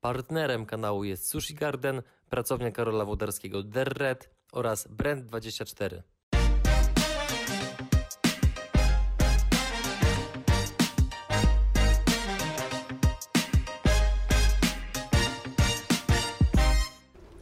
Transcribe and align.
Partnerem 0.00 0.66
kanału 0.66 1.04
jest 1.04 1.28
Sushi 1.28 1.54
Garden, 1.54 2.02
pracownia 2.30 2.70
Karola 2.70 3.04
Włodarskiego 3.04 3.62
Derred 3.62 4.30
oraz 4.52 4.88
Brand24. 4.88 6.02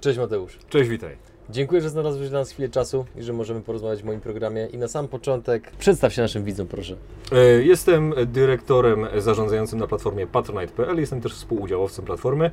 Cześć 0.01 0.19
Mateusz. 0.19 0.59
Cześć, 0.69 0.91
witaj. 0.91 1.36
Dziękuję, 1.51 1.81
że 1.81 1.91
znalazłeś 1.91 2.29
dla 2.29 2.39
nas 2.39 2.51
chwilę 2.51 2.69
czasu 2.69 3.05
i 3.17 3.23
że 3.23 3.33
możemy 3.33 3.61
porozmawiać 3.61 4.03
w 4.03 4.05
moim 4.05 4.21
programie. 4.21 4.67
I 4.67 4.79
na 4.79 4.89
sam 4.89 5.09
początek 5.09 5.71
przedstaw 5.79 6.13
się 6.13 6.23
naszym 6.23 6.45
widzom, 6.45 6.67
proszę. 6.67 6.97
E, 7.33 7.37
Jestem 7.63 8.15
dyrektorem 8.27 9.07
zarządzającym 9.17 9.79
na 9.79 9.87
platformie 9.87 10.27
patronite.pl. 10.27 10.99
Jestem 11.01 11.21
też 11.21 11.35
współudziałowcem 11.35 12.05
platformy. 12.05 12.51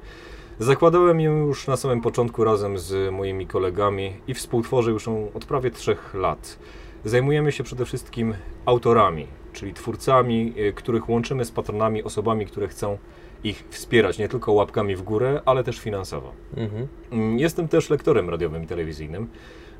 Zakładałem 0.59 1.19
ją 1.21 1.37
już 1.37 1.67
na 1.67 1.77
samym 1.77 2.01
początku 2.01 2.43
razem 2.43 2.77
z 2.77 3.13
moimi 3.13 3.47
kolegami 3.47 4.13
i 4.27 4.33
współtworzę 4.33 4.91
już 4.91 5.07
ją 5.07 5.31
od 5.33 5.45
prawie 5.45 5.71
trzech 5.71 6.13
lat. 6.13 6.59
Zajmujemy 7.05 7.51
się 7.51 7.63
przede 7.63 7.85
wszystkim 7.85 8.33
autorami, 8.65 9.27
czyli 9.53 9.73
twórcami, 9.73 10.53
e, 10.57 10.71
których 10.73 11.09
łączymy 11.09 11.45
z 11.45 11.51
patronami, 11.51 12.03
osobami, 12.03 12.45
które 12.45 12.67
chcą 12.67 12.97
ich 13.43 13.63
wspierać 13.69 14.17
nie 14.17 14.29
tylko 14.29 14.51
łapkami 14.51 14.95
w 14.95 15.01
górę, 15.01 15.41
ale 15.45 15.63
też 15.63 15.79
finansowo. 15.79 16.31
Mhm. 16.57 16.87
Mm, 17.11 17.39
Jestem 17.39 17.67
też 17.67 17.89
lektorem 17.89 18.29
radiowym 18.29 18.63
i 18.63 18.67
telewizyjnym. 18.67 19.27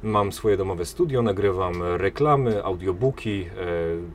Mam 0.04 0.32
swoje 0.32 0.58
domowe 0.58 0.86
studio, 0.86 1.22
nagrywam 1.22 1.74
reklamy, 1.84 2.64
audiobooki, 2.64 3.42
e, 3.42 3.48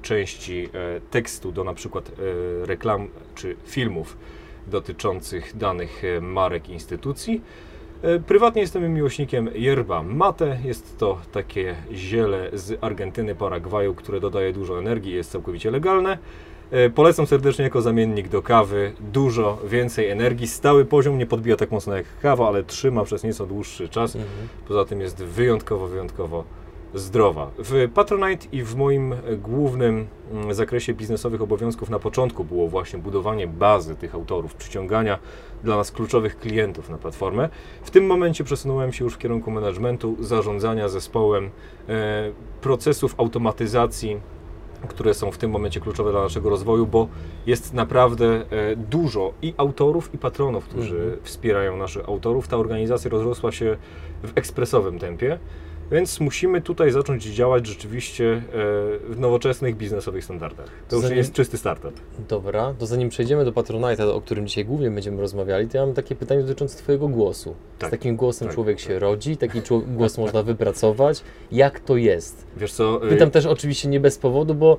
części 0.03 0.69
e, 0.75 1.01
tekstu 1.11 1.53
do 1.53 1.65
na 1.65 1.75
przykład 1.75 2.09
e, 2.63 2.67
reklam 2.67 3.09
czy 3.35 3.57
filmów 3.67 4.17
dotyczących 4.67 5.57
danych 5.57 6.03
e, 6.05 6.21
marek 6.21 6.69
i 6.69 6.73
instytucji. 6.73 7.41
E, 8.03 8.19
Prywatnie 8.21 8.61
jestem 8.63 8.95
miłośnikiem 8.95 9.49
yerba 9.55 10.03
mate. 10.03 10.59
Jest 10.65 10.99
to 10.99 11.19
takie 11.33 11.75
ziele 11.93 12.51
z 12.53 12.79
Argentyny, 12.85 13.35
Paragwaju, 13.35 13.95
które 13.95 14.21
dodaje 14.21 14.53
dużo 14.53 14.79
energii 14.79 15.13
i 15.13 15.15
jest 15.17 15.31
całkowicie 15.31 15.71
legalne. 15.71 16.19
E, 16.71 16.91
Polecam 16.91 17.27
serdecznie 17.27 17.65
jako 17.65 17.83
zamiennik 17.83 18.29
do 18.29 18.43
kawy. 18.43 18.93
Dużo 19.01 19.59
więcej 19.65 20.11
energii. 20.11 20.47
Stały 20.47 20.85
poziom 20.85 21.19
nie 21.19 21.27
podbija 21.27 21.57
tak 21.57 21.71
mocno 21.71 21.97
jak 21.97 22.07
kawa, 22.23 22.49
ale 22.49 22.65
trzyma 22.65 23.05
przez 23.05 23.25
nieco 23.25 23.47
dłuższy 23.47 23.89
czas. 23.89 24.17
Mhm. 24.17 24.49
Poza 24.69 24.85
tym 24.85 25.01
jest 25.01 25.25
wyjątkowo, 25.25 25.89
wyjątkowo 25.89 26.45
zdrowa. 26.95 27.51
W 27.59 27.89
Patronite 27.95 28.47
i 28.53 28.63
w 28.63 28.77
moim 28.77 29.15
głównym 29.39 30.07
mm, 30.33 30.55
zakresie 30.55 30.95
biznesowych 30.95 31.43
obowiązków 31.43 31.91
na 31.91 31.99
początku 31.99 32.45
było 32.45 32.69
właśnie 32.69 32.99
budowanie 32.99 33.47
bazy 33.47 33.97
tych 33.97 34.15
autorów, 34.15 34.55
przyciągania 34.55 35.19
dla 35.65 35.77
nas 35.77 35.93
kluczowych 35.93 36.39
klientów 36.39 36.91
na 36.91 36.99
platformę. 36.99 37.49
W 37.83 37.91
tym 37.91 38.07
momencie 38.07 38.45
przesunąłem 38.45 38.93
się 38.93 39.05
już 39.05 39.15
w 39.15 39.19
kierunku 39.19 39.51
managementu, 39.51 40.17
zarządzania 40.21 40.89
zespołem, 40.89 41.51
e, 41.89 42.33
procesów 42.61 43.15
automatyzacji, 43.19 44.21
które 44.89 45.15
są 45.15 45.31
w 45.31 45.39
tym 45.39 45.51
momencie 45.51 45.81
kluczowe 45.81 46.11
dla 46.11 46.23
naszego 46.23 46.51
rozwoju, 46.51 46.87
bo 46.87 47.09
jest 47.47 47.75
naprawdę 47.75 48.27
e, 48.51 48.77
dużo 48.77 49.33
i 49.43 49.55
autorów, 49.57 50.15
i 50.15 50.19
patronów, 50.19 50.65
którzy 50.65 50.97
Mhm. 50.97 51.19
wspierają 51.23 51.77
naszych 51.77 52.09
autorów. 52.09 52.49
Ta 52.49 52.57
organizacja 52.57 53.11
rozrosła 53.11 53.53
się 53.53 53.77
w 54.23 54.33
ekspresowym 54.39 54.99
tempie, 54.99 55.39
więc 55.93 56.21
musimy 56.21 56.61
tutaj 56.61 56.91
zacząć 56.91 57.25
działać 57.25 57.67
rzeczywiście 57.67 58.25
e, 58.35 58.41
w 59.09 59.17
nowoczesnych 59.19 59.77
biznesowych 59.77 60.25
standardach. 60.25 60.67
To 60.89 60.97
już 60.97 61.03
nie 61.03 61.09
Zanim- 61.09 61.19
jest 61.19 61.33
czysty 61.33 61.59
startup. 61.59 61.93
Dobra, 62.29 62.75
to 62.79 62.87
zanim 62.87 63.09
przejdziemy 63.09 63.45
do 63.45 63.53
Patronite'a, 63.53 64.09
o 64.11 64.21
którym 64.21 64.47
dzisiaj 64.47 64.65
głównie 64.65 64.91
będziemy 64.91 65.21
rozmawiali, 65.21 65.69
to 65.69 65.79
ja 65.79 65.87
mam 65.87 65.95
takie 65.95 66.15
pytanie 66.15 66.43
dotyczące 66.43 66.79
Twojego 66.79 67.09
głosu. 67.09 67.55
Tak, 67.79 67.89
Z 67.89 67.91
takim 67.91 68.17
głosem 68.17 68.49
tak, 68.49 68.55
człowiek 68.55 68.77
tak. 68.77 68.87
się 68.87 68.99
rodzi, 68.99 69.37
taki 69.37 69.61
głos 69.87 70.19
można 70.19 70.43
wypracować. 70.43 71.23
Jak 71.53 71.81
to 71.81 71.97
jest? 71.97 72.47
Wiesz 72.57 72.73
co? 72.73 73.07
e, 73.07 73.09
Pytam 73.09 73.31
też 73.31 73.47
oczywiście 73.47 73.89
nie 73.89 74.01
bez 74.01 74.19
powodu, 74.19 74.55
bo 74.55 74.79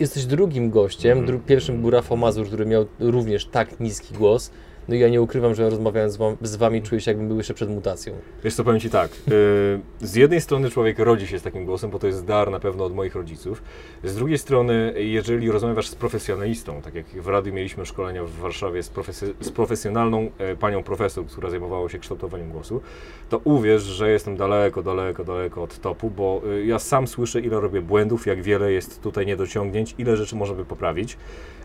jesteś 0.00 0.24
drugim 0.26 0.70
gościem. 0.70 1.18
Mhm. 1.18 1.38
Dru- 1.38 1.44
pierwszym 1.46 1.80
był 1.80 1.90
Rafał 1.90 2.16
Mazur, 2.16 2.46
który 2.46 2.66
miał 2.66 2.86
również 3.00 3.46
tak 3.46 3.80
niski 3.80 4.14
głos. 4.14 4.50
No 4.88 4.94
i 4.94 4.98
ja 4.98 5.08
nie 5.08 5.22
ukrywam, 5.22 5.54
że 5.54 5.70
rozmawiając 5.70 6.12
z, 6.12 6.16
wam, 6.16 6.36
z 6.42 6.56
Wami 6.56 6.82
czuję 6.82 7.00
się, 7.00 7.10
jakbym 7.10 7.28
był 7.28 7.36
jeszcze 7.36 7.54
przed 7.54 7.70
mutacją. 7.70 8.14
Wiesz 8.44 8.54
co, 8.54 8.64
powiem 8.64 8.80
Ci 8.80 8.90
tak, 8.90 9.10
y, 9.10 9.80
z 10.00 10.14
jednej 10.14 10.40
strony 10.40 10.70
człowiek 10.70 10.98
rodzi 10.98 11.26
się 11.26 11.38
z 11.38 11.42
takim 11.42 11.64
głosem, 11.64 11.90
bo 11.90 11.98
to 11.98 12.06
jest 12.06 12.24
dar 12.24 12.50
na 12.50 12.60
pewno 12.60 12.84
od 12.84 12.94
moich 12.94 13.14
rodziców, 13.14 13.62
z 14.04 14.14
drugiej 14.14 14.38
strony, 14.38 14.94
jeżeli 14.96 15.50
rozmawiasz 15.50 15.88
z 15.88 15.94
profesjonalistą, 15.94 16.82
tak 16.82 16.94
jak 16.94 17.06
w 17.06 17.26
radiu 17.26 17.52
mieliśmy 17.52 17.86
szkolenia 17.86 18.24
w 18.24 18.30
Warszawie 18.30 18.82
z, 18.82 18.88
profesy, 18.88 19.34
z 19.40 19.50
profesjonalną 19.50 20.30
e, 20.38 20.56
panią 20.56 20.82
profesor, 20.82 21.26
która 21.26 21.50
zajmowała 21.50 21.88
się 21.88 21.98
kształtowaniem 21.98 22.50
głosu, 22.50 22.80
to 23.28 23.40
uwierz, 23.44 23.82
że 23.82 24.10
jestem 24.10 24.36
daleko, 24.36 24.82
daleko, 24.82 25.24
daleko 25.24 25.62
od 25.62 25.78
topu, 25.80 26.10
bo 26.10 26.42
y, 26.52 26.66
ja 26.66 26.78
sam 26.78 27.06
słyszę, 27.06 27.40
ile 27.40 27.60
robię 27.60 27.82
błędów, 27.82 28.26
jak 28.26 28.42
wiele 28.42 28.72
jest 28.72 29.02
tutaj 29.02 29.26
niedociągnięć, 29.26 29.94
ile 29.98 30.16
rzeczy 30.16 30.36
można 30.36 30.56
by 30.56 30.64
poprawić. 30.64 31.16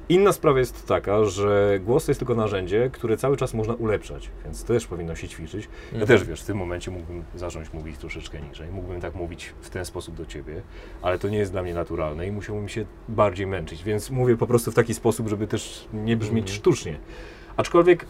Inna 0.10 0.32
sprawa 0.32 0.60
jest 0.60 0.88
taka, 0.88 1.26
że 1.26 1.80
głos 1.86 2.06
to 2.06 2.12
jest 2.12 2.20
tylko 2.20 2.36
narzędzie, 2.36 2.90
które 2.94 3.18
cały 3.18 3.38
czas 3.38 3.54
można 3.54 3.74
ulepszać, 3.74 4.30
więc 4.44 4.64
też 4.64 4.88
powinno 4.88 5.16
się 5.16 5.28
ćwiczyć. 5.28 5.66
Ja 5.92 6.00
Mhm. 6.00 6.08
też 6.08 6.24
wiesz, 6.28 6.42
w 6.42 6.46
tym 6.46 6.58
momencie 6.58 6.92
mógłbym 6.92 7.24
zacząć 7.36 7.74
mówić 7.74 7.98
troszeczkę 7.98 8.42
niżej, 8.42 8.70
mógłbym 8.72 9.02
tak 9.02 9.16
mówić 9.16 9.54
w 9.62 9.70
ten 9.70 9.86
sposób 9.86 10.16
do 10.16 10.26
ciebie, 10.26 10.62
ale 11.02 11.20
to 11.20 11.30
nie 11.30 11.38
jest 11.38 11.52
dla 11.52 11.64
mnie 11.64 11.74
naturalne 11.74 12.28
i 12.28 12.32
musiałbym 12.32 12.70
się 12.70 12.86
bardziej 13.10 13.48
męczyć, 13.48 13.84
więc 13.84 14.10
mówię 14.12 14.38
po 14.38 14.48
prostu 14.48 14.72
w 14.72 14.76
taki 14.76 14.94
sposób, 14.94 15.28
żeby 15.28 15.48
też 15.48 15.88
nie 15.94 16.18
brzmieć 16.18 16.44
Mhm. 16.44 16.58
sztucznie. 16.60 17.00
Aczkolwiek 17.58 18.06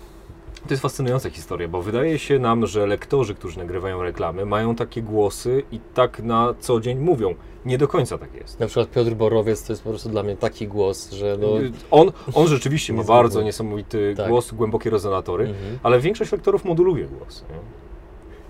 to 0.67 0.73
jest 0.73 0.81
fascynująca 0.83 1.29
historia, 1.29 1.67
bo 1.67 1.81
wydaje 1.81 2.19
się 2.19 2.39
nam, 2.39 2.67
że 2.67 2.87
lektorzy, 2.87 3.35
którzy 3.35 3.57
nagrywają 3.59 4.03
reklamy, 4.03 4.45
mają 4.45 4.75
takie 4.75 5.01
głosy 5.01 5.63
i 5.71 5.79
tak 5.93 6.19
na 6.23 6.53
co 6.59 6.79
dzień 6.79 6.99
mówią. 6.99 7.35
Nie 7.65 7.77
do 7.77 7.87
końca 7.87 8.17
tak 8.17 8.33
jest. 8.35 8.59
Na 8.59 8.65
przykład 8.67 8.89
Piotr 8.89 9.11
Borowiec 9.11 9.63
to 9.63 9.73
jest 9.73 9.83
po 9.83 9.89
prostu 9.89 10.09
dla 10.09 10.23
mnie 10.23 10.37
taki 10.37 10.67
głos, 10.67 11.11
że 11.11 11.37
no... 11.41 11.47
On, 11.91 12.11
on 12.33 12.47
rzeczywiście 12.47 12.93
ma 12.93 13.03
bardzo 13.17 13.41
niesamowity 13.41 14.13
Tak. 14.17 14.27
głos, 14.29 14.51
głębokie 14.53 14.89
rezonatory, 14.89 15.43
Mhm. 15.47 15.79
ale 15.83 15.99
większość 15.99 16.31
lektorów 16.31 16.65
moduluje 16.65 17.05
głos. 17.05 17.45
Nie? 17.49 17.55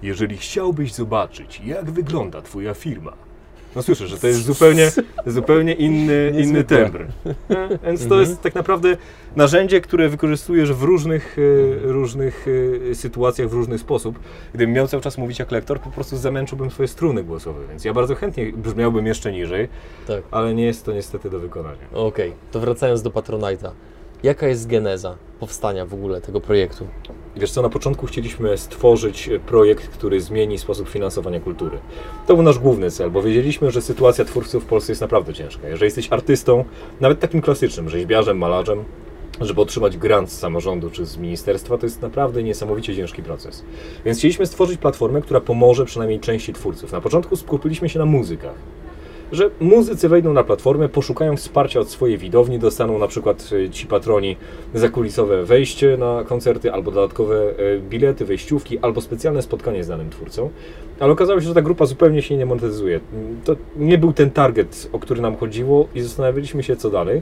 Jeżeli 0.10 0.38
chciałbyś 0.38 0.94
zobaczyć, 0.94 1.62
jak 1.66 1.92
wygląda 1.92 2.42
Twoja 2.42 2.74
firma, 2.74 3.14
no 3.76 3.84
słyszę, 3.84 4.08
że 4.08 4.18
to 4.18 4.28
jest 4.28 4.44
zupełnie, 4.46 4.92
zupełnie 5.26 5.74
inny, 5.74 6.34
inny 6.44 6.64
tembr. 6.64 7.06
Nie? 7.26 7.70
Więc 7.84 8.00
to 8.00 8.06
Mhm. 8.06 8.22
jest 8.22 8.42
tak 8.42 8.56
naprawdę 8.56 8.98
narzędzie, 9.36 9.82
które 9.82 10.10
wykorzystujesz 10.10 10.74
w 10.74 10.84
różnych, 10.84 11.38
e, 11.84 11.92
różnych 11.92 12.46
e, 12.92 12.96
sytuacjach, 12.96 13.50
w 13.50 13.54
różny 13.54 13.78
sposób. 13.78 14.20
Gdybym 14.54 14.74
miał 14.76 14.88
cały 14.88 15.04
czas 15.04 15.18
mówić 15.18 15.40
jak 15.40 15.52
lektor, 15.52 15.80
po 15.80 15.90
prostu 15.92 16.18
zamęczyłbym 16.18 16.72
swoje 16.72 16.88
struny 16.88 17.24
głosowe, 17.24 17.60
więc 17.70 17.86
ja 17.86 17.94
bardzo 17.94 18.16
chętnie 18.16 18.52
brzmiałbym 18.54 19.08
jeszcze 19.08 19.32
niżej, 19.32 19.68
Tak. 20.08 20.24
ale 20.32 20.54
nie 20.54 20.66
jest 20.66 20.86
to 20.86 20.94
niestety 20.94 21.30
do 21.30 21.40
wykonania. 21.40 21.78
Okej, 21.94 22.34
to 22.52 22.60
wracając 22.60 23.02
do 23.02 23.10
Patronite'a. 23.10 23.70
Jaka 24.24 24.48
jest 24.48 24.68
geneza 24.68 25.16
powstania 25.40 25.86
w 25.86 25.94
ogóle 25.94 26.22
tego 26.22 26.42
projektu? 26.42 26.88
Wiesz 27.36 27.52
co, 27.52 27.62
na 27.62 27.70
początku 27.70 28.06
chcieliśmy 28.06 28.58
stworzyć 28.58 29.30
e, 29.30 29.40
projekt, 29.40 29.88
który 29.88 30.22
zmieni 30.22 30.60
sposób 30.60 30.90
finansowania 30.90 31.40
kultury. 31.40 31.78
To 32.28 32.34
był 32.34 32.44
nasz 32.44 32.60
główny 32.60 32.92
cel, 32.92 33.12
bo 33.12 33.22
wiedzieliśmy, 33.22 33.72
że 33.72 33.82
sytuacja 33.82 34.26
twórców 34.26 34.64
w 34.64 34.66
Polsce 34.66 34.92
jest 34.92 35.02
naprawdę 35.02 35.34
ciężka. 35.34 35.68
Jeżeli 35.68 35.86
jesteś 35.86 36.08
artystą, 36.12 36.66
nawet 37.00 37.20
takim 37.20 37.42
klasycznym, 37.42 37.90
rzeźbiarzem, 37.90 38.38
malarzem, 38.38 38.84
żeby 39.42 39.62
otrzymać 39.62 39.98
grant 39.98 40.32
z 40.32 40.40
samorządu 40.40 40.90
czy 40.90 41.06
z 41.06 41.18
ministerstwa, 41.18 41.78
to 41.78 41.86
jest 41.86 42.02
naprawdę 42.02 42.44
niesamowicie 42.44 42.96
ciężki 42.96 43.24
proces. 43.24 43.64
Więc 44.06 44.18
chcieliśmy 44.18 44.46
stworzyć 44.46 44.80
platformę, 44.80 45.22
która 45.22 45.42
pomoże 45.42 45.86
przynajmniej 45.86 46.20
części 46.20 46.54
twórców. 46.54 46.92
Na 46.92 47.02
początku 47.02 47.36
skupiliśmy 47.36 47.90
się 47.90 48.00
na 48.00 48.06
muzykach 48.06 48.56
że 49.34 49.50
muzycy 49.60 50.10
wejdą 50.10 50.34
na 50.34 50.44
platformę, 50.44 50.90
poszukają 50.90 51.38
wsparcia 51.38 51.80
od 51.80 51.90
swojej 51.90 52.18
widowni, 52.18 52.60
dostaną 52.60 52.98
na 52.98 53.08
przykład 53.08 53.50
e, 53.66 53.70
ci 53.70 53.88
patroni 53.88 54.38
zakulisowe 54.74 55.44
wejście 55.44 55.98
na 55.98 56.24
koncerty, 56.28 56.74
albo 56.74 56.92
dodatkowe 56.92 57.36
e, 57.58 57.80
bilety, 57.80 58.26
wejściówki, 58.26 58.80
albo 58.80 59.02
specjalne 59.02 59.42
spotkanie 59.42 59.84
z 59.84 59.88
danym 59.88 60.10
twórcą. 60.10 60.50
Ale 61.00 61.12
okazało 61.12 61.42
się, 61.42 61.48
że 61.48 61.54
ta 61.54 61.62
grupa 61.62 61.86
zupełnie 61.86 62.22
się 62.22 62.38
nie 62.38 62.46
monetyzuje. 62.46 63.00
To 63.44 63.56
nie 63.78 63.98
był 63.98 64.14
ten 64.14 64.32
target, 64.32 64.90
o 64.94 65.00
który 65.00 65.22
nam 65.22 65.36
chodziło 65.36 65.88
i 65.96 66.02
zastanawialiśmy 66.02 66.64
się, 66.64 66.76
co 66.76 66.90
dalej. 66.90 67.22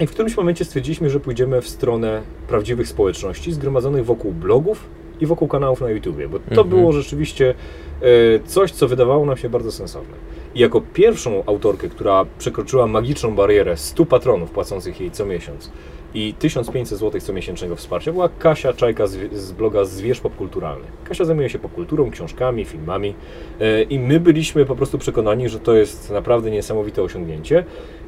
I 0.00 0.06
w 0.06 0.10
którymś 0.10 0.36
momencie 0.36 0.64
stwierdziliśmy, 0.64 1.10
że 1.10 1.20
pójdziemy 1.20 1.62
w 1.62 1.68
stronę 1.68 2.22
prawdziwych 2.48 2.88
społeczności 2.88 3.52
zgromadzonych 3.52 4.04
wokół 4.04 4.32
blogów 4.32 4.84
i 5.20 5.26
wokół 5.26 5.48
kanałów 5.48 5.80
na 5.80 5.90
YouTubie, 5.90 6.28
bo 6.28 6.38
to 6.38 6.44
Mhm. 6.50 6.68
było 6.68 6.92
rzeczywiście 6.92 7.54
e, 8.02 8.04
coś, 8.46 8.72
co 8.72 8.88
wydawało 8.88 9.26
nam 9.26 9.36
się 9.36 9.48
bardzo 9.48 9.72
sensowne. 9.72 10.14
Jako 10.56 10.80
pierwszą 10.80 11.44
autorkę, 11.46 11.88
która 11.88 12.26
przekroczyła 12.38 12.86
magiczną 12.86 13.34
barierę 13.34 13.76
100 13.76 14.06
patronów 14.06 14.50
płacących 14.50 15.00
jej 15.00 15.10
co 15.10 15.26
miesiąc 15.26 15.70
i 16.14 16.34
1500 16.34 16.98
zł 16.98 17.20
co 17.20 17.32
miesięcznego 17.32 17.76
wsparcia 17.76 18.12
była 18.12 18.28
Kasia 18.28 18.72
Czajka 18.72 19.06
z, 19.06 19.32
z 19.32 19.52
bloga 19.52 19.84
Zwierz 19.84 20.20
Popkulturalny. 20.20 20.84
Kasia 21.04 21.24
zajmuje 21.24 21.48
się 21.48 21.58
popkulturą, 21.58 22.10
książkami, 22.10 22.64
filmami 22.64 23.14
e, 23.60 23.82
i 23.82 23.98
my 23.98 24.20
byliśmy 24.20 24.66
po 24.66 24.76
prostu 24.76 24.98
przekonani, 24.98 25.48
że 25.48 25.60
to 25.60 25.74
jest 25.74 26.10
naprawdę 26.10 26.50
niesamowite 26.50 27.02
osiągnięcie 27.02 27.64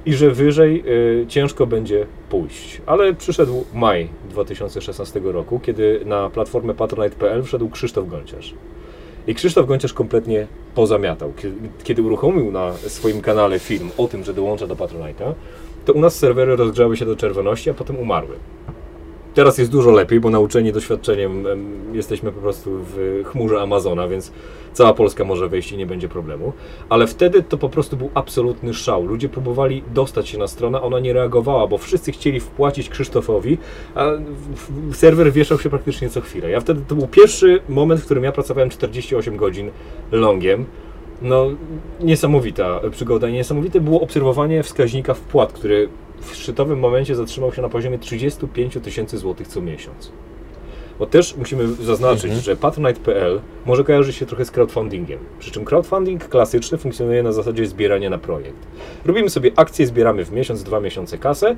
i 0.06 0.14
że 0.14 0.30
wyżej 0.30 0.84
e, 1.22 1.26
ciężko 1.26 1.66
będzie 1.66 2.06
pójść. 2.30 2.80
Ale 2.86 3.14
przyszedł 3.14 3.64
maj 3.74 4.08
2016 4.30 5.20
roku, 5.24 5.60
kiedy 5.60 6.00
na 6.04 6.30
platformę 6.30 6.74
patronite.pl 6.74 7.42
wszedł 7.42 7.68
Krzysztof 7.68 8.08
Gonciarz. 8.08 8.54
I 9.26 9.34
Krzysztof 9.34 9.66
Gonciarz 9.66 9.92
kompletnie 9.92 10.46
pozamiatał. 10.78 11.32
Kiedy, 11.84 12.02
uruchomił 12.02 12.52
na 12.52 12.72
swoim 12.72 13.20
kanale 13.20 13.58
film 13.58 13.90
o 13.96 14.08
tym, 14.08 14.24
że 14.24 14.34
dołącza 14.34 14.66
do 14.66 14.74
Patronite'a, 14.74 15.32
to 15.84 15.92
u 15.92 16.00
nas 16.00 16.14
serwery 16.14 16.56
rozgrzały 16.56 16.96
się 16.96 17.04
do 17.04 17.16
czerwoności, 17.16 17.70
a 17.70 17.74
potem 17.74 17.96
umarły. 17.96 18.36
Teraz 19.38 19.58
jest 19.58 19.70
dużo 19.70 19.90
lepiej, 19.90 20.20
bo 20.20 20.30
nauczeni 20.30 20.72
doświadczeniem 20.72 21.46
em, 21.46 21.94
jesteśmy 21.94 22.32
po 22.32 22.40
prostu 22.40 22.70
w 22.82 23.22
chmurze 23.24 23.60
Amazona, 23.60 24.08
więc 24.08 24.32
cała 24.72 24.94
Polska 24.94 25.24
może 25.24 25.48
wejść 25.48 25.72
i 25.72 25.76
nie 25.76 25.86
będzie 25.86 26.08
problemu. 26.08 26.52
Ale 26.88 27.06
wtedy 27.06 27.42
to 27.42 27.58
po 27.58 27.68
prostu 27.68 27.96
był 27.96 28.10
absolutny 28.14 28.74
szał. 28.74 29.06
Ludzie 29.06 29.28
próbowali 29.28 29.82
dostać 29.94 30.28
się 30.28 30.38
na 30.38 30.46
stronę, 30.46 30.82
ona 30.82 31.00
nie 31.00 31.12
reagowała, 31.12 31.66
bo 31.66 31.78
wszyscy 31.78 32.12
chcieli 32.12 32.40
wpłacić 32.40 32.88
Krzysztofowi, 32.88 33.58
a 33.94 34.06
serwer 34.92 35.32
wieszał 35.32 35.58
się 35.58 35.70
praktycznie 35.70 36.08
co 36.08 36.20
chwilę. 36.20 36.50
Ja 36.50 36.60
wtedy, 36.60 36.80
to 36.88 36.94
był 36.94 37.06
pierwszy 37.06 37.60
moment, 37.68 38.00
w 38.00 38.04
którym 38.04 38.24
ja 38.24 38.32
pracowałem 38.32 38.70
48 38.70 39.36
godzin 39.36 39.70
longiem. 40.12 40.66
No, 41.22 41.46
niesamowita 42.00 42.80
przygoda. 42.90 43.28
i 43.28 43.32
Niesamowite 43.32 43.80
było 43.80 44.00
obserwowanie 44.00 44.62
wskaźnika 44.62 45.14
wpłat, 45.14 45.52
który 45.52 45.88
w 46.20 46.34
szczytowym 46.36 46.78
momencie 46.78 47.14
zatrzymał 47.14 47.52
się 47.52 47.62
na 47.62 47.68
poziomie 47.68 47.98
35 47.98 48.72
000 48.72 48.84
tysięcy 48.84 49.18
złotych 49.18 49.48
co 49.48 49.60
miesiąc. 49.60 50.12
Bo 50.98 51.06
też 51.06 51.36
musimy 51.36 51.68
zaznaczyć, 51.74 52.24
Mhm. 52.24 52.42
że 52.42 52.56
Patronite.pl 52.56 53.40
może 53.66 53.84
kojarzy 53.84 54.12
się 54.12 54.26
trochę 54.26 54.44
z 54.44 54.50
crowdfundingiem. 54.50 55.18
Przy 55.38 55.50
czym 55.50 55.64
crowdfunding 55.64 56.28
klasyczny 56.28 56.78
funkcjonuje 56.78 57.22
na 57.22 57.32
zasadzie 57.32 57.66
zbierania 57.66 58.10
na 58.10 58.18
projekt. 58.18 58.66
Robimy 59.04 59.30
sobie 59.30 59.50
akcję, 59.56 59.86
zbieramy 59.86 60.24
w 60.24 60.32
miesiąc, 60.32 60.62
dwa 60.62 60.80
miesiące 60.80 61.18
kasę 61.18 61.56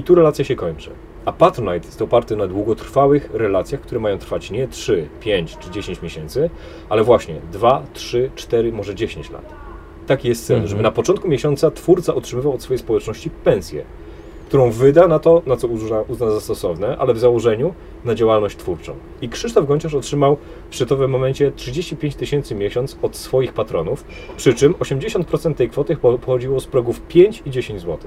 i 0.00 0.02
tu 0.02 0.14
relacja 0.14 0.44
się 0.44 0.56
kończy. 0.56 0.90
A 1.24 1.32
Patronite 1.32 1.86
jest 1.86 2.02
oparty 2.02 2.36
na 2.36 2.46
długotrwałych 2.46 3.30
relacjach, 3.34 3.80
które 3.80 4.00
mają 4.00 4.18
trwać 4.18 4.50
nie 4.50 4.68
3, 4.68 5.08
5 5.20 5.56
czy 5.58 5.70
10 5.70 6.02
miesięcy, 6.02 6.50
ale 6.88 7.04
właśnie 7.04 7.34
2, 7.52 7.82
3, 7.92 8.30
4, 8.34 8.72
może 8.72 8.94
10 8.94 9.30
lat. 9.30 9.52
Taki 10.06 10.28
jest 10.28 10.46
cel, 10.46 10.56
Mhm. 10.56 10.68
żeby 10.70 10.82
na 10.82 10.90
początku 10.90 11.28
miesiąca 11.28 11.70
twórca 11.70 12.14
otrzymywał 12.14 12.52
od 12.52 12.62
swojej 12.62 12.78
społeczności 12.78 13.30
pensję, 13.30 13.84
którą 14.48 14.70
wyda 14.70 15.08
na 15.08 15.18
to, 15.18 15.42
na 15.46 15.56
co 15.56 15.66
uzna, 15.68 16.00
uzna 16.08 16.30
za 16.30 16.40
stosowne, 16.40 16.96
ale 16.98 17.14
w 17.14 17.18
założeniu 17.18 17.74
na 18.04 18.14
działalność 18.14 18.56
twórczą. 18.56 18.92
I 19.22 19.28
Krzysztof 19.28 19.66
Gonciarz 19.66 19.94
otrzymał 19.94 20.36
w 20.70 20.74
szczytowym 20.74 21.10
momencie 21.10 21.52
35 21.56 22.14
tysięcy 22.14 22.54
miesiąc 22.54 22.96
od 23.02 23.16
swoich 23.16 23.52
patronów, 23.52 24.04
przy 24.36 24.54
czym 24.54 24.74
80% 24.74 25.54
tej 25.54 25.68
kwoty 25.70 25.96
po- 25.96 26.18
pochodziło 26.18 26.60
z 26.60 26.66
progów 26.66 27.00
5 27.00 27.42
i 27.46 27.50
10 27.50 27.80
zł. 27.80 27.98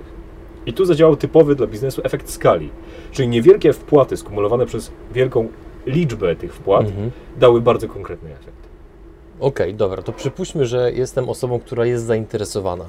I 0.65 0.73
tu 0.73 0.85
zadziałał 0.85 1.15
typowy 1.15 1.55
dla 1.55 1.67
biznesu 1.67 2.01
efekt 2.03 2.29
skali, 2.29 2.69
czyli 3.11 3.27
niewielkie 3.27 3.73
wpłaty 3.73 4.17
skumulowane 4.17 4.65
przez 4.65 4.91
wielką 5.13 5.47
liczbę 5.85 6.35
tych 6.35 6.53
wpłat 6.53 6.85
Mhm. 6.85 7.11
dały 7.39 7.61
bardzo 7.61 7.87
konkretny 7.87 8.29
efekt. 8.31 8.63
Okej, 9.39 9.75
dobra, 9.75 10.01
to 10.01 10.11
przypuśćmy, 10.13 10.65
że 10.65 10.91
jestem 10.91 11.29
osobą, 11.29 11.59
która 11.59 11.85
jest 11.85 12.05
zainteresowana, 12.05 12.85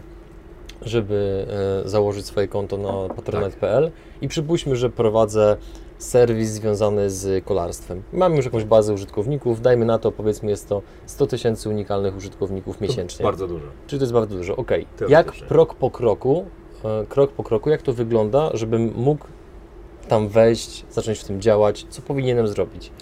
żeby 0.82 1.46
e, 1.84 1.88
założyć 1.88 2.26
swoje 2.26 2.48
konto 2.48 2.76
na 2.76 3.14
patronite.pl 3.14 3.90
i 4.20 4.28
przypuśćmy, 4.28 4.76
że 4.76 4.90
prowadzę 4.90 5.56
serwis 5.98 6.50
związany 6.50 7.10
z 7.10 7.44
kolarstwem. 7.44 8.02
Mam 8.12 8.34
już 8.36 8.44
jakąś 8.44 8.64
bazę 8.64 8.92
użytkowników, 8.94 9.60
dajmy 9.60 9.84
na 9.84 9.98
to, 9.98 10.12
powiedzmy 10.12 10.50
jest 10.50 10.68
to 10.68 10.82
100 11.06 11.26
tysięcy 11.26 11.68
unikalnych 11.68 12.16
użytkowników 12.16 12.80
miesięcznie. 12.80 13.18
To 13.18 13.24
bardzo 13.24 13.46
dużo. 13.48 13.66
Czyli 13.86 14.00
to 14.00 14.02
jest 14.04 14.12
bardzo 14.12 14.36
dużo, 14.36 14.56
okej. 14.56 14.86
Teoretycznie. 14.96 15.12
Jak 15.42 15.48
krok 15.48 15.74
po 15.74 15.90
kroku, 15.90 16.44
krok 17.08 17.32
po 17.32 17.42
kroku, 17.42 17.70
jak 17.70 17.82
to 17.82 17.92
wygląda, 17.92 18.50
żebym 18.54 18.92
mógł 18.96 19.26
tam 20.08 20.28
wejść, 20.28 20.84
zacząć 20.90 21.18
w 21.18 21.24
tym 21.24 21.40
działać, 21.40 21.86
co 21.88 22.02
powinienem 22.02 22.48
zrobić? 22.48 22.92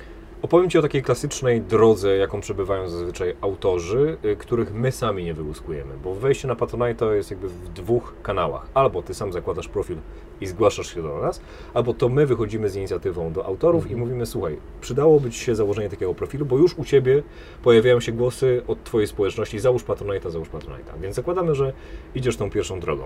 Opowiem 0.43 0.71
Ci 0.71 0.79
o 0.79 0.83
takiej 0.83 1.03
klasycznej 1.03 1.61
drodze, 1.61 2.17
jaką 2.17 2.41
przebywają 2.41 2.89
zazwyczaj 2.89 3.37
autorzy, 3.41 4.17
y, 4.25 4.37
których 4.37 4.75
my 4.75 4.93
sami 4.93 5.25
nie 5.25 5.35
wyłuskujemy, 5.35 5.95
bo 6.05 6.15
wejście 6.15 6.49
na 6.49 6.57
Patronite 6.57 6.95
to 6.95 7.13
jest 7.13 7.31
jakby 7.31 7.49
w 7.49 7.69
dwóch 7.69 8.15
kanałach. 8.23 8.67
Albo 8.75 9.03
Ty 9.03 9.15
sam 9.15 9.33
zakładasz 9.33 9.69
profil 9.69 9.97
i 10.41 10.47
zgłaszasz 10.47 10.95
się 10.95 11.03
do 11.03 11.21
nas, 11.21 11.41
albo 11.75 11.95
to 11.95 12.09
my 12.09 12.27
wychodzimy 12.27 12.69
z 12.69 12.77
inicjatywą 12.77 13.33
do 13.33 13.47
autorów 13.47 13.91
i 13.91 13.97
mówimy, 13.97 14.27
słuchaj, 14.27 14.57
przydałoby 14.81 15.31
Ci 15.31 15.41
się 15.41 15.55
założenie 15.55 15.89
takiego 15.89 16.15
profilu, 16.15 16.47
bo 16.47 16.59
już 16.59 16.79
u 16.79 16.85
Ciebie 16.85 17.23
pojawiają 17.63 18.01
się 18.01 18.13
głosy 18.13 18.63
od 18.69 18.85
Twojej 18.85 19.09
społeczności, 19.09 19.59
załóż 19.59 19.85
Patronite'a, 19.85 20.31
załóż 20.31 20.49
Patronite'a. 20.49 21.01
Więc 21.01 21.17
zakładamy, 21.17 21.55
że 21.55 21.73
idziesz 22.15 22.37
tą 22.37 22.51
pierwszą 22.51 22.81
drogą. 22.81 23.05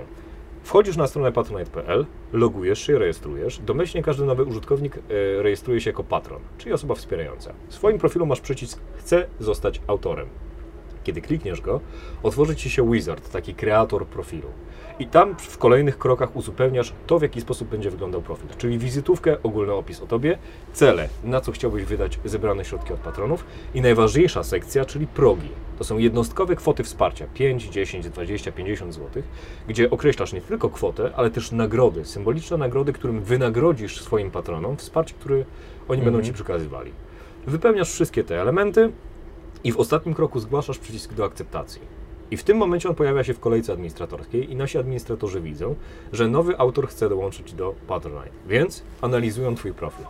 Wchodzisz 0.66 0.96
na 0.96 1.06
stronę 1.06 1.32
patronite.pl, 1.32 2.06
logujesz 2.32 2.86
się, 2.86 2.98
rejestrujesz. 2.98 3.58
Domyślnie 3.58 4.02
każdy 4.02 4.24
nowy 4.24 4.44
użytkownik 4.44 4.96
e, 4.96 5.42
rejestruje 5.42 5.80
się 5.80 5.90
jako 5.90 6.04
patron, 6.04 6.40
czyli 6.58 6.72
osoba 6.72 6.94
wspierająca. 6.94 7.52
W 7.68 7.74
swoim 7.74 7.98
profilu 7.98 8.26
masz 8.26 8.40
przycisk 8.40 8.80
Chcę 8.96 9.26
zostać 9.40 9.80
autorem. 9.86 10.26
Kiedy 11.06 11.20
klikniesz 11.20 11.60
go, 11.60 11.80
otworzy 12.22 12.56
Ci 12.56 12.70
się 12.70 12.92
wizard, 12.92 13.30
taki 13.30 13.54
kreator 13.54 14.06
profilu. 14.06 14.48
I 14.98 15.06
tam 15.06 15.36
w 15.38 15.58
kolejnych 15.58 15.98
krokach 15.98 16.36
uzupełniasz 16.36 16.92
to, 17.06 17.18
w 17.18 17.22
jaki 17.22 17.40
sposób 17.40 17.68
będzie 17.68 17.90
wyglądał 17.90 18.22
profil, 18.22 18.48
czyli 18.58 18.78
wizytówkę, 18.78 19.42
ogólny 19.42 19.72
opis 19.72 20.00
o 20.02 20.06
Tobie, 20.06 20.38
cele, 20.72 21.08
na 21.24 21.40
co 21.40 21.52
chciałbyś 21.52 21.84
wydać 21.84 22.18
zebrane 22.24 22.64
środki 22.64 22.92
od 22.92 23.00
patronów 23.00 23.44
i 23.74 23.80
najważniejsza 23.80 24.42
sekcja, 24.42 24.84
czyli 24.84 25.06
progi. 25.06 25.48
To 25.78 25.84
są 25.84 25.98
jednostkowe 25.98 26.56
kwoty 26.56 26.84
wsparcia, 26.84 27.26
5, 27.34 27.64
10, 27.64 28.08
20, 28.08 28.52
50 28.52 28.94
zł, 28.94 29.22
gdzie 29.68 29.90
określasz 29.90 30.32
nie 30.32 30.40
tylko 30.40 30.68
kwotę, 30.68 31.10
ale 31.16 31.30
też 31.30 31.52
nagrody, 31.52 32.04
symboliczne 32.04 32.56
nagrody, 32.56 32.92
którym 32.92 33.20
wynagrodzisz 33.20 34.00
swoim 34.00 34.30
patronom 34.30 34.76
wsparcie, 34.76 35.14
które 35.20 35.44
oni 35.88 36.02
będą 36.02 36.22
Ci 36.22 36.32
przekazywali. 36.32 36.92
Wypełniasz 37.46 37.92
wszystkie 37.92 38.24
te 38.24 38.40
elementy 38.40 38.92
i 39.64 39.72
w 39.72 39.76
ostatnim 39.76 40.14
kroku 40.14 40.40
zgłaszasz 40.40 40.78
przycisk 40.78 41.14
do 41.14 41.24
akceptacji. 41.24 41.82
I 42.30 42.36
w 42.36 42.44
tym 42.44 42.56
momencie 42.56 42.88
on 42.88 42.94
pojawia 42.94 43.24
się 43.24 43.34
w 43.34 43.40
kolejce 43.40 43.72
administratorskiej 43.72 44.52
i 44.52 44.56
nasi 44.56 44.78
administratorzy 44.78 45.40
widzą, 45.40 45.74
że 46.12 46.28
nowy 46.28 46.58
autor 46.58 46.88
chce 46.88 47.08
dołączyć 47.08 47.52
do 47.52 47.74
Patronite, 47.86 48.30
więc 48.46 48.82
analizują 49.00 49.54
Twój 49.54 49.72
profil. 49.72 50.06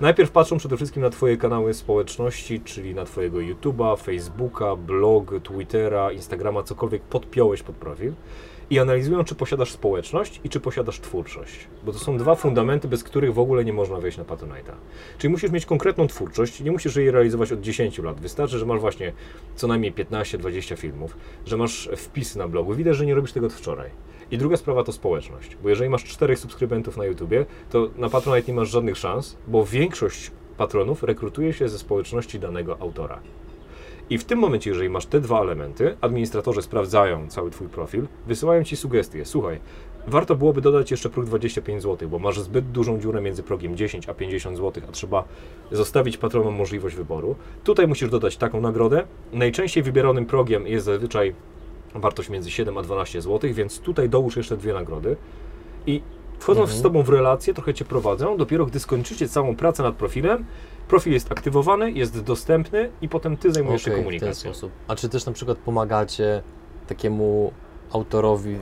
Najpierw 0.00 0.30
patrzą 0.30 0.58
przede 0.58 0.76
wszystkim 0.76 1.02
na 1.02 1.10
Twoje 1.10 1.36
kanały 1.36 1.74
społeczności, 1.74 2.60
czyli 2.60 2.94
na 2.94 3.04
Twojego 3.04 3.38
YouTube'a, 3.38 3.98
Facebooka, 3.98 4.76
blog, 4.76 5.30
Twittera, 5.42 6.12
Instagrama, 6.12 6.62
cokolwiek 6.62 7.02
podpiąłeś 7.02 7.62
pod 7.62 7.76
profil 7.76 8.12
i 8.72 8.78
analizują, 8.78 9.24
czy 9.24 9.34
posiadasz 9.34 9.70
społeczność 9.70 10.40
i 10.44 10.48
czy 10.48 10.60
posiadasz 10.60 11.00
twórczość. 11.00 11.68
Bo 11.84 11.92
to 11.92 11.98
są 11.98 12.16
dwa 12.16 12.34
fundamenty, 12.34 12.88
bez 12.88 13.04
których 13.04 13.34
w 13.34 13.38
ogóle 13.38 13.64
nie 13.64 13.72
można 13.72 13.96
wejść 13.96 14.18
na 14.18 14.24
Patronite'a. 14.24 14.72
Czyli 15.18 15.30
musisz 15.32 15.50
mieć 15.50 15.66
konkretną 15.66 16.06
twórczość, 16.06 16.60
nie 16.60 16.72
musisz 16.72 16.96
jej 16.96 17.10
realizować 17.10 17.52
od 17.52 17.60
10 17.60 17.98
lat. 17.98 18.20
Wystarczy, 18.20 18.58
że 18.58 18.66
masz 18.66 18.80
właśnie 18.80 19.12
co 19.56 19.66
najmniej 19.66 19.92
15-20 19.92 20.76
filmów, 20.76 21.16
że 21.46 21.56
masz 21.56 21.88
wpisy 21.96 22.38
na 22.38 22.48
blogu. 22.48 22.74
Widać, 22.74 22.96
że 22.96 23.06
nie 23.06 23.14
robisz 23.14 23.32
tego 23.32 23.46
od 23.46 23.52
wczoraj. 23.52 23.90
I 24.30 24.38
druga 24.38 24.56
sprawa 24.56 24.84
to 24.84 24.92
społeczność, 24.92 25.56
bo 25.62 25.68
jeżeli 25.68 25.90
masz 25.90 26.04
czterech 26.04 26.38
subskrybentów 26.38 26.96
na 26.96 27.04
YouTubie, 27.04 27.46
to 27.70 27.90
na 27.96 28.08
Patronite 28.08 28.52
nie 28.52 28.58
masz 28.58 28.70
żadnych 28.70 28.96
szans, 28.96 29.36
bo 29.48 29.64
większość 29.64 30.30
patronów 30.56 31.02
rekrutuje 31.02 31.52
się 31.52 31.68
ze 31.68 31.78
społeczności 31.78 32.40
danego 32.40 32.76
autora. 32.80 33.20
I 34.12 34.18
w 34.18 34.24
tym 34.24 34.38
momencie, 34.38 34.70
jeżeli 34.70 34.88
masz 34.88 35.06
te 35.06 35.20
dwa 35.20 35.40
elementy, 35.40 35.96
administratorzy 36.00 36.62
sprawdzają 36.62 37.28
cały 37.28 37.50
Twój 37.50 37.68
profil, 37.68 38.06
wysyłają 38.26 38.64
Ci 38.64 38.76
sugestie. 38.76 39.24
Słuchaj, 39.24 39.58
warto 40.06 40.36
byłoby 40.36 40.60
dodać 40.60 40.90
jeszcze 40.90 41.10
próg 41.10 41.26
25 41.26 41.82
zł, 41.82 42.08
bo 42.08 42.18
masz 42.18 42.40
zbyt 42.40 42.70
dużą 42.70 43.00
dziurę 43.00 43.20
między 43.20 43.42
progiem 43.42 43.76
10 43.76 44.08
a 44.08 44.14
50 44.14 44.56
zł, 44.56 44.82
a 44.88 44.92
trzeba 44.92 45.24
zostawić 45.70 46.16
patronom 46.16 46.54
możliwość 46.54 46.96
wyboru. 46.96 47.36
Tutaj 47.64 47.88
musisz 47.88 48.10
dodać 48.10 48.36
taką 48.36 48.60
nagrodę. 48.60 49.04
Najczęściej 49.32 49.82
wybieranym 49.82 50.26
progiem 50.26 50.66
jest 50.66 50.86
zazwyczaj 50.86 51.34
wartość 51.94 52.28
między 52.28 52.50
7 52.50 52.78
a 52.78 52.82
12 52.82 53.22
zł, 53.22 53.50
więc 53.54 53.78
tutaj 53.78 54.08
dołóż 54.08 54.36
jeszcze 54.36 54.56
dwie 54.56 54.72
nagrody. 54.72 55.16
I 55.86 56.02
wchodząc 56.38 56.64
Mhm. 56.70 56.78
z 56.78 56.82
Tobą 56.82 57.02
w 57.02 57.08
relację, 57.08 57.54
trochę 57.54 57.74
Cię 57.74 57.84
prowadzą, 57.84 58.36
dopiero 58.36 58.66
gdy 58.66 58.80
skończycie 58.80 59.28
całą 59.28 59.56
pracę 59.56 59.82
nad 59.82 59.94
profilem, 59.94 60.44
profil 60.92 61.12
jest 61.12 61.32
aktywowany, 61.32 61.90
jest 61.92 62.20
dostępny 62.22 62.90
i 63.02 63.08
potem 63.08 63.36
Ty 63.36 63.52
zajmujesz 63.52 63.82
się 63.82 63.90
Okej, 63.90 63.92
w 63.92 63.96
ten 63.96 64.04
komunikacją. 64.04 64.50
sposób. 64.54 64.72
A 64.88 64.96
czy 64.96 65.08
też 65.08 65.26
na 65.26 65.32
przykład 65.32 65.58
pomagacie 65.58 66.42
takiemu 66.86 67.52
autorowi 67.92 68.56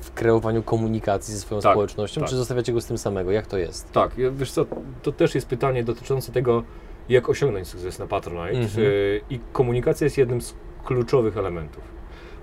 w 0.00 0.12
kreowaniu 0.12 0.62
komunikacji 0.62 1.34
ze 1.34 1.40
swoją 1.40 1.60
Tak, 1.60 1.72
społecznością, 1.72 2.20
tak. 2.20 2.30
czy 2.30 2.36
zostawiacie 2.36 2.72
go 2.72 2.80
z 2.80 2.86
tym 2.86 2.98
samego? 2.98 3.30
Jak 3.30 3.46
to 3.46 3.58
jest? 3.58 3.92
Tak, 3.92 4.10
wiesz 4.32 4.52
co, 4.52 4.66
to 5.02 5.12
też 5.12 5.34
jest 5.34 5.46
pytanie 5.46 5.84
dotyczące 5.84 6.32
tego, 6.32 6.62
jak 7.08 7.28
osiągnąć 7.28 7.68
sukces 7.68 7.98
na 7.98 8.06
Patronite 8.06 8.58
Mhm. 8.58 8.86
y, 8.86 9.20
i 9.30 9.40
komunikacja 9.52 10.04
jest 10.04 10.18
jednym 10.18 10.40
z 10.40 10.54
kluczowych 10.84 11.36
elementów. 11.36 11.82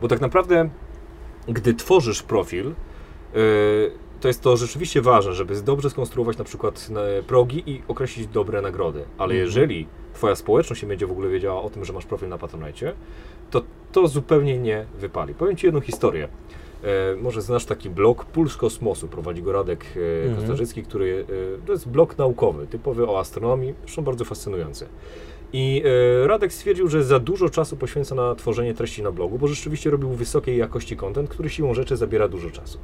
Bo 0.02 0.08
tak 0.08 0.22
naprawdę 0.22 0.70
gdy 1.48 1.74
tworzysz 1.74 2.24
profil, 2.24 2.66
yy, 2.66 3.92
to 4.22 4.28
jest 4.28 4.42
to 4.42 4.58
rzeczywiście 4.58 5.02
ważne, 5.02 5.34
żeby 5.34 5.62
dobrze 5.62 5.90
skonstruować 5.90 6.38
na 6.38 6.44
przykład 6.44 6.90
e, 7.20 7.24
progi 7.24 7.64
i 7.66 7.82
określić 7.88 8.28
dobre 8.28 8.62
nagrody. 8.62 9.00
Ale 9.18 9.34
Mhm. 9.34 9.40
jeżeli 9.46 9.88
twoja 10.14 10.36
społeczność 10.36 10.82
nie 10.82 10.88
będzie 10.88 11.08
w 11.08 11.12
ogóle 11.12 11.30
wiedziała 11.30 11.62
o 11.62 11.70
tym, 11.70 11.86
że 11.86 11.94
masz 11.94 12.06
profil 12.06 12.30
na 12.30 12.38
Patronite, 12.38 12.94
to 13.52 13.62
to 13.92 14.08
zupełnie 14.08 14.58
nie 14.58 14.86
wypali. 15.00 15.34
Powiem 15.34 15.56
Ci 15.56 15.66
jedną 15.68 15.82
historię. 15.82 16.28
E, 16.84 17.16
może 17.16 17.42
znasz 17.42 17.66
taki 17.66 17.90
blog 17.90 18.26
Puls 18.26 18.58
Kosmosu, 18.58 19.08
prowadzi 19.08 19.42
go 19.44 19.52
Radek 19.52 19.86
e, 19.96 20.00
Mhm. 20.28 20.36
Kostarzycki, 20.36 20.84
który 20.84 21.26
e, 21.64 21.66
to 21.68 21.72
jest 21.72 21.90
blog 21.90 22.18
naukowy, 22.18 22.68
typowy 22.68 23.08
o 23.10 23.20
astronomii, 23.20 23.74
zresztą 23.82 24.02
bardzo 24.04 24.26
fascynujący. 24.26 24.88
I 25.54 25.84
e, 26.24 26.28
Radek 26.28 26.54
stwierdził, 26.54 26.88
że 26.88 27.04
za 27.04 27.20
dużo 27.20 27.50
czasu 27.50 27.78
poświęca 27.78 28.16
na 28.16 28.36
tworzenie 28.36 28.74
treści 28.74 29.04
na 29.04 29.12
blogu, 29.12 29.40
bo 29.40 29.48
rzeczywiście 29.48 29.90
robił 29.90 30.10
wysokiej 30.10 30.58
jakości 30.58 30.98
content, 30.98 31.30
który 31.30 31.50
siłą 31.50 31.74
rzeczy 31.74 31.98
zabiera 31.98 32.28
dużo 32.28 32.50
czasu. 32.50 32.80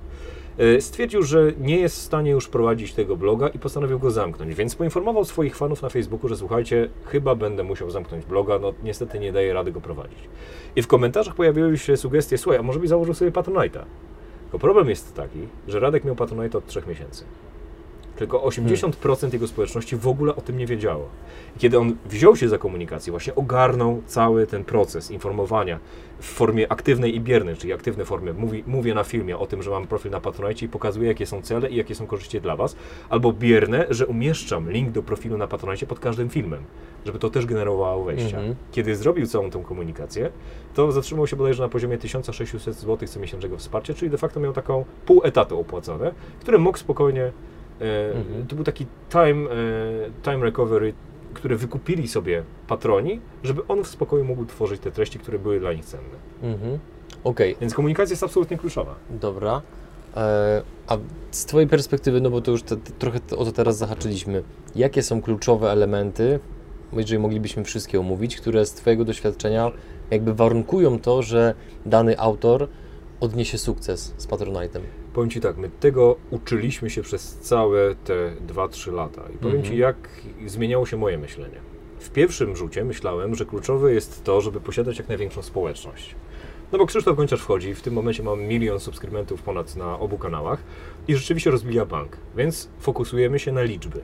E, 0.57 0.81
Stwierdził, 0.81 1.23
że 1.23 1.51
nie 1.59 1.79
jest 1.79 1.95
w 1.95 2.01
stanie 2.01 2.31
już 2.31 2.47
prowadzić 2.47 2.93
tego 2.93 3.15
bloga 3.15 3.47
i 3.47 3.59
postanowił 3.59 3.99
go 3.99 4.11
zamknąć, 4.11 4.55
więc 4.55 4.75
poinformował 4.75 5.25
swoich 5.25 5.55
fanów 5.55 5.81
na 5.81 5.89
Facebooku, 5.89 6.29
że 6.29 6.37
słuchajcie, 6.37 6.89
chyba 7.05 7.35
będę 7.35 7.63
musiał 7.63 7.89
zamknąć 7.89 8.25
bloga, 8.25 8.59
no 8.59 8.73
niestety 8.83 9.19
nie 9.19 9.31
daję 9.31 9.53
rady 9.53 9.71
go 9.71 9.81
prowadzić. 9.81 10.19
I 10.75 10.81
w 10.81 10.87
komentarzach 10.87 11.35
pojawiły 11.35 11.77
się 11.77 11.97
sugestie, 11.97 12.37
słuchaj, 12.37 12.59
a 12.59 12.63
może 12.63 12.79
byś 12.79 12.89
założył 12.89 13.13
sobie 13.13 13.31
Patronite'a? 13.31 13.83
Tylko 14.43 14.59
problem 14.59 14.89
jest 14.89 15.13
taki, 15.13 15.39
że 15.67 15.79
Radek 15.79 16.03
miał 16.03 16.15
Patronite'a 16.15 16.57
od 16.57 16.65
trzech 16.67 16.87
miesięcy. 16.87 17.23
Tylko 18.15 18.39
80% 18.39 19.33
jego 19.33 19.47
społeczności 19.47 19.95
w 19.95 20.07
ogóle 20.07 20.35
o 20.35 20.41
tym 20.41 20.57
nie 20.57 20.65
wiedziało. 20.65 21.09
I 21.57 21.59
kiedy 21.59 21.79
on 21.79 21.95
wziął 22.05 22.35
się 22.35 22.49
za 22.49 22.57
komunikację, 22.57 23.11
właśnie 23.11 23.35
ogarnął 23.35 24.01
cały 24.05 24.47
ten 24.47 24.63
proces 24.63 25.11
informowania 25.11 25.79
w 26.19 26.25
formie 26.25 26.71
aktywnej 26.71 27.15
i 27.15 27.19
biernej, 27.19 27.55
czyli 27.55 27.73
aktywnej 27.73 28.05
formie. 28.05 28.33
Mówi, 28.33 28.63
mówię 28.67 28.93
na 28.93 29.03
filmie 29.03 29.37
o 29.37 29.47
tym, 29.47 29.63
że 29.63 29.71
mam 29.71 29.87
profil 29.87 30.11
na 30.11 30.19
Patronite 30.19 30.65
i 30.65 30.69
pokazuję, 30.69 31.07
jakie 31.07 31.25
są 31.25 31.41
cele 31.41 31.69
i 31.69 31.75
jakie 31.75 31.95
są 31.95 32.07
korzyści 32.07 32.41
dla 32.41 32.55
Was. 32.55 32.75
Albo 33.09 33.33
bierne, 33.33 33.85
że 33.89 34.07
umieszczam 34.07 34.71
link 34.71 34.91
do 34.91 35.03
profilu 35.03 35.37
na 35.37 35.47
Patronite 35.47 35.85
pod 35.85 35.99
każdym 35.99 36.29
filmem, 36.29 36.63
żeby 37.05 37.19
to 37.19 37.29
też 37.29 37.45
generowało 37.45 38.03
wejścia. 38.03 38.37
Mhm. 38.37 38.55
Kiedy 38.71 38.95
zrobił 38.95 39.27
całą 39.27 39.49
tą 39.49 39.63
komunikację, 39.63 40.29
to 40.73 40.91
zatrzymał 40.91 41.27
się 41.27 41.35
bodajże 41.35 41.63
na 41.63 41.69
poziomie 41.69 41.97
1600 41.97 42.75
zł 42.75 43.07
co 43.07 43.19
miesięcznego 43.19 43.57
wsparcia, 43.57 43.93
czyli 43.93 44.11
de 44.11 44.17
facto 44.17 44.39
miał 44.39 44.53
taką 44.53 44.85
pół 45.05 45.21
etatu 45.23 45.59
opłacone, 45.59 46.13
które 46.39 46.57
mógł 46.57 46.77
spokojnie. 46.77 47.31
E, 47.83 48.17
Mhm. 48.17 48.47
To 48.47 48.55
był 48.55 48.65
taki 48.65 48.85
time, 49.09 49.49
e, 49.51 49.55
time 50.23 50.37
recovery, 50.45 50.93
które 51.33 51.55
wykupili 51.55 52.07
sobie 52.07 52.43
patroni, 52.67 53.19
żeby 53.43 53.61
on 53.67 53.83
w 53.83 53.87
spokoju 53.87 54.25
mógł 54.25 54.45
tworzyć 54.45 54.81
te 54.81 54.91
treści, 54.91 55.19
które 55.19 55.39
były 55.39 55.59
dla 55.59 55.73
nich 55.73 55.85
cenne. 55.85 56.15
Mhm. 56.43 56.79
Okej, 57.23 57.55
Więc 57.61 57.73
komunikacja 57.73 58.13
jest 58.13 58.23
absolutnie 58.23 58.57
kluczowa. 58.57 58.95
dobra. 59.09 59.61
E, 60.15 60.61
a 60.87 60.97
z 61.31 61.45
Twojej 61.45 61.69
perspektywy, 61.69 62.21
no 62.21 62.29
bo 62.29 62.41
to 62.41 62.51
już 62.51 62.63
te, 62.63 62.77
trochę 62.77 63.19
o 63.37 63.45
to 63.45 63.51
teraz 63.51 63.77
zahaczyliśmy, 63.77 64.43
jakie 64.75 65.01
są 65.03 65.21
kluczowe 65.21 65.71
elementy, 65.71 66.39
jeżeli 66.93 67.19
moglibyśmy 67.19 67.63
wszystkie 67.63 67.99
omówić, 67.99 68.37
które 68.37 68.65
z 68.65 68.73
Twojego 68.73 69.05
doświadczenia 69.05 69.71
jakby 70.11 70.33
warunkują 70.33 70.99
to, 70.99 71.21
że 71.21 71.53
dany 71.85 72.19
autor 72.19 72.67
odniesie 73.19 73.57
sukces 73.57 74.13
z 74.17 74.27
Patronite'em? 74.27 74.79
Powiem 75.13 75.29
Ci 75.29 75.41
tak, 75.41 75.57
my 75.57 75.69
tego 75.79 76.15
uczyliśmy 76.31 76.89
się 76.89 77.01
przez 77.01 77.37
całe 77.37 77.95
te 77.95 78.31
2-3 78.47 78.93
lata. 78.93 79.21
I 79.35 79.37
powiem 79.37 79.57
Mhm. 79.57 79.73
Ci, 79.73 79.79
jak 79.79 79.95
zmieniało 80.45 80.85
się 80.85 80.97
moje 80.97 81.17
myślenie. 81.17 81.57
W 81.99 82.09
pierwszym 82.09 82.55
rzucie 82.55 82.85
myślałem, 82.85 83.35
że 83.35 83.45
kluczowe 83.45 83.93
jest 83.93 84.23
to, 84.23 84.41
żeby 84.41 84.61
posiadać 84.61 84.97
jak 84.97 85.07
największą 85.07 85.41
społeczność. 85.41 86.15
No 86.71 86.79
bo 86.79 86.85
Krzysztof 86.85 87.17
Gonciarz 87.17 87.41
wchodzi, 87.41 87.75
w 87.75 87.81
tym 87.81 87.93
momencie 87.93 88.23
mam 88.23 88.41
milion 88.41 88.79
subskrybentów 88.79 89.41
ponad 89.41 89.75
na 89.75 89.99
obu 89.99 90.17
kanałach 90.17 90.63
i 91.07 91.15
rzeczywiście 91.15 91.51
rozbija 91.51 91.85
bank, 91.85 92.17
więc 92.35 92.69
fokusujemy 92.79 93.39
się 93.39 93.51
na 93.51 93.63
liczby. 93.63 94.01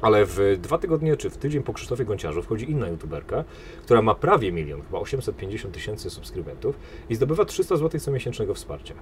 Ale 0.00 0.26
w 0.26 0.58
dwa 0.60 0.78
tygodnie, 0.78 1.16
czy 1.16 1.30
w 1.30 1.36
tydzień 1.36 1.62
po 1.62 1.72
Krzysztofie 1.72 2.04
Gonciarzu 2.04 2.42
wchodzi 2.42 2.70
inna 2.70 2.88
youtuberka, 2.88 3.44
która 3.82 4.02
ma 4.02 4.14
prawie 4.14 4.52
milion, 4.52 4.82
chyba 4.82 4.98
850 4.98 5.74
tysięcy 5.74 6.10
subskrybentów 6.10 6.78
i 7.08 7.14
zdobywa 7.14 7.44
300 7.44 7.76
zł 7.76 8.00
co 8.00 8.10
miesięcznego 8.10 8.54
wsparcia. 8.54 8.94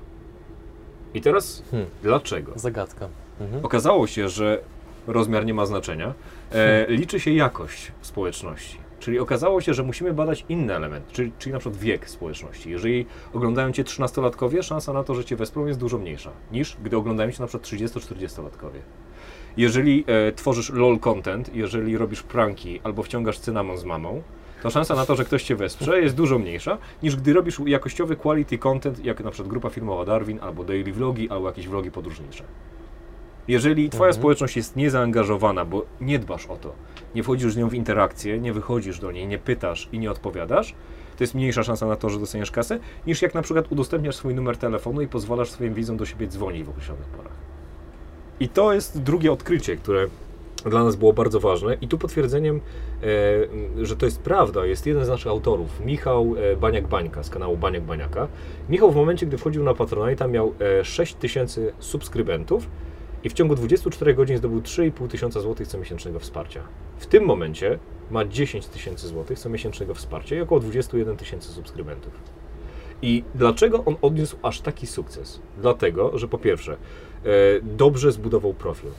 I 1.14 1.20
teraz 1.20 1.62
Hmm. 1.70 1.90
dlaczego? 2.02 2.52
Zagadka. 2.56 3.08
Mhm. 3.40 3.64
Okazało 3.64 4.06
się, 4.06 4.28
że 4.28 4.60
rozmiar 5.06 5.46
nie 5.46 5.54
ma 5.54 5.66
znaczenia. 5.66 6.14
E, 6.52 6.86
liczy 6.88 7.20
się 7.20 7.30
jakość 7.30 7.92
społeczności. 8.00 8.78
Czyli 9.00 9.18
okazało 9.18 9.60
się, 9.60 9.74
że 9.74 9.82
musimy 9.82 10.12
badać 10.12 10.44
inne 10.48 10.76
elementy, 10.76 11.12
czyli, 11.12 11.32
czyli 11.38 11.52
na 11.52 11.58
przykład 11.58 11.80
wiek 11.80 12.10
społeczności. 12.10 12.70
Jeżeli 12.70 13.06
oglądają 13.34 13.72
Cię 13.72 13.84
13-latkowie, 13.84 14.62
szansa 14.62 14.92
na 14.92 15.04
to, 15.04 15.14
że 15.14 15.24
Cię 15.24 15.36
wesprą 15.36 15.66
jest 15.66 15.78
dużo 15.78 15.98
mniejsza 15.98 16.30
niż 16.52 16.76
gdy 16.82 16.96
oglądają 16.96 17.32
Cię 17.32 17.40
na 17.40 17.46
przykład 17.46 17.70
30-40-latkowie. 17.70 18.80
Jeżeli 19.56 20.04
e, 20.06 20.32
tworzysz 20.32 20.70
lol 20.70 20.98
content, 20.98 21.54
jeżeli 21.54 21.98
robisz 21.98 22.22
pranki 22.22 22.80
albo 22.84 23.02
wciągasz 23.02 23.38
cynamon 23.38 23.78
z 23.78 23.84
mamą, 23.84 24.22
to 24.62 24.70
szansa 24.70 24.94
na 24.94 25.06
to, 25.06 25.16
że 25.16 25.24
ktoś 25.24 25.42
Cię 25.42 25.56
wesprze 25.56 26.00
jest 26.00 26.14
dużo 26.14 26.38
mniejsza 26.38 26.78
niż 27.02 27.16
gdy 27.16 27.32
robisz 27.32 27.60
jakościowy 27.66 28.16
quality 28.16 28.58
content, 28.58 29.04
jak 29.04 29.24
na 29.24 29.30
przykład 29.30 29.50
grupa 29.50 29.70
filmowa 29.70 30.04
Darwin, 30.04 30.38
albo 30.42 30.64
daily 30.64 30.92
vlogi, 30.92 31.30
albo 31.30 31.46
jakieś 31.46 31.68
vlogi 31.68 31.90
podróżnicze. 31.90 32.44
Jeżeli 33.48 33.90
Twoja 33.90 34.08
Mhm. 34.08 34.20
społeczność 34.20 34.56
jest 34.56 34.76
niezaangażowana, 34.76 35.64
bo 35.64 35.84
nie 36.00 36.18
dbasz 36.18 36.46
o 36.46 36.56
to, 36.56 36.72
nie 37.14 37.22
wchodzisz 37.22 37.52
z 37.52 37.56
nią 37.56 37.68
w 37.68 37.74
interakcję, 37.74 38.38
nie 38.40 38.52
wychodzisz 38.52 39.00
do 39.00 39.12
niej, 39.12 39.26
nie 39.26 39.38
pytasz 39.38 39.88
i 39.92 39.98
nie 39.98 40.10
odpowiadasz, 40.10 40.74
to 41.16 41.24
jest 41.24 41.34
mniejsza 41.34 41.62
szansa 41.62 41.86
na 41.86 41.96
to, 41.96 42.10
że 42.10 42.18
dostaniesz 42.18 42.50
kasę, 42.50 42.78
niż 43.06 43.22
jak 43.22 43.34
na 43.34 43.42
przykład 43.42 43.72
udostępniasz 43.72 44.16
swój 44.16 44.34
numer 44.34 44.56
telefonu 44.56 45.02
i 45.02 45.08
pozwalasz 45.08 45.50
swoim 45.50 45.74
widzom 45.74 45.96
do 45.96 46.06
siebie 46.06 46.26
dzwonić 46.26 46.64
w 46.64 46.70
określonych 46.70 47.06
porach. 47.06 47.32
I 48.40 48.48
to 48.48 48.72
jest 48.72 49.02
drugie 49.02 49.32
odkrycie, 49.32 49.76
które 49.76 50.06
dla 50.66 50.84
nas 50.84 50.96
było 50.96 51.12
bardzo 51.12 51.40
ważne. 51.40 51.76
I 51.80 51.88
tu 51.88 51.98
potwierdzeniem, 51.98 52.60
e, 53.80 53.86
że 53.86 53.96
to 53.96 54.06
jest 54.06 54.20
prawda, 54.20 54.66
jest 54.66 54.86
jeden 54.86 55.04
z 55.04 55.08
naszych 55.08 55.26
autorów, 55.26 55.80
Michał 55.80 56.34
e, 56.36 56.56
Baniak-Bańka 56.56 57.22
z 57.22 57.30
kanału 57.30 57.56
Baniak 57.56 57.82
Baniaka. 57.82 58.28
Michał 58.68 58.92
w 58.92 58.96
momencie, 58.96 59.26
gdy 59.26 59.38
wchodził 59.38 59.64
na 59.64 59.72
Patronite'a 59.72 60.30
miał 60.30 60.54
e, 60.80 60.84
6 60.84 61.14
tysięcy 61.14 61.72
subskrybentów 61.78 62.68
i 63.24 63.28
w 63.28 63.32
ciągu 63.32 63.54
24 63.54 64.14
godzin 64.14 64.38
zdobył 64.38 64.60
3,5 64.60 65.08
tysiąca 65.08 65.40
złotych 65.40 65.68
co 65.68 65.78
miesięcznego 65.78 66.18
wsparcia. 66.18 66.62
W 66.98 67.06
tym 67.06 67.24
momencie 67.24 67.78
ma 68.10 68.24
10 68.24 68.66
tysięcy 68.66 69.08
złotych 69.08 69.38
co 69.38 69.48
miesięcznego 69.48 69.94
wsparcia 69.94 70.36
i 70.36 70.40
około 70.40 70.60
21 70.60 71.16
tysięcy 71.16 71.52
subskrybentów. 71.52 72.12
I 73.02 73.24
dlaczego 73.34 73.84
on 73.84 73.96
odniósł 74.02 74.36
aż 74.42 74.60
taki 74.60 74.86
sukces? 74.86 75.40
Dlatego, 75.58 76.18
że 76.18 76.28
po 76.28 76.38
pierwsze, 76.38 76.72
e, 76.72 76.76
dobrze 77.62 78.12
zbudował 78.12 78.54
profil, 78.54 78.90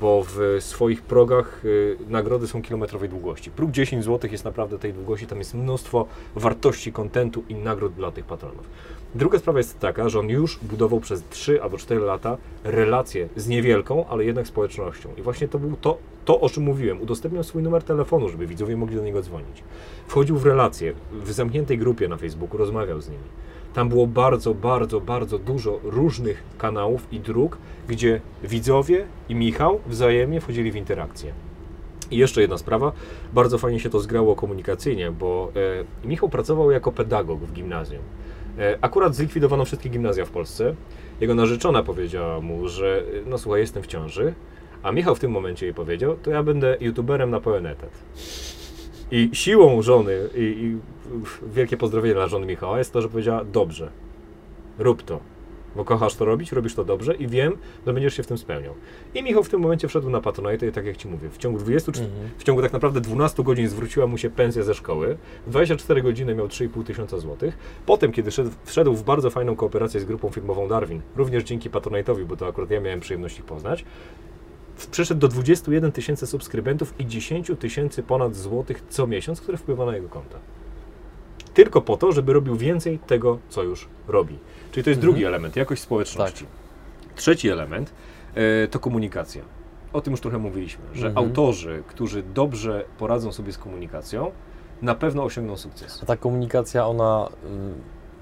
bo 0.00 0.24
w 0.28 0.56
swoich 0.60 1.02
progach 1.02 1.62
e, 1.64 2.10
nagrody 2.10 2.46
są 2.46 2.62
kilometrowej 2.62 3.08
długości. 3.08 3.50
Próg 3.50 3.70
10 3.70 4.04
zł 4.04 4.30
jest 4.32 4.44
naprawdę 4.44 4.78
tej 4.78 4.92
długości, 4.92 5.26
tam 5.26 5.38
jest 5.38 5.54
mnóstwo 5.54 6.06
wartości 6.36 6.92
kontentu 6.92 7.44
i 7.48 7.54
nagród 7.54 7.94
dla 7.94 8.10
tych 8.10 8.24
patronów. 8.24 8.66
Druga 9.14 9.38
sprawa 9.38 9.58
jest 9.58 9.78
taka, 9.78 10.08
że 10.08 10.20
on 10.20 10.28
już 10.28 10.58
budował 10.62 11.00
przez 11.00 11.22
3 11.30 11.62
albo 11.62 11.78
4 11.78 12.00
lata 12.00 12.36
relacje 12.64 13.28
z 13.36 13.48
niewielką, 13.48 14.06
ale 14.06 14.24
jednak 14.24 14.46
społecznością. 14.46 15.08
I 15.18 15.22
właśnie 15.22 15.48
to 15.48 15.58
był 15.58 15.76
to, 15.80 15.98
to, 16.24 16.40
o 16.40 16.48
czym 16.48 16.62
mówiłem. 16.62 17.00
Udostępniał 17.00 17.44
swój 17.44 17.62
numer 17.62 17.82
telefonu, 17.82 18.28
żeby 18.28 18.46
widzowie 18.46 18.76
mogli 18.76 18.96
do 18.96 19.02
niego 19.02 19.22
dzwonić. 19.22 19.62
Wchodził 20.06 20.38
w 20.38 20.46
relacje, 20.46 20.92
w 21.12 21.32
zamkniętej 21.32 21.78
grupie 21.78 22.08
na 22.08 22.16
Facebooku, 22.16 22.58
rozmawiał 22.58 23.00
z 23.00 23.08
nimi. 23.08 23.24
Tam 23.74 23.88
było 23.88 24.06
bardzo, 24.06 24.54
bardzo, 24.54 25.00
bardzo 25.00 25.38
dużo 25.38 25.80
różnych 25.82 26.42
kanałów 26.58 27.06
i 27.12 27.20
dróg, 27.20 27.58
gdzie 27.88 28.20
widzowie 28.42 29.06
i 29.28 29.34
Michał 29.34 29.80
wzajemnie 29.86 30.40
wchodzili 30.40 30.72
w 30.72 30.76
interakcję. 30.76 31.32
I 32.10 32.16
jeszcze 32.16 32.40
jedna 32.40 32.58
sprawa, 32.58 32.92
bardzo 33.32 33.58
fajnie 33.58 33.80
się 33.80 33.90
to 33.90 34.00
zgrało 34.00 34.36
komunikacyjnie, 34.36 35.10
bo 35.10 35.52
e, 36.04 36.06
Michał 36.08 36.28
pracował 36.28 36.70
jako 36.70 36.92
pedagog 36.92 37.40
w 37.40 37.52
gimnazjum. 37.52 38.02
E, 38.58 38.78
akurat 38.80 39.14
zlikwidowano 39.14 39.64
wszystkie 39.64 39.88
gimnazja 39.88 40.24
w 40.24 40.30
Polsce. 40.30 40.74
Jego 41.20 41.34
narzeczona 41.34 41.82
powiedziała 41.82 42.40
mu, 42.40 42.68
że 42.68 42.98
e, 42.98 43.28
no 43.30 43.38
słuchaj, 43.38 43.60
jestem 43.60 43.82
w 43.82 43.86
ciąży, 43.86 44.34
a 44.82 44.92
Michał 44.92 45.14
w 45.14 45.20
tym 45.20 45.30
momencie 45.30 45.66
jej 45.66 45.74
powiedział, 45.74 46.16
to 46.22 46.30
ja 46.30 46.42
będę 46.42 46.76
youtuberem 46.80 47.30
na 47.30 47.40
pełen 47.40 47.66
etat. 47.66 47.90
I 49.10 49.30
siłą 49.32 49.82
żony, 49.82 50.28
i, 50.34 50.40
i 50.40 50.76
wielkie 51.54 51.76
pozdrowienie 51.76 52.14
dla 52.14 52.28
żony 52.28 52.46
Michała, 52.46 52.78
jest 52.78 52.92
to, 52.92 53.02
że 53.02 53.08
powiedziała, 53.08 53.44
dobrze, 53.44 53.90
rób 54.78 55.02
to, 55.02 55.20
bo 55.76 55.84
kochasz 55.84 56.14
to 56.14 56.24
robić, 56.24 56.52
robisz 56.52 56.74
to 56.74 56.84
dobrze 56.84 57.14
i 57.14 57.26
wiem, 57.28 57.56
że 57.86 57.92
będziesz 57.92 58.14
się 58.16 58.22
w 58.22 58.26
tym 58.26 58.38
spełniał. 58.38 58.74
I 59.14 59.22
Michał 59.22 59.44
w 59.44 59.48
tym 59.48 59.60
momencie 59.60 59.88
wszedł 59.88 60.10
na 60.10 60.20
Patronite 60.20 60.66
i 60.66 60.72
tak 60.72 60.86
jak 60.86 60.96
Ci 60.96 61.08
mówię, 61.08 61.28
w 61.30 61.38
ciągu 61.38 61.58
24, 61.58 62.06
Mhm. 62.06 62.30
w 62.38 62.44
ciągu 62.44 62.62
tak 62.62 62.72
naprawdę 62.72 63.00
12 63.00 63.42
godzin 63.42 63.68
zwróciła 63.68 64.06
mu 64.06 64.18
się 64.18 64.30
pensja 64.30 64.62
ze 64.62 64.74
szkoły, 64.74 65.16
w 65.46 65.50
24 65.50 66.02
godziny 66.02 66.34
miał 66.34 66.46
3,5 66.46 66.84
tysiąca 66.84 67.18
złotych. 67.18 67.58
Potem, 67.86 68.12
kiedy 68.12 68.30
szedł, 68.30 68.50
wszedł 68.64 68.94
w 68.94 69.02
bardzo 69.02 69.30
fajną 69.30 69.56
kooperację 69.56 70.00
z 70.00 70.04
grupą 70.04 70.28
filmową 70.30 70.68
Darwin, 70.68 71.00
również 71.16 71.44
dzięki 71.44 71.70
Patronite'owi, 71.70 72.24
bo 72.24 72.36
to 72.36 72.46
akurat 72.46 72.70
ja 72.70 72.80
miałem 72.80 73.00
przyjemność 73.00 73.38
ich 73.38 73.44
poznać, 73.44 73.84
przeszedł 74.90 75.20
do 75.20 75.28
21 75.28 75.92
tysięcy 75.92 76.26
subskrybentów 76.26 76.94
i 77.00 77.06
10 77.06 77.52
tysięcy 77.58 78.02
ponad 78.02 78.36
złotych 78.36 78.82
co 78.88 79.06
miesiąc, 79.06 79.40
które 79.40 79.58
wpływa 79.58 79.86
na 79.86 79.94
jego 79.94 80.08
konta. 80.08 80.38
tylko 81.54 81.80
po 81.80 81.96
to, 81.96 82.12
żeby 82.12 82.32
robił 82.32 82.56
więcej 82.56 82.98
tego, 82.98 83.38
co 83.48 83.62
już 83.62 83.88
robi. 84.08 84.38
Czyli 84.72 84.84
to 84.84 84.90
jest 84.90 84.98
Mhm. 84.98 85.00
drugi 85.00 85.24
element, 85.24 85.56
jakość 85.56 85.82
społeczności. 85.82 86.46
Trzeci 87.16 87.48
element 87.48 87.92
e, 88.34 88.68
to 88.68 88.78
komunikacja. 88.78 89.42
O 89.92 90.00
tym 90.00 90.10
już 90.10 90.20
trochę 90.20 90.38
mówiliśmy, 90.38 90.84
że 90.94 91.06
Mhm. 91.06 91.26
autorzy, 91.26 91.82
którzy 91.86 92.22
dobrze 92.22 92.84
poradzą 92.98 93.32
sobie 93.32 93.52
z 93.52 93.58
komunikacją, 93.58 94.30
na 94.82 94.94
pewno 94.94 95.24
osiągną 95.24 95.56
sukces. 95.56 96.00
A 96.02 96.06
ta 96.06 96.16
komunikacja, 96.16 96.86
ona 96.86 97.28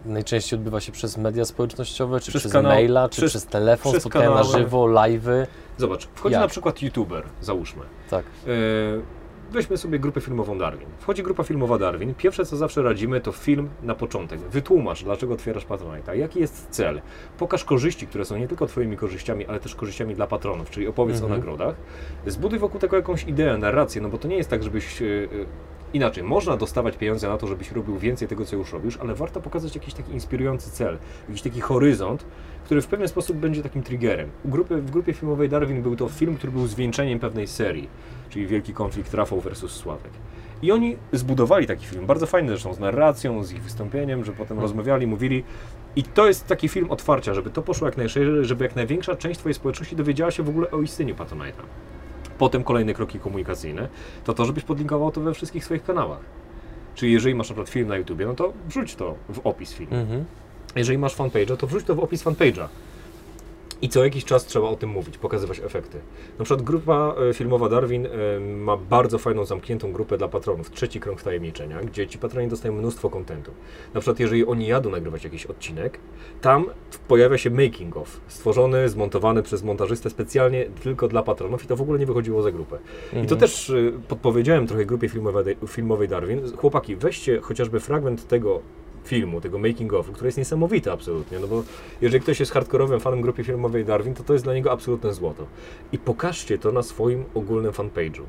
y, 0.07 0.09
najczęściej 0.09 0.59
odbywa 0.59 0.81
się 0.81 0.93
przez 0.93 1.17
media 1.19 1.45
społecznościowe, 1.45 2.21
czy 2.21 2.31
Przez 2.31 2.43
przez, 2.43 2.53
kanał- 2.53 2.73
maila, 2.73 3.09
czy 3.09 3.17
przez- 3.21 3.31
przez, 3.31 3.47
telefon, 3.47 3.93
przez 3.93 4.03
spotkania 4.03 4.31
na 4.31 4.43
żywo, 4.45 4.85
live'y. 4.85 5.47
Zobacz, 5.77 6.09
wchodzi 6.15 6.33
Jak? 6.33 6.43
na 6.43 6.49
przykład 6.49 6.83
youtuber, 6.83 7.23
załóżmy. 7.41 7.83
Tak. 8.11 8.25
E, 8.47 9.23
Weźmy 9.53 9.77
sobie 9.77 9.99
grupę 9.99 10.21
filmową 10.21 10.59
Darwin. 10.59 10.89
Wchodzi 10.99 11.23
grupa 11.23 11.43
filmowa 11.43 11.79
Darwin. 11.79 12.15
Pierwsze, 12.15 12.47
co 12.47 12.57
zawsze 12.57 12.83
radzimy, 12.83 13.21
to 13.21 13.33
film 13.33 13.69
na 13.83 13.95
początek. 13.95 14.41
Wytłumacz, 14.41 15.05
dlaczego 15.05 15.35
otwierasz 15.35 15.67
Patronite'a, 15.67 16.13
jaki 16.13 16.41
jest 16.41 16.67
cel. 16.71 17.01
Pokaż 17.39 17.65
korzyści, 17.65 18.07
które 18.07 18.25
są 18.25 18.37
nie 18.37 18.49
tylko 18.49 18.67
Twoimi 18.67 18.97
korzyściami, 18.97 19.47
ale 19.47 19.61
też 19.61 19.75
korzyściami 19.75 20.15
dla 20.15 20.27
patronów, 20.27 20.71
czyli 20.71 20.87
opowiedz 20.89 21.17
Mhm. 21.17 21.33
o 21.33 21.37
nagrodach. 21.37 21.75
Zbuduj 22.27 22.59
wokół 22.59 22.81
tego 22.81 22.97
jakąś 22.97 23.25
ideę, 23.25 23.59
narrację, 23.59 24.01
no 24.03 24.09
bo 24.09 24.19
to 24.19 24.29
nie 24.29 24.37
jest 24.37 24.51
tak, 24.51 24.63
żebyś... 24.63 25.03
Inaczej, 25.93 26.25
można 26.25 26.57
dostawać 26.57 26.97
pieniądze 26.97 27.29
na 27.29 27.39
to, 27.39 27.47
żebyś 27.47 27.73
robił 27.73 27.99
więcej 27.99 28.29
tego, 28.29 28.45
co 28.45 28.57
już 28.57 28.73
robisz, 28.73 28.97
ale 28.97 29.15
warto 29.15 29.41
pokazać 29.41 29.75
jakiś 29.75 29.95
taki 29.95 30.13
inspirujący 30.13 30.71
cel, 30.71 30.99
jakiś 31.29 31.43
taki 31.43 31.61
horyzont, 31.61 32.25
który 32.65 32.83
w 32.83 32.87
pewien 32.87 33.09
sposób 33.09 33.37
będzie 33.37 33.63
takim 33.63 33.83
triggerem. 33.83 34.31
U 34.45 34.49
grupy, 34.49 34.77
w 34.77 34.91
grupie 34.91 35.13
filmowej 35.13 35.49
Darwin 35.49 35.83
był 35.83 35.97
to 35.97 36.09
film, 36.09 36.37
który 36.37 36.53
był 36.53 36.67
zwieńczeniem 36.67 37.19
pewnej 37.19 37.47
serii, 37.47 37.89
czyli 38.31 38.47
Wielki 38.47 38.75
Konflikt 38.75 39.15
Rafał 39.15 39.41
versus 39.41 39.73
Sławek. 39.73 40.13
I 40.63 40.73
oni 40.73 40.97
zbudowali 41.13 41.67
taki 41.67 41.87
film, 41.87 42.07
bardzo 42.07 42.27
fajny 42.27 42.49
zresztą, 42.49 42.75
z 42.75 42.79
narracją, 42.79 43.45
z 43.45 43.53
ich 43.53 43.63
wystąpieniem, 43.63 44.25
że 44.25 44.33
potem 44.33 44.59
rozmawiali, 44.61 45.07
mówili. 45.07 45.45
I 45.97 46.03
to 46.03 46.27
jest 46.27 46.47
taki 46.47 46.69
film 46.69 46.91
otwarcia, 46.91 47.35
żeby 47.35 47.51
to 47.51 47.63
poszło 47.63 47.87
jak 47.89 47.97
najszerzej, 47.97 48.45
żeby 48.45 48.65
jak 48.65 48.77
największa 48.77 49.17
część 49.17 49.41
Twojej 49.41 49.55
społeczności 49.55 49.97
dowiedziała 49.97 50.31
się 50.31 50.43
w 50.43 50.49
ogóle 50.49 50.71
o 50.71 50.83
istnieniu 50.83 51.15
Patronite'a. 51.15 51.63
Potem 52.43 52.65
kolejne 52.65 52.95
kroki 52.95 53.19
komunikacyjne, 53.19 53.89
to 54.25 54.35
to, 54.35 54.45
żebyś 54.45 54.65
podlinkował 54.65 55.13
to 55.13 55.21
we 55.21 55.35
wszystkich 55.35 55.65
swoich 55.65 55.85
kanałach. 55.85 56.21
Czyli 56.95 57.13
jeżeli 57.13 57.35
masz 57.35 57.49
na 57.49 57.55
przykład 57.55 57.69
film 57.69 57.89
na 57.89 57.97
YouTubie, 57.97 58.27
no 58.27 58.35
to 58.35 58.53
wrzuć 58.69 58.95
to 58.95 59.15
w 59.29 59.41
opis 59.45 59.73
filmu. 59.73 59.95
Mhm. 59.97 60.25
Jeżeli 60.77 60.99
masz 60.99 61.17
fanpage'a, 61.17 61.57
to 61.57 61.67
wrzuć 61.67 61.87
to 61.87 61.95
w 61.95 62.01
opis 62.01 62.25
fanpage'a. 62.25 62.69
I 63.83 63.89
co 63.89 64.05
jakiś 64.05 64.25
czas 64.25 64.47
trzeba 64.47 64.69
o 64.69 64.77
tym 64.77 64.91
mówić, 64.91 65.19
pokazywać 65.19 65.61
efekty. 65.65 65.99
Na 66.39 66.45
przykład 66.45 66.63
grupa 66.67 67.15
e, 67.31 67.35
filmowa 67.35 67.69
Darwin 67.69 68.07
e, 68.07 68.11
ma 68.41 68.77
bardzo 68.77 69.19
fajną, 69.19 69.45
zamkniętą 69.45 69.93
grupę 69.93 70.19
dla 70.19 70.29
patronów, 70.29 70.71
trzeci 70.71 71.01
krąg 71.01 71.21
wtajemniczenia, 71.21 71.81
gdzie 71.81 72.07
ci 72.07 72.19
patroni 72.19 72.49
dostają 72.49 72.75
mnóstwo 72.75 73.11
kontentu. 73.11 73.51
Na 73.95 74.01
przykład 74.01 74.21
jeżeli 74.21 74.47
oni 74.47 74.67
jadą 74.67 74.91
nagrywać 74.91 75.25
jakiś 75.25 75.47
odcinek, 75.47 75.99
tam 76.41 76.65
pojawia 77.09 77.39
się 77.39 77.51
making 77.51 77.97
of, 77.97 78.21
stworzony, 78.29 78.89
zmontowany 78.89 79.43
przez 79.43 79.63
montażystę 79.63 80.11
specjalnie 80.11 80.65
tylko 80.83 81.09
dla 81.09 81.23
patronów 81.23 81.65
i 81.65 81.67
to 81.67 81.77
w 81.77 81.83
ogóle 81.83 81.99
nie 81.99 82.07
wychodziło 82.07 82.43
za 82.43 82.53
grupę. 82.53 82.79
I 83.09 83.15
to 83.15 83.21
Mhm. 83.21 83.41
też 83.41 83.71
y, 83.71 83.93
podpowiedziałem 84.09 84.67
trochę 84.67 84.85
grupie 84.87 85.09
filmowej, 85.09 85.57
filmowej 85.67 86.09
Darwin. 86.09 86.57
Chłopaki, 86.57 86.97
weźcie 86.97 87.41
chociażby 87.41 87.81
fragment 87.81 88.29
tego 88.29 88.61
filmu, 89.05 89.41
tego 89.41 89.59
making 89.59 89.93
of, 89.93 90.11
który 90.11 90.29
jest 90.29 90.39
niesamowity 90.39 90.93
absolutnie, 90.93 91.39
no 91.39 91.47
bo 91.47 91.63
jeżeli 92.01 92.23
ktoś 92.23 92.41
jest 92.41 92.53
hardkorowym 92.53 93.01
fanem 93.01 93.21
grupy 93.21 93.45
filmowej 93.45 93.85
Darwin, 93.85 94.15
to 94.15 94.25
to 94.25 94.33
jest 94.33 94.45
dla 94.45 94.55
niego 94.55 94.73
absolutne 94.73 95.15
złoto. 95.15 95.47
I 95.93 95.99
pokażcie 95.99 96.59
to 96.59 96.73
na 96.73 96.83
swoim 96.83 97.25
ogólnym 97.35 97.73
fanpage'u. 97.73 98.23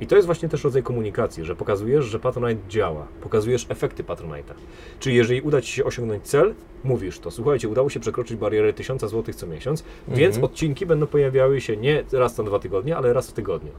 I 0.00 0.06
to 0.06 0.16
jest 0.16 0.26
właśnie 0.26 0.48
też 0.48 0.64
rodzaj 0.64 0.82
komunikacji, 0.82 1.44
że 1.44 1.56
pokazujesz, 1.56 2.04
że 2.04 2.18
Patronite 2.20 2.68
działa, 2.68 3.06
pokazujesz 3.22 3.66
efekty 3.68 4.04
Patronite'a. 4.04 4.54
Czyli 5.00 5.16
jeżeli 5.16 5.40
uda 5.40 5.60
Ci 5.60 5.72
się 5.72 5.84
osiągnąć 5.84 6.24
cel, 6.24 6.54
mówisz 6.84 7.18
to. 7.18 7.30
Słuchajcie, 7.30 7.68
udało 7.68 7.90
się 7.90 8.00
przekroczyć 8.00 8.36
barierę 8.36 8.72
1000 8.72 9.00
zł 9.00 9.34
co 9.34 9.46
miesiąc, 9.46 9.84
więc 10.08 10.36
Mhm. 10.36 10.44
odcinki 10.44 10.86
będą 10.86 11.06
pojawiały 11.06 11.60
się 11.60 11.76
nie 11.76 12.04
raz 12.12 12.38
na 12.38 12.44
dwa 12.44 12.58
tygodnie, 12.58 12.96
ale 12.96 13.12
raz 13.12 13.30
w 13.30 13.32
tygodniu. 13.32 13.70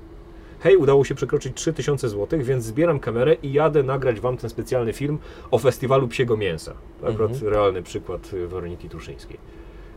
Hej, 0.63 0.77
udało 0.77 1.05
się 1.05 1.15
przekroczyć 1.15 1.55
3000 1.55 2.09
zł, 2.09 2.39
więc 2.43 2.63
zbieram 2.65 2.99
kamerę 2.99 3.33
i 3.43 3.53
jadę 3.53 3.83
nagrać 3.83 4.19
Wam 4.19 4.37
ten 4.37 4.49
specjalny 4.49 4.93
film 4.93 5.17
o 5.51 5.57
festiwalu 5.59 6.07
psiego 6.07 6.37
mięsa. 6.37 6.73
Akurat 7.03 7.31
Mhm. 7.31 7.53
realny 7.53 7.81
przykład 7.83 8.33
y, 8.33 8.47
Weroniki 8.47 8.89
Truszyńskiej. 8.89 9.37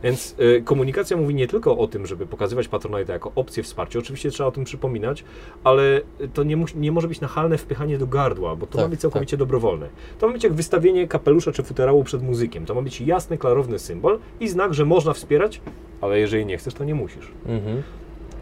Więc 0.03 0.35
y, 0.39 0.61
komunikacja 0.65 1.17
mówi 1.17 1.35
nie 1.35 1.47
tylko 1.47 1.77
o 1.77 1.87
tym, 1.87 2.05
żeby 2.05 2.25
pokazywać 2.25 2.67
Patronite 2.67 3.13
jako 3.13 3.31
opcję 3.35 3.63
wsparcia, 3.63 3.99
oczywiście 3.99 4.31
trzeba 4.31 4.47
o 4.49 4.51
tym 4.51 4.63
przypominać, 4.63 5.23
ale 5.63 6.01
to 6.33 6.43
nie, 6.43 6.57
musi, 6.57 6.77
nie 6.77 6.91
może 6.91 7.07
być 7.07 7.21
nachalne 7.21 7.57
wpychanie 7.57 7.97
do 7.97 8.07
gardła, 8.07 8.55
bo 8.55 8.67
to 8.67 8.77
ma 8.77 8.83
Tak, 8.83 8.91
być 8.91 8.99
całkowicie 9.01 9.37
dobrowolne. 9.37 9.89
To 10.19 10.27
ma 10.27 10.33
być 10.33 10.43
jak 10.43 10.53
wystawienie 10.53 11.07
kapelusza 11.07 11.51
czy 11.51 11.63
futerału 11.63 12.03
przed 12.03 12.23
muzykiem. 12.23 12.65
To 12.65 12.75
ma 12.75 12.81
być 12.81 13.01
jasny, 13.01 13.37
klarowny 13.37 13.79
symbol 13.79 14.19
i 14.39 14.47
znak, 14.47 14.73
że 14.73 14.85
można 14.85 15.13
wspierać, 15.13 15.61
ale 16.01 16.19
jeżeli 16.19 16.45
nie 16.45 16.57
chcesz, 16.57 16.73
to 16.73 16.83
nie 16.83 16.95
musisz. 16.95 17.31
Mhm. 17.45 17.81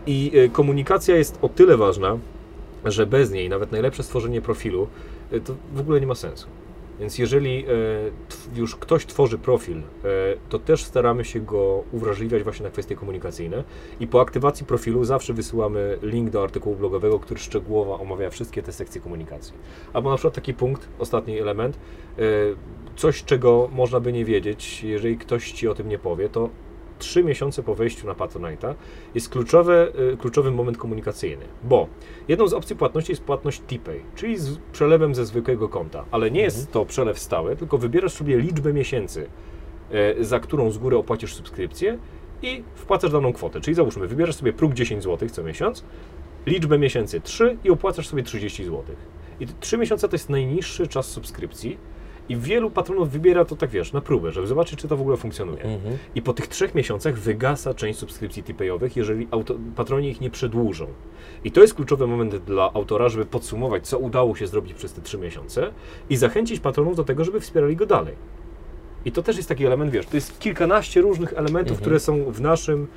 I 0.08 0.32
y, 0.36 0.50
komunikacja 0.50 1.16
jest 1.16 1.40
o 1.42 1.50
tyle 1.50 1.78
ważna, 1.78 2.18
że 2.86 3.06
bez 3.06 3.32
niej 3.32 3.50
nawet 3.50 3.72
najlepsze 3.72 4.04
stworzenie 4.04 4.42
profilu 4.42 4.88
y, 5.34 5.42
to 5.42 5.56
w 5.74 5.80
ogóle 5.80 6.02
nie 6.02 6.08
ma 6.08 6.16
sensu. 6.16 6.48
Więc 7.00 7.18
jeżeli 7.18 7.66
tw- 8.30 8.58
już 8.58 8.76
ktoś 8.76 9.06
tworzy 9.06 9.38
profil, 9.38 9.82
to 10.50 10.60
też 10.60 10.84
staramy 10.84 11.26
się 11.26 11.40
go 11.40 11.84
uwrażliwiać 11.92 12.44
właśnie 12.44 12.64
na 12.64 12.70
kwestie 12.70 12.96
komunikacyjne 12.96 13.64
i 14.00 14.08
po 14.08 14.22
aktywacji 14.22 14.66
profilu 14.66 15.04
zawsze 15.06 15.34
wysyłamy 15.34 15.98
link 16.02 16.30
do 16.30 16.44
artykułu 16.44 16.76
blogowego, 16.76 17.20
który 17.20 17.40
szczegółowo 17.40 18.00
omawia 18.00 18.30
wszystkie 18.30 18.64
te 18.64 18.72
sekcje 18.74 19.02
komunikacji. 19.02 19.54
Albo 19.94 20.10
na 20.10 20.16
przykład 20.16 20.34
taki 20.34 20.54
punkt, 20.54 20.88
ostatni 21.00 21.40
element, 21.40 21.80
coś 22.96 23.24
czego 23.24 23.70
można 23.72 24.00
by 24.00 24.14
nie 24.14 24.26
wiedzieć, 24.26 24.84
jeżeli 24.84 25.18
ktoś 25.18 25.52
Ci 25.52 25.68
o 25.68 25.74
tym 25.74 25.90
nie 25.90 26.00
powie, 26.00 26.30
to 26.30 26.50
trzy 27.00 27.24
miesiące 27.24 27.64
po 27.64 27.76
wejściu 27.76 28.08
na 28.08 28.14
Patronite'a 28.14 28.74
jest 29.16 29.30
kluczowy, 29.30 29.94
kluczowy 30.20 30.52
moment 30.52 30.78
komunikacyjny, 30.78 31.46
bo 31.64 31.88
jedną 32.28 32.48
z 32.48 32.54
opcji 32.54 32.76
płatności 32.76 33.12
jest 33.12 33.24
płatność 33.24 33.60
TPay, 33.60 34.02
czyli 34.16 34.38
z 34.38 34.58
przelewem 34.72 35.16
ze 35.16 35.26
zwykłego 35.26 35.70
konta, 35.70 36.06
ale 36.12 36.32
nie 36.32 36.42
jest 36.42 36.72
to 36.72 36.86
przelew 36.86 37.20
stały, 37.20 37.56
tylko 37.56 37.78
wybierasz 37.78 38.14
sobie 38.14 38.38
liczbę 38.38 38.74
miesięcy, 38.74 39.28
e, 39.92 40.24
za 40.24 40.40
którą 40.40 40.72
z 40.72 40.78
góry 40.78 40.98
opłacisz 40.98 41.36
subskrypcję 41.36 41.98
i 42.42 42.64
wpłacasz 42.76 43.12
daną 43.12 43.34
kwotę, 43.34 43.62
czyli 43.62 43.76
załóżmy, 43.76 44.08
wybierasz 44.08 44.36
sobie 44.36 44.54
próg 44.54 44.74
10 44.74 45.04
zł 45.04 45.30
co 45.30 45.44
miesiąc, 45.44 45.84
liczbę 46.46 46.80
miesięcy 46.80 47.22
3 47.22 47.58
i 47.64 47.70
opłacasz 47.70 48.08
sobie 48.08 48.24
30 48.24 48.64
zł. 48.64 48.84
I 49.40 49.48
te 49.48 49.54
3 49.60 49.78
miesiące 49.78 50.10
to 50.10 50.16
jest 50.16 50.30
najniższy 50.30 50.88
czas 50.88 51.06
subskrypcji 51.06 51.78
i 52.30 52.38
wielu 52.38 52.70
patronów 52.72 53.10
wybiera 53.10 53.46
to 53.46 53.56
tak, 53.56 53.70
wiesz, 53.70 53.94
na 53.94 54.02
próbę, 54.02 54.32
żeby 54.32 54.48
zobaczyć, 54.48 54.80
czy 54.80 54.88
to 54.88 54.98
w 54.98 55.02
ogóle 55.02 55.18
funkcjonuje. 55.18 55.64
Mhm. 55.64 55.98
I 56.16 56.22
po 56.22 56.34
tych 56.34 56.48
trzech 56.48 56.76
miesiącach 56.76 57.18
wygasa 57.20 57.74
część 57.74 58.00
subskrypcji 58.00 58.44
tipayowych, 58.44 58.96
jeżeli 58.96 59.28
auto, 59.32 59.56
patroni 59.76 60.10
ich 60.10 60.22
nie 60.22 60.30
przedłużą. 60.30 60.88
I 61.44 61.52
to 61.52 61.62
jest 61.62 61.74
kluczowy 61.74 62.08
moment 62.08 62.36
dla 62.36 62.74
autora, 62.74 63.10
żeby 63.10 63.26
podsumować, 63.26 63.88
co 63.88 63.98
udało 63.98 64.36
się 64.36 64.48
zrobić 64.48 64.74
przez 64.74 64.94
te 64.94 65.02
trzy 65.02 65.18
miesiące 65.18 65.72
i 66.10 66.16
zachęcić 66.16 66.60
patronów 66.60 66.96
do 66.96 67.04
tego, 67.04 67.24
żeby 67.24 67.40
wspierali 67.40 67.76
go 67.76 67.86
dalej. 67.86 68.16
I 69.06 69.12
to 69.12 69.24
też 69.24 69.38
jest 69.38 69.50
taki 69.50 69.66
element, 69.66 69.92
wiesz, 69.92 70.06
to 70.06 70.18
jest 70.18 70.40
kilkanaście 70.40 71.02
różnych 71.02 71.34
elementów, 71.34 71.72
Mhm. 71.72 71.82
które 71.82 72.00
są 72.00 72.24
w 72.32 72.42
naszym 72.42 72.88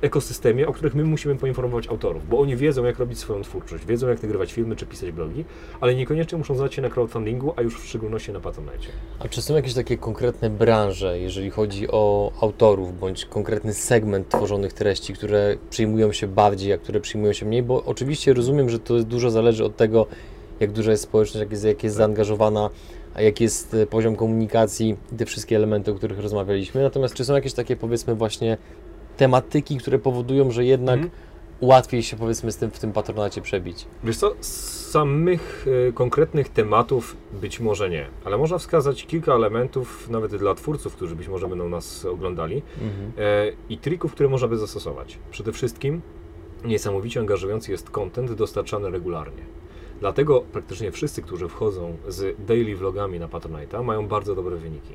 ekosystemie, 0.00 0.68
o 0.68 0.72
których 0.72 0.94
my 0.94 1.04
musimy 1.04 1.36
poinformować 1.36 1.88
autorów, 1.88 2.28
bo 2.28 2.38
oni 2.38 2.56
wiedzą, 2.56 2.84
jak 2.84 2.98
robić 2.98 3.18
swoją 3.18 3.42
twórczość, 3.42 3.86
wiedzą, 3.86 4.08
jak 4.08 4.22
nagrywać 4.22 4.52
filmy 4.52 4.76
czy 4.76 4.86
pisać 4.86 5.12
blogi, 5.12 5.44
ale 5.80 5.94
niekoniecznie 5.94 6.38
muszą 6.38 6.56
znać 6.56 6.74
się 6.74 6.82
na 6.82 6.90
crowdfundingu, 6.90 7.52
a 7.56 7.62
już 7.62 7.80
w 7.80 7.86
szczególności 7.86 8.32
na 8.32 8.40
Patronite. 8.40 8.86
A 9.18 9.28
czy 9.28 9.42
są 9.42 9.54
jakieś 9.54 9.74
takie 9.74 9.98
konkretne 9.98 10.50
branże, 10.50 11.18
jeżeli 11.18 11.50
chodzi 11.50 11.88
o 11.90 12.32
autorów, 12.40 13.00
bądź 13.00 13.24
konkretny 13.24 13.74
segment 13.74 14.28
tworzonych 14.28 14.72
treści, 14.72 15.12
które 15.12 15.56
przyjmują 15.70 16.12
się 16.12 16.26
bardziej, 16.26 16.72
a 16.72 16.78
które 16.78 17.00
przyjmują 17.00 17.32
się 17.32 17.46
mniej? 17.46 17.62
Bo 17.62 17.84
oczywiście 17.84 18.34
rozumiem, 18.34 18.70
że 18.70 18.78
to 18.78 19.02
dużo 19.02 19.30
zależy 19.30 19.64
od 19.64 19.76
tego, 19.76 20.06
jak 20.60 20.72
duża 20.72 20.90
jest 20.90 21.02
społeczność, 21.02 21.40
jak 21.40 21.50
jest, 21.50 21.64
jak 21.64 21.84
jest 21.84 21.96
zaangażowana, 21.96 22.70
a 23.14 23.22
jaki 23.22 23.44
jest 23.44 23.74
e, 23.74 23.86
poziom 23.86 24.16
komunikacji 24.16 24.96
te 25.18 25.26
wszystkie 25.26 25.56
elementy, 25.56 25.90
o 25.90 25.94
których 25.94 26.18
rozmawialiśmy. 26.18 26.82
Natomiast 26.82 27.14
czy 27.14 27.24
są 27.24 27.34
jakieś 27.34 27.52
takie, 27.52 27.76
powiedzmy, 27.76 28.14
właśnie 28.14 28.56
tematyki, 29.18 29.78
które 29.78 29.98
powodują, 29.98 30.50
że 30.50 30.64
jednak 30.64 30.94
Mhm. 30.96 31.10
łatwiej 31.60 32.02
się, 32.02 32.16
powiedzmy, 32.16 32.52
z 32.52 32.56
tym 32.56 32.70
w 32.70 32.78
tym 32.78 32.92
patronacie 32.92 33.40
przebić? 33.42 33.86
Wiesz 34.04 34.16
co, 34.16 34.34
z 34.40 34.90
samych 34.90 35.66
e, 35.88 35.92
konkretnych 35.92 36.48
tematów 36.48 37.16
być 37.40 37.60
może 37.60 37.90
nie, 37.90 38.06
ale 38.24 38.38
można 38.38 38.58
wskazać 38.58 39.06
kilka 39.06 39.34
elementów, 39.34 40.10
nawet 40.10 40.36
dla 40.36 40.54
twórców, 40.54 40.96
którzy 40.96 41.16
być 41.16 41.28
może 41.28 41.48
będą 41.48 41.68
nas 41.68 42.04
oglądali, 42.04 42.62
Mhm. 42.82 43.12
e, 43.18 43.52
i 43.68 43.78
trików, 43.78 44.12
które 44.12 44.28
można 44.28 44.48
by 44.48 44.58
zastosować. 44.58 45.18
Przede 45.30 45.52
wszystkim 45.52 46.00
niesamowicie 46.64 47.20
angażujący 47.20 47.70
jest 47.72 47.90
content 47.90 48.32
dostarczany 48.32 48.90
regularnie. 48.90 49.42
Dlatego 50.00 50.40
praktycznie 50.52 50.90
wszyscy, 50.92 51.22
którzy 51.22 51.48
wchodzą 51.48 51.96
z 52.08 52.36
daily 52.46 52.76
vlogami 52.76 53.20
na 53.20 53.28
Patronite'a, 53.28 53.84
mają 53.84 54.08
bardzo 54.08 54.34
dobre 54.34 54.56
wyniki. 54.56 54.92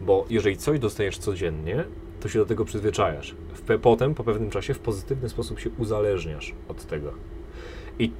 Bo 0.00 0.24
jeżeli 0.30 0.56
coś 0.56 0.78
dostajesz 0.78 1.18
codziennie, 1.18 1.84
to 2.20 2.28
się 2.28 2.38
do 2.38 2.46
tego 2.46 2.64
przyzwyczajasz. 2.64 3.34
W, 3.54 3.78
potem, 3.78 4.14
po 4.14 4.24
pewnym 4.24 4.50
czasie, 4.50 4.74
w 4.74 4.78
pozytywny 4.78 5.28
sposób 5.28 5.60
się 5.60 5.70
uzależniasz 5.78 6.54
od 6.68 6.86
tego. 6.86 7.12
I 7.98 8.12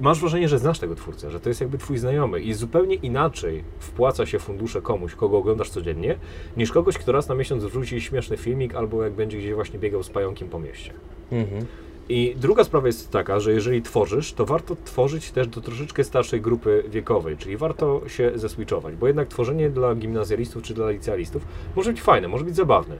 masz 0.00 0.20
wrażenie, 0.20 0.48
że 0.48 0.58
znasz 0.58 0.78
tego 0.78 0.94
twórcę, 0.94 1.30
że 1.30 1.40
to 1.40 1.48
jest 1.48 1.60
jakby 1.60 1.78
twój 1.78 1.98
znajomy 1.98 2.40
i 2.40 2.54
zupełnie 2.54 2.94
inaczej 2.94 3.64
wpłaca 3.78 4.26
się 4.26 4.38
fundusze 4.38 4.82
komuś, 4.82 5.14
kogo 5.14 5.38
oglądasz 5.38 5.70
codziennie, 5.70 6.18
niż 6.56 6.72
kogoś, 6.72 6.98
kto 6.98 7.12
raz 7.12 7.28
na 7.28 7.34
miesiąc 7.34 7.64
wrzuci 7.64 8.00
śmieszny 8.00 8.36
filmik 8.36 8.74
albo 8.74 9.04
jak 9.04 9.12
będzie 9.12 9.38
gdzieś 9.38 9.54
właśnie 9.54 9.78
biegał 9.78 10.02
z 10.02 10.10
pająkiem 10.10 10.48
po 10.48 10.58
mieście. 10.58 10.92
Mhm. 11.32 11.66
I 12.08 12.34
druga 12.36 12.64
sprawa 12.64 12.86
jest 12.86 13.10
taka, 13.10 13.40
że 13.40 13.52
jeżeli 13.52 13.82
tworzysz, 13.82 14.32
to 14.32 14.46
warto 14.46 14.76
tworzyć 14.84 15.30
też 15.30 15.46
do 15.48 15.60
troszeczkę 15.60 16.04
starszej 16.04 16.40
grupy 16.40 16.84
wiekowej, 16.88 17.36
czyli 17.36 17.56
warto 17.56 18.08
się 18.08 18.32
zeswitchować, 18.34 18.96
bo 18.96 19.06
jednak 19.06 19.28
tworzenie 19.28 19.70
dla 19.70 19.94
gimnazjalistów 19.94 20.62
czy 20.62 20.74
dla 20.74 20.90
licealistów 20.90 21.46
może 21.76 21.90
być 21.92 22.02
fajne, 22.02 22.28
może 22.28 22.44
być 22.44 22.56
zabawne, 22.56 22.98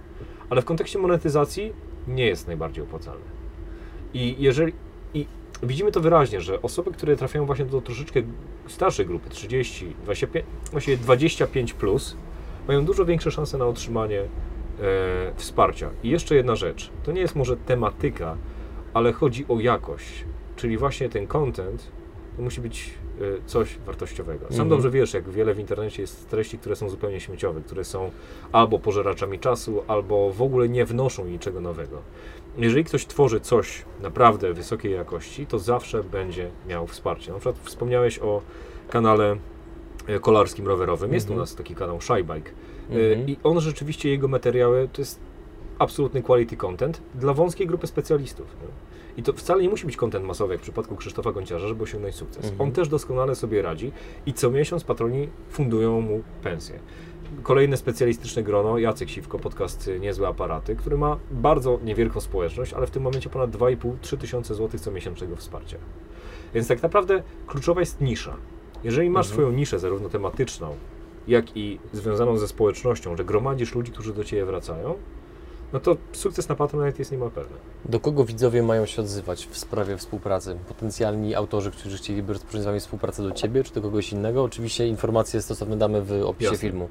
ale 0.51 0.63
w 0.63 0.65
kontekście 0.65 0.99
monetyzacji 0.99 1.73
nie 2.09 2.27
jest 2.27 2.47
najbardziej 2.47 2.85
opłacalne. 2.85 3.25
I 4.15 4.37
jeżeli 4.39 4.73
i 5.15 5.27
widzimy 5.63 5.93
to 5.93 6.01
wyraźnie, 6.01 6.41
że 6.41 6.63
osoby, 6.63 6.91
które 6.93 7.17
trafiają 7.17 7.47
właśnie 7.47 7.65
do 7.65 7.81
troszeczkę 7.81 8.23
starszej 8.69 9.07
grupy, 9.07 9.31
30, 9.31 9.95
25, 10.05 10.45
właściwie 10.71 10.97
25 10.97 11.73
plus, 11.73 12.17
mają 12.69 12.85
dużo 12.85 13.05
większe 13.05 13.31
szanse 13.31 13.59
na 13.59 13.67
otrzymanie 13.67 14.21
e, 14.21 14.27
wsparcia. 15.37 15.91
I 16.03 16.11
jeszcze 16.11 16.35
jedna 16.35 16.57
rzecz, 16.57 16.91
to 17.03 17.13
nie 17.13 17.21
jest 17.21 17.37
może 17.37 17.57
tematyka, 17.57 18.37
ale 18.95 19.13
chodzi 19.13 19.45
o 19.49 19.61
jakość, 19.61 20.25
czyli 20.57 20.79
właśnie 20.79 21.09
ten 21.09 21.27
content 21.27 21.91
to 22.37 22.43
musi 22.43 22.61
być 22.61 22.91
e, 23.21 23.23
coś 23.47 23.79
wartościowego. 23.87 24.41
Sam 24.41 24.51
Mhm. 24.53 24.69
dobrze 24.69 24.91
wiesz, 24.91 25.15
jak 25.15 25.29
wiele 25.31 25.55
w 25.55 25.59
internecie 25.59 26.03
jest 26.03 26.29
treści, 26.29 26.59
które 26.59 26.77
są 26.77 26.89
zupełnie 26.89 27.21
śmieciowe, 27.21 27.61
które 27.61 27.85
są 27.85 28.11
albo 28.53 28.79
pożeraczami 28.79 29.39
czasu, 29.39 29.83
albo 29.87 30.31
w 30.33 30.43
ogóle 30.43 30.69
nie 30.69 30.85
wnoszą 30.85 31.25
niczego 31.25 31.61
nowego. 31.61 31.99
Jeżeli 32.59 32.85
ktoś 32.85 33.07
tworzy 33.07 33.41
coś 33.41 33.83
naprawdę 34.03 34.53
wysokiej 34.53 34.93
jakości, 34.93 35.47
to 35.47 35.59
zawsze 35.59 36.05
będzie 36.05 36.51
miał 36.69 36.87
wsparcie. 36.87 37.33
Na 37.33 37.39
przykład 37.39 37.59
wspomniałeś 37.65 38.19
o 38.19 38.43
kanale 38.91 39.37
e, 40.07 40.19
kolarskim 40.21 40.67
rowerowym. 40.67 41.15
Jest 41.15 41.27
u 41.27 41.33
Mhm. 41.33 41.41
nas 41.41 41.55
taki 41.55 41.75
kanał 41.75 42.01
Shybike. 42.01 42.51
E, 42.91 42.95
Mhm. 42.95 43.29
I 43.29 43.37
on 43.45 43.61
rzeczywiście, 43.61 44.11
jego 44.11 44.29
materiały 44.29 44.89
to 44.93 45.03
jest 45.03 45.21
absolutny 45.79 46.23
quality 46.23 46.57
content 46.57 47.03
dla 47.15 47.35
wąskiej 47.35 47.67
grupy 47.67 47.87
specjalistów. 47.87 48.47
I 49.17 49.23
to 49.23 49.33
wcale 49.33 49.63
nie 49.63 49.69
musi 49.69 49.87
być 49.87 49.97
content 49.97 50.27
masowy, 50.27 50.55
jak 50.55 50.61
w 50.61 50.63
przypadku 50.63 50.97
Krzysztofa 50.97 51.33
Gonciarza, 51.33 51.69
żeby 51.69 51.83
osiągnąć 51.83 52.15
sukces. 52.15 52.45
Mhm. 52.45 52.61
On 52.61 52.73
też 52.73 52.89
doskonale 52.89 53.35
sobie 53.35 53.63
radzi 53.63 53.93
i 54.27 54.33
co 54.33 54.51
miesiąc 54.51 54.85
patroni 54.85 55.29
fundują 55.51 56.01
mu 56.01 56.23
pensję. 56.43 56.79
Kolejne 57.43 57.77
specjalistyczne 57.77 58.43
grono, 58.43 58.79
Jacek 58.79 59.09
Siwko, 59.11 59.39
podcast 59.39 59.91
Niezłe 60.01 60.29
Aparaty, 60.29 60.77
który 60.77 60.99
ma 60.99 61.19
bardzo 61.31 61.79
niewielką 61.85 62.21
społeczność, 62.21 62.73
ale 62.73 62.87
w 62.87 62.91
tym 62.91 63.03
momencie 63.03 63.31
ponad 63.31 63.51
2,5-3 63.51 64.19
tysiące 64.19 64.55
złotych 64.55 64.81
co 64.81 64.91
miesięcznego 64.91 65.37
wsparcia. 65.37 65.77
Więc 66.55 66.69
tak 66.69 66.83
naprawdę 66.83 67.23
kluczowa 67.47 67.81
jest 67.81 68.01
nisza. 68.01 68.37
Jeżeli 68.85 69.11
masz 69.11 69.27
Mhm. 69.27 69.35
swoją 69.35 69.59
niszę, 69.59 69.79
zarówno 69.79 70.09
tematyczną, 70.09 70.77
jak 71.29 71.57
i 71.57 71.79
związaną 71.93 72.37
ze 72.37 72.49
społecznością, 72.49 73.17
że 73.17 73.25
gromadzisz 73.25 73.75
ludzi, 73.75 73.93
którzy 73.93 74.15
do 74.15 74.25
Ciebie 74.25 74.45
wracają, 74.45 74.95
no 75.75 75.81
to 75.81 75.97
sukces 76.13 76.49
na 76.49 76.55
Patronite 76.55 76.99
jest 76.99 77.13
niemal 77.13 77.31
pewny. 77.31 77.57
Do 77.85 78.01
kogo 78.01 78.25
widzowie 78.25 78.63
mają 78.63 78.87
się 78.87 79.03
odzywać 79.03 79.47
w 79.47 79.59
sprawie 79.59 79.97
współpracy? 79.97 80.57
Potencjalni 80.69 81.35
autorzy, 81.35 81.71
którzy 81.71 81.97
chcieliby 81.97 82.33
rozpocząć 82.33 82.63
z 82.63 82.67
Wami 82.67 82.81
współpracę 82.81 83.23
do 83.23 83.33
Ciebie 83.33 83.65
czy 83.65 83.75
do 83.75 83.83
kogoś 83.83 84.13
innego? 84.13 84.43
Oczywiście 84.43 84.89
informacje 84.89 85.43
stosowne 85.43 85.77
damy 85.77 86.03
w 86.03 86.13
opisie 86.13 86.51
Jasne. 86.51 86.59
filmu. 86.59 86.89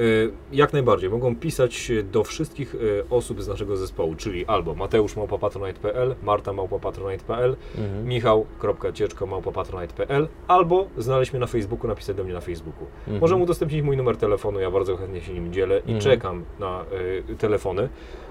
Y, 0.00 0.30
Jak 0.52 0.72
najbardziej. 0.72 1.10
Mogą 1.10 1.36
pisać 1.36 1.92
do 2.12 2.24
wszystkich 2.24 2.74
y, 2.74 3.04
osób 3.10 3.42
z 3.42 3.48
naszego 3.48 3.76
zespołu, 3.76 4.14
czyli 4.14 4.46
albo 4.46 4.74
mateusz.patronite.pl, 4.74 6.14
marta.patronite.pl, 6.22 7.56
Mhm. 7.78 8.08
michał.cieczko.patronite.pl 8.08 10.28
albo 10.48 10.86
znaleźć 10.98 11.32
mnie 11.32 11.40
na 11.40 11.46
Facebooku, 11.46 11.88
napisać 11.88 12.16
do 12.16 12.24
mnie 12.24 12.32
na 12.34 12.40
Facebooku. 12.40 12.86
Mhm. 12.98 13.20
Możemy 13.20 13.42
udostępnić 13.42 13.82
mój 13.82 13.96
numer 13.96 14.16
telefonu, 14.16 14.60
ja 14.60 14.70
bardzo 14.70 14.96
chętnie 14.96 15.20
się 15.20 15.32
nim 15.34 15.52
dzielę 15.52 15.76
i 15.78 15.92
Mhm. 15.92 16.00
czekam 16.00 16.44
na 16.58 16.84
y, 17.30 17.36
telefony, 17.36 17.88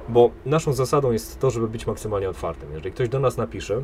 bo 0.10 0.30
naszą 0.46 0.74
zasadą 0.74 1.12
jest 1.12 1.40
to, 1.40 1.52
żeby 1.52 1.68
być 1.68 1.88
maksymalnie 1.88 2.30
otwartym. 2.30 2.70
Jeżeli 2.74 2.92
ktoś 2.92 3.10
do 3.10 3.20
nas 3.20 3.38
napisze, 3.38 3.84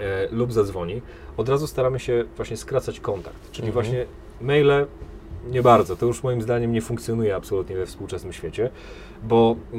e, 0.00 0.28
lub 0.32 0.52
zadzwoni, 0.52 1.02
od 1.36 1.48
razu 1.48 1.66
staramy 1.66 1.98
się 2.00 2.24
właśnie 2.36 2.56
skracać 2.56 3.00
kontakt. 3.00 3.50
Czyli 3.52 3.68
Mhm. 3.68 3.84
właśnie 3.84 4.06
maile 4.40 4.86
nie 5.50 5.62
bardzo. 5.62 5.96
To 5.96 6.06
już 6.06 6.22
moim 6.22 6.42
zdaniem 6.42 6.72
nie 6.72 6.80
funkcjonuje 6.80 7.36
absolutnie 7.36 7.76
we 7.76 7.86
współczesnym 7.86 8.32
świecie, 8.32 8.70
bo 9.22 9.56
e, 9.74 9.78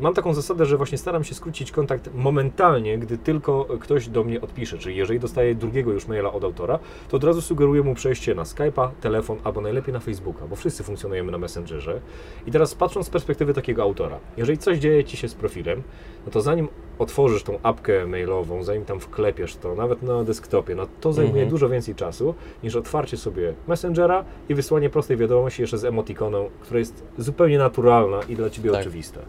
mam 0.00 0.14
taką 0.14 0.34
zasadę, 0.34 0.66
że 0.66 0.76
właśnie 0.76 0.98
staram 0.98 1.24
się 1.24 1.34
skrócić 1.34 1.72
kontakt 1.72 2.10
momentalnie, 2.14 2.98
gdy 2.98 3.18
tylko 3.18 3.64
ktoś 3.80 4.08
do 4.08 4.24
mnie 4.24 4.40
odpisze. 4.40 4.78
Czyli 4.78 4.96
jeżeli 4.96 5.20
dostaję 5.20 5.54
drugiego 5.54 5.92
już 5.92 6.08
maila 6.08 6.32
od 6.32 6.44
autora, 6.44 6.78
to 7.08 7.16
od 7.16 7.24
razu 7.24 7.40
sugeruję 7.40 7.82
mu 7.82 7.94
przejście 7.94 8.34
na 8.34 8.42
Skype'a, 8.42 8.88
telefon 9.00 9.38
albo 9.44 9.60
najlepiej 9.60 9.94
na 9.94 10.00
Facebooka, 10.00 10.46
bo 10.46 10.56
wszyscy 10.56 10.82
funkcjonujemy 10.82 11.32
na 11.32 11.38
Messengerze. 11.38 12.00
I 12.46 12.50
teraz 12.50 12.74
patrząc 12.74 13.06
z 13.06 13.10
perspektywy 13.10 13.54
takiego 13.54 13.82
autora, 13.82 14.18
jeżeli 14.36 14.58
coś 14.58 14.78
dzieje 14.78 15.04
Ci 15.04 15.16
się 15.16 15.28
z 15.28 15.34
profilem, 15.34 15.82
no 16.26 16.32
to 16.32 16.40
zanim 16.40 16.68
otworzysz 16.98 17.42
tą 17.42 17.58
apkę 17.62 18.06
mailową, 18.06 18.62
zanim 18.62 18.84
tam 18.84 19.00
wklepiesz 19.00 19.56
to, 19.56 19.74
nawet 19.74 20.02
na 20.02 20.24
desktopie, 20.24 20.74
no 20.74 20.86
to 21.00 21.12
zajmuje 21.12 21.34
Mhm. 21.42 21.50
dużo 21.50 21.68
więcej 21.68 21.94
czasu 21.94 22.34
niż 22.62 22.76
otwarcie 22.76 23.16
sobie 23.16 23.54
Messengera 23.68 24.24
i 24.48 24.54
wysłanie 24.54 24.90
prostej 24.90 25.16
wiadomości 25.16 25.62
jeszcze 25.62 25.78
z 25.78 25.84
emotikoną, 25.84 26.50
która 26.60 26.78
jest 26.78 27.02
zupełnie 27.18 27.58
naturalna 27.58 28.20
i 28.28 28.36
dla 28.36 28.50
Ciebie 28.50 28.70
Tak. 28.70 28.80
oczywista. 28.80 29.20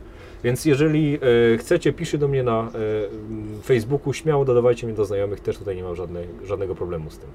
Więc 0.44 0.66
jeżeli 0.66 1.20
e, 1.54 1.58
chcecie, 1.58 1.94
piszcie 1.94 2.18
do 2.18 2.28
mnie 2.28 2.44
na 2.44 2.62
e, 2.62 3.62
Facebooku, 3.64 4.14
śmiało 4.14 4.46
dodawajcie 4.46 4.88
mnie 4.88 4.96
do 4.96 5.06
znajomych, 5.06 5.40
też 5.40 5.58
tutaj 5.58 5.76
nie 5.76 5.84
mam 5.84 5.96
żadnej, 5.96 6.28
żadnego 6.44 6.76
problemu 6.76 7.10
z 7.10 7.18
tym. 7.20 7.30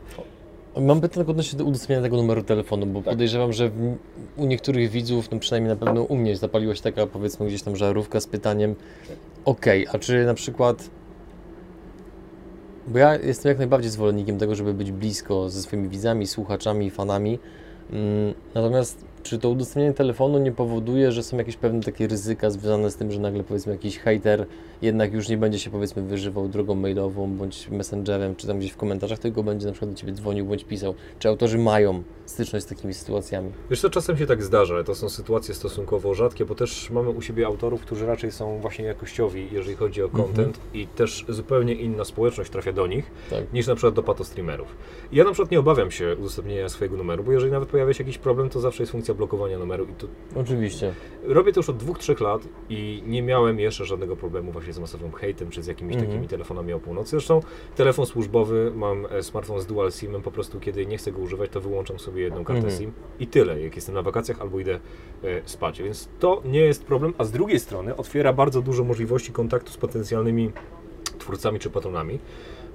Mam 0.77 1.01
pytanie 1.01 1.27
odnośnie 1.27 1.59
do 1.59 1.65
udostępniania 1.65 2.03
tego 2.03 2.17
numeru 2.17 2.43
telefonu, 2.43 2.87
bo 2.87 3.01
Tak. 3.03 3.09
podejrzewam, 3.13 3.53
że 3.53 3.69
w, 3.69 3.97
u 4.37 4.47
niektórych 4.47 4.91
widzów, 4.91 5.31
no 5.31 5.39
przynajmniej 5.39 5.75
na 5.79 5.87
pewno 5.87 6.03
u 6.03 6.17
mnie 6.17 6.37
zapaliła 6.37 6.75
się 6.75 6.83
taka 6.83 7.07
powiedzmy 7.07 7.47
gdzieś 7.47 7.63
tam 7.63 7.77
żarówka 7.77 8.21
z 8.21 8.27
pytaniem 8.27 8.75
okej, 9.45 9.87
a 9.93 9.99
czy 9.99 10.25
na 10.25 10.35
przykład 10.35 10.91
bo 12.89 12.99
ja 12.99 13.17
jestem 13.17 13.49
jak 13.49 13.59
najbardziej 13.59 13.91
zwolennikiem 13.91 14.39
tego, 14.39 14.55
żeby 14.55 14.75
być 14.75 14.93
blisko 14.93 15.51
ze 15.51 15.63
swoimi 15.63 15.89
widzami, 15.89 16.27
słuchaczami, 16.27 16.91
fanami. 16.91 17.39
Mm, 17.93 18.35
Natomiast 18.55 19.05
czy 19.23 19.39
to 19.39 19.51
udostępnienie 19.51 19.95
telefonu 19.95 20.39
nie 20.39 20.53
powoduje, 20.53 21.13
że 21.13 21.23
są 21.23 21.37
jakieś 21.37 21.57
pewne 21.57 21.81
takie 21.83 22.07
ryzyka 22.07 22.51
związane 22.51 22.91
z 22.91 22.97
tym, 22.97 23.13
że 23.13 23.21
nagle 23.21 23.45
powiedzmy 23.45 23.73
jakiś 23.73 23.99
hater 23.99 24.47
jednak 24.83 25.13
już 25.13 25.29
nie 25.29 25.37
będzie 25.37 25.59
się 25.59 25.71
powiedzmy 25.71 26.03
wyżywał 26.03 26.49
drogą 26.49 26.75
mailową 26.75 27.31
bądź 27.37 27.69
messengerem, 27.69 28.37
czy 28.37 28.47
tam 28.47 28.59
gdzieś 28.59 28.71
w 28.73 28.77
komentarzach, 28.77 29.19
tylko 29.19 29.43
będzie 29.43 29.67
na 29.67 29.73
przykład 29.73 29.91
do 29.91 29.97
Ciebie 29.97 30.13
dzwonił 30.13 30.47
bądź 30.47 30.65
pisał. 30.65 30.95
Czy 31.19 31.29
autorzy 31.29 31.59
mają 31.59 32.03
styczność 32.27 32.67
z 32.67 32.69
takimi 32.69 32.95
sytuacjami? 32.95 33.51
Wiesz 33.71 33.81
co, 33.81 33.91
czasem 33.91 34.17
się 34.17 34.27
tak 34.27 34.43
zdarza, 34.43 34.75
ale 34.75 34.85
to 34.85 34.95
są 34.95 35.09
sytuacje 35.09 35.55
stosunkowo 35.55 36.15
rzadkie, 36.15 36.45
bo 36.45 36.55
też 36.55 36.91
mamy 36.91 37.11
u 37.11 37.23
siebie 37.23 37.47
autorów, 37.47 37.81
którzy 37.81 38.07
raczej 38.07 38.33
są 38.33 38.59
właśnie 38.61 38.85
jakościowi, 38.85 39.49
jeżeli 39.53 39.77
chodzi 39.77 40.03
o 40.03 40.05
Mhm. 40.05 40.25
content 40.25 40.61
i 40.75 40.87
też 40.87 41.25
zupełnie 41.29 41.75
inna 41.75 42.05
społeczność 42.05 42.51
trafia 42.51 42.73
do 42.73 42.87
nich, 42.87 43.11
Tak. 43.31 43.53
niż 43.53 43.67
na 43.67 43.75
przykład 43.75 43.95
do 43.95 44.03
patostreamerów. 44.03 44.69
Ja 45.13 45.25
na 45.25 45.31
przykład 45.33 45.51
nie 45.51 45.61
obawiam 45.61 45.91
się 45.91 46.17
udostępnienia 46.21 46.69
swojego 46.69 46.97
numeru, 46.97 47.25
bo 47.25 47.33
jeżeli 47.33 47.53
nawet 47.53 47.69
pojawia 47.69 47.93
się 47.93 48.05
jakiś 48.05 48.19
problem, 48.19 48.49
to 48.51 48.61
zawsze 48.61 48.83
jest 48.83 48.93
funkcja 48.93 49.10
blokowania 49.15 49.59
numeru 49.59 49.85
i 49.85 49.93
to 49.93 50.07
Oczywiście. 50.41 50.95
Robię 51.25 51.53
to 51.53 51.61
już 51.61 51.69
od 51.69 51.77
dwóch, 51.77 51.99
trzech 51.99 52.21
lat 52.21 52.43
i 52.69 53.03
nie 53.07 53.23
miałem 53.23 53.61
jeszcze 53.61 53.85
żadnego 53.85 54.17
problemu 54.17 54.53
właśnie 54.53 54.73
z 54.73 54.79
masowym 54.79 55.13
hejtem 55.13 55.51
czy 55.51 55.63
z 55.63 55.67
jakimiś 55.67 55.95
Mhm. 55.95 56.11
takimi 56.13 56.29
telefonami 56.29 56.73
o 56.73 56.81
północy. 56.81 57.11
Zresztą 57.11 57.41
telefon 57.77 58.07
służbowy, 58.07 58.73
mam 58.75 59.07
e, 59.11 59.23
smartfon 59.23 59.61
z 59.61 59.67
dual 59.67 59.93
SIM-em, 59.93 60.23
po 60.23 60.31
prostu 60.31 60.61
kiedy 60.61 60.87
nie 60.87 60.97
chcę 60.99 61.13
go 61.13 61.19
używać, 61.19 61.51
to 61.51 61.61
wyłączam 61.61 61.99
sobie 61.99 62.23
jedną 62.23 62.45
kartę 62.45 62.63
Mhm. 62.63 62.79
SIM 62.79 62.93
i 63.21 63.27
tyle, 63.27 63.61
jak 63.61 63.77
jestem 63.77 63.95
na 63.95 64.03
wakacjach 64.03 64.41
albo 64.41 64.61
idę 64.61 64.75
e, 65.25 65.43
spać. 65.45 65.83
Więc 65.83 66.09
to 66.19 66.43
nie 66.45 66.61
jest 66.61 66.85
problem, 66.85 67.15
a 67.19 67.25
z 67.25 67.31
drugiej 67.31 67.61
strony 67.61 67.97
otwiera 67.97 68.33
bardzo 68.33 68.63
dużo 68.63 68.85
możliwości 68.85 69.33
kontaktu 69.33 69.73
z 69.73 69.77
potencjalnymi 69.77 70.51
twórcami 71.19 71.59
czy 71.59 71.71
patronami, 71.71 72.19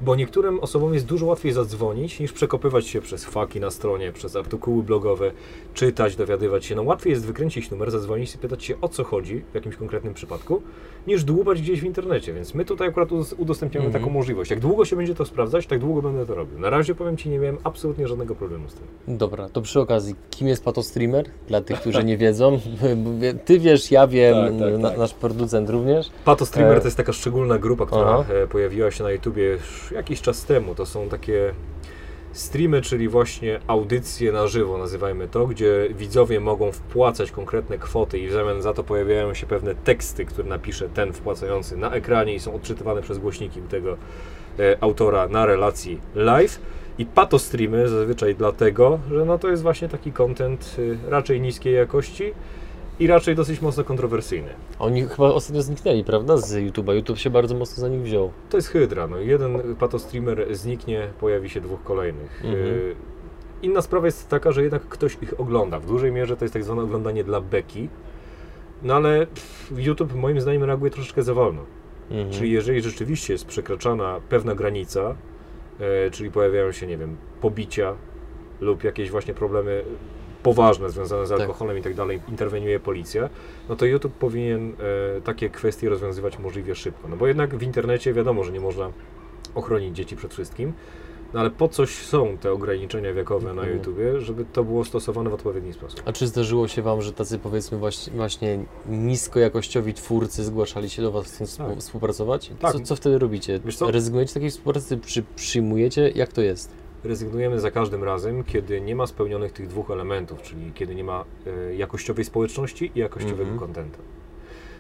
bo 0.02 0.16
niektórym 0.16 0.60
osobom 0.60 0.94
jest 0.94 1.06
dużo 1.06 1.26
łatwiej 1.26 1.52
zadzwonić 1.54 2.20
niż 2.20 2.32
przekopywać 2.34 2.88
się 2.88 3.02
przez 3.02 3.26
faki 3.26 3.60
na 3.60 3.72
stronie, 3.72 4.12
przez 4.12 4.36
artykuły 4.36 4.84
blogowe, 4.84 5.32
czytać, 5.74 6.16
dowiadywać 6.16 6.66
się. 6.66 6.76
No 6.76 6.84
łatwiej 6.84 7.12
jest 7.12 7.26
wykręcić 7.26 7.72
numer, 7.72 7.92
zadzwonić 7.92 8.36
i 8.36 8.38
pytać 8.38 8.64
się 8.64 8.82
o 8.82 8.88
co 8.90 9.04
chodzi 9.04 9.44
w 9.52 9.56
jakimś 9.56 9.76
konkretnym 9.76 10.14
przypadku, 10.14 10.62
niż 11.08 11.24
dłubać 11.24 11.62
gdzieś 11.62 11.82
w 11.82 11.84
internecie. 11.84 12.34
Więc 12.34 12.54
my 12.54 12.66
tutaj 12.66 12.88
akurat 12.88 13.12
ud- 13.12 13.34
udostępniamy 13.38 13.86
Mhm. 13.86 14.04
taką 14.04 14.14
możliwość. 14.14 14.52
Jak 14.52 14.60
długo 14.60 14.86
się 14.86 14.96
będzie 14.96 15.16
to 15.16 15.26
sprawdzać, 15.26 15.68
tak 15.68 15.80
długo 15.80 16.02
będę 16.02 16.26
to 16.26 16.36
robił. 16.36 16.60
Na 16.60 16.70
razie 16.70 16.96
powiem 16.96 17.18
Ci, 17.18 17.30
nie 17.30 17.40
miałem 17.40 17.58
absolutnie 17.64 18.08
żadnego 18.08 18.36
problemu 18.36 18.70
z 18.70 18.74
tym. 18.74 19.18
Dobra, 19.18 19.50
to 19.50 19.62
przy 19.62 19.80
okazji, 19.80 20.16
kim 20.30 20.48
jest 20.48 20.64
patostreamer? 20.64 21.26
Dla 21.48 21.62
tych, 21.62 21.80
którzy 21.80 22.04
nie 22.12 22.18
wiedzą. 22.18 22.60
Ty 23.46 23.60
wiesz, 23.60 23.92
ja 23.92 24.08
wiem, 24.08 24.36
Tak, 24.36 24.70
tak, 24.72 24.80
na, 24.82 24.90
tak. 24.90 24.98
nasz 24.98 25.14
producent 25.14 25.70
również. 25.70 26.10
Pato 26.26 26.46
Streamer 26.46 26.78
E, 26.78 26.80
to 26.82 26.88
jest 26.88 26.98
taka 26.98 27.14
szczególna 27.14 27.58
grupa, 27.58 27.86
która 27.86 28.02
aha. 28.02 28.26
e, 28.34 28.48
pojawiła 28.48 28.92
się 28.92 29.04
na 29.04 29.12
YouTubie 29.12 29.58
jakiś 29.92 30.22
czas 30.22 30.46
temu. 30.46 30.76
To 30.76 30.86
są 30.86 31.10
takie 31.10 31.54
Streamy, 32.36 32.82
czyli 32.82 33.08
właśnie 33.08 33.60
audycje 33.68 34.32
na 34.32 34.48
żywo, 34.48 34.78
nazywajmy 34.78 35.28
to, 35.28 35.48
gdzie 35.48 35.90
widzowie 35.98 36.40
mogą 36.40 36.72
wpłacać 36.72 37.32
konkretne 37.32 37.78
kwoty 37.78 38.20
i 38.20 38.28
w 38.28 38.32
zamian 38.32 38.62
za 38.62 38.74
to 38.74 38.84
pojawiają 38.84 39.34
się 39.34 39.48
pewne 39.48 39.76
teksty, 39.76 40.26
które 40.26 40.50
napisze 40.50 40.90
ten 40.90 41.14
wpłacający 41.14 41.78
na 41.78 41.92
ekranie 41.92 42.34
i 42.34 42.40
są 42.40 42.56
odczytywane 42.56 43.02
przez 43.02 43.18
głośniki 43.18 43.62
tego 43.62 43.98
e, 44.60 44.78
autora 44.82 45.28
na 45.28 45.46
relacji 45.46 46.00
live. 46.16 46.60
I 46.98 47.06
pato 47.06 47.40
streamy 47.40 47.90
zazwyczaj 47.90 48.36
dlatego, 48.36 49.00
że 49.12 49.26
no 49.26 49.38
to 49.38 49.50
jest 49.50 49.64
właśnie 49.64 49.90
taki 49.90 50.12
content 50.12 50.76
y, 50.80 50.98
raczej 51.10 51.42
niskiej 51.42 51.74
jakości 51.74 52.34
i 53.00 53.08
raczej 53.08 53.36
dosyć 53.36 53.62
mocno 53.62 53.84
kontrowersyjny. 53.84 54.50
Oni 54.80 55.02
chyba 55.02 55.28
ostatnio 55.34 55.62
zniknęli, 55.62 56.04
prawda, 56.04 56.38
z 56.38 56.54
YouTube'a. 56.54 56.96
YouTube 56.96 57.18
się 57.18 57.30
bardzo 57.30 57.56
mocno 57.56 57.82
za 57.82 57.90
nich 57.90 58.02
wziął. 58.02 58.32
To 58.50 58.58
jest 58.58 58.70
hydra. 58.70 59.08
No. 59.08 59.18
Jeden 59.18 59.76
pato 59.80 60.00
streamer 60.00 60.56
zniknie, 60.56 61.08
pojawi 61.20 61.50
się 61.50 61.62
dwóch 61.62 61.84
kolejnych. 61.84 62.42
Mhm. 62.46 62.66
Y, 62.66 62.96
Inna 63.62 63.82
sprawa 63.82 64.06
jest 64.06 64.30
taka, 64.30 64.52
że 64.52 64.64
jednak 64.64 64.82
ktoś 64.82 65.18
ich 65.22 65.40
ogląda. 65.40 65.80
W 65.80 65.86
dużej 65.86 66.12
mierze 66.12 66.38
to 66.38 66.46
jest 66.46 66.54
tak 66.54 66.64
zwane 66.64 66.82
oglądanie 66.82 67.24
dla 67.24 67.42
beki. 67.42 67.90
No 68.84 68.96
ale 68.96 69.28
YouTube 69.78 70.16
moim 70.16 70.42
zdaniem 70.42 70.64
reaguje 70.64 70.92
troszeczkę 70.92 71.24
za 71.24 71.34
wolno. 71.34 71.62
Mhm. 72.12 72.32
Czyli 72.32 72.52
jeżeli 72.52 72.82
rzeczywiście 72.82 73.34
jest 73.34 73.46
przekraczana 73.46 74.22
pewna 74.30 74.56
granica, 74.56 75.16
e, 75.80 76.12
czyli 76.12 76.32
pojawiają 76.32 76.72
się, 76.72 76.88
nie 76.88 76.98
wiem, 76.98 77.18
pobicia 77.42 77.96
lub 78.62 78.84
jakieś 78.84 79.12
właśnie 79.12 79.34
problemy 79.34 79.84
poważne 80.46 80.90
związane 80.90 81.26
z 81.26 81.30
Tak. 81.30 81.40
alkoholem 81.42 81.78
i 81.78 81.82
tak 81.82 81.94
dalej, 81.94 82.20
interweniuje 82.30 82.80
policja, 82.80 83.30
no 83.70 83.76
to 83.76 83.86
YouTube 83.86 84.14
powinien 84.14 84.74
e, 85.18 85.22
takie 85.22 85.50
kwestie 85.50 85.90
rozwiązywać 85.90 86.40
możliwie 86.40 86.76
szybko. 86.76 87.08
No 87.08 87.18
bo 87.18 87.28
jednak 87.28 87.56
w 87.58 87.64
internecie 87.64 88.14
wiadomo, 88.14 88.44
że 88.44 88.52
nie 88.52 88.60
można 88.60 88.92
ochronić 89.56 89.96
dzieci 89.96 90.16
przed 90.16 90.34
wszystkim, 90.34 90.74
no 91.34 91.40
ale 91.40 91.50
po 91.50 91.68
coś 91.68 91.90
są 91.96 92.38
te 92.38 92.52
ograniczenia 92.52 93.14
wiekowe 93.14 93.46
na 93.48 93.54
Dokładnie. 93.54 93.74
YouTubie, 93.74 94.20
żeby 94.22 94.46
to 94.54 94.64
było 94.64 94.86
stosowane 94.86 95.30
w 95.30 95.34
odpowiedni 95.34 95.74
sposób. 95.74 96.02
A 96.06 96.14
czy 96.14 96.28
zdarzyło 96.28 96.68
się 96.68 96.82
Wam, 96.82 97.02
że 97.02 97.14
tacy 97.14 97.40
powiedzmy 97.40 97.78
właśnie, 98.16 98.60
niskojakościowi 98.90 99.94
twórcy 99.94 100.44
zgłaszali 100.44 100.90
się 100.90 101.02
do 101.02 101.12
Was, 101.12 101.26
chcąc 101.28 101.58
Tak. 101.58 101.68
współ- 101.68 101.80
współpracować? 101.80 102.52
Tak. 102.60 102.72
Co, 102.72 102.80
co 102.80 102.96
wtedy 102.96 103.20
robicie? 103.20 103.60
Wiesz 103.66 103.78
co? 103.78 103.92
Rezygnujecie 103.92 104.32
z 104.32 104.34
takiej 104.34 104.50
współpracy? 104.50 104.98
Przy, 104.98 105.24
przyjmujecie? 105.36 106.10
Jak 106.16 106.34
to 106.34 106.42
jest? 106.42 106.72
Rezygnujemy 107.06 107.60
za 107.60 107.72
każdym 107.72 108.04
razem, 108.04 108.44
kiedy 108.44 108.82
nie 108.82 108.96
ma 108.96 109.08
spełnionych 109.08 109.52
tych 109.52 109.68
dwóch 109.68 109.92
elementów, 109.92 110.42
czyli 110.42 110.72
kiedy 110.74 110.96
nie 110.96 111.04
ma 111.04 111.26
e, 111.70 111.76
jakościowej 111.76 112.26
społeczności 112.26 112.92
i 112.96 113.00
jakościowego 113.00 113.52
Mhm. 113.52 113.60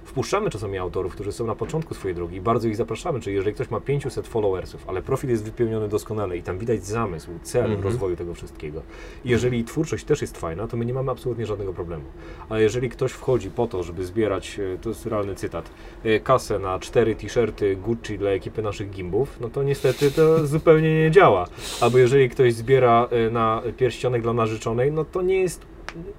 Wpuszczamy 0.05 0.49
czasami 0.49 0.77
autorów, 0.77 1.13
którzy 1.13 1.31
są 1.31 1.45
na 1.45 1.55
początku 1.55 1.93
swojej 1.93 2.15
drogi 2.15 2.35
i 2.35 2.41
bardzo 2.41 2.67
ich 2.67 2.75
zapraszamy, 2.75 3.19
czyli 3.19 3.35
jeżeli 3.35 3.55
ktoś 3.55 3.69
ma 3.69 3.79
500 3.79 4.27
followersów, 4.27 4.83
ale 4.87 5.01
profil 5.01 5.29
jest 5.29 5.43
wypełniony 5.43 5.87
doskonale 5.87 6.37
i 6.37 6.43
tam 6.43 6.57
widać 6.57 6.85
zamysł, 6.85 7.31
cel 7.43 7.65
Mhm. 7.65 7.83
rozwoju 7.83 8.15
tego 8.15 8.33
wszystkiego. 8.33 8.81
I 9.25 9.29
jeżeli 9.29 9.63
twórczość 9.63 10.05
też 10.05 10.21
jest 10.21 10.37
fajna, 10.37 10.67
to 10.67 10.77
my 10.77 10.85
nie 10.85 10.93
mamy 10.93 11.11
absolutnie 11.11 11.45
żadnego 11.45 11.73
problemu. 11.73 12.03
Ale 12.49 12.61
jeżeli 12.61 12.89
ktoś 12.89 13.11
wchodzi 13.11 13.51
po 13.51 13.67
to, 13.67 13.83
żeby 13.83 14.05
zbierać, 14.05 14.59
e, 14.59 14.77
to 14.77 14.89
jest 14.89 15.05
realny 15.05 15.35
cytat, 15.35 15.69
e, 16.03 16.19
kasę 16.19 16.59
na 16.59 16.79
cztery 16.79 17.15
t-shirty 17.15 17.75
Gucci 17.75 18.17
dla 18.17 18.29
ekipy 18.29 18.61
naszych 18.61 18.89
gimbów, 18.89 19.37
no 19.41 19.49
to 19.49 19.63
niestety 19.63 20.11
to 20.11 20.45
zupełnie 20.47 21.03
nie 21.03 21.11
działa. 21.11 21.47
Albo 21.81 21.97
jeżeli 21.97 22.29
ktoś 22.29 22.53
zbiera 22.53 23.07
e, 23.11 23.29
na 23.29 23.61
pierścionek 23.77 24.21
dla 24.21 24.33
narzeczonej, 24.33 24.91
no 24.91 25.05
to 25.05 25.21
nie 25.21 25.37
jest, 25.41 25.61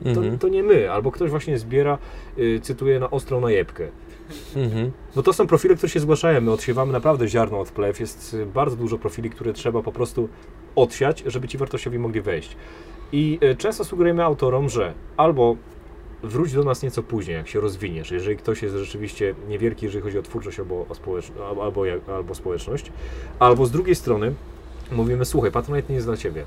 to, 0.05 0.09
Mhm. 0.11 0.39
to 0.39 0.49
nie 0.49 0.63
my. 0.63 0.91
Albo 0.91 1.11
ktoś 1.13 1.31
właśnie 1.31 1.59
zbiera, 1.59 1.99
y, 2.39 2.61
cytuję, 2.63 3.01
na 3.01 3.11
ostrą 3.11 3.41
najebkę. 3.41 3.89
Mhm. 4.57 4.91
No 5.17 5.23
to 5.23 5.33
są 5.33 5.47
profile, 5.47 5.75
które 5.77 5.89
się 5.91 6.01
zgłaszają. 6.01 6.41
My 6.41 6.53
odsiewamy 6.53 6.93
naprawdę 6.93 7.29
ziarno 7.29 7.61
od 7.61 7.71
plew. 7.71 8.01
Jest 8.01 8.35
y, 8.35 8.47
bardzo 8.47 8.77
dużo 8.77 8.99
profili, 8.99 9.31
które 9.31 9.53
trzeba 9.53 9.83
po 9.83 9.93
prostu 9.93 10.29
odsiać, 10.77 11.23
żeby 11.27 11.49
ci 11.49 11.59
wartościowi 11.59 11.99
mogli 11.99 12.21
wejść. 12.21 12.57
I 13.13 13.39
y, 13.53 13.57
często 13.57 13.85
sugerujemy 13.85 14.25
autorom, 14.25 14.69
że 14.69 14.93
albo 15.17 15.57
wróć 16.23 16.53
do 16.53 16.65
nas 16.65 16.83
nieco 16.83 17.03
później, 17.03 17.37
jak 17.37 17.49
się 17.49 17.61
rozwiniesz, 17.61 18.11
jeżeli 18.11 18.37
ktoś 18.37 18.63
jest 18.63 18.75
rzeczywiście 18.77 19.35
niewielki, 19.49 19.85
jeżeli 19.87 20.03
chodzi 20.05 20.19
o 20.19 20.23
twórczość 20.23 20.59
albo, 20.59 20.87
o 20.89 20.95
społecz- 20.95 21.31
albo, 21.49 21.65
albo, 21.65 21.83
albo 22.17 22.35
społeczność, 22.35 22.93
albo 23.39 23.67
z 23.67 23.71
drugiej 23.71 23.95
strony 23.95 24.35
mówimy, 24.93 25.25
słuchaj, 25.25 25.51
Patronite 25.53 25.89
nie 25.89 25.95
jest 25.95 26.07
dla 26.07 26.17
Ciebie. 26.17 26.45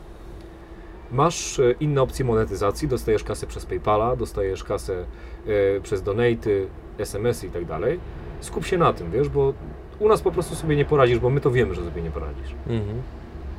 Masz 1.12 1.60
e, 1.60 1.72
inne 1.80 2.02
opcje 2.02 2.26
monetyzacji, 2.26 2.88
dostajesz 2.88 3.24
kasę 3.24 3.48
przez 3.48 3.66
PayPala, 3.66 4.16
dostajesz 4.16 4.64
kasę 4.64 5.06
e, 5.48 5.82
przez 5.82 6.04
donaty, 6.04 6.68
SMS-y 6.98 7.48
i 7.48 7.50
tak 7.50 7.66
dalej. 7.66 8.00
Skup 8.42 8.66
się 8.66 8.78
na 8.78 8.94
tym, 8.94 9.12
wiesz, 9.12 9.30
bo 9.30 9.54
u 10.00 10.08
nas 10.08 10.22
po 10.22 10.32
prostu 10.32 10.56
sobie 10.56 10.76
nie 10.76 10.86
poradzisz, 10.86 11.20
bo 11.20 11.30
my 11.30 11.42
to 11.42 11.52
wiemy, 11.52 11.76
że 11.76 11.84
sobie 11.84 12.02
nie 12.02 12.12
poradzisz. 12.12 12.56
Mhm. 12.68 13.02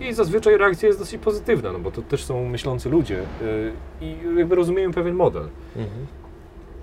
I 0.00 0.14
zazwyczaj 0.14 0.56
reakcja 0.56 0.86
jest 0.86 0.98
dosyć 0.98 1.20
pozytywna, 1.20 1.72
no 1.72 1.78
bo 1.78 1.90
to 1.90 2.02
też 2.02 2.24
są 2.24 2.48
myślący 2.48 2.88
ludzie 2.88 3.22
yy, 3.42 3.72
i 4.00 4.16
jakby 4.36 4.54
rozumieją 4.54 4.92
pewien 4.92 5.14
model. 5.14 5.48
Mhm. 5.76 6.06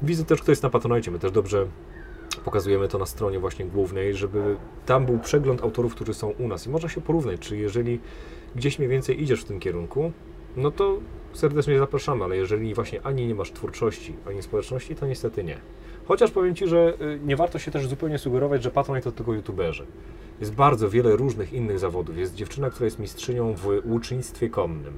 Widzę 0.02 0.26
też, 0.26 0.42
kto 0.42 0.52
jest 0.52 0.64
na 0.64 0.70
Patronite, 0.70 1.12
my 1.12 1.20
też 1.20 1.32
dobrze 1.32 1.68
pokazujemy 2.46 2.88
to 2.88 2.98
na 2.98 3.06
stronie 3.06 3.40
właśnie 3.40 3.66
głównej, 3.66 4.14
żeby 4.14 4.56
tam 4.86 5.06
był 5.06 5.20
przegląd 5.20 5.64
autorów, 5.64 5.96
którzy 5.96 6.14
są 6.14 6.30
u 6.30 6.48
nas 6.48 6.68
i 6.68 6.70
można 6.70 6.90
się 6.90 7.02
porównać, 7.02 7.40
czy 7.40 7.58
jeżeli 7.58 8.00
gdzieś 8.56 8.80
mniej 8.80 8.90
więcej 8.90 9.24
idziesz 9.24 9.42
w 9.42 9.46
tym 9.46 9.60
kierunku, 9.60 10.12
no 10.58 10.72
to 10.72 10.98
serdecznie 11.34 11.80
zapraszamy, 11.80 12.24
ale 12.24 12.38
jeżeli 12.38 12.74
właśnie 12.74 13.02
ani 13.04 13.28
nie 13.28 13.36
masz 13.36 13.52
twórczości, 13.52 14.14
ani 14.28 14.42
społeczności, 14.42 14.96
to 14.96 15.08
niestety 15.08 15.44
nie. 15.44 15.58
Chociaż 16.08 16.32
powiem 16.32 16.56
Ci, 16.56 16.68
że 16.68 16.94
y, 17.02 17.20
nie 17.26 17.36
warto 17.36 17.60
się 17.60 17.72
też 17.72 17.88
zupełnie 17.88 18.18
sugerować, 18.18 18.64
że 18.64 18.72
Patronite 18.72 19.12
to 19.12 19.18
tylko 19.18 19.34
youtuberzy. 19.34 19.86
Jest 20.40 20.54
bardzo 20.54 20.90
wiele 20.90 21.16
różnych 21.16 21.54
innych 21.54 21.80
zawodów. 21.80 22.18
Jest 22.18 22.36
dziewczyna, 22.36 22.70
która 22.70 22.86
jest 22.86 23.00
mistrzynią 23.00 23.54
w 23.54 23.82
łucznictwie 23.86 24.50
konnym. 24.50 24.94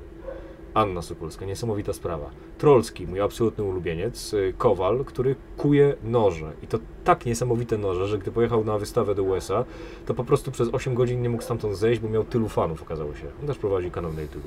Anna 0.74 1.02
Sokulska, 1.02 1.45
niesamowita 1.45 1.93
sprawa. 1.93 2.30
Trolski, 2.58 3.08
mój 3.08 3.22
absolutny 3.22 3.63
ulubieniec, 3.63 4.34
y, 4.34 4.54
Kowal, 4.58 5.06
który 5.06 5.36
kuje 5.58 5.95
noże. 6.04 6.52
I 6.63 6.67
to 6.67 6.80
tak 7.04 7.26
niesamowite 7.26 7.78
noże, 7.78 8.08
że 8.08 8.17
gdy 8.17 8.32
pojechał 8.32 8.63
na 8.63 8.78
wystawę 8.78 9.15
do 9.15 9.24
USA, 9.24 9.65
to 10.06 10.13
po 10.13 10.24
prostu 10.24 10.52
przez 10.52 10.69
8 10.74 10.95
godzin 10.95 11.22
nie 11.22 11.30
mógł 11.30 11.43
stamtąd 11.43 11.78
zejść, 11.78 12.02
bo 12.02 12.10
miał 12.10 12.24
tylu 12.24 12.50
fanów, 12.50 12.82
okazało 12.82 13.15
się. 13.15 13.26
On 13.41 13.48
też 13.48 13.58
prowadzi 13.58 13.91
kanał 13.91 14.13
na 14.13 14.22
YouTube. 14.22 14.43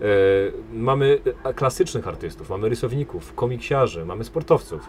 E, 0.00 0.04
mamy 0.72 1.18
e, 1.44 1.54
klasycznych 1.54 2.08
artystów, 2.08 2.50
mamy 2.50 2.68
rysowników, 2.68 3.34
komiksiarzy, 3.34 4.04
mamy 4.04 4.24
sportowców. 4.24 4.88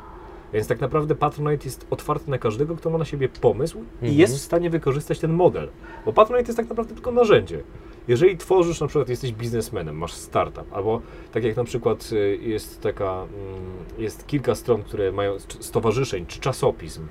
Więc 0.53 0.67
tak 0.67 0.81
naprawdę 0.81 1.15
Patronite 1.15 1.65
jest 1.65 1.87
otwarty 1.89 2.31
na 2.31 2.37
każdego, 2.37 2.75
kto 2.75 2.89
ma 2.89 2.97
na 2.97 3.05
siebie 3.05 3.29
pomysł 3.29 3.77
i 3.77 3.81
Mhm. 4.05 4.13
jest 4.13 4.35
w 4.35 4.41
stanie 4.41 4.69
wykorzystać 4.69 5.19
ten 5.19 5.33
model. 5.33 5.69
Bo 6.05 6.13
Patronite 6.13 6.47
jest 6.47 6.57
tak 6.57 6.69
naprawdę 6.69 6.93
tylko 6.93 7.11
narzędzie. 7.11 7.63
Jeżeli 8.07 8.37
tworzysz, 8.37 8.81
na 8.81 8.87
przykład 8.87 9.09
jesteś 9.09 9.31
biznesmenem, 9.31 9.97
masz 9.97 10.13
startup, 10.13 10.65
albo 10.73 11.01
tak 11.31 11.43
jak 11.43 11.57
na 11.57 11.63
przykład 11.63 12.09
y, 12.11 12.37
jest 12.41 12.81
taka, 12.81 13.13
mm, 13.13 13.61
jest 13.97 14.27
kilka 14.27 14.55
stron, 14.55 14.83
które 14.83 15.11
mają 15.11 15.39
stowarzyszeń 15.39 16.25
czy 16.25 16.39
czasopism. 16.39 17.07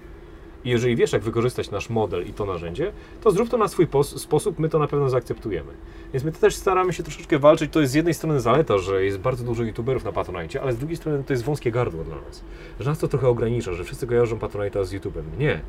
I 0.64 0.70
jeżeli 0.70 0.96
wiesz, 0.96 1.12
jak 1.12 1.23
wykorzystać 1.23 1.70
nasz 1.70 1.90
model 1.90 2.27
i 2.27 2.33
to 2.33 2.46
narzędzie, 2.46 2.92
to 3.23 3.31
zrób 3.31 3.49
to 3.49 3.59
na 3.59 3.68
swój 3.68 3.87
pos- 3.87 4.18
sposób, 4.18 4.59
my 4.59 4.68
to 4.68 4.79
na 4.79 4.87
pewno 4.87 5.11
zaakceptujemy. 5.11 5.73
Więc 6.12 6.25
my 6.25 6.33
też 6.33 6.55
staramy 6.55 6.92
się 6.92 7.03
troszeczkę 7.03 7.38
walczyć. 7.38 7.73
To 7.73 7.81
jest 7.81 7.92
z 7.92 7.94
jednej 7.94 8.14
strony 8.14 8.40
zaleta, 8.40 8.79
że 8.79 9.05
jest 9.05 9.18
bardzo 9.18 9.44
dużo 9.44 9.62
youtuberów 9.62 10.05
na 10.05 10.12
Patronite, 10.12 10.62
ale 10.62 10.73
z 10.73 10.79
drugiej 10.79 10.96
strony 10.96 11.25
to 11.25 11.33
jest 11.33 11.44
wąskie 11.44 11.73
gardło 11.73 12.05
dla 12.05 12.16
nas. 12.16 12.44
Że 12.81 12.90
nas 12.90 12.99
to 12.99 13.09
trochę 13.09 13.29
ogranicza, 13.29 13.73
że 13.73 13.85
wszyscy 13.85 14.07
kojarzą 14.07 14.37
Patronite'a 14.37 14.85
z 14.85 14.92
YouTube'em. 14.92 15.23
Nie. 15.38 15.61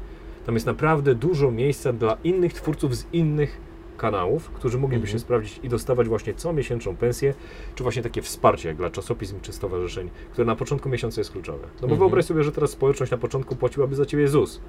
Tam 0.45 0.55
jest 0.55 0.65
naprawdę 0.65 1.15
dużo 1.15 1.51
miejsca 1.51 1.93
dla 1.93 2.17
innych 2.23 2.53
twórców 2.53 2.95
z 2.95 3.05
innych 3.13 3.70
kanałów, 4.05 4.49
którzy 4.49 4.77
mogliby 4.77 5.03
Mhm. 5.03 5.11
się 5.13 5.19
sprawdzić 5.19 5.59
i 5.63 5.69
dostawać 5.69 6.07
właśnie 6.07 6.33
co 6.33 6.53
miesięczną 6.53 6.95
pensję, 6.95 7.33
czy 7.75 7.83
właśnie 7.83 8.01
takie 8.03 8.21
wsparcie 8.21 8.67
jak 8.69 8.77
dla 8.77 8.89
czasopism 8.89 9.39
czy 9.41 9.53
stowarzyszeń, 9.53 10.09
które 10.31 10.45
na 10.45 10.55
początku 10.55 10.89
miesiąca 10.89 11.21
jest 11.21 11.31
kluczowe. 11.31 11.63
No 11.63 11.79
bo 11.81 11.85
Mhm. 11.85 11.99
wyobraź 11.99 12.25
sobie, 12.25 12.43
że 12.43 12.51
teraz 12.51 12.69
społeczność 12.71 13.11
na 13.11 13.17
początku 13.17 13.55
płaciłaby 13.55 13.95
za 13.95 14.05
ciebie 14.05 14.27
ZUS. 14.27 14.61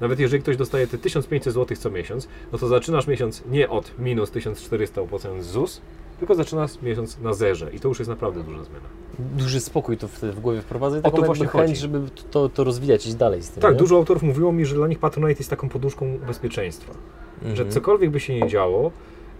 Nawet 0.00 0.20
jeżeli 0.20 0.42
ktoś 0.42 0.56
dostaje 0.56 0.86
te 0.86 0.98
1500 0.98 1.54
zł 1.54 1.76
co 1.76 1.90
miesiąc, 1.90 2.28
no 2.52 2.58
to 2.58 2.68
zaczynasz 2.68 3.06
miesiąc 3.06 3.42
nie 3.50 3.68
od 3.70 3.98
minus 3.98 4.30
1400 4.30 5.00
opłacając 5.00 5.44
ZUS, 5.46 5.80
tylko 6.18 6.34
zaczynasz 6.34 6.82
miesiąc 6.82 7.20
na 7.20 7.34
zerze 7.34 7.70
i 7.72 7.80
to 7.80 7.88
już 7.88 7.98
jest 7.98 8.08
naprawdę 8.08 8.42
duża 8.42 8.64
zmiana. 8.64 8.86
Duży 9.18 9.60
spokój 9.60 9.96
to 9.96 10.08
wtedy 10.08 10.32
w 10.32 10.40
głowie 10.40 10.60
wprowadza 10.62 10.96
i 10.96 11.00
O 11.00 11.02
taką 11.02 11.16
to 11.16 11.22
jakby 11.22 11.26
właśnie 11.26 11.46
chęć, 11.46 11.68
chodzi. 11.70 11.80
żeby 11.80 12.00
to, 12.30 12.48
to 12.48 12.64
rozwijać, 12.64 13.06
iść 13.06 13.14
dalej 13.14 13.42
z 13.42 13.50
tym. 13.50 13.62
Tak, 13.62 13.72
nie? 13.72 13.78
dużo 13.78 13.96
autorów 13.96 14.22
mówiło 14.22 14.52
mi, 14.52 14.64
że 14.66 14.74
dla 14.74 14.88
nich 14.88 14.98
Patronite 14.98 15.38
jest 15.38 15.50
taką 15.50 15.68
poduszką 15.68 16.18
bezpieczeństwa. 16.26 16.94
Mhm. 17.38 17.56
że 17.56 17.66
cokolwiek 17.66 18.10
by 18.10 18.20
się 18.20 18.40
nie 18.40 18.48
działo, 18.48 18.90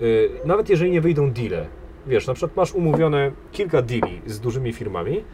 y, 0.03 0.31
nawet 0.45 0.69
jeżeli 0.69 0.91
nie 0.91 1.01
wyjdą 1.01 1.31
deale, 1.31 1.67
wiesz, 2.07 2.27
na 2.27 2.35
przykład 2.35 2.57
masz 2.57 2.75
umówione 2.75 3.33
kilka 3.53 3.83
deali 3.83 4.21
z 4.27 4.41
dużymi 4.41 4.73
firmami, 4.73 5.25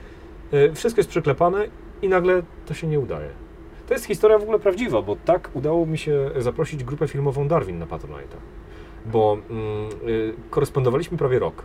y, 0.53 0.73
wszystko 0.75 1.01
jest 1.01 1.11
przeklepane 1.11 1.69
i 2.03 2.09
nagle 2.09 2.43
to 2.67 2.75
się 2.75 2.87
nie 2.87 3.01
udaje. 3.01 3.29
To 3.89 3.95
jest 3.95 4.07
historia 4.07 4.39
w 4.39 4.43
ogóle 4.43 4.59
prawdziwa, 4.59 5.03
bo 5.03 5.17
tak 5.25 5.51
udało 5.55 5.87
mi 5.87 5.99
się 5.99 6.31
zaprosić 6.39 6.85
grupę 6.85 7.09
filmową 7.09 7.49
Darwin 7.49 7.79
na 7.79 7.87
Patronite'a, 7.87 8.37
bo 9.07 9.39
mm, 9.51 9.89
y, 10.09 10.35
korespondowaliśmy 10.51 11.19
prawie 11.19 11.39
rok. 11.39 11.63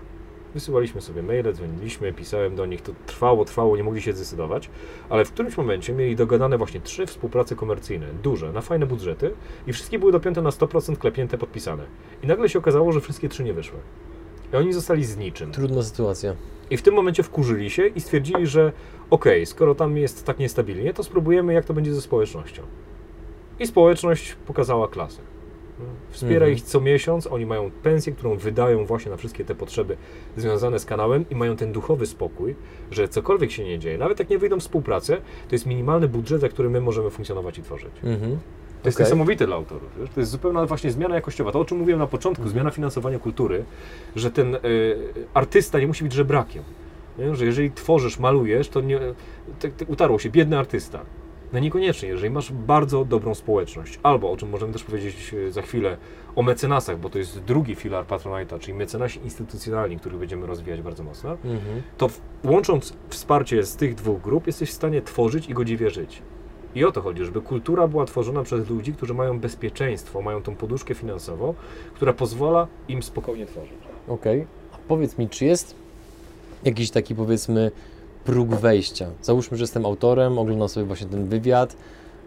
Wysyłaliśmy 0.53 1.01
sobie 1.01 1.23
maile, 1.23 1.53
dzwoniliśmy, 1.53 2.13
pisałem 2.13 2.55
do 2.55 2.65
nich, 2.65 2.81
to 2.81 2.91
trwało, 3.05 3.45
trwało, 3.45 3.77
nie 3.77 3.83
mogli 3.83 4.01
się 4.01 4.13
zdecydować, 4.13 4.69
ale 5.09 5.25
w 5.25 5.31
którymś 5.31 5.57
momencie 5.57 5.93
mieli 5.93 6.15
dogadane 6.15 6.57
właśnie 6.57 6.81
trzy 6.81 7.05
współprace 7.05 7.55
komercyjne, 7.55 8.07
duże, 8.23 8.51
na 8.51 8.61
fajne 8.61 8.85
budżety 8.85 9.33
i 9.67 9.73
wszystkie 9.73 9.99
były 9.99 10.11
dopięte 10.11 10.41
na 10.41 10.49
100% 10.49 10.97
klepnięte, 10.97 11.37
podpisane. 11.37 11.83
I 12.23 12.27
nagle 12.27 12.49
się 12.49 12.59
okazało, 12.59 12.91
że 12.91 13.01
wszystkie 13.01 13.29
trzy 13.29 13.43
nie 13.43 13.53
wyszły. 13.53 13.79
I 14.53 14.55
oni 14.55 14.73
zostali 14.73 15.05
z 15.05 15.17
niczym. 15.17 15.51
Trudna 15.51 15.83
sytuacja. 15.83 16.35
I 16.69 16.77
w 16.77 16.81
tym 16.81 16.93
momencie 16.93 17.23
wkurzyli 17.23 17.69
się 17.69 17.87
i 17.87 18.01
stwierdzili, 18.01 18.47
że 18.47 18.71
okej, 19.09 19.45
skoro 19.45 19.75
tam 19.75 19.97
jest 19.97 20.25
tak 20.25 20.39
niestabilnie, 20.39 20.93
to 20.93 21.03
spróbujemy, 21.03 21.53
jak 21.53 21.65
to 21.65 21.73
będzie 21.73 21.93
ze 21.93 22.01
społecznością. 22.01 22.63
I 23.59 23.67
społeczność 23.67 24.35
pokazała 24.45 24.87
klasę. 24.87 25.21
Wspiera 26.11 26.45
Mhm. 26.45 26.53
ich 26.53 26.61
co 26.61 26.81
miesiąc, 26.81 27.27
oni 27.27 27.45
mają 27.45 27.71
pensję, 27.83 28.13
którą 28.13 28.37
wydają 28.37 28.85
właśnie 28.85 29.11
na 29.11 29.17
wszystkie 29.17 29.45
te 29.45 29.55
potrzeby 29.55 29.97
związane 30.37 30.79
z 30.79 30.85
kanałem 30.85 31.25
i 31.29 31.35
mają 31.35 31.55
ten 31.55 31.71
duchowy 31.71 32.05
spokój, 32.05 32.55
że 32.91 33.07
cokolwiek 33.07 33.51
się 33.51 33.63
nie 33.63 33.79
dzieje, 33.79 33.97
nawet 33.97 34.19
jak 34.19 34.29
nie 34.29 34.37
wyjdą 34.37 34.59
współpracę, 34.59 35.17
to 35.49 35.55
jest 35.55 35.65
minimalny 35.65 36.07
budżet, 36.07 36.41
za 36.41 36.49
który 36.49 36.69
my 36.69 36.81
możemy 36.81 37.09
funkcjonować 37.09 37.57
i 37.57 37.63
tworzyć. 37.63 37.91
Mhm. 38.03 38.37
To 38.83 38.87
jest 38.89 38.97
Okej. 38.97 39.05
niesamowite 39.05 39.45
dla 39.47 39.55
autorów. 39.55 39.89
Wiesz? 39.99 40.09
To 40.09 40.19
jest 40.19 40.31
zupełna 40.31 40.65
właśnie 40.65 40.91
zmiana 40.91 41.15
jakościowa. 41.15 41.51
To, 41.51 41.59
o 41.59 41.65
czym 41.65 41.77
mówiłem 41.77 41.99
na 41.99 42.07
początku, 42.07 42.41
Mhm. 42.41 42.53
zmiana 42.53 42.71
finansowania 42.71 43.19
kultury, 43.19 43.63
że 44.15 44.31
ten 44.31 44.55
y, 44.55 44.59
artysta 45.33 45.79
nie 45.79 45.87
musi 45.87 46.03
być 46.03 46.13
żebrakiem. 46.13 46.63
Nie? 47.17 47.35
Że 47.35 47.45
jeżeli 47.45 47.71
tworzysz, 47.71 48.19
malujesz, 48.19 48.69
to 48.69 48.81
nie, 48.81 48.99
tak, 49.59 49.73
tak 49.75 49.89
utarło 49.89 50.19
się, 50.19 50.29
biedny 50.29 50.57
artysta. 50.59 50.99
No 51.55 51.59
niekoniecznie, 51.61 52.09
jeżeli 52.09 52.29
masz 52.29 52.51
bardzo 52.51 53.05
dobrą 53.05 53.35
społeczność, 53.35 53.99
albo 54.03 54.31
o 54.31 54.37
czym 54.37 54.49
możemy 54.49 54.73
też 54.73 54.83
powiedzieć 54.83 55.33
e, 55.47 55.51
za 55.51 55.61
chwilę, 55.61 55.97
o 56.35 56.41
mecenasach, 56.41 56.99
bo 56.99 57.09
to 57.09 57.17
jest 57.17 57.39
drugi 57.39 57.75
filar 57.75 58.05
Patronite'a, 58.05 58.59
czyli 58.59 58.77
mecenasi 58.77 59.19
instytucjonalni, 59.23 59.99
których 59.99 60.19
będziemy 60.19 60.47
rozwijać 60.47 60.81
bardzo 60.81 61.03
mocno, 61.03 61.31
Mhm. 61.31 61.81
to 61.97 62.09
łącząc 62.43 62.93
wsparcie 63.09 63.63
z 63.63 63.75
tych 63.75 63.95
dwóch 63.95 64.21
grup, 64.21 64.47
jesteś 64.47 64.69
w 64.69 64.73
stanie 64.73 65.01
tworzyć 65.01 65.49
i 65.49 65.53
godziwie 65.53 65.89
żyć. 65.89 66.21
I 66.75 66.85
o 66.85 66.91
to 66.91 67.01
chodzi, 67.01 67.25
żeby 67.25 67.41
kultura 67.41 67.87
była 67.87 68.05
tworzona 68.05 68.43
przez 68.43 68.69
ludzi, 68.69 68.93
którzy 68.93 69.13
mają 69.13 69.39
bezpieczeństwo, 69.39 70.21
mają 70.21 70.41
tą 70.41 70.55
poduszkę 70.55 70.95
finansową, 70.95 71.53
która 71.93 72.13
pozwala 72.13 72.67
im 72.87 73.03
spokojnie 73.03 73.45
tworzyć. 73.45 73.77
Okej. 74.07 74.45
A 74.73 74.77
powiedz 74.87 75.17
mi, 75.17 75.29
czy 75.29 75.45
jest 75.45 75.75
jakiś 76.63 76.91
taki 76.91 77.15
powiedzmy 77.15 77.71
próg 78.25 78.49
wejścia? 78.49 79.07
Załóżmy, 79.21 79.57
że 79.57 79.63
jestem 79.63 79.85
autorem, 79.85 80.39
oglądam 80.39 80.69
sobie 80.69 80.85
właśnie 80.85 81.07
ten 81.07 81.25
wywiad, 81.25 81.75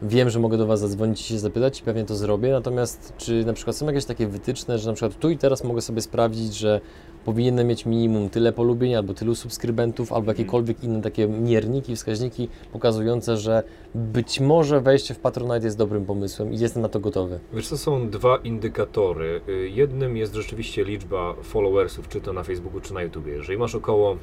wiem, 0.03 0.31
że 0.31 0.39
mogę 0.39 0.59
do 0.59 0.67
Was 0.67 0.81
zadzwonić 0.81 1.21
i 1.21 1.25
się 1.25 1.39
zapytać 1.39 1.81
i 1.81 1.83
pewnie 1.83 2.05
to 2.05 2.17
zrobię, 2.17 2.51
natomiast 2.51 3.13
czy 3.19 3.45
na 3.45 3.53
przykład 3.53 3.77
są 3.77 3.87
jakieś 3.87 4.05
takie 4.05 4.27
wytyczne, 4.27 4.79
że 4.79 4.89
na 4.91 4.95
przykład 4.95 5.19
tu 5.19 5.31
i 5.31 5.39
teraz 5.39 5.65
mogę 5.65 5.81
sobie 5.81 6.03
sprawdzić, 6.03 6.55
że 6.55 6.81
powinienem 7.25 7.67
mieć 7.67 7.87
minimum 7.87 8.31
tyle 8.31 8.53
polubień, 8.53 8.95
albo 8.95 9.15
tylu 9.15 9.35
subskrybentów, 9.35 10.13
albo 10.13 10.31
jakiekolwiek 10.31 10.85
inne 10.85 11.03
takie 11.03 11.29
mierniki, 11.29 11.97
wskaźniki 11.97 12.49
pokazujące, 12.73 13.37
że 13.37 13.63
być 13.95 14.41
może 14.41 14.81
wejście 14.81 15.15
w 15.15 15.19
Patronite 15.19 15.67
jest 15.67 15.79
dobrym 15.79 16.05
pomysłem 16.05 16.53
i 16.53 16.59
jestem 16.59 16.83
na 16.83 16.89
to 16.89 17.01
gotowy. 17.01 17.41
Wiesz, 17.53 17.69
to 17.69 17.79
są 17.79 18.11
dwa 18.11 18.37
indykatory. 18.37 19.41
Jednym 19.71 20.17
jest 20.17 20.35
rzeczywiście 20.35 20.85
liczba 20.85 21.35
followersów, 21.43 22.09
czy 22.09 22.21
to 22.21 22.33
na 22.33 22.43
Facebooku, 22.43 22.81
czy 22.81 22.95
na 22.95 23.03
YouTubie. 23.03 23.33
Jeżeli 23.33 23.59
masz 23.59 23.75
około 23.75 24.17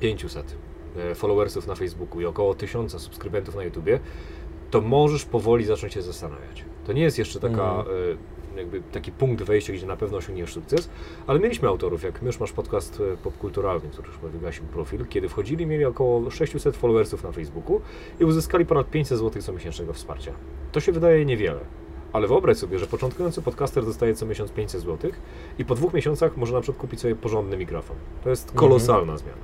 500 0.00 0.42
e, 0.42 0.77
followersów 1.14 1.66
na 1.66 1.74
Facebooku 1.74 2.20
i 2.20 2.24
około 2.24 2.54
1000 2.54 2.98
subskrybentów 2.98 3.54
na 3.56 3.62
YouTubie, 3.64 4.00
to 4.70 4.80
możesz 4.80 5.24
powoli 5.24 5.64
zacząć 5.64 5.92
się 5.94 6.02
zastanawiać. 6.02 6.64
To 6.86 6.92
nie 6.92 7.02
jest 7.02 7.18
jeszcze 7.18 7.40
taka, 7.40 7.70
Mhm. 7.78 7.86
e, 8.54 8.58
jakby 8.58 8.80
taki 8.92 9.12
punkt 9.12 9.42
wejścia, 9.42 9.72
gdzie 9.72 9.86
na 9.86 9.96
pewno 9.96 10.18
osiągniesz 10.18 10.52
sukces, 10.52 10.90
ale 11.26 11.40
mieliśmy 11.40 11.68
autorów, 11.68 12.02
jak 12.02 12.22
my 12.22 12.26
już 12.26 12.40
masz 12.40 12.52
podcast 12.52 13.02
e, 13.12 13.16
popkulturalny, 13.16 13.88
który 13.92 14.08
już 14.08 14.18
wygasił 14.18 14.64
profil, 14.64 15.06
kiedy 15.06 15.28
wchodzili, 15.28 15.66
mieli 15.66 15.84
około 15.84 16.30
600 16.30 16.76
followersów 16.76 17.24
na 17.24 17.32
Facebooku 17.32 17.80
i 18.20 18.24
uzyskali 18.24 18.66
ponad 18.66 18.90
500 18.90 19.18
zł 19.18 19.42
co 19.42 19.52
miesięcznego 19.52 19.92
wsparcia. 19.92 20.32
To 20.72 20.80
się 20.80 20.92
wydaje 20.92 21.24
niewiele. 21.24 21.60
Ale 22.12 22.28
wyobraź 22.28 22.56
sobie, 22.56 22.78
że 22.78 22.86
początkujący 22.86 23.42
podcaster 23.42 23.84
dostaje 23.84 24.14
co 24.14 24.26
miesiąc 24.26 24.50
500 24.50 24.80
zł 24.82 25.10
i 25.58 25.64
po 25.64 25.74
dwóch 25.74 25.94
miesiącach 25.94 26.36
może 26.36 26.54
na 26.54 26.60
przykład 26.60 26.80
kupić 26.80 27.00
sobie 27.00 27.14
porządny 27.16 27.56
mikrofon. 27.56 27.96
To 28.24 28.30
jest 28.30 28.42
Mhm. 28.48 28.58
kolosalna 28.58 29.16
zmiana. 29.16 29.38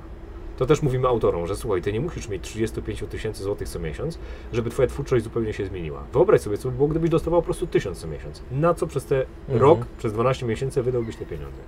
To 0.57 0.65
też 0.65 0.81
mówimy 0.81 1.07
autorom, 1.07 1.47
że 1.47 1.55
słuchaj, 1.55 1.81
ty 1.81 1.93
nie 1.93 1.99
musisz 1.99 2.29
mieć 2.29 2.43
35 2.43 3.03
tysięcy 3.09 3.43
złotych 3.43 3.69
co 3.69 3.79
miesiąc, 3.79 4.19
żeby 4.53 4.69
twoja 4.69 4.87
twórczość 4.87 5.23
zupełnie 5.23 5.53
się 5.53 5.65
zmieniła. 5.65 6.03
Wyobraź 6.13 6.41
sobie, 6.41 6.57
co 6.57 6.69
by 6.71 6.75
było, 6.77 6.87
gdybyś 6.87 7.09
dostawał 7.09 7.41
po 7.41 7.45
prostu 7.45 7.67
1000 7.67 7.97
co 7.99 8.07
miesiąc. 8.07 8.41
Na 8.51 8.73
co 8.73 8.87
przez 8.87 9.05
te 9.05 9.25
Mhm. 9.49 9.61
rok, 9.61 9.85
przez 9.97 10.13
12 10.13 10.45
miesięcy 10.45 10.83
wydałbyś 10.83 11.15
te 11.15 11.25
pieniądze. 11.25 11.61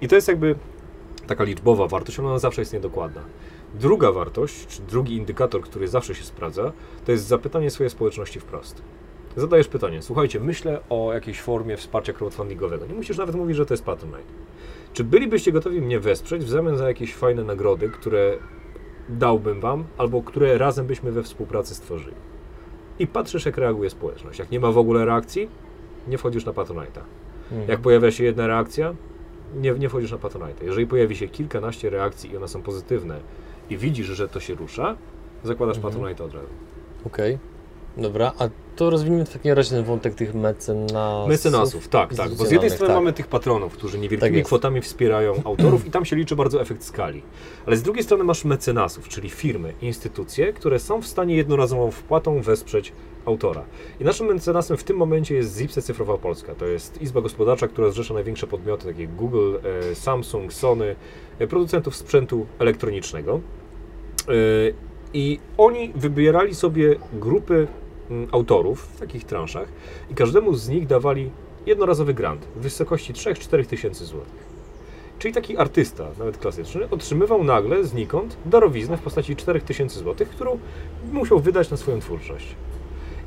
I 0.00 0.08
to 0.08 0.14
jest 0.14 0.28
jakby 0.28 0.54
taka 1.26 1.44
liczbowa 1.44 1.86
wartość, 1.86 2.18
ona 2.20 2.38
zawsze 2.38 2.60
jest 2.62 2.72
niedokładna. 2.72 3.22
Druga 3.74 4.12
wartość, 4.12 4.66
czy 4.66 4.82
drugi 4.82 5.16
indykator, 5.16 5.62
który 5.62 5.88
zawsze 5.88 6.14
się 6.14 6.24
sprawdza, 6.24 6.72
to 7.04 7.12
jest 7.12 7.24
zapytanie 7.26 7.70
swojej 7.70 7.90
społeczności 7.90 8.40
wprost. 8.40 8.82
Zadajesz 9.36 9.68
pytanie, 9.68 10.02
słuchajcie, 10.02 10.40
myślę 10.40 10.80
o 10.88 11.12
jakiejś 11.12 11.40
formie 11.40 11.76
wsparcia 11.76 12.12
crowdfundingowego. 12.12 12.86
Nie 12.86 12.94
musisz 12.94 13.16
nawet 13.18 13.36
mówić, 13.36 13.56
że 13.56 13.66
to 13.66 13.74
jest 13.74 13.84
Patronite. 13.84 14.22
Czy 14.96 15.04
bylibyście 15.04 15.52
gotowi 15.52 15.80
mnie 15.80 16.00
wesprzeć 16.00 16.44
w 16.44 16.48
zamian 16.48 16.76
za 16.76 16.88
jakieś 16.88 17.14
fajne 17.14 17.44
nagrody, 17.44 17.88
które 17.88 18.36
dałbym 19.08 19.60
wam, 19.60 19.84
albo 19.98 20.22
które 20.22 20.58
razem 20.58 20.86
byśmy 20.86 21.12
we 21.12 21.22
współpracy 21.22 21.74
stworzyli? 21.74 22.16
I 22.98 23.06
patrzysz, 23.06 23.46
jak 23.46 23.56
reaguje 23.56 23.90
społeczność. 23.90 24.38
Jak 24.38 24.50
nie 24.50 24.60
ma 24.60 24.72
w 24.72 24.78
ogóle 24.78 25.04
reakcji, 25.04 25.48
nie 26.08 26.18
wchodzisz 26.18 26.44
na 26.44 26.52
Patronite'a. 26.52 27.00
Mhm. 27.52 27.68
Jak 27.70 27.80
pojawia 27.80 28.10
się 28.10 28.24
jedna 28.24 28.46
reakcja, 28.46 28.94
nie, 29.56 29.72
nie 29.72 29.88
wchodzisz 29.88 30.12
na 30.12 30.18
Patronite. 30.18 30.64
Jeżeli 30.64 30.86
pojawi 30.86 31.16
się 31.16 31.28
kilkanaście 31.28 31.90
reakcji 31.90 32.32
i 32.32 32.36
one 32.36 32.48
są 32.48 32.62
pozytywne 32.62 33.20
i 33.70 33.76
widzisz, 33.76 34.06
że 34.06 34.28
to 34.28 34.40
się 34.40 34.54
rusza, 34.54 34.96
zakładasz 35.44 35.76
Mhm. 35.76 35.92
Patronite 35.92 36.24
od 36.24 36.34
razu. 36.34 36.52
Okej, 37.06 37.38
dobra, 37.96 38.32
a 38.38 38.48
to 38.76 38.90
rozwiniemy 38.90 39.24
w 39.24 39.32
takim 39.32 39.52
razie 39.52 39.70
ten 39.70 39.84
wątek 39.84 40.14
tych 40.14 40.34
mecenasów. 40.34 41.28
Mecenasów, 41.28 41.88
tak, 41.88 42.14
tak. 42.14 42.34
Bo 42.34 42.46
z 42.46 42.50
jednej 42.50 42.70
strony 42.70 42.86
tak. 42.94 42.96
mamy 42.96 43.12
tych 43.12 43.26
patronów, 43.26 43.72
którzy 43.72 43.98
niewielkimi 43.98 44.36
Tak 44.36 44.46
kwotami 44.46 44.80
wspierają 44.80 45.34
autorów 45.44 45.86
i 45.86 45.90
tam 45.90 46.04
się 46.04 46.16
liczy 46.16 46.36
bardzo 46.36 46.60
efekt 46.60 46.84
skali. 46.84 47.22
Ale 47.66 47.76
z 47.76 47.82
drugiej 47.82 48.04
strony 48.04 48.24
masz 48.24 48.44
mecenasów, 48.44 49.08
czyli 49.08 49.30
firmy, 49.30 49.72
instytucje, 49.82 50.52
które 50.52 50.78
są 50.78 51.02
w 51.02 51.06
stanie 51.06 51.36
jednorazową 51.36 51.90
wpłatą 51.90 52.42
wesprzeć 52.42 52.92
autora. 53.26 53.64
I 54.00 54.04
naszym 54.04 54.26
mecenasem 54.26 54.76
w 54.76 54.84
tym 54.84 54.96
momencie 54.96 55.34
jest 55.34 55.58
Zipse 55.58 55.82
Cyfrowa 55.82 56.18
Polska. 56.18 56.54
To 56.54 56.66
jest 56.66 57.02
izba 57.02 57.20
gospodarcza, 57.20 57.68
która 57.68 57.90
zrzesza 57.90 58.14
największe 58.14 58.46
podmioty, 58.46 58.86
takie 58.86 59.02
jak 59.02 59.14
Google, 59.14 59.56
e, 59.90 59.94
Samsung, 59.94 60.52
Sony, 60.52 60.96
e, 61.38 61.46
producentów 61.46 61.96
sprzętu 61.96 62.46
elektronicznego. 62.58 63.40
E, 64.28 64.32
I 65.14 65.38
oni 65.58 65.92
wybierali 65.94 66.54
sobie 66.54 66.96
grupy 67.12 67.66
autorów 68.32 68.82
w 68.82 69.00
takich 69.00 69.24
transzach 69.24 69.68
i 70.10 70.14
każdemu 70.14 70.54
z 70.54 70.68
nich 70.68 70.86
dawali 70.86 71.30
jednorazowy 71.66 72.14
grant 72.14 72.46
w 72.56 72.60
wysokości 72.60 73.14
3-4 73.14 73.66
tysięcy 73.66 74.04
złotych. 74.04 74.46
Czyli 75.18 75.34
taki 75.34 75.56
artysta, 75.56 76.06
nawet 76.18 76.38
klasyczny, 76.38 76.90
otrzymywał 76.90 77.44
nagle 77.44 77.84
znikąd 77.84 78.36
darowiznę 78.46 78.96
w 78.96 79.00
postaci 79.00 79.36
4 79.36 79.60
tysięcy 79.60 79.98
złotych, 79.98 80.28
którą 80.28 80.58
musiał 81.12 81.40
wydać 81.40 81.70
na 81.70 81.76
swoją 81.76 82.00
twórczość. 82.00 82.56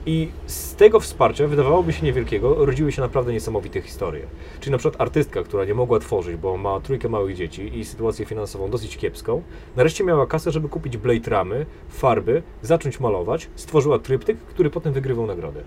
I 0.10 0.28
z 0.46 0.76
tego 0.76 1.00
wsparcia, 1.00 1.48
wydawałoby 1.48 1.94
się 1.94 2.06
niewielkiego, 2.06 2.66
rodziły 2.66 2.92
się 2.92 3.02
naprawdę 3.02 3.34
niesamowite 3.34 3.82
historie. 3.82 4.28
Czyli 4.60 4.72
na 4.72 4.78
przykład 4.78 5.02
artystka, 5.02 5.44
która 5.44 5.66
nie 5.66 5.74
mogła 5.74 6.00
tworzyć, 6.00 6.36
bo 6.36 6.58
ma 6.58 6.80
trójkę 6.80 7.10
małych 7.10 7.36
dzieci 7.36 7.78
i 7.78 7.86
sytuację 7.86 8.26
finansową 8.26 8.70
dosyć 8.70 8.98
kiepską, 8.98 9.42
nareszcie 9.76 10.04
miała 10.04 10.28
kasę, 10.28 10.52
żeby 10.52 10.70
kupić 10.70 10.98
blade 10.98 11.32
ramy, 11.32 11.66
farby, 11.90 12.44
zacząć 12.62 13.00
malować, 13.00 13.50
stworzyła 13.56 14.00
tryptyk, 14.00 14.38
który 14.38 14.70
potem 14.70 14.94
wygrywał 14.94 15.28
nagrodę. 15.28 15.64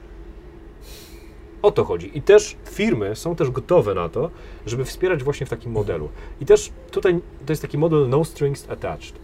O 1.63 1.71
to 1.71 1.85
chodzi. 1.85 2.19
I 2.19 2.23
też 2.23 2.57
firmy 2.71 3.17
są 3.17 3.37
też 3.37 3.51
gotowe 3.51 3.95
na 3.95 4.09
to, 4.09 4.31
żeby 4.67 4.85
wspierać 4.85 5.23
właśnie 5.23 5.47
w 5.47 5.51
takim 5.51 5.73
modelu. 5.73 6.09
I 6.41 6.47
też 6.47 6.73
tutaj 6.91 7.21
to 7.47 7.53
jest 7.53 7.63
taki 7.63 7.79
model 7.79 8.09
no 8.09 8.25
strings 8.25 8.71
attached. 8.71 9.15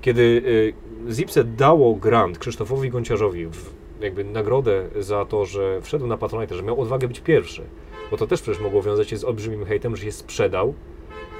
Kiedy 0.00 0.22
y, 0.22 1.12
Zipse 1.12 1.44
dało 1.44 1.94
grant 1.94 2.38
Krzysztofowi 2.38 2.90
Gonciarzowi 2.90 3.46
w 3.46 3.81
jakby 4.02 4.24
nagrodę 4.24 4.88
za 5.00 5.24
to, 5.24 5.44
że 5.44 5.80
wszedł 5.82 6.06
na 6.06 6.16
Patronite, 6.16 6.54
że 6.54 6.62
miał 6.62 6.80
odwagę 6.80 7.08
być 7.08 7.20
pierwszy, 7.20 7.62
bo 8.10 8.16
to 8.16 8.26
też 8.26 8.42
przecież 8.42 8.62
mogło 8.62 8.82
wiązać 8.82 9.08
się 9.08 9.16
z 9.16 9.24
olbrzymim 9.24 9.64
hejtem, 9.64 9.96
że 9.96 10.04
się 10.04 10.12
sprzedał 10.12 10.74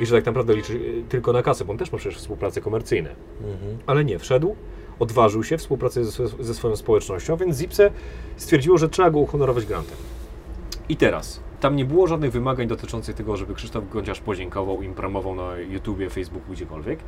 i 0.00 0.06
że 0.06 0.16
tak 0.16 0.26
naprawdę 0.26 0.54
liczy 0.54 0.72
y, 0.72 1.04
tylko 1.08 1.32
na 1.32 1.42
kasę, 1.42 1.64
bo 1.64 1.72
on 1.72 1.78
też 1.78 1.92
ma 1.92 1.98
przecież 1.98 2.18
współprace 2.18 2.60
komercyjne. 2.60 3.14
Mhm. 3.40 3.78
Ale 3.86 4.04
nie, 4.04 4.18
wszedł, 4.18 4.56
odważył 4.98 5.44
się, 5.44 5.58
współpracuje 5.58 6.06
ze, 6.06 6.28
ze 6.28 6.54
swoją 6.54 6.76
społecznością, 6.76 7.36
więc 7.36 7.58
Zipse 7.58 7.90
stwierdziło, 8.36 8.78
że 8.78 8.88
trzeba 8.88 9.10
go 9.10 9.18
uhonorować 9.18 9.66
grantem. 9.66 9.96
I 10.88 10.96
teraz, 10.96 11.40
tam 11.60 11.76
nie 11.76 11.84
było 11.84 12.06
żadnych 12.06 12.32
wymagań 12.32 12.66
dotyczących 12.66 13.16
tego, 13.16 13.36
żeby 13.36 13.54
Krzysztof 13.54 13.88
Gąciarz 13.88 14.20
podziękował 14.20 14.82
im, 14.82 14.94
promował 14.94 15.34
na 15.34 15.58
YouTubie, 15.58 16.10
Facebooku, 16.10 16.52
gdziekolwiek, 16.52 16.98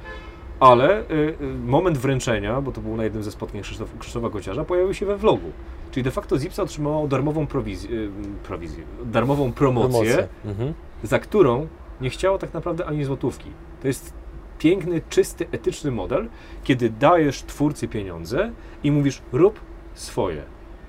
ale 0.61 1.01
y, 1.01 1.05
y, 1.13 1.37
moment 1.67 1.99
wręczenia, 1.99 2.61
bo 2.61 2.73
to 2.73 2.81
było 2.81 2.97
na 2.97 3.05
jednym 3.05 3.23
ze 3.23 3.31
spotkań 3.31 3.63
Krzysztof, 3.63 3.99
Krzysztofa 3.99 4.29
Gąciarza, 4.31 4.65
pojawił 4.65 4.95
się 4.95 5.07
we 5.07 5.17
vlogu. 5.17 5.51
Czyli 5.91 6.05
de 6.05 6.11
facto 6.11 6.39
Zipsa 6.39 6.63
otrzymała 6.63 7.07
darmową 7.07 7.47
prowizję, 7.47 7.91
y, 7.91 8.11
prowizję, 8.43 8.85
darmową 9.05 9.53
promocję. 9.53 10.29
Mhm. 10.45 10.75
za 11.03 11.19
którą 11.19 11.67
nie 12.01 12.11
chciało 12.11 12.39
tak 12.39 12.55
naprawdę 12.55 12.87
ani 12.87 13.05
złotówki. 13.05 13.51
To 13.83 13.89
jest 13.89 14.13
piękny, 14.59 15.03
czysty, 15.11 15.47
etyczny 15.53 15.91
model, 15.91 16.29
kiedy 16.65 16.91
dajesz 16.91 17.43
twórcy 17.43 17.89
pieniądze 17.89 18.53
i 18.85 18.93
mówisz 18.93 19.23
rób 19.33 19.61
swoje. 19.95 20.43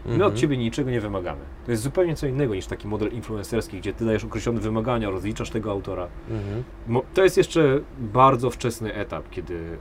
My 0.06 0.12
Mhm. 0.14 0.32
od 0.32 0.40
Ciebie 0.40 0.58
niczego 0.58 0.92
nie 0.92 1.02
wymagamy. 1.02 1.42
To 1.66 1.72
jest 1.72 1.84
zupełnie 1.84 2.16
co 2.16 2.28
innego 2.28 2.56
niż 2.56 2.66
taki 2.66 2.88
model 2.88 3.12
influencerski, 3.12 3.78
gdzie 3.78 3.94
Ty 3.94 4.06
dajesz 4.06 4.24
określone 4.24 4.60
wymagania, 4.60 5.10
rozliczasz 5.10 5.50
tego 5.50 5.72
autora. 5.72 6.08
Mhm. 6.30 6.64
To 7.14 7.24
jest 7.24 7.38
jeszcze 7.38 7.80
bardzo 8.00 8.50
wczesny 8.50 8.94
etap, 8.94 9.30
kiedy 9.30 9.54
y, 9.54 9.78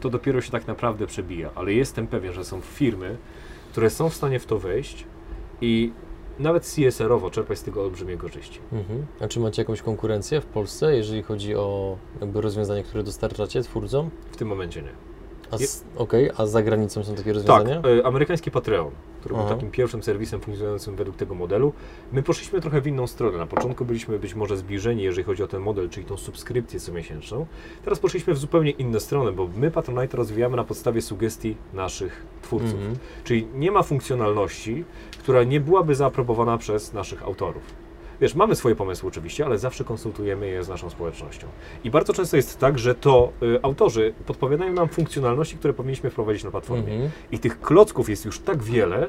to 0.00 0.10
dopiero 0.10 0.40
się 0.40 0.50
tak 0.50 0.66
naprawdę 0.66 1.06
przebija, 1.06 1.50
ale 1.54 1.72
jestem 1.72 2.06
pewien, 2.06 2.32
że 2.32 2.44
są 2.44 2.60
firmy, 2.60 3.16
które 3.70 3.90
są 3.90 4.08
w 4.08 4.14
stanie 4.14 4.38
w 4.38 4.46
to 4.46 4.58
wejść 4.58 5.04
i 5.60 5.92
nawet 6.38 6.62
CSR-owo 6.62 7.30
czerpać 7.30 7.58
z 7.58 7.62
tego 7.62 7.82
olbrzymie 7.82 8.16
korzyści. 8.16 8.60
Mhm. 8.72 9.06
A 9.20 9.28
czy 9.28 9.40
macie 9.40 9.62
jakąś 9.62 9.82
konkurencję 9.82 10.40
w 10.40 10.46
Polsce, 10.46 10.96
jeżeli 10.96 11.22
chodzi 11.22 11.54
o 11.54 11.96
jakby 12.20 12.40
rozwiązania, 12.40 12.82
które 12.82 13.02
dostarczacie 13.02 13.62
twórcom? 13.62 14.10
W 14.30 14.36
tym 14.36 14.48
momencie 14.48 14.82
nie. 14.82 15.11
Okej, 15.96 16.30
a 16.36 16.46
za 16.46 16.62
granicą 16.62 17.04
są 17.04 17.14
takie 17.14 17.24
Tak, 17.24 17.34
rozwiązania? 17.34 17.82
y, 17.98 18.04
amerykański 18.04 18.50
Patreon, 18.50 18.90
który 19.20 19.34
był 19.34 19.44
Aha. 19.44 19.54
takim 19.54 19.70
pierwszym 19.70 20.02
serwisem 20.02 20.40
funkcjonującym 20.40 20.96
według 20.96 21.16
tego 21.16 21.34
modelu. 21.34 21.72
My 22.12 22.22
poszliśmy 22.22 22.60
trochę 22.60 22.80
w 22.80 22.86
inną 22.86 23.06
stronę. 23.06 23.38
Na 23.38 23.46
początku 23.46 23.84
byliśmy 23.84 24.18
być 24.18 24.34
może 24.34 24.56
zbliżeni, 24.56 25.02
jeżeli 25.02 25.24
chodzi 25.24 25.42
o 25.42 25.46
ten 25.46 25.60
model, 25.60 25.88
czyli 25.88 26.06
tą 26.06 26.16
subskrypcję 26.16 26.80
comiesięczną. 26.80 27.46
Teraz 27.84 27.98
poszliśmy 27.98 28.34
w 28.34 28.38
zupełnie 28.38 28.70
inne 28.70 29.00
strony, 29.00 29.32
bo 29.32 29.48
my 29.56 29.70
Patronite 29.70 30.16
rozwijamy 30.16 30.56
na 30.56 30.64
podstawie 30.64 31.02
sugestii 31.02 31.56
naszych 31.74 32.26
twórców. 32.42 32.74
Mhm. 32.74 32.96
Czyli 33.24 33.46
nie 33.54 33.70
ma 33.70 33.82
funkcjonalności, 33.82 34.84
która 35.18 35.44
nie 35.44 35.60
byłaby 35.60 35.94
zaaprobowana 35.94 36.58
przez 36.58 36.92
naszych 36.92 37.22
autorów. 37.22 37.81
Wiesz, 38.22 38.34
mamy 38.34 38.56
swoje 38.56 38.76
pomysły 38.76 39.08
oczywiście, 39.08 39.46
ale 39.46 39.58
zawsze 39.58 39.84
konsultujemy 39.84 40.46
je 40.46 40.64
z 40.64 40.68
naszą 40.68 40.90
społecznością. 40.90 41.46
I 41.84 41.90
bardzo 41.90 42.12
często 42.12 42.36
jest 42.36 42.58
tak, 42.58 42.78
że 42.78 42.94
to 42.94 43.32
y, 43.42 43.58
autorzy 43.62 44.14
podpowiadają 44.26 44.72
nam 44.72 44.88
funkcjonalności, 44.88 45.56
które 45.56 45.74
powinniśmy 45.74 46.10
wprowadzić 46.10 46.44
na 46.44 46.50
platformie. 46.50 46.92
Mhm. 46.92 47.10
I 47.32 47.38
tych 47.38 47.60
klocków 47.60 48.08
jest 48.08 48.24
już 48.24 48.38
tak 48.38 48.62
wiele, 48.62 49.08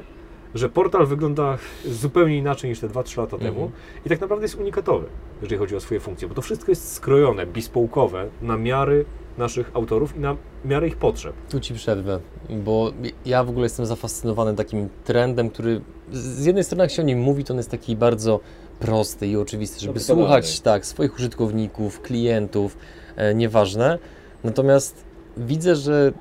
że 0.54 0.68
portal 0.68 1.06
wygląda 1.06 1.58
zupełnie 1.84 2.38
inaczej 2.38 2.70
niż 2.70 2.80
te 2.80 2.88
2-3 2.88 3.18
lata 3.18 3.36
Mhm. 3.36 3.54
temu 3.54 3.70
i 4.06 4.08
tak 4.08 4.20
naprawdę 4.20 4.44
jest 4.44 4.54
unikatowy, 4.54 5.06
jeżeli 5.42 5.58
chodzi 5.58 5.76
o 5.76 5.80
swoje 5.80 6.00
funkcje, 6.00 6.28
bo 6.28 6.34
to 6.34 6.42
wszystko 6.42 6.70
jest 6.70 6.92
skrojone, 6.92 7.46
bespoke'owe 7.46 8.26
na 8.42 8.56
miary 8.56 9.04
naszych 9.38 9.70
autorów 9.74 10.16
i 10.16 10.20
na 10.20 10.36
miarę 10.64 10.88
ich 10.88 10.96
potrzeb. 10.96 11.34
Tu 11.50 11.60
ci 11.60 11.74
przerwę, 11.74 12.20
bo 12.50 12.92
ja 13.26 13.44
w 13.44 13.48
ogóle 13.50 13.64
jestem 13.64 13.86
zafascynowany 13.86 14.54
takim 14.54 14.88
trendem, 15.04 15.50
który 15.50 15.80
z 16.12 16.44
jednej 16.44 16.64
strony 16.64 16.84
jak 16.84 16.90
się 16.90 17.02
o 17.02 17.04
nim 17.04 17.18
mówi, 17.18 17.44
to 17.44 17.54
on 17.54 17.58
jest 17.58 17.70
taki 17.70 17.96
bardzo 17.96 18.40
prosty 18.80 19.26
i 19.26 19.36
oczywisty, 19.36 19.80
żeby 19.80 20.00
banalny. 20.00 20.22
słuchać 20.22 20.60
tak, 20.60 20.86
swoich 20.86 21.14
użytkowników, 21.14 22.00
klientów, 22.00 22.76
e, 23.16 23.34
nieważne. 23.34 23.98
Natomiast 24.44 25.04
widzę, 25.36 25.76
że 25.76 26.12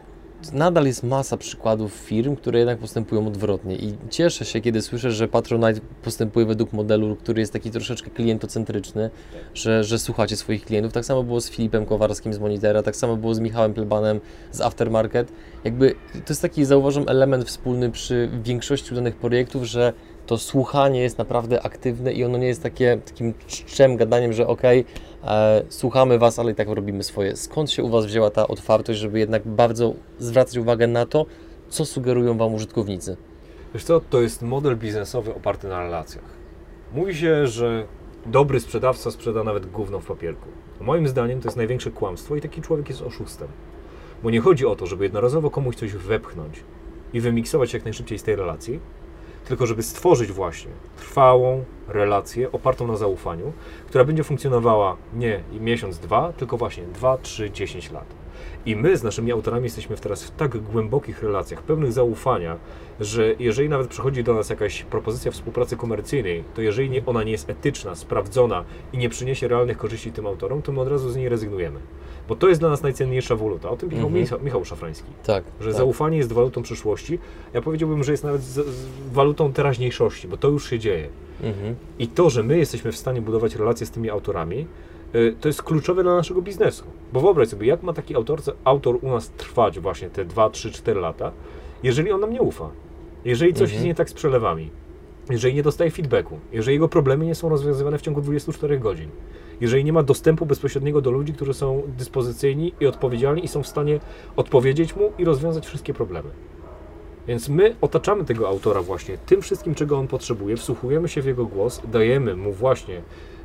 nadal 0.52 0.86
jest 0.86 1.04
masa 1.04 1.38
przykładów 1.38 1.94
firm, 1.94 2.36
które 2.36 2.60
jednak 2.60 2.78
postępują 2.78 3.28
odwrotnie 3.28 3.76
i 3.76 3.94
cieszę 4.10 4.46
się, 4.46 4.62
kiedy 4.62 4.82
słyszę, 4.82 5.12
że 5.12 5.28
Patronite 5.28 5.82
postępuje 6.04 6.46
według 6.46 6.74
modelu, 6.74 7.16
który 7.16 7.40
jest 7.40 7.54
taki 7.54 7.72
troszeczkę 7.72 8.10
klientocentryczny, 8.10 9.10
że, 9.54 9.84
że 9.84 10.00
słuchacie 10.00 10.38
swoich 10.38 10.66
klientów. 10.66 10.94
Tak 10.94 11.06
samo 11.06 11.24
było 11.24 11.42
z 11.42 11.50
Filipem 11.50 11.86
Kowarskim 11.86 12.34
z 12.34 12.40
Monitera, 12.40 12.84
tak 12.84 12.96
samo 12.96 13.18
było 13.18 13.36
z 13.36 13.40
Michałem 13.40 13.74
Plebanem 13.74 14.20
z 14.52 14.62
Aftermarket. 14.62 15.32
Jakby 15.64 15.96
to 16.14 16.30
jest 16.30 16.42
taki, 16.42 16.66
zauważam, 16.66 17.06
element 17.08 17.46
wspólny 17.46 17.92
przy 17.92 18.30
większości 18.44 18.94
udanych 18.94 19.16
projektów, 19.16 19.64
że 19.64 19.94
to 20.26 20.38
słuchanie 20.38 21.02
jest 21.02 21.18
naprawdę 21.18 21.62
aktywne 21.62 22.14
i 22.14 22.24
ono 22.24 22.38
nie 22.38 22.48
jest 22.48 22.64
takie 22.64 22.98
takim 23.06 23.34
czczem, 23.48 23.98
gadaniem, 23.98 24.34
że 24.34 24.48
okej, 24.48 24.86
e, 25.24 25.64
słuchamy 25.70 26.20
Was, 26.20 26.40
ale 26.40 26.52
i 26.52 26.56
tak 26.56 26.68
robimy 26.70 27.04
swoje. 27.04 27.36
Skąd 27.36 27.72
się 27.72 27.84
u 27.84 27.90
Was 27.90 28.06
wzięła 28.06 28.30
ta 28.30 28.48
otwartość, 28.48 29.00
żeby 29.00 29.20
jednak 29.20 29.48
bardzo 29.48 29.94
zwracać 30.20 30.58
uwagę 30.58 30.88
na 30.88 31.06
to, 31.06 31.26
co 31.70 31.86
sugerują 31.86 32.38
Wam 32.38 32.54
użytkownicy? 32.54 33.18
Wiesz 33.74 33.84
co, 33.84 34.02
to 34.10 34.22
jest 34.22 34.42
model 34.42 34.78
biznesowy 34.78 35.36
oparty 35.36 35.68
na 35.68 35.80
relacjach. 35.80 36.26
Mówi 36.94 37.16
się, 37.16 37.48
że 37.48 37.86
dobry 38.26 38.60
sprzedawca 38.60 39.12
sprzeda 39.12 39.44
nawet 39.44 39.72
gówno 39.72 40.00
w 40.00 40.06
papierku. 40.06 40.50
Moim 40.82 41.08
zdaniem 41.08 41.42
to 41.42 41.48
jest 41.48 41.58
największe 41.58 41.92
kłamstwo 41.92 42.36
i 42.36 42.42
taki 42.42 42.62
człowiek 42.62 42.90
jest 42.90 43.02
oszustem. 43.02 43.48
Bo 44.24 44.30
nie 44.32 44.42
chodzi 44.42 44.66
o 44.66 44.76
to, 44.76 44.86
żeby 44.86 45.04
jednorazowo 45.04 45.50
komuś 45.50 45.76
coś 45.76 45.94
wepchnąć 45.94 46.64
i 47.14 47.22
wymiksować 47.22 47.74
jak 47.74 47.84
najszybciej 47.84 48.20
z 48.20 48.24
tej 48.24 48.36
relacji, 48.36 48.80
tylko 49.46 49.66
żeby 49.66 49.84
stworzyć 49.84 50.32
właśnie 50.32 50.72
trwałą 50.98 51.64
relację 51.88 52.52
opartą 52.52 52.88
na 52.88 52.98
zaufaniu, 52.98 53.54
która 53.88 54.04
będzie 54.04 54.24
funkcjonowała 54.24 54.98
nie 55.14 55.44
miesiąc, 55.60 56.00
dwa, 56.00 56.34
tylko 56.38 56.58
właśnie 56.58 56.84
dwa, 56.84 57.18
trzy, 57.18 57.52
dziesięć 57.52 57.92
lat. 57.92 58.06
I 58.66 58.76
my 58.76 58.98
z 58.98 59.04
naszymi 59.04 59.32
autorami 59.32 59.64
jesteśmy 59.64 59.96
teraz 59.96 60.24
w 60.24 60.32
tak 60.32 60.58
głębokich 60.58 61.24
relacjach, 61.24 61.62
pełnych 61.62 61.92
zaufania, 61.92 62.58
że 63.00 63.36
jeżeli 63.40 63.70
nawet 63.70 63.88
przychodzi 63.88 64.24
do 64.24 64.34
nas 64.34 64.50
jakaś 64.50 64.84
propozycja 64.84 65.32
współpracy 65.32 65.78
komercyjnej, 65.78 66.44
to 66.56 66.62
jeżeli 66.62 66.90
nie, 66.90 67.06
ona 67.06 67.24
nie 67.24 67.32
jest 67.32 67.50
etyczna, 67.50 67.96
sprawdzona 67.96 68.64
i 68.94 68.98
nie 68.98 69.10
przyniesie 69.10 69.48
realnych 69.48 69.78
korzyści 69.78 70.12
tym 70.12 70.28
autorom, 70.28 70.62
to 70.62 70.72
my 70.72 70.82
od 70.82 70.88
razu 70.88 71.10
z 71.10 71.16
niej 71.16 71.30
rezygnujemy. 71.30 71.80
Bo 72.30 72.36
to 72.36 72.50
jest 72.50 72.62
dla 72.62 72.70
nas 72.70 72.84
najcenniejsza 72.84 73.36
waluta. 73.36 73.70
O 73.70 73.78
tym 73.78 73.90
Michał, 73.90 74.06
Mhm. 74.06 74.22
Michał, 74.24 74.40
Michał 74.44 74.66
Szafrański 74.66 75.08
Tak. 75.26 75.44
że 75.62 75.70
tak. 75.70 75.78
zaufanie 75.78 76.18
jest 76.18 76.34
walutą 76.34 76.62
przyszłości. 76.64 77.20
Ja 77.54 77.62
powiedziałbym, 77.62 78.04
że 78.04 78.12
jest 78.12 78.24
nawet 78.24 78.42
z, 78.42 78.54
z 78.68 78.86
walutą 79.14 79.54
teraźniejszości, 79.54 80.28
bo 80.28 80.38
to 80.38 80.48
już 80.50 80.70
się 80.70 80.80
dzieje. 80.80 81.08
Mhm. 81.44 81.76
I 82.00 82.08
to, 82.08 82.30
że 82.30 82.44
my 82.44 82.58
jesteśmy 82.58 82.92
w 82.92 82.98
stanie 82.98 83.22
budować 83.22 83.56
relacje 83.56 83.86
z 83.88 83.92
tymi 83.92 84.10
autorami, 84.10 84.68
y, 85.16 85.36
to 85.42 85.50
jest 85.50 85.64
kluczowe 85.64 86.04
dla 86.04 86.16
naszego 86.16 86.42
biznesu. 86.42 86.84
Bo 87.14 87.22
wyobraź 87.22 87.48
sobie, 87.50 87.68
jak 87.68 87.84
ma 87.84 87.94
taki 87.94 88.16
autor, 88.16 88.42
autor 88.64 88.98
u 89.02 89.10
nas 89.10 89.30
trwać 89.30 89.80
właśnie 89.80 90.10
te 90.10 90.26
2, 90.26 90.50
3, 90.50 90.72
4 90.72 91.00
lata, 91.00 91.32
jeżeli 91.84 92.12
on 92.12 92.22
nam 92.22 92.34
nie 92.34 92.42
ufa. 92.42 92.70
Jeżeli 93.26 93.54
coś 93.54 93.62
Mhm. 93.62 93.74
jest 93.74 93.86
nie 93.86 93.96
tak 93.96 94.10
z 94.10 94.14
przelewami, 94.14 94.70
jeżeli 95.30 95.54
nie 95.56 95.64
dostaje 95.64 95.92
feedbacku, 95.92 96.40
jeżeli 96.52 96.76
jego 96.76 96.88
problemy 96.88 97.26
nie 97.26 97.36
są 97.36 97.50
rozwiązywane 97.50 97.98
w 97.98 98.02
ciągu 98.02 98.22
24 98.22 98.80
godzin, 98.80 99.10
jeżeli 99.64 99.84
nie 99.84 99.94
ma 99.94 100.04
dostępu 100.04 100.46
bezpośredniego 100.46 101.02
do 101.02 101.12
ludzi, 101.12 101.34
którzy 101.34 101.54
są 101.54 101.84
dyspozycyjni 101.98 102.74
i 102.80 102.88
odpowiedzialni 102.88 103.46
i 103.46 103.48
są 103.48 103.64
w 103.64 103.68
stanie 103.68 104.00
odpowiedzieć 104.36 104.96
mu 104.96 105.12
i 105.18 105.26
rozwiązać 105.26 105.68
wszystkie 105.68 105.94
problemy. 105.94 106.30
Więc 107.28 107.50
my 107.50 107.76
otaczamy 107.82 108.26
tego 108.26 108.48
autora 108.48 108.82
właśnie 108.82 109.18
tym 109.18 109.42
wszystkim, 109.42 109.76
czego 109.76 109.98
on 109.98 110.08
potrzebuje, 110.08 110.58
wsłuchujemy 110.58 111.08
się 111.10 111.22
w 111.22 111.26
jego 111.26 111.46
głos, 111.46 111.82
dajemy 111.92 112.36
mu 112.36 112.52
właśnie 112.54 113.02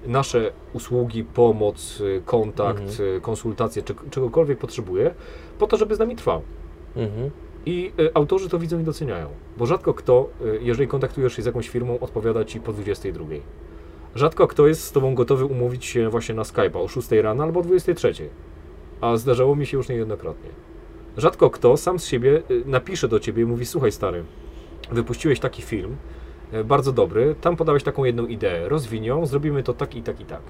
nasze 0.07 0.53
usługi, 0.73 1.25
pomoc, 1.25 2.01
y, 2.01 2.23
kontakt, 2.25 2.83
Mhm. 2.83 3.17
y, 3.17 3.21
konsultacje, 3.21 3.83
czegokolwiek 4.11 4.59
potrzebuje, 4.59 5.15
po 5.59 5.67
to, 5.67 5.77
żeby 5.77 5.95
z 5.95 5.99
nami 5.99 6.17
trwał. 6.17 6.43
Mhm. 6.97 7.31
I 7.67 7.93
y, 8.01 8.15
autorzy 8.15 8.49
to 8.49 8.59
widzą 8.59 8.79
i 8.81 8.83
doceniają, 8.85 9.29
bo 9.57 9.67
rzadko 9.67 9.95
kto, 9.95 10.29
jeżeli 10.61 10.89
kontaktujesz 10.89 11.37
się 11.37 11.43
z 11.43 11.47
jakąś 11.47 11.69
firmą, 11.69 11.99
odpowiada 12.01 12.45
ci 12.45 12.61
po 12.61 12.73
22. 12.73 13.25
Rzadko 14.19 14.47
kto 14.47 14.67
jest 14.67 14.85
z 14.85 14.93
tobą 14.93 15.15
gotowy 15.15 15.45
umówić 15.45 15.85
się 15.85 16.09
właśnie 16.09 16.35
na 16.35 16.43
Skype'a 16.43 16.85
o 16.85 16.89
6 16.89 17.11
rano 17.11 17.45
albo 17.45 17.61
o 17.61 17.63
23. 17.63 18.13
A 19.01 19.17
zdarzało 19.17 19.57
mi 19.57 19.67
się 19.67 19.77
już 19.77 19.89
niejednokrotnie. 19.89 20.51
Rzadko 21.17 21.51
kto 21.51 21.77
sam 21.77 21.99
z 21.99 22.07
siebie 22.07 22.43
y, 22.51 22.63
napisze 22.67 23.09
do 23.09 23.21
ciebie 23.21 23.43
i 23.43 23.47
mówi: 23.47 23.67
Słuchaj, 23.67 23.93
stary, 23.93 24.25
wypuściłeś 24.93 25.41
taki 25.41 25.63
film, 25.63 25.97
y, 26.55 26.65
bardzo 26.65 26.93
dobry, 26.93 27.35
tam 27.41 27.57
podałeś 27.57 27.83
taką 27.83 28.05
jedną 28.05 28.27
ideę, 28.27 28.69
rozwin 28.69 29.05
ją, 29.05 29.27
zrobimy 29.27 29.63
to 29.63 29.75
tak 29.75 29.95
i 29.95 30.03
tak 30.03 30.21
i 30.21 30.25
tak. 30.25 30.43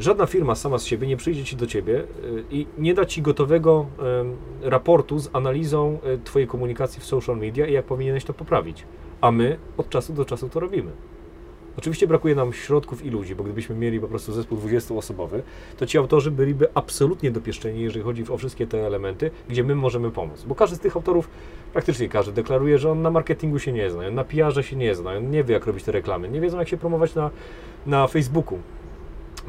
Żadna 0.00 0.26
firma 0.26 0.54
sama 0.54 0.78
z 0.78 0.84
siebie 0.84 1.06
nie 1.06 1.16
przyjdzie 1.16 1.44
ci 1.44 1.56
do 1.56 1.66
ciebie 1.66 2.00
y, 2.00 2.44
i 2.50 2.66
nie 2.78 2.94
da 2.94 3.04
ci 3.04 3.22
gotowego 3.22 3.86
raportu 4.62 5.18
z 5.18 5.30
analizą 5.32 5.98
twojej 6.24 6.48
komunikacji 6.48 7.00
w 7.00 7.04
social 7.04 7.36
media 7.36 7.66
i 7.66 7.72
jak 7.72 7.84
powinieneś 7.84 8.24
to 8.24 8.34
poprawić. 8.34 8.84
A 9.20 9.30
my 9.30 9.58
od 9.76 9.88
czasu 9.88 10.12
do 10.12 10.24
czasu 10.24 10.48
to 10.48 10.60
robimy. 10.60 10.90
Oczywiście 11.78 12.06
brakuje 12.06 12.34
nam 12.34 12.52
środków 12.52 13.04
i 13.04 13.10
ludzi, 13.10 13.34
bo 13.34 13.44
gdybyśmy 13.44 13.76
mieli 13.76 14.00
po 14.00 14.08
prostu 14.08 14.32
zespół 14.32 14.58
20-osobowy, 14.58 15.40
to 15.76 15.86
ci 15.86 15.98
autorzy 15.98 16.30
byliby 16.30 16.68
absolutnie 16.74 17.30
dopieszczeni, 17.30 17.80
jeżeli 17.80 18.04
chodzi 18.04 18.24
o 18.28 18.36
wszystkie 18.36 18.66
te 18.66 18.86
elementy, 18.86 19.30
gdzie 19.48 19.64
my 19.64 19.74
możemy 19.74 20.10
pomóc. 20.10 20.44
Bo 20.48 20.54
każdy 20.54 20.76
z 20.76 20.80
tych 20.80 20.96
autorów, 20.96 21.28
praktycznie 21.72 22.08
każdy, 22.08 22.32
deklaruje, 22.32 22.78
że 22.78 22.90
on 22.90 23.02
na 23.02 23.10
marketingu 23.10 23.58
się 23.58 23.72
nie 23.72 23.90
zna, 23.90 24.06
on 24.06 24.14
na 24.14 24.24
PR-ze 24.24 24.62
się 24.62 24.76
nie 24.76 24.94
zna, 24.94 25.10
on 25.10 25.30
nie 25.30 25.44
wie, 25.44 25.54
jak 25.54 25.66
robić 25.66 25.84
te 25.84 25.92
reklamy, 25.92 26.28
nie 26.28 26.40
wiedzą, 26.40 26.58
jak 26.58 26.68
się 26.68 26.76
promować 26.76 27.14
na, 27.14 27.30
na 27.86 28.06
Facebooku. 28.06 28.58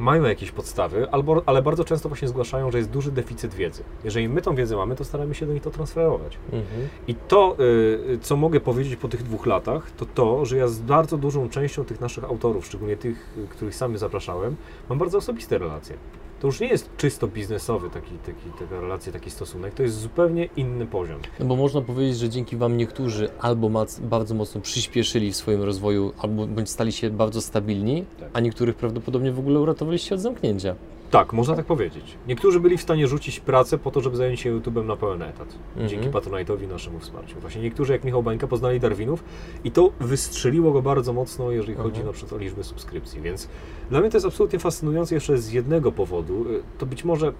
Mają 0.00 0.22
jakieś 0.22 0.50
podstawy, 0.50 1.10
albo, 1.10 1.42
ale 1.46 1.62
bardzo 1.62 1.84
często 1.84 2.08
właśnie 2.08 2.28
zgłaszają, 2.28 2.70
że 2.70 2.78
jest 2.78 2.90
duży 2.90 3.12
deficyt 3.12 3.54
wiedzy. 3.54 3.82
Jeżeli 4.04 4.28
my 4.28 4.42
tą 4.42 4.54
wiedzę 4.54 4.76
mamy, 4.76 4.96
to 4.96 5.04
staramy 5.04 5.34
się 5.34 5.46
do 5.46 5.52
nich 5.52 5.62
to 5.62 5.70
transferować. 5.70 6.38
Mhm. 6.44 6.88
I 7.08 7.14
to, 7.14 7.56
y, 7.60 8.18
co 8.22 8.36
mogę 8.36 8.60
powiedzieć 8.60 8.96
po 8.96 9.08
tych 9.08 9.22
dwóch 9.22 9.46
latach, 9.46 9.90
to 9.90 10.06
to, 10.06 10.44
że 10.44 10.56
ja 10.56 10.68
z 10.68 10.78
bardzo 10.78 11.18
dużą 11.18 11.48
częścią 11.48 11.84
tych 11.84 12.00
naszych 12.00 12.24
autorów, 12.24 12.66
szczególnie 12.66 12.96
tych, 12.96 13.36
y, 13.38 13.48
których 13.48 13.74
sami 13.74 13.98
zapraszałem, 13.98 14.56
mam 14.88 14.98
bardzo 14.98 15.18
osobiste 15.18 15.58
relacje. 15.58 15.96
To 16.40 16.46
już 16.46 16.60
nie 16.60 16.66
jest 16.66 16.96
czysto 16.96 17.28
biznesowy 17.28 17.90
taki, 17.90 18.18
taki, 18.18 18.50
taka 18.58 18.80
relacja, 18.80 19.12
taki 19.12 19.30
stosunek, 19.30 19.74
to 19.74 19.82
jest 19.82 20.00
zupełnie 20.00 20.48
inny 20.56 20.86
poziom. 20.86 21.20
No 21.40 21.46
bo 21.46 21.56
można 21.56 21.80
powiedzieć, 21.80 22.18
że 22.18 22.28
dzięki 22.28 22.56
Wam 22.56 22.76
niektórzy 22.76 23.28
albo 23.40 23.70
bardzo 24.00 24.34
mocno 24.34 24.60
przyspieszyli 24.60 25.32
w 25.32 25.36
swoim 25.36 25.62
rozwoju, 25.62 26.12
albo 26.18 26.46
bądź 26.46 26.70
stali 26.70 26.92
się 26.92 27.10
bardzo 27.10 27.40
stabilni, 27.40 28.04
Tak. 28.20 28.30
a 28.32 28.40
niektórych 28.40 28.76
prawdopodobnie 28.76 29.32
w 29.32 29.38
ogóle 29.38 29.60
uratowaliście 29.60 30.14
od 30.14 30.20
zamknięcia. 30.20 30.74
Tak, 31.10 31.32
można 31.32 31.56
tak 31.56 31.66
powiedzieć. 31.66 32.16
Niektórzy 32.28 32.60
byli 32.60 32.76
w 32.78 32.82
stanie 32.82 33.06
rzucić 33.06 33.40
pracę 33.40 33.78
po 33.78 33.90
to, 33.90 34.00
żeby 34.00 34.16
zająć 34.16 34.40
się 34.40 34.56
YouTube'em 34.56 34.84
na 34.84 34.96
pełen 34.96 35.22
etat. 35.22 35.58
Dzięki 35.76 36.06
Mhm. 36.06 36.12
Patronite'owi 36.24 36.68
naszemu 36.68 36.98
wsparciu. 36.98 37.40
Właśnie 37.40 37.62
niektórzy, 37.62 37.92
jak 37.92 38.04
Michał 38.04 38.22
Bańka, 38.22 38.46
poznali 38.46 38.80
Darwinów 38.80 39.24
i 39.64 39.70
to 39.70 39.92
wystrzeliło 40.00 40.72
go 40.72 40.82
bardzo 40.82 41.12
mocno, 41.12 41.50
jeżeli 41.50 41.74
chodzi 41.74 41.88
Mhm. 41.88 42.06
na 42.06 42.12
przykład 42.12 42.32
o 42.32 42.38
liczbę 42.38 42.64
subskrypcji. 42.64 43.20
Więc 43.20 43.48
dla 43.90 44.00
mnie 44.00 44.10
to 44.10 44.16
jest 44.16 44.26
absolutnie 44.26 44.58
fascynujące 44.58 45.14
jeszcze 45.14 45.38
z 45.38 45.52
jednego 45.52 45.92
powodu. 45.92 46.44
Y, 46.50 46.62
To 46.78 46.86
być 46.86 47.04
może 47.04 47.32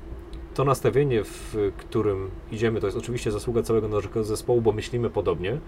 to 0.54 0.64
nastawienie, 0.64 1.24
w 1.24 1.56
którym 1.78 2.30
idziemy, 2.52 2.80
to 2.80 2.86
jest 2.86 2.98
oczywiście 2.98 3.30
zasługa 3.30 3.62
całego 3.62 3.88
naszego 3.88 4.24
zespołu, 4.24 4.60
bo 4.60 4.72
myślimy 4.72 5.10
podobnie, 5.10 5.58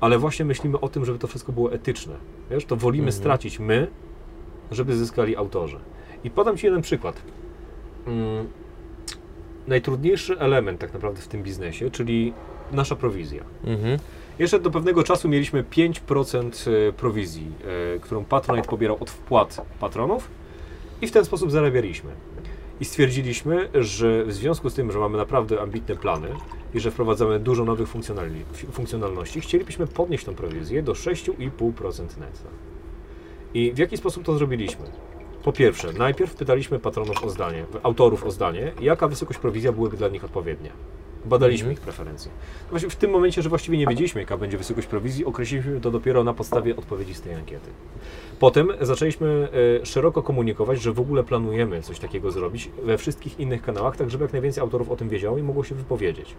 ale 0.00 0.18
właśnie 0.18 0.44
myślimy 0.44 0.80
o 0.80 0.88
tym, 0.88 1.04
żeby 1.04 1.18
to 1.18 1.26
wszystko 1.26 1.52
było 1.52 1.72
etyczne. 1.72 2.14
Wiesz, 2.50 2.64
to 2.64 2.76
wolimy 2.76 3.06
Mhm. 3.06 3.20
stracić 3.20 3.58
my, 3.58 3.86
żeby 4.70 4.96
zyskali 4.96 5.36
autorzy. 5.36 5.78
I 6.24 6.30
podam 6.30 6.56
Ci 6.56 6.66
jeden 6.66 6.82
przykład. 6.82 7.22
Mm, 8.06 8.46
najtrudniejszy 9.68 10.38
element 10.38 10.80
tak 10.80 10.92
naprawdę 10.92 11.22
w 11.22 11.28
tym 11.28 11.42
biznesie, 11.42 11.90
czyli 11.90 12.32
nasza 12.72 12.96
prowizja. 12.96 13.44
Mhm. 13.64 13.98
Jeszcze 14.38 14.60
do 14.60 14.70
pewnego 14.70 15.02
czasu 15.02 15.28
mieliśmy 15.28 15.64
5% 15.64 16.70
e, 16.88 16.92
prowizji, 16.92 17.52
e, 17.96 17.98
którą 17.98 18.24
Patronite 18.24 18.68
pobierał 18.68 18.96
od 19.00 19.10
wpłat 19.10 19.66
patronów 19.80 20.28
i 21.02 21.06
w 21.06 21.12
ten 21.12 21.24
sposób 21.24 21.50
zarabialiśmy. 21.50 22.10
I 22.80 22.84
stwierdziliśmy, 22.84 23.68
że 23.74 24.24
w 24.24 24.32
związku 24.32 24.70
z 24.70 24.74
tym, 24.74 24.92
że 24.92 24.98
mamy 24.98 25.18
naprawdę 25.18 25.60
ambitne 25.60 25.96
plany 25.96 26.28
i 26.74 26.80
że 26.80 26.90
wprowadzamy 26.90 27.38
dużo 27.38 27.64
nowych 27.64 27.88
funkcjonalności, 28.72 29.40
chcielibyśmy 29.40 29.86
podnieść 29.86 30.24
tą 30.24 30.34
prowizję 30.34 30.82
do 30.82 30.92
6,5% 30.92 32.02
netto. 32.18 32.48
I 33.54 33.72
w 33.72 33.78
jaki 33.78 33.96
sposób 33.96 34.24
to 34.24 34.38
zrobiliśmy? 34.38 34.84
Po 35.44 35.52
pierwsze, 35.52 35.92
najpierw 35.92 36.34
pytaliśmy 36.34 36.78
patronów 36.78 37.24
o 37.24 37.30
zdanie, 37.30 37.64
autorów 37.82 38.24
o 38.24 38.30
zdanie, 38.30 38.72
jaka 38.80 39.08
wysokość 39.08 39.38
prowizja 39.38 39.72
byłyby 39.72 39.96
dla 39.96 40.08
nich 40.08 40.24
odpowiednia. 40.24 40.70
Badaliśmy 41.24 41.64
Mhm. 41.64 41.72
ich 41.72 41.80
preferencje. 41.80 42.30
Właśnie 42.70 42.90
w 42.90 42.96
tym 42.96 43.10
momencie, 43.10 43.42
że 43.42 43.48
właściwie 43.48 43.78
nie 43.78 43.86
wiedzieliśmy, 43.86 44.20
jaka 44.20 44.36
będzie 44.36 44.58
wysokość 44.58 44.86
prowizji, 44.86 45.24
określiliśmy 45.24 45.80
to 45.80 45.90
dopiero 45.90 46.24
na 46.24 46.34
podstawie 46.34 46.76
odpowiedzi 46.76 47.14
z 47.14 47.20
tej 47.20 47.34
ankiety. 47.34 47.70
Potem 48.38 48.72
zaczęliśmy 48.80 49.48
e, 49.82 49.86
szeroko 49.86 50.22
komunikować, 50.22 50.82
że 50.82 50.92
w 50.92 51.00
ogóle 51.00 51.24
planujemy 51.24 51.82
coś 51.82 51.98
takiego 51.98 52.30
zrobić 52.30 52.70
we 52.84 52.98
wszystkich 52.98 53.40
innych 53.40 53.62
kanałach, 53.62 53.96
tak 53.96 54.10
żeby 54.10 54.24
jak 54.24 54.32
najwięcej 54.32 54.60
autorów 54.62 54.90
o 54.90 54.96
tym 54.96 55.08
wiedziało 55.08 55.38
i 55.38 55.42
mogło 55.42 55.64
się 55.64 55.74
wypowiedzieć. 55.74 56.34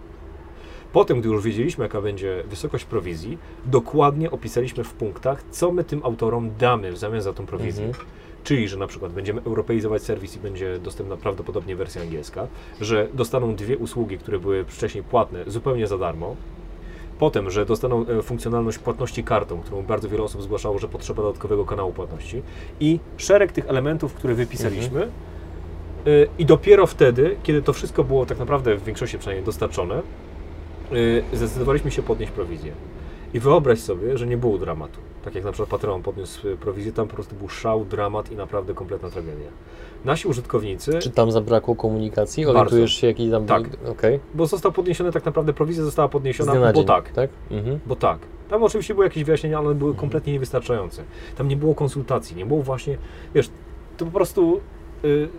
Potem, 0.94 1.20
gdy 1.20 1.30
już 1.30 1.44
wiedzieliśmy, 1.44 1.86
jaka 1.86 2.02
będzie 2.02 2.44
wysokość 2.48 2.86
prowizji, 2.86 3.38
dokładnie 3.66 4.32
opisaliśmy 4.32 4.84
w 4.84 4.94
punktach, 4.94 5.44
co 5.52 5.72
my 5.72 5.84
tym 5.84 6.02
autorom 6.04 6.52
damy 6.60 6.92
w 6.92 6.98
zamian 6.98 7.22
za 7.22 7.34
tą 7.34 7.46
prowizję. 7.46 7.86
Mhm. 7.86 8.06
Czyli, 8.44 8.68
że 8.68 8.78
na 8.78 8.88
przykład 8.88 9.12
będziemy 9.12 9.42
europeizować 9.42 10.02
serwis 10.02 10.36
i 10.36 10.40
będzie 10.40 10.80
dostępna 10.80 11.18
prawdopodobnie 11.18 11.76
wersja 11.76 12.02
angielska, 12.02 12.48
że 12.82 13.08
dostaną 13.14 13.56
dwie 13.56 13.78
usługi, 13.78 14.18
które 14.18 14.40
były 14.40 14.66
wcześniej 14.66 15.04
płatne, 15.04 15.44
zupełnie 15.48 15.88
za 15.88 15.98
darmo. 15.98 16.36
Potem, 17.20 17.50
że 17.50 17.66
dostaną 17.66 18.06
e, 18.08 18.22
funkcjonalność 18.22 18.78
płatności 18.78 19.24
kartą, 19.24 19.62
którą 19.62 19.82
bardzo 19.84 20.10
wiele 20.10 20.24
osób 20.24 20.42
zgłaszało, 20.42 20.80
że 20.80 20.88
potrzeba 20.88 21.24
dodatkowego 21.24 21.66
kanału 21.66 21.94
płatności. 21.94 22.42
I 22.80 23.00
szereg 23.18 23.52
tych 23.52 23.70
elementów, 23.70 24.14
które 24.14 24.34
wypisaliśmy. 24.34 25.08
Y, 26.08 26.28
I 26.40 26.46
dopiero 26.46 26.88
wtedy, 26.88 27.36
kiedy 27.44 27.62
to 27.62 27.74
wszystko 27.74 28.04
było 28.04 28.26
tak 28.26 28.40
naprawdę 28.40 28.76
w 28.76 28.84
większości 28.84 29.18
przynajmniej 29.18 29.46
dostarczone, 29.46 30.02
y, 30.94 31.24
zdecydowaliśmy 31.34 31.92
się 31.92 32.04
podnieść 32.04 32.32
prowizję. 32.32 32.72
I 33.34 33.40
wyobraź 33.40 33.80
sobie, 33.80 34.18
że 34.18 34.28
nie 34.28 34.38
było 34.38 34.58
dramatu. 34.58 35.11
Tak 35.24 35.36
jak 35.36 35.44
na 35.44 35.52
przykład 35.52 35.70
Patreon 35.70 36.02
podniósł 36.02 36.48
y, 36.48 36.58
prowizję, 36.58 36.92
tam 36.92 37.08
po 37.08 37.14
prostu 37.16 37.36
był 37.36 37.50
szał, 37.50 37.86
dramat 37.86 38.32
i 38.32 38.36
naprawdę 38.36 38.74
kompletna 38.74 39.10
tragedia. 39.10 39.50
Nasi 40.06 40.28
użytkownicy, 40.28 41.00
Czy 41.00 41.10
tam 41.12 41.32
zabrakło 41.32 41.76
komunikacji? 41.76 42.46
Orientujesz 42.46 42.94
się, 42.94 43.08
jaki 43.08 43.32
tam 43.32 43.46
Tak. 43.46 43.64
Okej. 43.92 44.20
bo 44.34 44.46
został 44.46 44.72
podniesiony 44.72 45.12
tak 45.12 45.26
naprawdę, 45.26 45.54
prowizja 45.54 45.84
została 45.84 46.10
podniesiona, 46.10 46.54
bo 46.56 46.74
dzień, 46.74 46.86
tak, 46.86 47.12
tak? 47.12 47.30
Mhm. 47.52 47.80
bo 47.86 47.96
tak. 47.96 48.20
Tam 48.50 48.64
oczywiście 48.64 48.94
były 48.94 49.06
jakieś 49.06 49.24
wyjaśnienia, 49.24 49.58
ale 49.58 49.68
one 49.68 49.76
były 49.76 49.96
kompletnie 49.96 50.34
niewystarczające. 50.34 51.04
Tam 51.38 51.48
nie 51.48 51.58
było 51.58 51.76
konsultacji, 51.76 52.36
nie 52.36 52.46
było 52.46 52.64
właśnie, 52.64 52.98
wiesz, 53.36 53.50
to 53.98 54.06
po 54.06 54.12
prostu 54.12 54.62
y, 55.04 55.30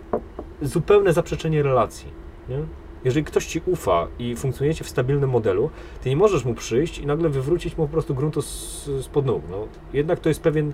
zupełne 0.61 1.13
zaprzeczenie 1.13 1.63
relacji. 1.63 2.07
Nie? 2.49 2.59
Jeżeli 3.05 3.25
ktoś 3.25 3.45
ci 3.45 3.61
ufa 3.65 4.07
i 4.19 4.35
funkcjonujecie 4.35 4.83
w 4.83 4.89
stabilnym 4.89 5.29
modelu, 5.29 5.69
ty 6.01 6.09
nie 6.09 6.15
możesz 6.15 6.45
mu 6.45 6.53
przyjść 6.53 6.99
i 6.99 7.05
nagle 7.05 7.29
wywrócić 7.29 7.77
mu 7.77 7.87
po 7.87 7.91
prostu 7.91 8.15
gruntu 8.15 8.41
z, 8.41 8.89
spod 9.01 9.25
nóg. 9.25 9.41
No, 9.51 9.67
jednak 9.93 10.19
to 10.19 10.29
jest 10.29 10.41
pewien. 10.41 10.73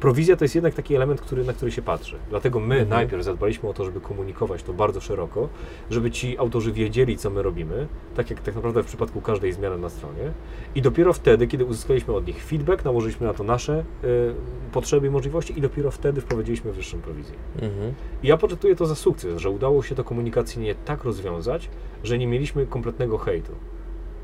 Prowizja 0.00 0.36
to 0.36 0.44
jest 0.44 0.54
jednak 0.54 0.74
taki 0.74 0.94
element, 0.94 1.20
który, 1.20 1.44
na 1.44 1.52
który 1.52 1.72
się 1.72 1.82
patrzy. 1.82 2.16
Dlatego 2.30 2.60
my 2.60 2.74
Mhm. 2.74 2.88
najpierw 2.88 3.24
zadbaliśmy 3.24 3.68
o 3.68 3.72
to, 3.72 3.84
żeby 3.84 4.00
komunikować 4.00 4.62
to 4.62 4.72
bardzo 4.72 5.00
szeroko, 5.00 5.48
żeby 5.90 6.10
ci 6.10 6.38
autorzy 6.38 6.72
wiedzieli, 6.72 7.16
co 7.16 7.30
my 7.30 7.42
robimy, 7.42 7.86
tak 8.16 8.30
jak 8.30 8.40
tak 8.40 8.54
naprawdę 8.54 8.82
w 8.82 8.86
przypadku 8.86 9.20
każdej 9.20 9.52
zmiany 9.52 9.78
na 9.78 9.88
stronie. 9.88 10.32
I 10.74 10.82
dopiero 10.82 11.12
wtedy, 11.12 11.46
kiedy 11.46 11.64
uzyskaliśmy 11.64 12.14
od 12.14 12.26
nich 12.26 12.44
feedback, 12.44 12.84
nałożyliśmy 12.84 13.26
na 13.26 13.34
to 13.34 13.44
nasze 13.44 13.84
y, 14.04 14.34
potrzeby 14.72 15.06
i 15.06 15.10
możliwości 15.10 15.58
i 15.58 15.60
dopiero 15.62 15.90
wtedy 15.90 16.20
wprowadziliśmy 16.20 16.72
wyższą 16.72 17.00
prowizję. 17.00 17.34
Mhm. 17.54 17.94
I 18.22 18.26
ja 18.28 18.36
poczytuję 18.36 18.76
to 18.76 18.86
za 18.86 18.94
sukces, 18.94 19.40
że 19.40 19.50
udało 19.50 19.82
się 19.82 19.94
to 19.94 20.04
komunikacyjnie 20.04 20.74
tak 20.74 21.04
rozwiązać, 21.04 21.70
że 22.04 22.18
nie 22.18 22.26
mieliśmy 22.26 22.66
kompletnego 22.66 23.18
hejtu. 23.18 23.52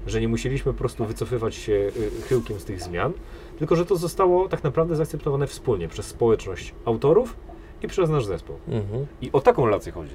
Że 0.06 0.20
nie 0.20 0.28
musieliśmy 0.28 0.72
po 0.72 0.78
prostu 0.78 1.04
wycofywać 1.04 1.54
się 1.54 1.72
y, 1.72 1.92
chyłkiem 2.28 2.60
z 2.60 2.64
tych 2.64 2.82
zmian, 2.82 3.12
tylko 3.58 3.76
że 3.76 3.86
to 3.86 3.96
zostało 3.96 4.48
tak 4.48 4.64
naprawdę 4.64 4.96
zaakceptowane 4.96 5.46
wspólnie 5.46 5.88
przez 5.88 6.06
społeczność 6.06 6.74
autorów 6.84 7.36
i 7.82 7.88
przez 7.88 8.10
nasz 8.10 8.26
zespół. 8.26 8.56
Mhm. 8.68 9.06
I 9.22 9.32
o 9.32 9.40
taką 9.40 9.66
relację 9.66 9.92
chodzi. 9.92 10.14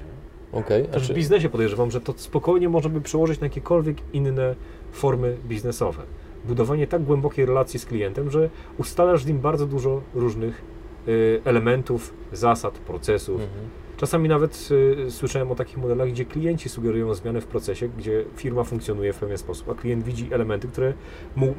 A 0.52 0.62
Też 0.92 1.02
w 1.04 1.06
czy- 1.06 1.14
biznesie 1.14 1.48
podejrzewam, 1.48 1.90
że 1.90 2.00
to 2.00 2.14
spokojnie 2.16 2.68
możemy 2.68 3.00
przełożyć 3.00 3.40
na 3.40 3.46
jakiekolwiek 3.46 3.96
inne 4.12 4.54
formy 4.92 5.36
biznesowe. 5.44 6.02
Budowanie 6.44 6.86
tak 6.86 7.02
głębokiej 7.02 7.46
relacji 7.46 7.78
z 7.80 7.86
klientem, 7.86 8.30
że 8.30 8.50
ustalasz 8.78 9.22
z 9.22 9.26
nim 9.26 9.38
bardzo 9.40 9.66
dużo 9.66 10.00
różnych 10.14 10.62
y, 11.08 11.40
elementów, 11.44 12.14
zasad, 12.32 12.78
procesów. 12.78 13.40
Mhm. 13.40 13.68
Czasami 13.96 14.28
nawet 14.28 14.68
y, 15.06 15.10
słyszałem 15.10 15.50
o 15.52 15.54
takich 15.54 15.76
modelach, 15.78 16.08
gdzie 16.10 16.24
klienci 16.24 16.68
sugerują 16.68 17.14
zmiany 17.14 17.40
w 17.40 17.46
procesie, 17.46 17.88
gdzie 17.88 18.24
firma 18.36 18.64
funkcjonuje 18.64 19.12
w 19.12 19.18
pewien 19.18 19.38
sposób, 19.38 19.68
a 19.68 19.74
klient 19.74 20.04
widzi 20.04 20.28
elementy, 20.34 20.68
które 20.68 20.92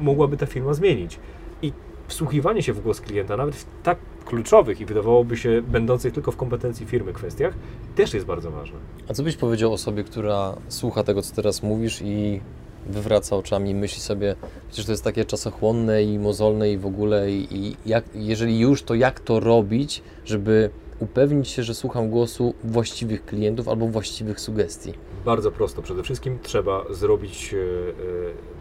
mogłaby 0.00 0.36
ta 0.36 0.46
firma 0.46 0.74
zmienić. 0.74 1.18
I 1.62 1.72
wsłuchiwanie 2.08 2.62
się 2.62 2.72
w 2.72 2.80
głos 2.80 3.00
klienta, 3.00 3.36
nawet 3.36 3.56
w 3.56 3.66
tak 3.82 3.98
kluczowych 4.24 4.80
i 4.80 4.86
wydawałoby 4.86 5.36
się 5.36 5.62
będących 5.62 6.12
tylko 6.12 6.32
w 6.32 6.36
kompetencji 6.36 6.86
firmy 6.86 7.12
kwestiach, 7.12 7.54
też 7.94 8.14
jest 8.14 8.26
bardzo 8.26 8.50
ważne. 8.50 8.78
A 9.08 9.14
co 9.14 9.22
byś 9.22 9.36
powiedział 9.36 9.72
osobie, 9.72 10.04
która 10.04 10.56
słucha 10.68 11.02
tego, 11.02 11.22
co 11.22 11.34
teraz 11.34 11.62
mówisz 11.62 12.02
i 12.02 12.40
wywraca 12.86 13.36
oczami, 13.36 13.74
myśli 13.74 14.00
sobie, 14.00 14.36
przecież 14.68 14.86
to 14.86 14.92
jest 14.92 15.04
takie 15.04 15.24
czasochłonne 15.24 16.02
i 16.02 16.18
mozolne 16.18 16.70
i 16.70 16.78
w 16.78 16.86
ogóle 16.86 17.30
i, 17.30 17.56
i 17.56 17.76
jak, 17.86 18.04
jeżeli 18.14 18.58
już, 18.58 18.82
to 18.82 18.94
jak 18.94 19.20
to 19.20 19.40
robić, 19.40 20.02
żeby 20.24 20.70
upewnić 21.00 21.48
się, 21.48 21.62
że 21.62 21.74
słucham 21.74 22.10
głosu 22.10 22.54
właściwych 22.64 23.24
klientów 23.24 23.68
albo 23.68 23.86
właściwych 23.86 24.40
sugestii? 24.40 24.92
Bardzo 25.24 25.52
prosto. 25.52 25.82
Przede 25.82 26.02
wszystkim 26.02 26.38
trzeba 26.42 26.84
zrobić 26.90 27.54
e, 27.54 27.58
e, 27.58 27.62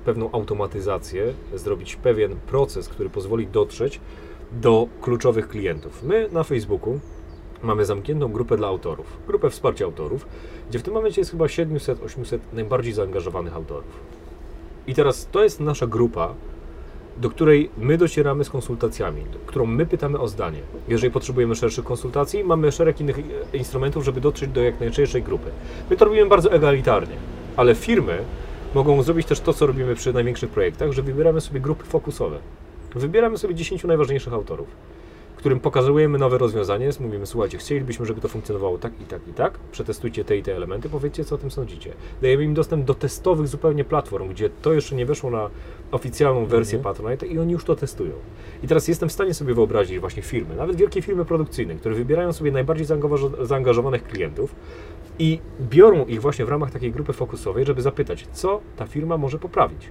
pewną 0.06 0.32
automatyzację, 0.32 1.34
zrobić 1.54 1.96
pewien 1.96 2.36
proces, 2.36 2.90
który 2.90 3.10
pozwoli 3.10 3.48
dotrzeć 3.48 4.00
do 4.52 4.88
kluczowych 5.02 5.48
klientów. 5.48 6.04
My 6.04 6.30
na 6.32 6.44
Facebooku 6.44 7.00
mamy 7.64 7.86
zamkniętą 7.86 8.32
grupę 8.32 8.58
dla 8.58 8.68
autorów, 8.68 9.18
grupę 9.28 9.50
wsparcia 9.50 9.86
autorów, 9.86 10.26
gdzie 10.70 10.80
w 10.80 10.84
tym 10.84 10.94
momencie 10.94 11.22
jest 11.22 11.32
chyba 11.32 11.46
700-800 11.46 12.40
najbardziej 12.54 12.94
zaangażowanych 12.94 13.56
autorów. 13.56 14.00
I 14.88 14.94
teraz 14.96 15.28
to 15.32 15.44
jest 15.44 15.60
nasza 15.60 15.88
grupa, 15.88 16.34
do 17.18 17.30
której 17.30 17.70
my 17.78 17.98
docieramy 17.98 18.44
z 18.44 18.50
konsultacjami, 18.50 19.22
którą 19.46 19.66
my 19.66 19.86
pytamy 19.86 20.20
o 20.20 20.28
zdanie. 20.28 20.60
Jeżeli 20.88 21.14
potrzebujemy 21.14 21.56
szerszych 21.56 21.86
konsultacji, 21.86 22.44
mamy 22.44 22.72
szereg 22.72 23.02
innych 23.02 23.20
e, 23.54 23.58
instrumentów, 23.58 24.06
żeby 24.06 24.22
dotrzeć 24.22 24.50
do 24.50 24.62
jak 24.62 24.80
najszerszej 24.80 25.24
grupy. 25.24 25.52
My 25.90 25.98
to 25.98 26.06
robimy 26.06 26.26
bardzo 26.26 26.52
egalitarnie, 26.52 27.16
ale 27.58 27.76
firmy 27.76 28.18
mogą 28.76 29.04
zrobić 29.04 29.28
też 29.28 29.40
to, 29.40 29.54
co 29.54 29.66
robimy 29.68 29.96
przy 29.96 30.14
największych 30.14 30.50
projektach, 30.50 30.92
że 30.92 31.02
wybieramy 31.02 31.42
sobie 31.42 31.60
grupy 31.60 31.86
fokusowe. 31.86 32.38
Wybieramy 32.96 33.38
sobie 33.38 33.56
10 33.56 33.84
najważniejszych 33.84 34.34
autorów, 34.34 34.68
którym 35.42 35.60
pokazujemy 35.60 36.18
nowe 36.18 36.38
rozwiązanie, 36.38 36.90
mówimy, 37.00 37.26
słuchajcie, 37.26 37.58
chcielibyśmy, 37.58 38.06
żeby 38.06 38.22
to 38.22 38.28
funkcjonowało 38.28 38.78
tak 38.78 39.02
i 39.02 39.06
tak 39.06 39.28
i 39.28 39.34
tak, 39.34 39.58
przetestujcie 39.72 40.26
te 40.26 40.38
i 40.38 40.44
te 40.44 40.56
elementy, 40.56 40.90
powiedzcie, 40.90 41.26
co 41.26 41.36
o 41.36 41.38
tym 41.38 41.52
sądzicie. 41.52 41.94
Dajemy 42.22 42.44
im 42.44 42.54
dostęp 42.54 42.86
do 42.86 42.94
testowych 42.94 43.48
zupełnie 43.48 43.84
platform, 43.84 44.30
gdzie 44.30 44.50
to 44.50 44.74
jeszcze 44.74 44.96
nie 44.96 45.06
weszło 45.06 45.32
na 45.32 45.50
oficjalną 45.92 46.46
wersję 46.46 46.78
Mhm. 46.78 46.96
Patronite 46.96 47.28
i 47.28 47.40
oni 47.40 47.54
już 47.54 47.64
to 47.64 47.76
testują. 47.76 48.12
I 48.64 48.68
teraz 48.68 48.88
jestem 48.88 49.10
w 49.10 49.12
stanie 49.12 49.34
sobie 49.34 49.54
wyobrazić 49.54 50.00
właśnie 50.00 50.22
firmy, 50.24 50.56
nawet 50.56 50.76
wielkie 50.76 51.02
firmy 51.02 51.26
produkcyjne, 51.26 51.76
które 51.76 51.96
wybierają 51.96 52.34
sobie 52.34 52.52
najbardziej 52.52 52.86
zaangażo- 52.88 53.46
zaangażowanych 53.46 54.04
klientów 54.04 54.56
i 55.20 55.40
biorą 55.62 56.06
ich 56.06 56.22
właśnie 56.22 56.46
w 56.46 56.50
ramach 56.50 56.72
takiej 56.72 56.92
grupy 56.92 57.14
fokusowej, 57.14 57.66
żeby 57.66 57.82
zapytać, 57.82 58.28
co 58.34 58.62
ta 58.78 58.86
firma 58.86 59.18
może 59.18 59.40
poprawić. 59.40 59.90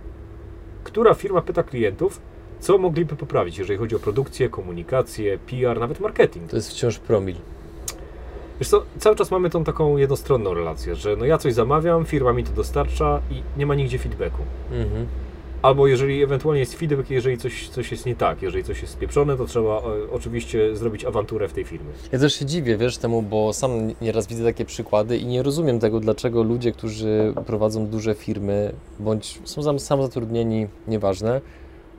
Która 0.85 1.15
firma 1.15 1.43
pyta 1.43 1.63
klientów, 1.63 2.21
co 2.61 2.79
mogliby 2.79 3.17
poprawić, 3.17 3.59
jeżeli 3.59 3.79
chodzi 3.79 3.97
o 3.97 3.99
produkcję, 3.99 4.49
komunikację, 4.49 5.39
PR, 5.39 5.81
nawet 5.81 6.01
marketing. 6.01 6.51
To 6.51 6.57
jest 6.57 6.71
wciąż 6.71 6.99
promil. 6.99 7.37
Wiesz 8.61 8.69
co, 8.69 8.83
cały 8.99 9.17
czas 9.17 9.31
mamy 9.31 9.51
tą 9.51 9.65
taką 9.65 9.97
jednostronną 9.97 10.55
relację, 10.55 10.95
że 10.95 11.17
no 11.17 11.25
ja 11.25 11.39
coś 11.39 11.55
zamawiam, 11.55 12.05
firma 12.05 12.33
mi 12.33 12.45
to 12.45 12.53
dostarcza 12.53 13.21
i 13.31 13.59
nie 13.59 13.67
ma 13.67 13.75
nigdzie 13.75 13.99
feedbacku. 13.99 14.43
Mhm. 14.73 15.07
Albo 15.63 15.87
jeżeli 15.87 16.23
ewentualnie 16.23 16.61
jest 16.61 16.75
feedback, 16.75 17.11
jeżeli 17.11 17.39
coś, 17.39 17.69
coś 17.69 17.91
jest 17.91 18.07
nie 18.07 18.17
tak, 18.17 18.43
jeżeli 18.43 18.65
coś 18.65 18.83
jest 18.83 18.93
spieprzone, 18.95 19.37
to 19.37 19.47
trzeba 19.47 19.79
e, 19.79 19.83
oczywiście 20.13 20.77
zrobić 20.77 21.05
awanturę 21.05 21.49
w 21.49 21.53
tej 21.53 21.65
firmie. 21.65 21.91
Ja 22.13 22.19
też 22.19 22.35
się 22.35 22.47
dziwię, 22.47 22.77
wiesz, 22.77 22.99
temu, 22.99 23.23
bo 23.23 23.53
sam 23.53 23.71
nieraz 24.01 24.27
widzę 24.27 24.45
takie 24.45 24.65
przykłady 24.65 25.19
i 25.19 25.27
nie 25.27 25.43
rozumiem 25.43 25.79
tego, 25.81 26.01
dlaczego 26.01 26.43
ludzie, 26.43 26.73
którzy 26.73 27.35
prowadzą 27.47 27.87
duże 27.87 28.15
firmy, 28.15 28.73
bądź 28.99 29.41
są 29.45 29.63
sam- 29.63 29.79
samozatrudnieni, 29.79 30.67
nieważne, 30.89 31.41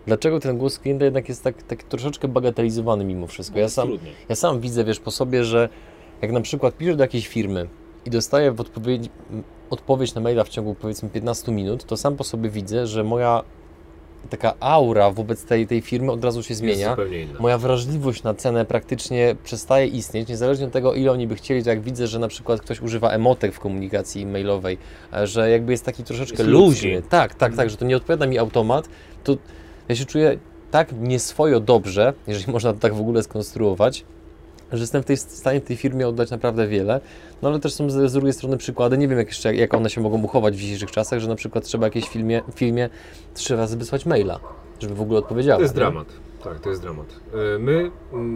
dlaczego 0.07 0.39
ten 0.39 0.57
głos 0.57 0.79
klienta 0.79 1.05
jednak 1.05 1.29
jest 1.29 1.43
tak, 1.43 1.63
tak 1.63 1.83
troszeczkę 1.83 2.27
bagatelizowany 2.27 3.03
mimo 3.03 3.27
wszystko. 3.27 3.59
Ja 3.59 3.69
sam, 3.69 3.87
Trudniej. 3.87 4.13
ja 4.29 4.35
sam 4.35 4.59
widzę, 4.59 4.83
wiesz, 4.83 4.99
po 4.99 5.11
sobie, 5.11 5.43
że 5.43 5.69
jak 6.21 6.31
na 6.31 6.41
przykład 6.41 6.77
piszę 6.77 6.95
do 6.95 7.03
jakiejś 7.03 7.27
firmy 7.27 7.67
i 8.05 8.09
dostaję 8.09 8.51
w 8.51 8.61
odpowiedzi, 8.61 9.09
odpowiedź 9.69 10.13
na 10.13 10.21
maila 10.21 10.43
w 10.43 10.49
ciągu 10.49 10.75
powiedzmy 10.75 11.09
15 11.09 11.51
minut, 11.51 11.85
to 11.85 11.97
sam 11.97 12.15
po 12.15 12.23
sobie 12.23 12.49
widzę, 12.49 12.87
że 12.87 13.03
moja 13.03 13.43
taka 14.29 14.53
aura 14.59 15.11
wobec 15.11 15.45
tej, 15.45 15.67
tej 15.67 15.81
firmy 15.81 16.11
od 16.11 16.23
razu 16.23 16.43
się 16.43 16.55
zmienia. 16.55 16.97
Moja 17.39 17.57
wrażliwość 17.57 18.23
na 18.23 18.33
cenę 18.33 18.65
praktycznie 18.65 19.35
przestaje 19.43 19.87
istnieć, 19.87 20.29
niezależnie 20.29 20.65
od 20.65 20.71
tego, 20.71 20.93
ile 20.93 21.11
oni 21.11 21.27
by 21.27 21.35
chcieli, 21.35 21.63
to 21.63 21.69
jak 21.69 21.81
widzę, 21.81 22.07
że 22.07 22.19
na 22.19 22.27
przykład 22.27 22.61
ktoś 22.61 22.81
używa 22.81 23.09
emotek 23.09 23.53
w 23.53 23.59
komunikacji 23.59 24.25
mailowej, 24.25 24.77
e, 25.13 25.27
że 25.27 25.49
jakby 25.49 25.71
jest 25.71 25.85
taki 25.85 26.03
troszeczkę 26.03 26.37
Jest 26.37 26.49
luźny. 26.49 27.01
Tak, 27.09 27.35
tak, 27.35 27.55
tak, 27.55 27.69
że 27.69 27.77
to 27.77 27.85
nie 27.85 27.97
odpowiada 27.97 28.27
mi 28.27 28.37
automat, 28.37 28.89
to 29.23 29.37
ja 29.91 29.95
się 29.95 30.05
czuję 30.05 30.37
tak 30.71 30.91
nieswojo 30.99 31.59
dobrze, 31.59 32.13
jeżeli 32.27 32.51
można 32.53 32.73
to 32.73 32.79
tak 32.79 32.93
w 32.93 32.99
ogóle 32.99 33.23
skonstruować, 33.23 34.05
że 34.71 34.79
jestem 34.79 35.03
w 35.03 35.05
tej 35.05 35.17
w 35.17 35.19
stanie 35.19 35.61
w 35.61 35.63
tej 35.63 35.77
firmie 35.77 36.07
oddać 36.07 36.31
naprawdę 36.31 36.67
wiele, 36.67 37.01
no 37.41 37.49
ale 37.49 37.59
też 37.59 37.73
są 37.73 37.89
z, 37.89 38.11
z 38.11 38.13
drugiej 38.13 38.33
strony 38.33 38.57
przykłady, 38.57 38.97
nie 38.97 39.07
wiem 39.07 39.17
jak 39.17 39.27
jeszcze, 39.27 39.55
jak 39.55 39.73
one 39.73 39.89
się 39.89 40.01
mogą 40.01 40.23
uchować 40.23 40.55
w 40.55 40.59
dzisiejszych 40.59 40.91
czasach, 40.91 41.19
że 41.19 41.27
na 41.27 41.35
przykład 41.35 41.63
trzeba 41.63 41.87
jakiejś 41.87 42.09
filmie, 42.09 42.41
filmie 42.55 42.89
trzy 43.33 43.55
razy 43.55 43.77
wysłać 43.77 44.05
maila, 44.05 44.39
żeby 44.79 44.95
w 44.95 45.01
ogóle 45.01 45.19
odpowiedziała. 45.19 45.57
To 45.57 45.61
jest 45.61 45.75
nie? 45.75 45.79
dramat. 45.79 46.07
Tak, 46.43 46.59
to 46.59 46.69
jest 46.69 46.81
dramat. 46.81 47.19
E, 47.55 47.59
My 47.59 47.91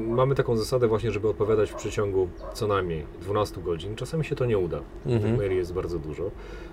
mamy 0.07 0.35
taką 0.35 0.57
zasadę 0.57 0.87
właśnie, 0.87 1.11
żeby 1.11 1.29
odpowiadać 1.29 1.71
w 1.71 1.75
przeciągu 1.75 2.29
co 2.53 2.67
najmniej 2.67 3.05
12 3.21 3.61
godzin. 3.61 3.95
Czasami 3.95 4.25
się 4.25 4.35
to 4.35 4.45
nie 4.45 4.57
uda. 4.57 4.79
Mhm. 5.05 5.23
Tych 5.23 5.37
maili 5.37 5.55
jest 5.55 5.73
bardzo 5.73 5.99
dużo. 5.99 6.31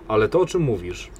Ale 0.09 0.29
to, 0.29 0.41
o 0.41 0.47
czym 0.47 0.63
mówisz, 0.63 1.11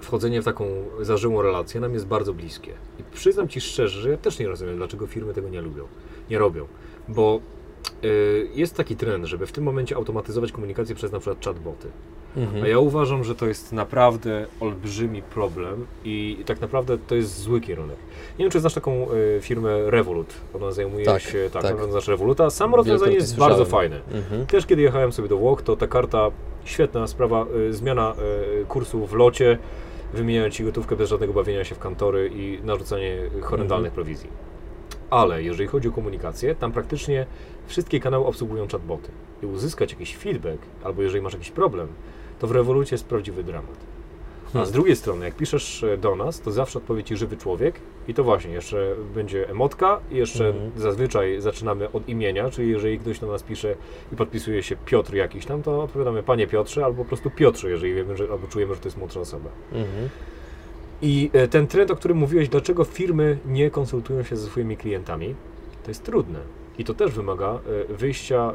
wchodzenie 0.00 0.42
w 0.42 0.44
taką 0.44 0.66
zażyłą 1.00 1.42
relację 1.42 1.80
nam 1.80 1.94
jest 1.94 2.06
bardzo 2.06 2.34
bliskie. 2.34 2.72
I 2.98 3.02
przyznam 3.12 3.48
Ci 3.48 3.60
szczerze, 3.60 4.00
że 4.00 4.10
ja 4.10 4.16
też 4.16 4.38
nie 4.38 4.48
rozumiem, 4.48 4.76
dlaczego 4.76 5.06
firmy 5.06 5.34
tego 5.34 5.48
nie 5.48 5.60
lubią, 5.60 5.84
nie 6.30 6.38
robią. 6.38 6.66
Bo 7.08 7.40
y, 8.04 8.48
jest 8.54 8.76
taki 8.76 8.96
trend, 8.96 9.24
żeby 9.24 9.46
w 9.46 9.52
tym 9.52 9.64
momencie 9.64 9.96
automatyzować 9.96 10.52
komunikację 10.52 10.94
przez 10.94 11.12
na 11.12 11.18
przykład 11.18 11.44
chatboty. 11.44 11.88
Mhm. 12.36 12.64
A 12.64 12.68
ja 12.68 12.78
uważam, 12.78 13.24
że 13.24 13.34
to 13.34 13.46
jest 13.46 13.72
naprawdę 13.72 14.46
olbrzymi 14.60 15.22
problem 15.22 15.86
i 16.04 16.42
tak 16.46 16.60
naprawdę 16.60 16.98
to 16.98 17.14
jest 17.14 17.38
zły 17.40 17.60
kierunek. 17.60 17.96
Nie 18.38 18.44
wiem, 18.44 18.50
czy 18.50 18.60
znasz 18.60 18.74
taką 18.74 19.06
y, 19.12 19.38
firmę 19.40 19.90
Revolut. 19.90 20.34
Ona 20.54 20.72
zajmuje 20.72 21.04
Tak, 21.04 21.22
się, 21.22 21.50
tak, 21.52 21.62
tak. 21.62 21.90
znasz 21.90 22.08
Revoluta. 22.08 22.50
Samo 22.50 22.76
rozwiązanie 22.76 23.14
jest 23.14 23.38
bardzo 23.38 23.56
słyszałem. 23.64 23.90
fajne. 23.90 24.18
Mhm. 24.18 24.46
Też 24.46 24.66
kiedy 24.66 24.82
jechałem 24.82 25.12
sobie 25.12 25.28
do 25.28 25.36
Włoch, 25.36 25.62
to 25.62 25.76
ta 25.76 25.86
karta, 25.86 26.30
świetna 26.64 27.06
sprawa, 27.06 27.46
y, 27.68 27.74
zmiana 27.74 28.14
y, 28.62 28.64
kursu 28.66 29.06
w 29.06 29.12
locie, 29.12 29.58
wymieniając 30.12 30.54
ci 30.54 30.64
gotówkę 30.64 30.96
bez 30.96 31.10
żadnego 31.10 31.32
bawienia 31.32 31.64
się 31.64 31.74
w 31.74 31.78
kantory 31.78 32.30
i 32.34 32.60
narzucanie 32.64 33.16
horrendalnych 33.42 33.92
prowizji. 33.92 34.30
Ale 35.10 35.42
jeżeli 35.42 35.68
chodzi 35.68 35.88
o 35.88 35.92
komunikację, 35.92 36.54
tam 36.54 36.72
praktycznie 36.72 37.26
wszystkie 37.66 38.00
kanały 38.00 38.26
obsługują 38.26 38.68
chatboty. 38.68 39.10
I 39.42 39.46
uzyskać 39.46 39.92
jakiś 39.92 40.16
feedback, 40.16 40.62
albo 40.84 41.02
jeżeli 41.02 41.22
masz 41.22 41.32
jakiś 41.32 41.50
problem, 41.50 41.88
to 42.38 42.46
w 42.46 42.50
rewolucie 42.50 42.94
jest 42.94 43.04
prawdziwy 43.04 43.44
dramat. 43.44 43.76
A 44.54 44.64
z 44.64 44.72
drugiej 44.72 44.96
strony, 44.96 45.24
jak 45.24 45.34
piszesz 45.34 45.82
e, 45.82 45.96
do 45.96 46.16
nas, 46.16 46.40
to 46.40 46.50
zawsze 46.50 46.78
odpowie 46.78 47.04
ci 47.04 47.16
żywy 47.16 47.36
człowiek 47.36 47.74
i 48.08 48.14
to 48.14 48.24
właśnie, 48.24 48.52
jeszcze 48.52 48.94
będzie 49.14 49.48
emotka 49.48 50.00
i 50.10 50.16
jeszcze 50.16 50.46
Mhm. 50.48 50.70
zazwyczaj 50.76 51.40
zaczynamy 51.40 51.92
od 51.92 52.08
imienia, 52.08 52.50
czyli 52.50 52.70
jeżeli 52.70 52.98
ktoś 52.98 53.18
do 53.18 53.26
nas 53.26 53.42
pisze 53.42 53.74
i 54.12 54.16
podpisuje 54.16 54.62
się 54.62 54.76
Piotr 54.84 55.14
jakiś 55.14 55.46
tam, 55.46 55.62
to 55.62 55.82
odpowiadamy 55.82 56.22
Panie 56.22 56.46
Piotrze 56.46 56.84
albo 56.84 57.02
po 57.02 57.08
prostu 57.08 57.30
Piotrze, 57.30 57.70
jeżeli 57.70 57.94
wiemy, 57.94 58.16
że, 58.16 58.24
albo 58.32 58.46
czujemy, 58.46 58.74
że 58.74 58.80
to 58.80 58.86
jest 58.88 58.98
młodsza 58.98 59.20
osoba. 59.20 59.50
Mhm. 59.72 60.08
I 61.02 61.30
e, 61.32 61.48
ten 61.48 61.66
trend, 61.66 61.90
o 61.90 61.96
którym 61.96 62.16
mówiłeś, 62.16 62.48
dlaczego 62.48 62.84
firmy 62.84 63.38
nie 63.46 63.70
konsultują 63.70 64.22
się 64.22 64.36
ze 64.36 64.46
swoimi 64.46 64.76
klientami, 64.76 65.34
to 65.84 65.90
jest 65.90 66.04
trudne. 66.04 66.38
I 66.78 66.84
to 66.84 66.94
też 66.94 67.12
wymaga 67.12 67.58
e, 67.90 67.94
wyjścia 67.94 68.52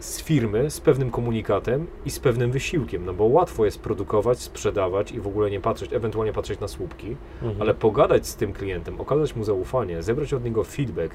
z 0.00 0.22
firmy 0.22 0.70
z 0.70 0.80
pewnym 0.80 1.10
komunikatem 1.10 1.86
i 2.06 2.10
z 2.10 2.18
pewnym 2.18 2.50
wysiłkiem, 2.50 3.04
no 3.04 3.14
bo 3.14 3.24
łatwo 3.24 3.64
jest 3.64 3.80
produkować, 3.80 4.38
sprzedawać 4.38 5.12
i 5.12 5.20
w 5.20 5.26
ogóle 5.26 5.50
nie 5.50 5.60
patrzeć, 5.60 5.92
ewentualnie 5.92 6.32
patrzeć 6.32 6.60
na 6.60 6.68
słupki, 6.68 7.16
Mhm. 7.42 7.62
ale 7.62 7.74
pogadać 7.74 8.26
z 8.26 8.36
tym 8.36 8.52
klientem, 8.52 9.00
okazać 9.00 9.36
mu 9.36 9.44
zaufanie, 9.44 10.02
zebrać 10.02 10.34
od 10.34 10.44
niego 10.44 10.64
feedback 10.64 11.14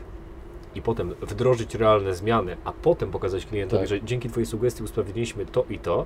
i 0.76 0.82
potem 0.82 1.14
wdrożyć 1.22 1.76
realne 1.76 2.14
zmiany, 2.16 2.58
a 2.66 2.72
potem 2.72 3.12
pokazać 3.12 3.46
klientowi, 3.46 3.80
Tak. 3.82 3.90
że 3.90 4.02
dzięki 4.02 4.30
Twojej 4.30 4.46
sugestii 4.46 4.84
usprawiedliwiliśmy 4.84 5.46
to 5.46 5.66
i 5.70 5.80
to, 5.80 6.06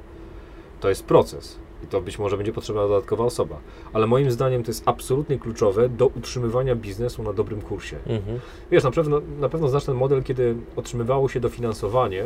to 0.79 0.89
jest 0.89 1.05
proces. 1.05 1.59
I 1.83 1.87
to 1.87 2.01
być 2.01 2.19
może 2.19 2.37
będzie 2.37 2.53
potrzebna 2.53 2.81
dodatkowa 2.81 3.23
osoba. 3.25 3.55
Ale 3.93 4.07
moim 4.07 4.31
zdaniem 4.31 4.63
to 4.63 4.69
jest 4.71 4.83
absolutnie 4.85 5.39
kluczowe 5.39 5.89
do 5.89 6.07
utrzymywania 6.07 6.75
biznesu 6.75 7.23
na 7.23 7.33
dobrym 7.33 7.61
kursie. 7.61 7.97
Mhm. 8.07 8.39
Wiesz, 8.71 8.83
na 8.83 8.91
pewno, 8.91 9.21
na 9.39 9.49
pewno 9.49 9.67
znasz 9.67 9.85
ten 9.85 9.95
model, 9.95 10.23
kiedy 10.23 10.55
otrzymywało 10.75 11.29
się 11.29 11.39
dofinansowanie 11.39 12.23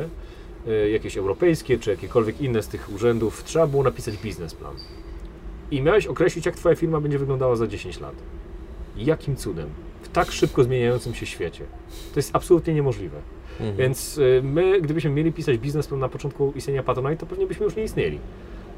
jakieś 0.91 1.17
europejskie 1.17 1.79
czy 1.79 1.89
jakiekolwiek 1.89 2.41
inne 2.41 2.63
z 2.63 2.67
tych 2.67 2.89
urzędów, 2.95 3.43
trzeba 3.43 3.67
było 3.67 3.83
napisać 3.83 4.17
biznesplan. 4.17 4.75
I 5.71 5.81
miałeś 5.81 6.07
określić, 6.07 6.45
jak 6.45 6.55
Twoja 6.55 6.75
firma 6.75 7.01
będzie 7.01 7.19
wyglądała 7.19 7.55
za 7.55 7.67
10 7.67 7.99
lat. 7.99 8.15
Jakim 8.97 9.35
cudem? 9.35 9.69
W 10.01 10.09
tak 10.09 10.31
szybko 10.31 10.63
zmieniającym 10.63 11.13
się 11.13 11.25
świecie. 11.25 11.63
To 12.13 12.19
jest 12.19 12.35
absolutnie 12.35 12.73
niemożliwe. 12.73 13.17
Mhm. 13.51 13.77
Więc 13.77 14.17
y, 14.17 14.41
my, 14.43 14.81
gdybyśmy 14.81 15.09
mieli 15.09 15.31
pisać 15.31 15.57
biznesplan 15.57 15.99
na 15.99 16.09
początku 16.09 16.53
istnienia 16.55 16.83
Patronite, 16.83 17.17
to 17.17 17.25
pewnie 17.25 17.47
byśmy 17.47 17.65
już 17.65 17.75
nie 17.75 17.83
istnieli. 17.83 18.19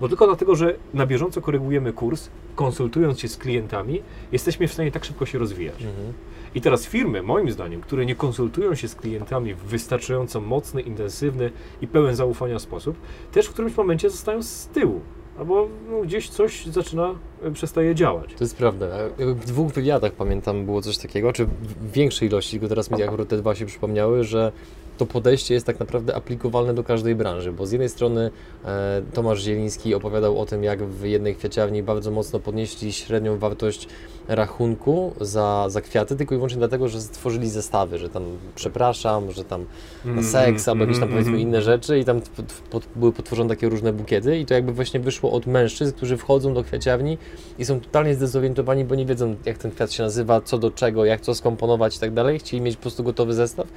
Bo 0.01 0.09
tylko 0.09 0.27
dlatego, 0.27 0.55
że 0.55 0.75
na 0.93 1.05
bieżąco 1.05 1.41
korygujemy 1.41 1.93
kurs, 1.93 2.29
konsultując 2.55 3.19
się 3.19 3.27
z 3.27 3.37
klientami, 3.37 4.01
jesteśmy 4.31 4.67
w 4.67 4.73
stanie 4.73 4.91
tak 4.91 5.05
szybko 5.05 5.25
się 5.25 5.37
rozwijać. 5.37 5.75
Mhm. 5.75 6.13
I 6.55 6.61
teraz 6.61 6.85
firmy, 6.85 7.23
moim 7.23 7.51
zdaniem, 7.51 7.81
które 7.81 8.05
nie 8.05 8.15
konsultują 8.15 8.75
się 8.75 8.87
z 8.87 8.95
klientami 8.95 9.53
w 9.53 9.57
wystarczająco 9.57 10.41
mocny, 10.41 10.81
intensywny 10.81 11.51
i 11.81 11.87
pełen 11.87 12.15
zaufania 12.15 12.59
sposób, 12.59 12.95
też 13.31 13.45
w 13.45 13.53
którymś 13.53 13.77
momencie 13.77 14.09
zostają 14.09 14.43
z 14.43 14.67
tyłu. 14.67 15.01
Albo 15.39 15.67
no, 15.91 16.01
gdzieś 16.01 16.29
coś 16.29 16.65
zaczyna, 16.65 17.15
e, 17.43 17.51
przestaje 17.51 17.95
działać. 17.95 18.33
To 18.37 18.43
jest 18.43 18.57
prawda. 18.57 18.85
W 19.17 19.45
dwóch 19.45 19.71
wywiadach 19.71 20.11
pamiętam 20.11 20.65
było 20.65 20.81
coś 20.81 20.97
takiego, 20.97 21.33
czy 21.33 21.45
w 21.45 21.91
większej 21.91 22.27
ilości, 22.27 22.51
tylko 22.51 22.67
teraz 22.67 22.91
mi 22.91 23.03
akurat 23.03 23.27
te 23.27 23.37
dwa 23.37 23.55
się 23.55 23.65
przypomniały, 23.65 24.23
że 24.23 24.51
to 24.97 25.05
podejście 25.05 25.53
jest 25.53 25.65
tak 25.65 25.79
naprawdę 25.79 26.15
aplikowalne 26.15 26.73
do 26.73 26.83
każdej 26.83 27.15
branży, 27.15 27.51
bo 27.51 27.65
z 27.65 27.71
jednej 27.71 27.89
strony 27.89 28.31
e, 28.65 29.01
Tomasz 29.13 29.41
Zieliński 29.41 29.95
opowiadał 29.95 30.39
o 30.39 30.45
tym, 30.45 30.63
jak 30.63 30.83
w 30.83 31.03
jednej 31.05 31.35
kwiaciarni 31.35 31.83
bardzo 31.83 32.11
mocno 32.11 32.39
podnieśli 32.39 32.93
średnią 32.93 33.37
wartość 33.37 33.87
rachunku 34.27 35.13
za, 35.21 35.65
za 35.69 35.81
kwiaty, 35.81 36.15
tylko 36.15 36.35
i 36.35 36.37
wyłącznie 36.37 36.59
dlatego, 36.59 36.87
że 36.87 37.01
stworzyli 37.01 37.49
zestawy, 37.49 37.97
że 37.97 38.09
tam 38.09 38.23
przepraszam, 38.55 39.31
że 39.31 39.43
tam 39.43 39.65
na 40.05 40.23
seks 40.23 40.67
albo 40.67 40.83
jakieś 40.83 40.99
tam 40.99 41.09
powiedzmy 41.09 41.39
inne 41.39 41.61
rzeczy 41.61 41.99
i 41.99 42.05
tam 42.05 42.21
pod, 42.69 42.83
były 42.95 43.11
potworzone 43.11 43.49
takie 43.49 43.69
różne 43.69 43.93
bukiety 43.93 44.39
i 44.39 44.45
to 44.45 44.53
jakby 44.53 44.73
właśnie 44.73 44.99
wyszło 44.99 45.31
od 45.31 45.47
mężczyzn, 45.47 45.93
którzy 45.93 46.17
wchodzą 46.17 46.53
do 46.53 46.63
kwiaciarni 46.63 47.17
i 47.59 47.65
są 47.65 47.79
totalnie 47.79 48.15
zdezorientowani, 48.15 48.85
bo 48.85 48.95
nie 48.95 49.05
wiedzą 49.05 49.35
jak 49.45 49.57
ten 49.57 49.71
kwiat 49.71 49.91
się 49.91 50.03
nazywa, 50.03 50.41
co 50.41 50.57
do 50.57 50.71
czego, 50.71 51.05
jak 51.05 51.21
co 51.21 51.35
skomponować 51.35 51.97
i 51.97 51.99
tak 51.99 52.13
dalej. 52.13 52.39
Chcieli 52.39 52.61
mieć 52.61 52.75
po 52.75 52.81
prostu 52.81 53.03
gotowy 53.03 53.33
zestaw, 53.33 53.67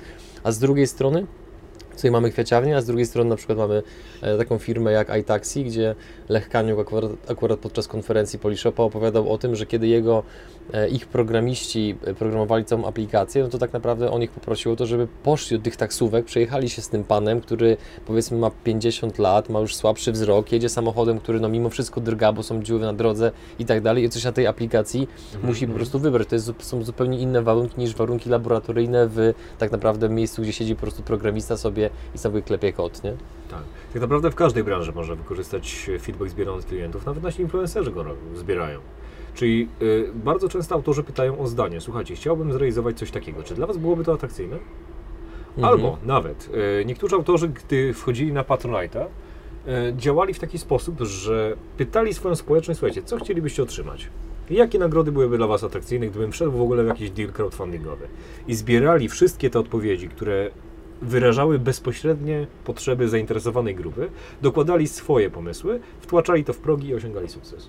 a 0.44 0.52
z 0.52 0.58
drugiej 0.58 0.86
strony 0.86 1.26
Tutaj 1.96 2.10
mamy 2.10 2.30
kwiaciarnię, 2.30 2.76
a 2.76 2.80
z 2.80 2.86
drugiej 2.86 3.06
strony 3.06 3.30
na 3.30 3.36
przykład 3.36 3.58
mamy 3.58 3.82
e, 4.22 4.38
taką 4.38 4.58
firmę 4.58 4.92
jak 4.92 5.16
iTaxi, 5.16 5.64
gdzie 5.64 5.94
Lech 6.28 6.48
Kaniuk 6.48 6.80
akurat, 6.80 7.10
akurat 7.28 7.58
podczas 7.58 7.88
konferencji 7.88 8.38
Polishopa 8.38 8.82
opowiadał 8.82 9.32
o 9.32 9.38
tym, 9.38 9.56
że 9.56 9.66
kiedy 9.66 9.86
jego, 9.86 10.22
e, 10.72 10.88
ich 10.88 11.06
programiści 11.06 11.96
e, 12.04 12.14
programowali 12.14 12.64
całą 12.64 12.84
aplikację, 12.84 13.42
no 13.42 13.48
to 13.48 13.58
tak 13.58 13.72
naprawdę 13.72 14.10
on 14.10 14.22
ich 14.22 14.30
poprosił 14.30 14.72
o 14.72 14.76
to, 14.76 14.86
żeby 14.86 15.08
poszli 15.22 15.56
od 15.56 15.62
tych 15.62 15.76
taksówek, 15.76 16.24
przejechali 16.24 16.70
się 16.70 16.82
z 16.82 16.88
tym 16.88 17.04
panem, 17.04 17.40
który 17.40 17.76
powiedzmy 18.06 18.38
ma 18.38 18.50
50 18.64 19.18
lat, 19.18 19.48
ma 19.48 19.60
już 19.60 19.74
słabszy 19.74 20.12
wzrok, 20.12 20.52
jedzie 20.52 20.68
samochodem, 20.68 21.18
który 21.18 21.40
no 21.40 21.48
mimo 21.48 21.70
wszystko 21.70 22.00
drga, 22.00 22.32
bo 22.32 22.42
są 22.42 22.62
dziury 22.62 22.84
na 22.84 22.92
drodze 22.92 23.32
i 23.58 23.64
tak 23.64 23.80
dalej 23.80 24.04
i 24.04 24.08
coś 24.08 24.24
na 24.24 24.32
tej 24.32 24.46
aplikacji 24.46 25.08
musi 25.42 25.66
po 25.66 25.74
prostu 25.74 25.98
wybrać. 25.98 26.28
To 26.28 26.34
jest, 26.34 26.52
są 26.58 26.82
zupełnie 26.82 27.18
inne 27.18 27.42
warunki 27.42 27.80
niż 27.80 27.94
warunki 27.94 28.30
laboratoryjne 28.30 29.08
w 29.08 29.34
tak 29.58 29.72
naprawdę 29.72 30.08
miejscu, 30.08 30.42
gdzie 30.42 30.52
siedzi 30.52 30.74
po 30.74 30.80
prostu 30.80 31.02
programista 31.02 31.56
sobie 31.56 31.85
i 32.14 32.18
sobie 32.18 32.42
klepie 32.42 32.72
kod, 32.72 33.04
nie? 33.04 33.12
Tak. 33.50 33.62
tak 33.92 34.02
naprawdę 34.02 34.30
w 34.30 34.34
każdej 34.34 34.64
branży 34.64 34.92
można 34.92 35.14
wykorzystać 35.14 35.90
feedback 36.00 36.30
zbierany 36.30 36.58
od 36.58 36.64
klientów, 36.64 37.06
nawet 37.06 37.22
nasi 37.22 37.42
influencerzy 37.42 37.90
go 37.90 38.04
zbierają. 38.34 38.80
Czyli 39.34 39.68
y, 39.82 40.10
bardzo 40.14 40.48
często 40.48 40.74
autorzy 40.74 41.02
pytają 41.02 41.38
o 41.38 41.46
zdanie. 41.46 41.80
Słuchajcie, 41.80 42.14
chciałbym 42.14 42.52
zrealizować 42.52 42.98
coś 42.98 43.10
takiego. 43.10 43.42
Czy 43.42 43.54
dla 43.54 43.66
Was 43.66 43.76
byłoby 43.76 44.04
to 44.04 44.12
atrakcyjne? 44.12 44.56
Mhm. 45.56 45.64
Albo 45.64 45.98
nawet 46.04 46.50
e, 46.80 46.84
niektórzy 46.84 47.14
autorzy, 47.14 47.48
gdy 47.48 47.94
wchodzili 47.94 48.32
na 48.32 48.42
Patronite'a, 48.42 49.06
e, 49.66 49.92
działali 49.96 50.34
w 50.34 50.38
taki 50.38 50.58
sposób, 50.58 51.00
że 51.00 51.56
pytali 51.76 52.14
swoją 52.14 52.34
społeczność, 52.34 52.80
słuchajcie, 52.80 53.02
co 53.02 53.16
chcielibyście 53.16 53.62
otrzymać? 53.62 54.08
Jakie 54.50 54.78
nagrody 54.78 55.12
byłyby 55.12 55.36
dla 55.36 55.46
Was 55.46 55.64
atrakcyjne, 55.64 56.06
gdybym 56.06 56.32
wszedł 56.32 56.52
w 56.52 56.60
ogóle 56.60 56.84
w 56.84 56.86
jakiś 56.86 57.10
deal 57.10 57.32
crowdfundingowy? 57.32 58.06
I 58.48 58.54
zbierali 58.54 59.08
wszystkie 59.08 59.50
te 59.50 59.58
odpowiedzi, 59.60 60.08
które 60.08 60.50
wyrażały 61.02 61.58
bezpośrednie 61.58 62.46
potrzeby 62.64 63.08
zainteresowanej 63.08 63.74
grupy, 63.74 64.08
dokładali 64.42 64.88
swoje 64.88 65.30
pomysły, 65.30 65.80
wtłaczali 66.00 66.44
to 66.44 66.52
w 66.52 66.58
progi 66.58 66.88
i 66.88 66.94
osiągali 66.94 67.28
sukces. 67.28 67.68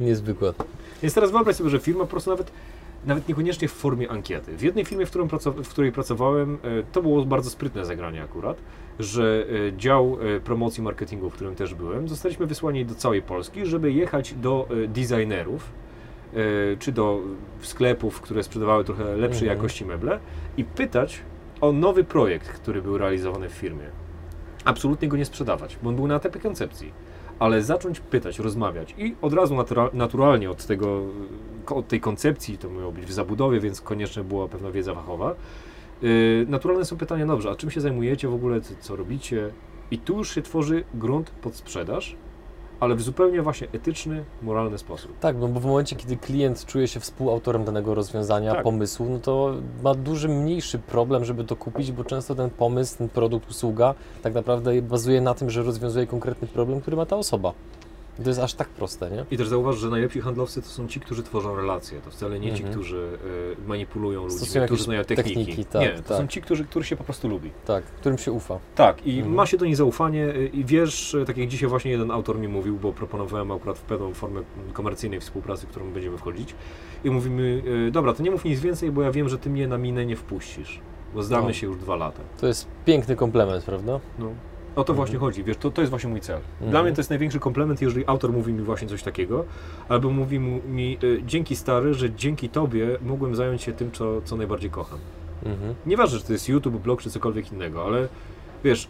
Niezwykłe. 0.00 0.54
Więc 1.02 1.14
teraz 1.14 1.30
wyobraź 1.30 1.56
sobie, 1.56 1.70
że 1.70 1.78
firma 1.78 2.00
po 2.00 2.10
prostu 2.10 2.30
nawet 2.30 2.52
nawet 3.06 3.28
niekoniecznie 3.28 3.68
w 3.68 3.72
formie 3.72 4.10
ankiety. 4.10 4.56
W 4.56 4.62
jednej 4.62 4.84
firmie, 4.84 5.06
w, 5.06 5.10
w 5.64 5.68
której 5.68 5.92
pracowałem, 5.92 6.54
e, 6.54 6.82
to 6.92 7.02
było 7.02 7.24
bardzo 7.24 7.50
sprytne 7.50 7.84
zagranie 7.84 8.22
akurat, 8.22 8.56
że 8.98 9.46
e, 9.68 9.76
dział 9.76 10.18
e, 10.36 10.40
promocji 10.40 10.82
marketingu, 10.82 11.30
w 11.30 11.34
którym 11.34 11.54
też 11.54 11.74
byłem, 11.74 12.08
zostaliśmy 12.08 12.46
wysłani 12.46 12.84
do 12.84 12.94
całej 12.94 13.22
Polski, 13.22 13.66
żeby 13.66 13.92
jechać 13.92 14.34
do 14.34 14.68
designerów, 14.88 15.72
czy 16.78 16.92
do 16.92 17.20
sklepów, 17.60 18.20
które 18.20 18.42
sprzedawały 18.42 18.84
trochę 18.84 19.04
lepszej 19.04 19.48
mhm. 19.48 19.58
jakości 19.58 19.84
meble 19.84 20.18
i 20.56 20.64
pytać 20.64 21.20
nowy 21.72 22.04
projekt, 22.04 22.48
który 22.48 22.82
był 22.82 22.98
realizowany 22.98 23.48
w 23.48 23.52
firmie. 23.52 23.84
Absolutnie 24.64 25.08
go 25.08 25.16
nie 25.16 25.24
sprzedawać, 25.24 25.78
bo 25.82 25.88
on 25.88 25.96
był 25.96 26.06
na 26.06 26.16
etapie 26.16 26.40
koncepcji 26.40 26.92
ale 27.38 27.62
zacząć 27.62 28.00
pytać, 28.00 28.38
rozmawiać 28.38 28.94
i 28.98 29.14
od 29.22 29.32
razu 29.32 29.54
natura 29.54 29.90
naturalnie 29.92 30.50
od, 30.50 30.66
tego, 30.66 31.02
od 31.66 31.88
tej 31.88 32.00
koncepcji, 32.00 32.58
to 32.58 32.70
miało 32.70 32.92
być 32.92 33.06
w 33.06 33.12
zabudowie, 33.12 33.60
więc 33.60 33.80
koniecznie 33.80 34.24
była 34.24 34.48
pewna 34.48 34.70
wiedza 34.70 34.94
fachowa. 34.94 35.34
Yy, 36.02 36.46
naturalne 36.48 36.84
są 36.84 36.96
pytania, 36.96 37.26
dobrze, 37.26 37.50
a 37.50 37.54
czym 37.54 37.70
się 37.70 37.80
zajmujecie 37.80 38.28
w 38.28 38.34
ogóle, 38.34 38.60
co 38.80 38.96
robicie? 38.96 39.50
I 39.90 39.98
tu 39.98 40.18
już 40.18 40.34
się 40.34 40.42
tworzy 40.42 40.84
grunt 40.94 41.30
pod 41.30 41.56
sprzedaż, 41.56 42.16
ale 42.80 42.94
w 42.94 43.02
zupełnie 43.02 43.42
właśnie 43.42 43.68
etyczny, 43.72 44.24
moralny 44.42 44.78
sposób. 44.78 45.18
Tak, 45.20 45.36
no 45.36 45.48
bo 45.48 45.60
w 45.60 45.66
momencie, 45.66 45.96
kiedy 45.96 46.16
klient 46.16 46.64
czuje 46.64 46.88
się 46.88 47.00
współautorem 47.00 47.64
danego 47.64 47.94
rozwiązania, 47.94 48.54
tak. 48.54 48.62
pomysłu, 48.62 49.06
no 49.10 49.18
to 49.18 49.54
ma 49.82 49.94
duży, 49.94 50.28
mniejszy 50.28 50.78
problem, 50.78 51.24
żeby 51.24 51.44
to 51.44 51.56
kupić, 51.56 51.92
bo 51.92 52.04
często 52.04 52.34
ten 52.34 52.50
pomysł, 52.50 52.98
ten 52.98 53.08
produkt, 53.08 53.50
usługa 53.50 53.94
tak 54.22 54.34
naprawdę 54.34 54.82
bazuje 54.82 55.20
na 55.20 55.34
tym, 55.34 55.50
że 55.50 55.62
rozwiązuje 55.62 56.06
konkretny 56.06 56.48
problem, 56.48 56.80
który 56.80 56.96
ma 56.96 57.06
ta 57.06 57.16
osoba. 57.16 57.52
To 58.22 58.30
jest 58.30 58.40
aż 58.40 58.54
tak 58.54 58.68
proste, 58.68 59.10
nie? 59.10 59.24
I 59.30 59.36
też 59.36 59.48
zauważ, 59.48 59.78
że 59.78 59.90
najlepsi 59.90 60.20
handlowcy 60.20 60.62
to 60.62 60.68
są 60.68 60.88
ci, 60.88 61.00
którzy 61.00 61.22
tworzą 61.22 61.56
relacje. 61.56 62.00
To 62.00 62.10
wcale 62.10 62.40
nie 62.40 62.52
ci, 62.52 62.62
mhm. 62.62 62.74
którzy 62.74 63.18
y, 63.66 63.68
manipulują 63.68 64.22
ludźmi, 64.22 64.38
Stosują 64.38 64.64
którzy 64.64 64.82
znają 64.82 65.04
techniki. 65.04 65.46
techniki 65.46 65.64
tak, 65.64 65.82
nie, 65.82 65.90
to 65.90 66.02
tak. 66.02 66.18
są 66.18 66.26
ci, 66.26 66.42
którzy, 66.42 66.64
których 66.64 66.88
się 66.88 66.96
po 66.96 67.04
prostu 67.04 67.28
lubi. 67.28 67.50
Tak, 67.66 67.84
którym 67.84 68.18
się 68.18 68.32
ufa. 68.32 68.58
Tak, 68.74 69.06
i 69.06 69.16
mhm. 69.16 69.34
ma 69.34 69.46
się 69.46 69.56
do 69.56 69.64
nich 69.64 69.76
zaufanie 69.76 70.24
y, 70.24 70.50
i 70.52 70.64
wiesz, 70.64 71.16
tak 71.26 71.36
jak 71.36 71.48
dzisiaj 71.48 71.68
właśnie 71.68 71.90
jeden 71.90 72.10
autor 72.10 72.38
mi 72.38 72.48
mówił, 72.48 72.76
bo 72.76 72.92
proponowałem 72.92 73.52
akurat 73.52 73.78
w 73.78 73.82
pewną 73.82 74.14
formę 74.14 74.40
komercyjnej 74.72 75.20
współpracy, 75.20 75.66
w 75.66 75.70
którą 75.70 75.90
będziemy 75.92 76.18
wchodzić 76.18 76.54
i 77.04 77.10
mówimy, 77.10 77.62
y, 77.88 77.90
dobra, 77.90 78.12
to 78.12 78.22
nie 78.22 78.30
mów 78.30 78.44
nic 78.44 78.60
więcej, 78.60 78.92
bo 78.92 79.02
ja 79.02 79.12
wiem, 79.12 79.28
że 79.28 79.38
ty 79.38 79.50
mnie 79.50 79.68
na 79.68 79.78
minę 79.78 80.06
nie 80.06 80.16
wpuścisz, 80.16 80.80
bo 81.14 81.22
znamy 81.22 81.46
no. 81.46 81.52
się 81.52 81.66
już 81.66 81.76
dwa 81.76 81.96
lata. 81.96 82.22
To 82.40 82.46
jest 82.46 82.66
piękny 82.84 83.16
komplement, 83.16 83.64
prawda? 83.64 84.00
No. 84.18 84.32
O 84.78 84.84
to 84.84 84.94
właśnie 84.94 85.14
mhm. 85.14 85.30
chodzi, 85.30 85.44
wiesz, 85.44 85.56
to, 85.56 85.70
to 85.70 85.82
jest 85.82 85.90
właśnie 85.90 86.10
mój 86.10 86.20
cel. 86.20 86.36
Mhm. 86.36 86.70
Dla 86.70 86.82
mnie 86.82 86.92
to 86.92 87.00
jest 87.00 87.10
największy 87.10 87.40
komplement, 87.40 87.82
jeżeli 87.82 88.06
autor 88.06 88.32
mówi 88.32 88.52
mi 88.52 88.62
właśnie 88.62 88.88
coś 88.88 89.02
takiego, 89.02 89.44
albo 89.88 90.10
mówi 90.10 90.38
mi, 90.38 90.98
y, 91.04 91.22
dzięki 91.26 91.56
stary, 91.56 91.94
że 91.94 92.14
dzięki 92.14 92.48
tobie 92.48 92.98
mogłem 93.02 93.34
zająć 93.34 93.62
się 93.62 93.72
tym, 93.72 93.92
co, 93.92 94.22
co 94.22 94.36
najbardziej 94.36 94.70
kocham. 94.70 94.98
Mhm. 95.44 95.74
Nieważne, 95.86 96.18
czy 96.18 96.26
to 96.26 96.32
jest 96.32 96.48
YouTube, 96.48 96.76
blog, 96.76 97.02
czy 97.02 97.10
cokolwiek 97.10 97.52
innego, 97.52 97.84
ale 97.84 98.08
wiesz, 98.64 98.88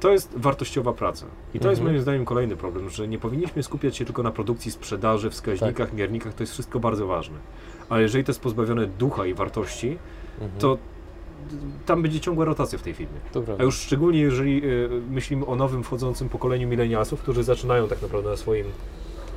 to 0.00 0.12
jest 0.12 0.32
wartościowa 0.36 0.92
praca. 0.92 1.26
I 1.54 1.60
to 1.60 1.68
jest 1.68 1.80
mhm. 1.80 1.92
moim 1.92 2.02
zdaniem 2.02 2.24
kolejny 2.24 2.56
problem, 2.56 2.90
że 2.90 3.08
nie 3.08 3.18
powinniśmy 3.18 3.62
skupiać 3.62 3.96
się 3.96 4.04
tylko 4.04 4.22
na 4.22 4.30
produkcji, 4.30 4.70
sprzedaży, 4.70 5.30
wskaźnikach, 5.30 5.88
tak. 5.88 5.98
miernikach, 5.98 6.34
to 6.34 6.42
jest 6.42 6.52
wszystko 6.52 6.80
bardzo 6.80 7.06
ważne. 7.06 7.38
Ale 7.88 8.02
jeżeli 8.02 8.24
to 8.24 8.30
jest 8.30 8.40
pozbawione 8.40 8.86
ducha 8.86 9.26
i 9.26 9.34
wartości, 9.34 9.98
mhm. 10.40 10.60
to 10.60 10.78
tam 11.86 12.02
będzie 12.02 12.20
ciągła 12.20 12.44
rotacja 12.44 12.78
w 12.78 12.82
tej 12.82 12.94
firmie. 12.94 13.20
A 13.58 13.62
już 13.62 13.78
szczególnie 13.78 14.20
jeżeli 14.20 14.64
y, 14.64 14.88
myślimy 15.10 15.46
o 15.46 15.56
nowym 15.56 15.84
wchodzącym 15.84 16.28
pokoleniu 16.28 16.68
milenialsów, 16.68 17.20
którzy 17.20 17.44
zaczynają 17.44 17.88
tak 17.88 18.02
naprawdę 18.02 18.30
na 18.30 18.36
swoim, 18.36 18.66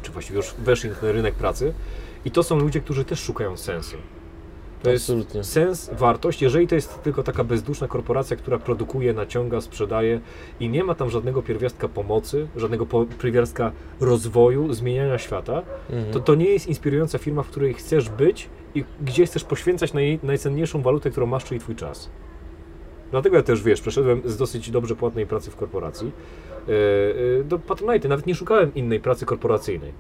czy 0.02 0.12
właściwie 0.12 0.38
już 0.38 0.54
weszli 0.54 0.90
na 0.90 0.96
rynek 1.02 1.36
pracy 1.36 1.74
i 2.26 2.32
to 2.32 2.44
są 2.44 2.60
ludzie, 2.60 2.82
którzy 2.82 3.06
też 3.06 3.20
szukają 3.20 3.58
sensu. 3.58 3.98
To 4.84 4.92
Absolutnie. 4.92 5.38
jest 5.38 5.52
sens, 5.52 5.90
wartość, 5.94 6.42
jeżeli 6.42 6.68
to 6.68 6.76
jest 6.76 7.02
tylko 7.04 7.24
taka 7.24 7.44
bezduszna 7.44 7.88
korporacja, 7.88 8.38
która 8.38 8.58
produkuje, 8.60 9.14
naciąga, 9.14 9.62
sprzedaje 9.62 10.20
i 10.60 10.70
nie 10.70 10.84
ma 10.84 10.96
tam 10.96 11.10
żadnego 11.10 11.42
pierwiastka 11.42 11.88
pomocy, 11.88 12.48
żadnego 12.56 12.86
pierwiastka 13.22 13.72
rozwoju, 14.00 14.74
zmieniania 14.74 15.18
świata, 15.18 15.64
mhm. 15.90 16.14
to 16.14 16.20
to 16.20 16.36
nie 16.36 16.50
jest 16.50 16.68
inspirująca 16.68 17.18
firma, 17.18 17.44
w 17.44 17.48
której 17.48 17.74
chcesz 17.74 18.10
być 18.10 18.50
i 18.76 18.84
gdzie 19.02 19.26
chcesz 19.26 19.44
poświęcać 19.44 19.94
naj, 19.94 20.20
najcenniejszą 20.24 20.82
walutę, 20.82 21.12
którą 21.12 21.26
masz, 21.26 21.46
czyli 21.46 21.60
Twój 21.60 21.76
czas. 21.76 22.10
Dlatego 23.12 23.36
ja 23.36 23.44
też, 23.44 23.64
wiesz, 23.64 23.82
przeszedłem 23.82 24.22
z 24.26 24.38
dosyć 24.38 24.72
dobrze 24.72 24.96
płatnej 24.96 25.28
pracy 25.28 25.52
w 25.52 25.56
korporacji 25.56 26.12
yy, 26.68 26.74
yy, 27.38 27.44
do 27.44 27.60
Patronite. 27.60 28.08
Nawet 28.08 28.26
nie 28.26 28.36
szukałem 28.36 28.76
innej 28.76 29.00
pracy 29.00 29.26
korporacyjnej 29.26 29.92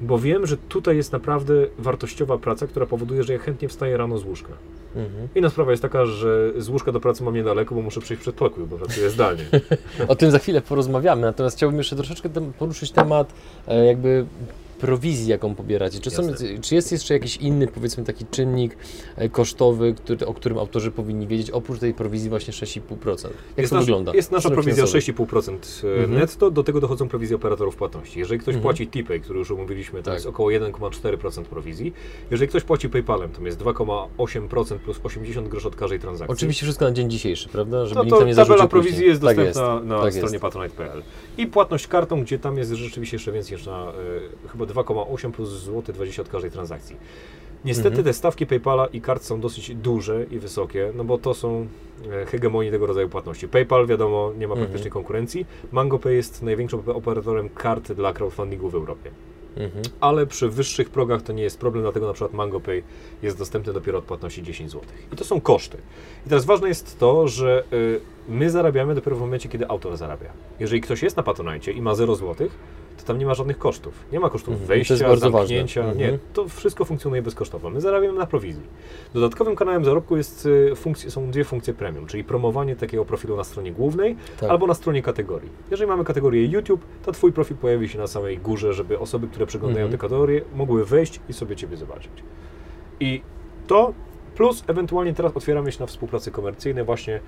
bo 0.00 0.18
wiem, 0.18 0.46
że 0.46 0.56
tutaj 0.56 0.96
jest 0.96 1.12
naprawdę 1.12 1.54
wartościowa 1.78 2.38
praca, 2.38 2.66
która 2.66 2.86
powoduje, 2.86 3.22
że 3.22 3.32
ja 3.32 3.38
chętnie 3.38 3.68
wstaję 3.68 3.96
rano 3.96 4.18
z 4.18 4.24
łóżka. 4.24 4.52
Mhm. 4.96 5.28
Inna 5.34 5.50
sprawa 5.50 5.70
jest 5.70 5.82
taka, 5.82 6.06
że 6.06 6.52
z 6.56 6.68
łóżka 6.68 6.92
do 6.92 7.00
pracy 7.00 7.24
mam 7.24 7.34
niedaleko, 7.34 7.74
bo 7.74 7.82
muszę 7.82 8.00
przyjść 8.00 8.22
przed 8.22 8.34
pokój, 8.34 8.64
bo 8.64 8.76
pracuję 8.76 9.10
zdalnie. 9.10 9.44
o 10.08 10.14
tym 10.14 10.30
za 10.30 10.38
chwilę 10.38 10.60
porozmawiamy, 10.60 11.22
natomiast 11.22 11.56
chciałbym 11.56 11.78
jeszcze 11.78 11.96
troszeczkę 11.96 12.28
poruszyć 12.58 12.90
temat 12.90 13.32
e, 13.68 13.84
jakby 13.86 14.26
prowizji, 14.86 15.26
jaką 15.26 15.54
pobieracie? 15.54 16.00
Czy, 16.00 16.10
są, 16.10 16.22
czy 16.62 16.74
jest 16.74 16.92
jeszcze 16.92 17.14
jakiś 17.14 17.36
inny, 17.36 17.66
powiedzmy, 17.66 18.04
taki 18.04 18.26
czynnik 18.26 18.76
e, 19.16 19.28
kosztowy, 19.28 19.94
który, 19.94 20.26
o 20.26 20.34
którym 20.34 20.58
autorzy 20.58 20.90
powinni 20.90 21.26
wiedzieć, 21.26 21.50
oprócz 21.50 21.78
tej 21.78 21.94
prowizji 21.94 22.30
właśnie 22.30 22.52
6,5%? 22.52 23.24
Jak 23.24 23.58
jest 23.58 23.70
to 23.70 23.76
nasz, 23.76 23.84
wygląda? 23.84 24.12
Jest 24.14 24.32
nasza 24.32 24.50
prowizja 24.50 24.84
6,5% 24.84 25.86
e, 25.86 25.88
mhm. 25.88 26.14
netto, 26.14 26.50
do 26.50 26.62
tego 26.62 26.80
dochodzą 26.80 27.08
prowizje 27.08 27.36
operatorów 27.36 27.76
płatności. 27.76 28.18
Jeżeli 28.18 28.40
ktoś 28.40 28.54
mhm. 28.54 28.62
płaci 28.62 28.86
TPay, 28.86 29.20
który 29.20 29.38
już 29.38 29.50
omówiliśmy, 29.50 29.98
to 29.98 30.04
tak. 30.04 30.14
jest 30.14 30.26
około 30.26 30.48
1,4% 30.48 31.44
prowizji. 31.44 31.92
Jeżeli 32.30 32.48
ktoś 32.48 32.62
płaci 32.62 32.88
PayPalem, 32.88 33.30
to 33.30 33.42
jest 33.42 33.58
2,8% 33.58 34.78
plus 34.78 35.00
80 35.04 35.48
groszy 35.48 35.68
od 35.68 35.76
każdej 35.76 36.00
transakcji. 36.00 36.32
Oczywiście 36.32 36.66
wszystko 36.66 36.84
na 36.84 36.92
dzień 36.92 37.10
dzisiejszy, 37.10 37.48
prawda? 37.48 37.86
Żeby 37.86 38.00
no 38.04 38.18
to 38.18 38.24
nie 38.24 38.34
tabela 38.34 38.68
prowizji 38.68 39.06
jest 39.06 39.22
tak 39.22 39.36
dostępna 39.36 39.62
tak 39.62 39.74
jest. 39.74 39.86
na 39.88 40.02
tak 40.02 40.14
stronie 40.14 40.40
patronite.pl. 40.40 41.02
I 41.38 41.46
płatność 41.46 41.86
kartą, 41.86 42.22
gdzie 42.22 42.38
tam 42.38 42.58
jest 42.58 42.72
rzeczywiście 42.72 43.16
jeszcze 43.16 43.32
więcej 43.32 43.56
niż 43.56 43.66
na 43.66 43.92
y, 44.44 44.48
chyba 44.48 44.66
2,8 44.74 45.32
plus 45.32 45.48
złoty 45.48 45.92
20 45.92 46.22
od 46.22 46.28
każdej 46.28 46.50
transakcji. 46.50 46.96
Niestety 47.64 47.88
mhm. 47.88 48.04
te 48.04 48.12
stawki 48.12 48.46
PayPala 48.46 48.86
i 48.86 49.00
kart 49.00 49.22
są 49.22 49.40
dosyć 49.40 49.74
duże 49.74 50.24
i 50.30 50.38
wysokie, 50.38 50.92
no 50.94 51.04
bo 51.04 51.18
to 51.18 51.34
są 51.34 51.66
e, 52.12 52.26
hegemonii 52.26 52.70
tego 52.70 52.86
rodzaju 52.86 53.08
płatności. 53.08 53.48
PayPal, 53.48 53.86
wiadomo, 53.86 54.32
nie 54.38 54.48
ma 54.48 54.54
praktycznie 54.54 54.86
mhm. 54.86 54.92
konkurencji. 54.92 55.46
MangoPay 55.72 56.14
jest 56.14 56.42
największym 56.42 56.80
operatorem 56.86 57.48
kart 57.48 57.92
dla 57.92 58.12
crowdfundingu 58.12 58.70
w 58.70 58.74
Europie. 58.74 59.10
Mhm. 59.56 59.84
Ale 60.00 60.26
przy 60.26 60.48
wyższych 60.48 60.90
progach 60.90 61.22
to 61.22 61.32
nie 61.32 61.42
jest 61.42 61.58
problem, 61.58 61.84
dlatego 61.84 62.06
na 62.06 62.12
przykład 62.12 62.32
MangoPay 62.32 62.82
jest 63.22 63.38
dostępny 63.38 63.72
dopiero 63.72 63.98
od 63.98 64.04
płatności 64.04 64.42
10 64.42 64.70
zł. 64.70 64.86
I 65.12 65.16
to 65.16 65.24
są 65.24 65.40
koszty. 65.40 65.78
I 66.26 66.28
teraz 66.28 66.44
ważne 66.44 66.68
jest 66.68 66.98
to, 66.98 67.28
że 67.28 67.64
y, 67.72 68.00
my 68.28 68.50
zarabiamy 68.50 68.94
dopiero 68.94 69.16
w 69.16 69.20
momencie, 69.20 69.48
kiedy 69.48 69.68
autor 69.68 69.96
zarabia. 69.96 70.30
Jeżeli 70.60 70.80
ktoś 70.80 71.02
jest 71.02 71.16
na 71.16 71.22
Patronite 71.22 71.72
i 71.72 71.82
ma 71.82 71.94
0 71.94 72.16
zł, 72.16 72.48
to 72.96 73.04
tam 73.04 73.18
nie 73.18 73.26
ma 73.26 73.34
żadnych 73.34 73.58
kosztów. 73.58 73.94
Nie 74.12 74.20
ma 74.20 74.30
kosztów 74.30 74.52
mhm. 74.52 74.68
wejścia, 74.68 75.16
zamknięcia. 75.16 75.80
Mhm. 75.80 75.98
Nie, 75.98 76.18
to 76.32 76.48
wszystko 76.48 76.84
funkcjonuje 76.84 77.22
bezkosztowo. 77.22 77.70
My 77.70 77.80
zarabiamy 77.80 78.18
na 78.18 78.26
prowizji. 78.26 78.62
Dodatkowym 79.14 79.56
kanałem 79.56 79.84
zarobku 79.84 80.16
jest, 80.16 80.46
y, 81.06 81.10
są 81.10 81.30
dwie 81.30 81.44
funkcje 81.44 81.74
premium, 81.74 82.06
czyli 82.06 82.24
promowanie 82.24 82.76
takiego 82.76 83.04
profilu 83.04 83.36
na 83.36 83.44
stronie 83.44 83.72
głównej 83.72 84.16
tak. 84.40 84.50
albo 84.50 84.66
na 84.66 84.74
stronie 84.74 85.02
kategorii. 85.02 85.50
Jeżeli 85.70 85.90
mamy 85.90 86.04
kategorię 86.04 86.46
YouTube, 86.46 86.80
to 87.04 87.12
Twój 87.12 87.32
profil 87.32 87.56
pojawi 87.56 87.88
się 87.88 87.98
na 87.98 88.06
samej 88.06 88.38
górze, 88.38 88.74
żeby 88.74 88.98
osoby, 88.98 89.28
które 89.28 89.46
przeglądają 89.46 89.86
mhm. 89.86 89.98
te 89.98 90.02
kategorie, 90.02 90.42
mogły 90.54 90.84
wejść 90.84 91.20
i 91.28 91.32
sobie 91.32 91.56
Ciebie 91.56 91.76
zobaczyć. 91.76 92.12
I 93.00 93.22
to 93.66 93.92
plus 94.34 94.64
ewentualnie 94.66 95.14
teraz 95.14 95.36
otwieramy 95.36 95.72
się 95.72 95.80
na 95.80 95.86
współpracę 95.86 96.30
komercyjne 96.30 96.84
właśnie 96.84 97.20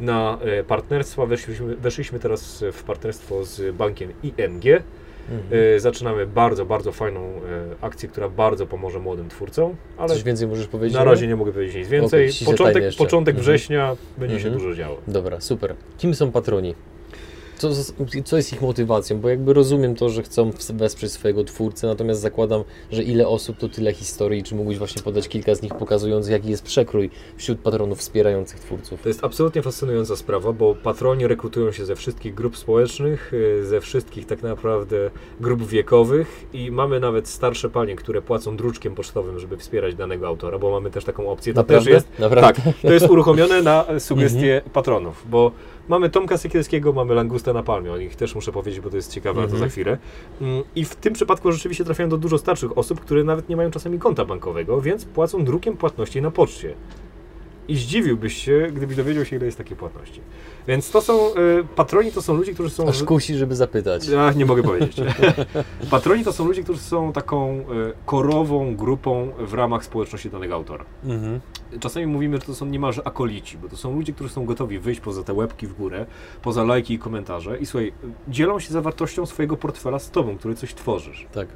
na 0.00 0.38
e, 0.40 0.64
partnerstwa. 0.64 1.26
Weszliśmy, 1.26 1.76
weszliśmy 1.76 2.18
teraz 2.18 2.64
w 2.72 2.82
partnerstwo 2.82 3.44
z 3.44 3.76
bankiem 3.76 4.12
ING, 4.22 4.64
Mhm. 5.30 5.74
E, 5.76 5.80
zaczynamy 5.80 6.26
bardzo, 6.26 6.64
bardzo 6.64 6.92
fajną 6.92 7.20
e, 7.20 7.40
akcję, 7.80 8.08
która 8.08 8.28
bardzo 8.28 8.66
pomoże 8.66 8.98
młodym 8.98 9.28
twórcom. 9.28 9.76
Ale 9.98 10.08
Coś 10.08 10.22
więcej 10.22 10.48
możesz 10.48 10.66
powiedzieć? 10.66 10.94
Na 10.94 11.04
razie 11.04 11.26
nie 11.26 11.36
mogę 11.36 11.52
powiedzieć 11.52 11.76
nic 11.76 11.88
więcej. 11.88 12.30
Okay, 12.30 12.46
początek 12.46 12.96
początek 12.98 13.32
mhm. 13.36 13.42
września 13.42 13.96
będzie 14.18 14.36
mhm. 14.36 14.54
się 14.54 14.58
dużo 14.60 14.74
działo. 14.74 14.96
Dobra, 15.06 15.40
super. 15.40 15.74
Kim 15.98 16.14
są 16.14 16.32
patroni? 16.32 16.74
Co, 17.62 17.70
co 18.24 18.36
jest 18.36 18.52
ich 18.52 18.62
motywacją? 18.62 19.20
Bo 19.20 19.28
jakby 19.28 19.52
rozumiem 19.52 19.94
to, 19.94 20.08
że 20.08 20.22
chcą 20.22 20.50
wesprzeć 20.74 21.12
swojego 21.12 21.44
twórcę, 21.44 21.86
natomiast 21.86 22.20
zakładam, 22.20 22.64
że 22.92 23.02
ile 23.02 23.28
osób 23.28 23.56
to 23.58 23.68
tyle 23.68 23.92
historii. 23.92 24.42
Czy 24.42 24.54
mógłbyś 24.54 24.78
właśnie 24.78 25.02
podać 25.02 25.28
kilka 25.28 25.54
z 25.54 25.62
nich, 25.62 25.74
pokazując 25.74 26.28
jaki 26.28 26.50
jest 26.50 26.62
przekrój 26.62 27.10
wśród 27.36 27.58
patronów 27.58 27.98
wspierających 27.98 28.60
twórców? 28.60 29.02
To 29.02 29.08
jest 29.08 29.24
absolutnie 29.24 29.62
fascynująca 29.62 30.16
sprawa, 30.16 30.52
bo 30.52 30.74
patroni 30.74 31.26
rekrutują 31.26 31.72
się 31.72 31.84
ze 31.84 31.96
wszystkich 31.96 32.34
grup 32.34 32.56
społecznych, 32.56 33.32
y, 33.34 33.66
ze 33.66 33.80
wszystkich 33.80 34.26
tak 34.26 34.42
naprawdę 34.42 35.10
grup 35.40 35.62
wiekowych 35.66 36.44
i 36.52 36.70
mamy 36.70 37.00
nawet 37.00 37.28
starsze 37.28 37.70
panie, 37.70 37.96
które 37.96 38.22
płacą 38.22 38.56
druczkiem 38.56 38.94
pocztowym, 38.94 39.38
żeby 39.38 39.56
wspierać 39.56 39.94
danego 39.94 40.26
autora, 40.26 40.58
bo 40.58 40.70
mamy 40.70 40.90
też 40.90 41.04
taką 41.04 41.30
opcję. 41.30 41.54
To 41.54 41.60
Naprawdę? 41.60 41.84
też 41.84 41.94
jest, 41.94 42.18
Naprawdę? 42.18 42.62
Tak, 42.62 42.74
to 42.82 42.92
jest 42.92 43.10
uruchomione 43.10 43.62
na 43.62 43.84
sugestie 43.98 44.62
patronów, 44.72 45.24
bo 45.30 45.52
mamy 45.88 46.10
Tomka 46.10 46.38
Sekielskiego, 46.38 46.92
mamy 46.92 47.14
Langusta 47.14 47.52
na 47.52 47.62
Palmie, 47.62 47.92
o 47.92 47.98
nich 47.98 48.16
też 48.16 48.34
muszę 48.34 48.52
powiedzieć, 48.52 48.80
bo 48.80 48.90
to 48.90 48.96
jest 48.96 49.12
ciekawe, 49.12 49.38
ale 49.40 49.48
to 49.48 49.54
Mhm. 49.54 49.70
za 49.70 49.72
chwilę. 49.72 49.98
Mm, 50.40 50.62
I 50.76 50.84
w 50.84 50.94
tym 50.96 51.12
przypadku 51.14 51.52
rzeczywiście 51.52 51.84
trafiają 51.84 52.08
do 52.08 52.18
dużo 52.18 52.38
starszych 52.38 52.78
osób, 52.78 53.00
które 53.00 53.24
nawet 53.24 53.48
nie 53.48 53.56
mają 53.56 53.70
czasami 53.70 53.98
konta 53.98 54.24
bankowego, 54.24 54.80
więc 54.80 55.04
płacą 55.04 55.44
drukiem 55.44 55.76
płatności 55.76 56.22
na 56.22 56.30
poczcie. 56.30 56.74
I 57.68 57.76
zdziwiłbyś 57.76 58.36
się, 58.44 58.68
gdybyś 58.72 58.96
dowiedział 58.96 59.24
się, 59.24 59.36
ile 59.36 59.46
jest 59.46 59.58
takiej 59.58 59.76
płatności. 59.76 60.20
Więc 60.68 60.90
to 60.90 61.00
są, 61.00 61.28
y, 61.28 61.64
patroni 61.76 62.12
to 62.12 62.22
są 62.22 62.34
ludzie, 62.34 62.54
którzy 62.54 62.70
są... 62.70 62.88
Aż 62.88 63.02
kusi, 63.02 63.34
żeby 63.34 63.56
zapytać. 63.56 64.02
Ach, 64.18 64.36
nie 64.36 64.46
mogę 64.46 64.62
powiedzieć. 64.62 64.96
patroni 65.90 66.24
to 66.24 66.32
są 66.32 66.46
ludzie, 66.46 66.62
którzy 66.62 66.80
są 66.80 67.12
taką 67.12 67.58
y, 67.58 67.64
korową 68.06 68.76
grupą 68.76 69.32
w 69.38 69.54
ramach 69.54 69.84
społeczności 69.84 70.30
danego 70.30 70.54
autora. 70.54 70.84
Mhm. 71.04 71.40
Czasami 71.80 72.06
mówimy, 72.06 72.36
że 72.36 72.42
to 72.42 72.54
są 72.54 72.66
niemalże 72.66 73.06
akolici, 73.06 73.58
bo 73.58 73.68
to 73.68 73.76
są 73.76 73.94
ludzie, 73.94 74.12
którzy 74.12 74.30
są 74.30 74.46
gotowi 74.46 74.78
wyjść 74.78 75.00
poza 75.00 75.22
te 75.22 75.32
łebki 75.32 75.66
w 75.66 75.74
górę, 75.74 76.06
poza 76.42 76.64
lajki 76.64 76.94
i 76.94 76.98
komentarze 76.98 77.58
i 77.58 77.66
słuchaj, 77.66 77.92
dzielą 78.28 78.60
się 78.60 78.72
zawartością 78.72 79.26
swojego 79.26 79.56
portfela 79.56 79.98
z 79.98 80.10
tobą, 80.10 80.38
który 80.38 80.54
coś 80.54 80.74
tworzysz. 80.74 81.26
Tak. 81.32 81.48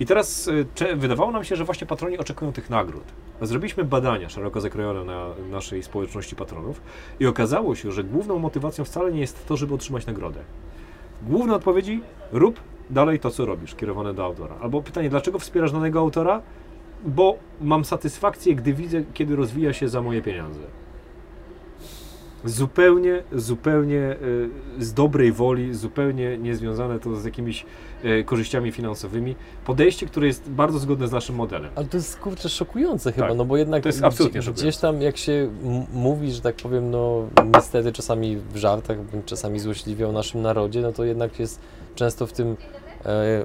I 0.00 0.06
teraz 0.06 0.48
y, 0.48 0.96
wydawało 0.96 1.32
nam 1.32 1.44
się, 1.44 1.56
że 1.56 1.64
właśnie 1.64 1.86
patroni 1.86 2.18
oczekują 2.18 2.52
tych 2.52 2.70
nagród. 2.70 3.04
Zrobiliśmy 3.42 3.84
badania 3.84 4.28
szeroko 4.28 4.60
zakrojone 4.60 5.04
na 5.04 5.26
naszej 5.50 5.82
społeczności 5.82 6.36
patronów 6.36 6.80
i 7.20 7.26
okazało 7.26 7.74
się, 7.74 7.92
że 7.92 8.04
główną 8.04 8.38
motywacją 8.38 8.84
wcale 8.84 9.12
nie 9.12 9.20
jest 9.20 9.46
to, 9.46 9.56
żeby 9.56 9.74
otrzymać 9.74 10.06
nagrodę. 10.06 10.40
Główne 11.22 11.54
odpowiedzi 11.54 12.02
rób 12.32 12.60
dalej 12.90 13.20
to, 13.20 13.30
co 13.30 13.46
robisz, 13.46 13.74
kierowane 13.74 14.14
do 14.14 14.24
autora. 14.24 14.54
Albo 14.60 14.82
pytanie, 14.82 15.10
dlaczego 15.10 15.38
wspierasz 15.38 15.72
danego 15.72 16.00
autora? 16.00 16.42
Bo 17.04 17.38
mam 17.60 17.84
satysfakcję, 17.84 18.54
gdy 18.54 18.72
widzę, 18.72 19.02
kiedy 19.14 19.36
rozwija 19.36 19.72
się 19.72 19.88
za 19.88 20.02
moje 20.02 20.22
pieniądze. 20.22 20.60
Zupełnie, 22.46 23.22
zupełnie 23.32 24.16
y, 24.78 24.84
z 24.84 24.92
dobrej 24.92 25.32
woli, 25.32 25.74
zupełnie 25.74 26.38
niezwiązane 26.38 27.00
to 27.00 27.16
z 27.16 27.24
jakimiś 27.24 27.66
y, 28.04 28.24
korzyściami 28.24 28.72
finansowymi. 28.72 29.34
Podejście, 29.64 30.06
które 30.06 30.26
jest 30.26 30.50
bardzo 30.50 30.78
zgodne 30.78 31.08
z 31.08 31.12
naszym 31.12 31.34
modelem. 31.36 31.70
Ale 31.74 31.86
to 31.86 31.96
jest 31.96 32.18
kurczę 32.18 32.48
szokujące 32.48 33.12
chyba, 33.12 33.28
Tak. 33.28 33.36
no 33.36 33.44
bo 33.44 33.56
jednak 33.56 33.82
To 33.82 33.88
jest 33.88 34.04
absolutnie 34.04 34.40
gdzie, 34.40 34.52
gdzieś 34.52 34.74
szokujące. 34.74 34.80
tam 34.98 35.02
jak 35.02 35.16
się 35.16 35.50
mówi, 35.94 36.32
że 36.32 36.40
tak 36.40 36.54
powiem, 36.56 36.90
no 36.90 37.28
niestety 37.54 37.92
czasami 37.92 38.36
w 38.36 38.56
żartach, 38.56 38.96
czasami 39.26 39.58
złośliwie 39.60 40.08
o 40.08 40.12
naszym 40.12 40.42
narodzie, 40.42 40.80
no 40.80 40.92
to 40.92 41.04
jednak 41.04 41.38
jest 41.38 41.60
często 41.94 42.26
w 42.26 42.32
tym, 42.32 42.48
e, 42.50 42.85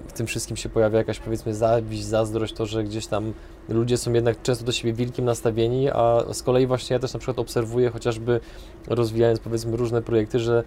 w 0.08 0.12
tym 0.14 0.28
wszystkim 0.28 0.58
się 0.58 0.70
pojawia 0.70 0.98
jakaś 0.98 1.20
powiedzmy 1.20 1.54
zawiść, 1.56 2.04
zazdrość, 2.04 2.54
to, 2.54 2.66
że 2.66 2.84
gdzieś 2.84 3.08
tam 3.08 3.34
ludzie 3.70 3.98
są 3.98 4.14
jednak 4.14 4.42
często 4.42 4.66
do 4.66 4.72
siebie 4.72 4.94
wilkiem 4.94 5.26
nastawieni, 5.26 5.90
a 5.90 6.24
z 6.34 6.44
kolei 6.44 6.68
właśnie 6.68 6.94
ja 6.94 7.00
też 7.00 7.14
na 7.14 7.20
przykład 7.20 7.40
obserwuję 7.40 7.90
chociażby 7.90 8.40
rozwijając 8.88 9.40
powiedzmy 9.40 9.78
różne 9.78 10.02
projekty, 10.02 10.40
że 10.40 10.64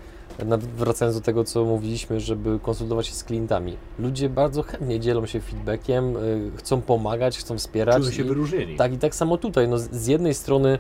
wracając 0.76 1.16
do 1.16 1.22
tego, 1.22 1.44
co 1.44 1.64
mówiliśmy, 1.64 2.20
żeby 2.20 2.58
konsultować 2.62 3.06
się 3.06 3.14
z 3.14 3.24
klientami. 3.24 3.76
Ludzie 3.98 4.28
bardzo 4.28 4.62
chętnie 4.62 5.00
dzielą 5.00 5.26
się 5.26 5.40
feedbackiem, 5.40 6.16
y, 6.16 6.50
chcą 6.56 6.82
pomagać, 6.82 7.38
chcą 7.38 7.58
wspierać. 7.58 7.96
Czują 8.02 8.10
się 8.12 8.22
i- 8.22 8.26
wyróżnieni. 8.26 8.76
tak 8.76 8.92
i 8.92 8.98
tak 8.98 9.14
samo 9.14 9.36
tutaj. 9.36 9.68
No, 9.68 9.78
z 9.78 10.06
jednej 10.06 10.34
strony 10.34 10.78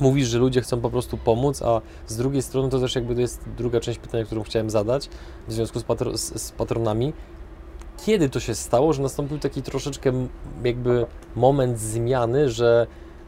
mówisz, 0.00 0.28
że 0.28 0.38
ludzie 0.38 0.60
chcą 0.60 0.80
po 0.80 0.90
prostu 0.90 1.18
pomóc, 1.18 1.62
a 1.62 1.80
z 2.06 2.16
drugiej 2.16 2.42
strony 2.42 2.68
to 2.68 2.80
też 2.80 2.94
jakby 2.94 3.14
to 3.14 3.20
jest 3.20 3.40
druga 3.58 3.80
część 3.80 3.98
pytania, 3.98 4.24
którą 4.24 4.42
chciałem 4.42 4.70
zadać 4.70 5.08
w 5.48 5.52
związku 5.52 5.80
z, 5.80 5.82
patro, 5.82 6.18
z, 6.18 6.42
z 6.42 6.52
patronami. 6.52 7.12
Kiedy 8.06 8.28
to 8.28 8.40
się 8.40 8.54
stało, 8.54 8.92
że 8.92 9.02
nastąpił 9.02 9.38
taki 9.38 9.62
troszeczkę 9.62 10.12
jakby 10.64 11.06
moment 11.36 11.78
zmiany, 11.78 12.50
że 12.50 12.86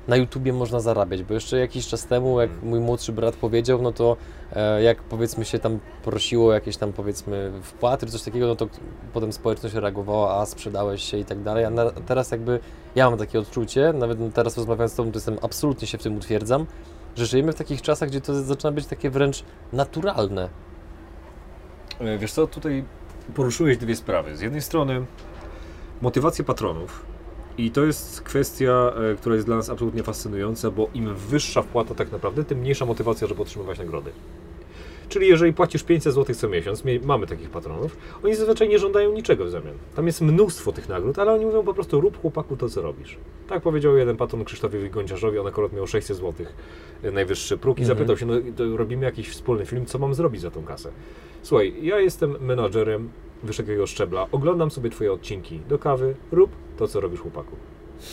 na 0.09 0.17
YouTubie 0.17 0.53
można 0.53 0.81
zarabiać, 0.81 1.23
bo 1.23 1.35
jeszcze 1.35 1.59
jakiś 1.59 1.87
czas 1.87 2.07
temu, 2.07 2.41
jak 2.41 2.63
mój 2.63 2.81
młodszy 2.81 3.13
brat 3.13 3.37
powiedział, 3.37 3.83
no 3.83 3.93
to 3.93 4.17
e, 4.53 4.83
jak 4.83 5.03
powiedzmy 5.03 5.45
się 5.45 5.59
tam 5.59 5.79
prosiło 6.05 6.49
o 6.49 6.53
jakieś 6.53 6.77
tam 6.77 6.93
powiedzmy 6.93 7.53
wpłaty 7.63 8.07
czy 8.07 8.13
coś 8.13 8.23
takiego, 8.23 8.47
no 8.47 8.57
to 8.57 8.69
potem 9.13 9.33
społeczność 9.33 9.75
reagowała, 9.75 10.41
a 10.41 10.47
sprzedałeś 10.47 11.03
się 11.03 11.19
i 11.19 11.25
tak 11.25 11.43
dalej, 11.43 11.65
a 11.65 11.71
na, 11.71 11.91
teraz 11.91 12.31
jakby 12.31 12.61
ja 12.95 13.11
mam 13.11 13.19
takie 13.19 13.39
odczucie, 13.39 13.93
nawet 13.93 14.21
no 14.21 14.31
teraz 14.35 14.57
rozmawiając 14.57 14.93
z 14.93 14.97
Tobą, 14.97 15.13
to 15.13 15.17
jestem 15.17 15.39
absolutnie 15.43 15.89
się 15.89 15.99
w 15.99 16.03
tym 16.03 16.17
utwierdzam, 16.17 16.67
że 17.17 17.27
żyjemy 17.27 17.53
w 17.53 17.57
takich 17.57 17.83
czasach, 17.83 18.09
gdzie 18.09 18.21
to 18.21 18.43
zaczyna 18.43 18.73
być 18.73 18.87
takie 18.87 19.11
wręcz 19.11 19.45
naturalne. 19.73 20.49
E, 22.01 22.19
Wiesz 22.19 22.33
co, 22.33 22.47
tutaj 22.47 22.85
poruszyłeś 23.35 23.79
dwie 23.79 23.97
sprawy. 23.97 24.37
Z 24.37 24.41
jednej 24.41 24.63
strony 24.63 25.07
motywacja 26.03 26.45
patronów 26.45 27.18
i 27.59 27.71
to 27.71 27.85
jest 27.85 28.21
kwestia, 28.21 28.93
e, 29.13 29.15
która 29.17 29.35
jest 29.35 29.47
dla 29.47 29.57
nas 29.57 29.71
absolutnie 29.71 30.03
fascynująca, 30.03 30.71
bo 30.71 30.89
im 30.95 31.15
wyższa 31.15 31.63
wpłata 31.63 31.95
tak 31.95 32.13
naprawdę, 32.13 32.45
tym 32.45 32.59
mniejsza 32.59 32.87
motywacja, 32.87 33.27
żeby 33.27 33.43
otrzymywać 33.43 33.79
nagrody. 33.79 34.11
Czyli 35.09 35.29
jeżeli 35.29 35.53
płacisz 35.53 35.83
500 35.83 36.15
zł 36.15 36.35
co 36.35 36.49
miesiąc, 36.49 36.85
mie- 36.85 37.01
mamy 37.05 37.27
takich 37.27 37.51
patronów, 37.51 37.97
oni 38.25 38.35
zazwyczaj 38.35 38.69
nie 38.69 38.79
żądają 38.79 39.13
niczego 39.13 39.45
w 39.45 39.51
zamian. 39.51 39.75
Tam 39.97 40.07
jest 40.07 40.21
mnóstwo 40.21 40.73
tych 40.73 40.89
nagród, 40.89 41.19
ale 41.19 41.33
oni 41.33 41.45
mówią 41.47 41.63
po 41.63 41.75
prostu 41.75 42.01
rób 42.01 42.21
chłopaku 42.21 42.57
to, 42.57 42.69
co 42.69 42.83
robisz. 42.83 43.17
Tak 43.49 43.63
powiedział 43.63 43.97
jeden 43.97 44.17
patron 44.17 44.45
Krzysztofowi 44.45 44.91
Gąciarzowi, 44.91 45.39
on 45.39 45.47
akurat 45.47 45.73
miał 45.73 45.87
600 45.87 46.17
zł 46.17 46.47
e, 47.03 47.11
najwyższy 47.11 47.59
próg 47.59 47.79
i 47.79 47.83
Mhm. 47.83 47.99
zapytał 47.99 48.17
się, 48.17 48.27
no 48.27 48.35
robimy 48.77 49.05
jakiś 49.05 49.29
wspólny 49.29 49.67
film, 49.67 49.87
co 49.87 49.99
mam 49.99 50.15
zrobić 50.15 50.41
za 50.41 50.51
tą 50.51 50.63
kasę? 50.63 50.91
Słuchaj, 51.43 51.75
ja 51.83 52.01
jestem 52.01 52.37
menadżerem 52.41 53.09
wysokiego 53.43 53.87
szczebla, 53.87 54.27
oglądam 54.33 54.71
sobie 54.71 54.91
twoje 54.91 55.13
odcinki 55.13 55.61
do 55.69 55.79
kawy, 55.79 56.15
rób 56.33 56.51
to, 56.77 56.89
co 56.89 57.01
robisz 57.01 57.21
chłopaku. 57.21 57.57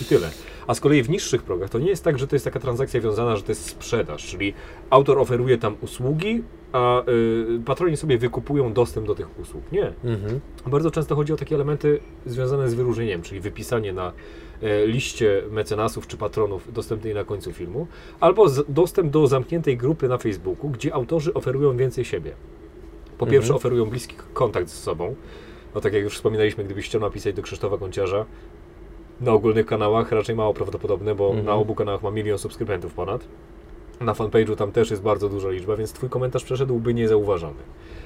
I 0.02 0.06
tyle. 0.06 0.30
A 0.68 0.74
z 0.74 0.80
kolei 0.80 1.04
w 1.04 1.10
niższych 1.10 1.44
progach 1.44 1.70
to 1.70 1.80
nie 1.80 1.90
jest 1.90 2.04
tak, 2.04 2.20
że 2.20 2.28
to 2.28 2.36
jest 2.36 2.46
taka 2.46 2.60
transakcja 2.60 3.02
wiązana, 3.02 3.36
że 3.36 3.44
to 3.44 3.52
jest 3.52 3.66
sprzedaż, 3.66 4.26
czyli 4.28 4.54
autor 4.90 5.20
oferuje 5.20 5.58
tam 5.58 5.76
usługi, 5.82 6.44
a 6.72 7.04
y, 7.10 7.62
patroni 7.66 7.98
sobie 7.98 8.18
wykupują 8.18 8.74
dostęp 8.74 9.08
do 9.08 9.16
tych 9.16 9.40
usług. 9.40 9.72
Nie. 9.72 9.94
Mhm. 10.04 10.40
Bardzo 10.68 10.92
często 10.92 11.16
chodzi 11.16 11.34
o 11.34 11.38
takie 11.38 11.56
elementy 11.56 12.00
związane 12.26 12.70
z 12.70 12.74
wyróżnieniem, 12.74 13.22
czyli 13.22 13.42
wypisanie 13.42 13.94
na 13.94 14.12
e, 14.62 14.88
liście 14.88 15.44
mecenasów 15.52 16.08
czy 16.08 16.18
patronów 16.18 16.74
dostępnej 16.74 17.14
na 17.14 17.24
końcu 17.24 17.54
filmu, 17.54 17.88
albo 18.20 18.50
z, 18.50 18.74
dostęp 18.74 19.12
do 19.12 19.28
zamkniętej 19.28 19.78
grupy 19.78 20.08
na 20.08 20.18
Facebooku, 20.18 20.70
gdzie 20.70 20.94
autorzy 20.94 21.34
oferują 21.34 21.78
więcej 21.78 22.06
siebie. 22.06 22.32
Po 23.18 23.26
pierwsze 23.26 23.48
Mhm. 23.54 23.56
oferują 23.58 23.86
bliski 23.86 24.16
kontakt 24.34 24.70
z 24.70 24.80
sobą, 24.84 25.16
no 25.76 25.82
tak 25.82 25.94
jak 25.94 26.04
już 26.04 26.16
wspominaliśmy, 26.16 26.64
gdybyś 26.64 26.86
chciał 26.86 27.02
napisać 27.02 27.36
do 27.36 27.42
Krzysztofa 27.42 27.78
Kąciarza, 27.78 28.26
na 29.22 29.32
ogólnych 29.32 29.66
kanałach 29.66 30.12
raczej 30.12 30.36
mało 30.36 30.54
prawdopodobne, 30.54 31.16
bo 31.16 31.28
Mhm. 31.28 31.46
na 31.46 31.54
obu 31.54 31.76
kanałach 31.76 32.04
ma 32.04 32.12
milion 32.12 32.38
subskrybentów 32.38 32.94
ponad. 32.94 33.28
Na 34.02 34.14
fanpage'u 34.14 34.56
tam 34.56 34.72
też 34.72 34.92
jest 34.92 35.02
bardzo 35.04 35.30
duża 35.30 35.50
liczba, 35.50 35.76
więc 35.76 35.94
twój 35.94 36.10
komentarz 36.10 36.44
przeszedłby 36.44 36.94
niezauważony. 36.94 37.60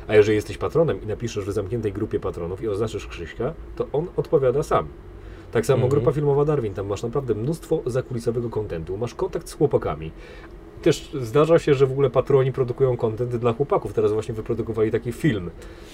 A 0.08 0.16
jeżeli 0.16 0.36
jesteś 0.36 0.58
patronem 0.58 1.02
i 1.04 1.06
napiszesz 1.06 1.46
w 1.46 1.52
zamkniętej 1.52 1.94
grupie 1.94 2.20
patronów 2.20 2.62
i 2.64 2.68
oznaczysz 2.68 3.08
Krzyśka, 3.08 3.54
to 3.76 3.86
on 3.94 4.08
odpowiada 4.18 4.64
sam. 4.64 4.88
Tak 5.52 5.66
samo 5.66 5.84
Mhm. 5.84 5.90
grupa 5.90 6.12
filmowa 6.12 6.46
Darwin, 6.46 6.74
tam 6.74 6.88
masz 6.88 7.04
naprawdę 7.04 7.36
mnóstwo 7.36 7.82
zakulisowego 7.86 8.50
kontentu, 8.50 8.98
masz 8.98 9.16
kontakt 9.16 9.50
z 9.50 9.54
chłopakami. 9.54 10.12
Też 10.82 11.12
zdarza 11.22 11.60
się, 11.60 11.74
że 11.74 11.86
w 11.88 11.92
ogóle 11.92 12.10
patroni 12.10 12.52
produkują 12.52 12.98
kontent 12.98 13.36
dla 13.36 13.54
chłopaków. 13.54 13.94
Teraz 13.94 14.12
właśnie 14.12 14.34
wyprodukowali 14.34 14.92
taki 14.92 15.12
film, 15.12 15.50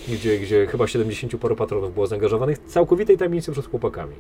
gdzie, 0.07 0.39
gdzie 0.39 0.67
chyba 0.67 0.88
70 0.88 1.38
paru 1.38 1.55
patronów 1.55 1.93
było 1.93 2.07
zaangażowanych 2.07 2.57
całkowitej 2.57 3.17
tajemnicy 3.17 3.51
przed 3.51 3.65
chłopakami. 3.67 4.15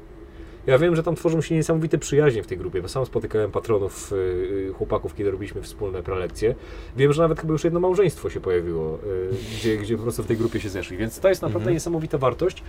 Ja 0.67 0.77
wiem, 0.77 0.95
że 0.95 1.03
tam 1.03 1.15
tworzą 1.15 1.41
się 1.41 1.55
niesamowite 1.55 1.97
przyjaźnie 1.97 2.43
w 2.43 2.47
tej 2.47 2.57
grupie, 2.57 2.81
bo 2.81 2.87
sam 2.87 3.05
spotykałem 3.05 3.51
patronów, 3.51 4.11
y, 4.13 4.15
y, 4.15 4.73
chłopaków, 4.73 5.15
kiedy 5.15 5.31
robiliśmy 5.31 5.61
wspólne 5.61 6.03
prelekcje. 6.03 6.55
Wiem, 6.97 7.13
że 7.13 7.21
nawet 7.21 7.39
chyba 7.39 7.53
już 7.53 7.63
jedno 7.63 7.79
małżeństwo 7.79 8.29
się 8.29 8.39
pojawiło, 8.39 8.95
y, 8.95 8.99
gdzie, 9.59 9.77
gdzie 9.77 9.97
po 9.97 10.03
prostu 10.03 10.23
w 10.23 10.27
tej 10.27 10.37
grupie 10.37 10.59
się 10.59 10.69
zeszli, 10.69 10.97
więc 10.97 11.19
to 11.19 11.29
jest 11.29 11.41
naprawdę 11.41 11.59
Mhm. 11.63 11.73
niesamowita 11.73 12.17
wartość 12.17 12.63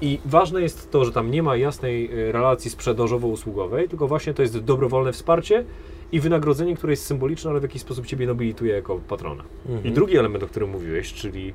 i 0.00 0.18
ważne 0.24 0.62
jest 0.62 0.90
to, 0.90 1.04
że 1.04 1.12
tam 1.12 1.30
nie 1.30 1.42
ma 1.42 1.56
jasnej 1.56 2.28
y, 2.28 2.32
relacji 2.32 2.70
sprzedażowo-usługowej, 2.70 3.88
tylko 3.88 4.08
właśnie 4.08 4.34
to 4.34 4.42
jest 4.42 4.58
dobrowolne 4.58 5.12
wsparcie 5.12 5.64
i 6.12 6.20
wynagrodzenie, 6.20 6.76
które 6.76 6.92
jest 6.92 7.06
symboliczne, 7.06 7.50
ale 7.50 7.60
w 7.60 7.62
jakiś 7.62 7.82
sposób 7.82 8.06
Ciebie 8.06 8.26
nobilituje 8.26 8.74
jako 8.74 8.98
patrona. 8.98 9.44
Mhm. 9.68 9.84
I 9.84 9.92
drugi 9.92 10.16
element, 10.16 10.44
o 10.44 10.46
którym 10.46 10.70
mówiłeś, 10.70 11.12
czyli 11.12 11.48
e, 11.48 11.52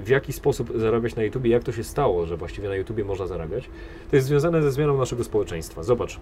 w 0.00 0.08
jaki 0.08 0.32
sposób 0.32 0.72
zarabiać 0.76 1.16
na 1.16 1.22
YouTube, 1.22 1.46
jak 1.46 1.64
to 1.64 1.72
się 1.72 1.84
stało, 1.84 2.26
że 2.26 2.36
właściwie 2.36 2.68
na 2.68 2.74
YouTube 2.74 3.04
można 3.04 3.26
zarabiać, 3.26 3.70
to 4.10 4.16
jest 4.16 4.28
związane 4.28 4.62
ze 4.62 4.72
zmianą 4.72 4.98
naszego 4.98 5.24
społeczeństwa. 5.24 5.82
Zobacz, 5.82 6.20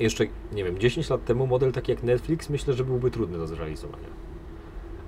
jeszcze, 0.00 0.26
nie 0.52 0.64
wiem, 0.64 0.78
10 0.78 1.10
lat 1.10 1.24
temu 1.24 1.46
model 1.46 1.72
taki 1.72 1.92
jak 1.92 2.02
Netflix 2.02 2.50
myślę, 2.50 2.74
że 2.74 2.84
byłby 2.84 3.10
trudny 3.10 3.38
do 3.38 3.46
zrealizowania. 3.46 4.08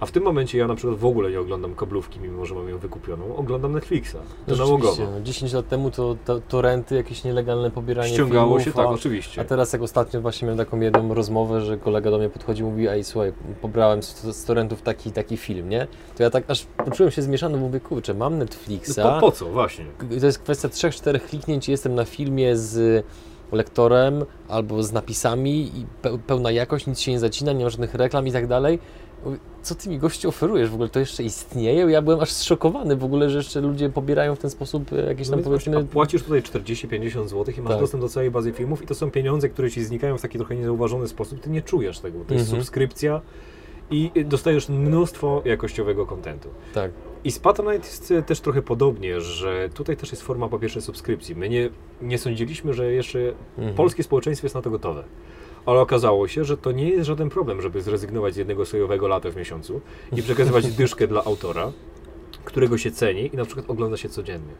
A 0.00 0.06
w 0.06 0.10
tym 0.12 0.22
momencie 0.22 0.58
ja 0.58 0.66
na 0.66 0.74
przykład 0.74 0.98
w 0.98 1.04
ogóle 1.04 1.30
nie 1.30 1.40
oglądam 1.40 1.74
kablówki, 1.74 2.20
mimo 2.20 2.46
że 2.46 2.54
mam 2.54 2.68
ją 2.68 2.78
wykupioną, 2.78 3.36
oglądam 3.36 3.72
Netflixa. 3.72 4.12
To 4.12 4.18
No 4.48 4.56
nałogowo. 4.56 4.90
rzeczywiście, 4.90 5.14
no, 5.18 5.20
10 5.24 5.52
lat 5.52 5.68
temu 5.68 5.90
to, 5.90 6.16
to 6.24 6.40
torenty, 6.48 6.94
jakieś 6.94 7.24
nielegalne 7.24 7.70
pobieranie 7.70 8.08
Ściągało 8.12 8.46
filmów, 8.46 8.62
się, 8.64 8.72
tak, 8.72 8.86
a, 8.86 8.90
oczywiście. 8.90 9.40
a 9.40 9.44
teraz 9.44 9.72
jak 9.72 9.82
ostatnio 9.82 10.20
właśnie 10.20 10.46
miałem 10.46 10.58
taką 10.58 10.80
jedną 10.80 11.14
rozmowę, 11.14 11.60
że 11.60 11.76
kolega 11.78 12.10
do 12.10 12.18
mnie 12.18 12.28
podchodzi 12.28 12.62
i 12.62 12.64
mówi, 12.64 12.88
ej 12.88 13.04
słuchaj, 13.04 13.32
pobrałem 13.60 14.02
z, 14.02 14.22
z 14.36 14.44
torrentów 14.44 14.82
taki 14.82 15.12
taki 15.12 15.36
film, 15.36 15.68
nie? 15.68 15.86
To 16.16 16.22
ja 16.22 16.30
tak 16.30 16.44
aż 16.50 16.66
poczułem 16.84 17.12
się 17.12 17.22
zmieszany, 17.22 17.58
mówię, 17.58 17.80
kurczę, 17.80 18.14
mam 18.14 18.38
Netflixa, 18.38 18.98
No 18.98 19.14
po, 19.14 19.20
po 19.20 19.32
co, 19.32 19.46
właśnie? 19.46 19.84
to 20.20 20.26
jest 20.26 20.38
kwestia 20.38 20.68
3-4 20.68 21.20
kliknięć 21.20 21.68
i 21.68 21.70
jestem 21.70 21.94
na 21.94 22.04
filmie 22.04 22.56
z 22.56 23.04
lektorem 23.52 24.24
albo 24.48 24.82
z 24.82 24.92
napisami 24.92 25.60
i 25.78 25.86
pe- 26.02 26.18
pełna 26.18 26.50
jakość, 26.50 26.86
nic 26.86 27.00
się 27.00 27.10
nie 27.12 27.18
zacina, 27.20 27.52
nie 27.52 27.64
ma 27.64 27.70
żadnych 27.70 27.94
reklam 27.94 28.26
i 28.26 28.32
tak 28.32 28.46
dalej. 28.46 28.78
Co 29.62 29.74
ty 29.74 29.88
mi 29.88 29.98
gościu 29.98 30.28
oferujesz? 30.28 30.70
W 30.70 30.74
ogóle 30.74 30.88
to 30.88 31.00
jeszcze 31.00 31.22
istnieje? 31.22 31.90
Ja 31.90 32.02
byłem 32.02 32.20
aż 32.20 32.32
zszokowany 32.32 32.96
w 32.96 33.04
ogóle, 33.04 33.30
że 33.30 33.38
jeszcze 33.38 33.60
ludzie 33.60 33.88
pobierają 33.90 34.34
w 34.34 34.38
ten 34.38 34.50
sposób 34.50 34.92
e, 34.92 34.96
jakieś 35.06 35.28
No 35.28 35.36
tam 35.36 35.42
właśnie, 35.44 35.72
powiedzmy... 35.72 35.90
a 35.90 35.92
płacisz 35.92 36.22
tutaj 36.22 36.42
40-50 36.42 37.28
zł 37.28 37.54
i 37.58 37.60
masz 37.60 37.70
Tak. 37.72 37.80
dostęp 37.80 38.02
do 38.02 38.08
całej 38.08 38.30
bazy 38.30 38.52
filmów 38.52 38.82
i 38.82 38.86
to 38.86 38.94
są 38.94 39.10
pieniądze, 39.10 39.48
które 39.48 39.70
ci 39.70 39.84
znikają 39.84 40.18
w 40.18 40.22
taki 40.22 40.38
trochę 40.38 40.56
niezauważony 40.56 41.08
sposób, 41.08 41.40
ty 41.40 41.50
nie 41.50 41.62
czujesz 41.62 41.98
tego, 42.00 42.18
to 42.24 42.34
jest 42.34 42.46
Mhm. 42.46 42.62
subskrypcja 42.62 43.20
i 43.90 44.10
dostajesz 44.24 44.68
mnóstwo 44.68 45.42
jakościowego 45.44 46.06
kontentu. 46.06 46.48
Tak. 46.74 46.90
I 47.24 47.30
z 47.32 47.38
Patronite 47.38 47.86
jest 47.86 48.10
y, 48.10 48.22
też 48.22 48.40
trochę 48.40 48.62
podobnie, 48.62 49.20
że 49.20 49.68
tutaj 49.74 49.96
też 49.96 50.10
jest 50.10 50.22
forma 50.22 50.48
po 50.48 50.58
pierwsze 50.58 50.80
subskrypcji. 50.80 51.36
My 51.36 51.48
nie, 51.48 51.70
nie 52.02 52.18
sądziliśmy, 52.18 52.74
że 52.74 52.92
jeszcze 52.92 53.18
Mhm. 53.58 53.76
polskie 53.76 54.02
społeczeństwo 54.02 54.44
jest 54.46 54.54
na 54.54 54.62
to 54.62 54.70
gotowe. 54.70 55.04
Ale 55.66 55.80
okazało 55.80 56.28
się, 56.28 56.44
że 56.44 56.56
to 56.56 56.72
nie 56.72 56.88
jest 56.88 57.06
żaden 57.06 57.30
problem, 57.30 57.62
żeby 57.62 57.82
zrezygnować 57.82 58.34
z 58.34 58.36
jednego 58.36 58.66
sojowego 58.66 59.08
lata 59.08 59.30
w 59.30 59.36
miesiącu 59.36 59.80
i 60.16 60.22
przekazywać 60.22 60.72
dyszkę 60.80 61.06
dla 61.06 61.24
autora, 61.24 61.72
którego 62.44 62.78
się 62.78 62.90
ceni 62.90 63.30
i 63.32 63.36
na 63.36 63.44
przykład 63.44 63.70
ogląda 63.70 63.96
się 63.96 64.08
codziennie. 64.08 64.52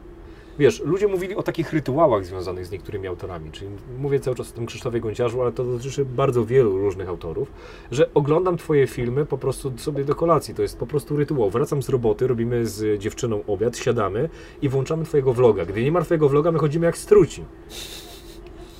Wiesz, 0.60 0.82
ludzie 0.84 1.08
mówili 1.08 1.34
o 1.34 1.42
takich 1.42 1.72
rytuałach 1.72 2.24
związanych 2.24 2.66
z 2.66 2.70
niektórymi 2.70 3.08
autorami, 3.08 3.50
czyli 3.50 3.70
mówię 3.98 4.20
cały 4.20 4.36
czas 4.36 4.50
o 4.50 4.54
tym 4.54 4.66
Krzysztofie 4.66 5.00
Gonciarzu, 5.00 5.42
ale 5.42 5.52
to 5.52 5.64
dotyczy 5.64 6.04
bardzo 6.04 6.44
wielu 6.44 6.78
różnych 6.78 7.08
autorów, 7.08 7.52
że 7.90 8.14
oglądam 8.14 8.56
twoje 8.56 8.86
filmy 8.86 9.26
po 9.26 9.38
prostu 9.38 9.72
sobie 9.78 10.04
do 10.04 10.14
kolacji, 10.14 10.54
to 10.54 10.62
jest 10.62 10.78
po 10.78 10.86
prostu 10.86 11.16
rytuał. 11.16 11.50
Wracam 11.50 11.82
z 11.82 11.88
roboty, 11.88 12.26
robimy 12.26 12.66
z 12.66 13.00
dziewczyną 13.00 13.40
obiad, 13.46 13.76
siadamy 13.76 14.28
i 14.62 14.68
włączamy 14.68 15.04
twojego 15.04 15.32
vloga. 15.32 15.64
Gdy 15.64 15.82
nie 15.82 15.92
ma 15.92 16.00
twojego 16.00 16.28
vloga, 16.28 16.52
my 16.52 16.58
chodzimy 16.58 16.86
jak 16.86 16.98
struci. 16.98 17.44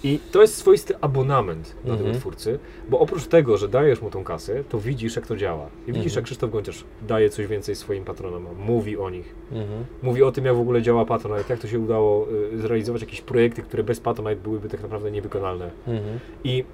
I 0.04 0.18
to 0.32 0.40
jest 0.42 0.54
swoisty 0.56 0.94
abonament 1.00 1.76
dla 1.84 1.92
Mhm. 1.94 2.10
tego 2.10 2.20
twórcy, 2.20 2.58
bo 2.88 2.98
oprócz 2.98 3.26
tego, 3.26 3.56
że 3.56 3.68
dajesz 3.68 4.02
mu 4.02 4.10
tą 4.10 4.24
kasę, 4.24 4.64
to 4.64 4.78
widzisz, 4.78 5.16
jak 5.16 5.26
to 5.26 5.36
działa. 5.36 5.66
I 5.82 5.86
widzisz, 5.86 5.98
Mhm. 6.06 6.14
jak 6.16 6.24
Krzysztof 6.24 6.50
Gonciarz 6.50 6.84
daje 7.08 7.30
coś 7.30 7.46
więcej 7.46 7.76
swoim 7.76 8.04
patronom, 8.04 8.46
mówi 8.58 8.96
o 8.98 9.10
nich, 9.10 9.34
Mhm. 9.52 9.84
mówi 10.02 10.22
o 10.22 10.32
tym, 10.32 10.44
jak 10.44 10.56
w 10.56 10.60
ogóle 10.60 10.82
działa 10.82 11.04
Patronite, 11.04 11.44
jak 11.52 11.58
to 11.60 11.68
się 11.68 11.78
udało 11.78 12.26
y, 12.52 12.58
zrealizować 12.58 13.02
jakieś 13.02 13.20
projekty, 13.20 13.62
które 13.62 13.82
bez 13.84 14.00
Patronite 14.00 14.36
byłyby 14.42 14.68
tak 14.68 14.82
naprawdę 14.82 15.10
niewykonalne. 15.10 15.70
Mhm. 15.86 16.18
I 16.44 16.64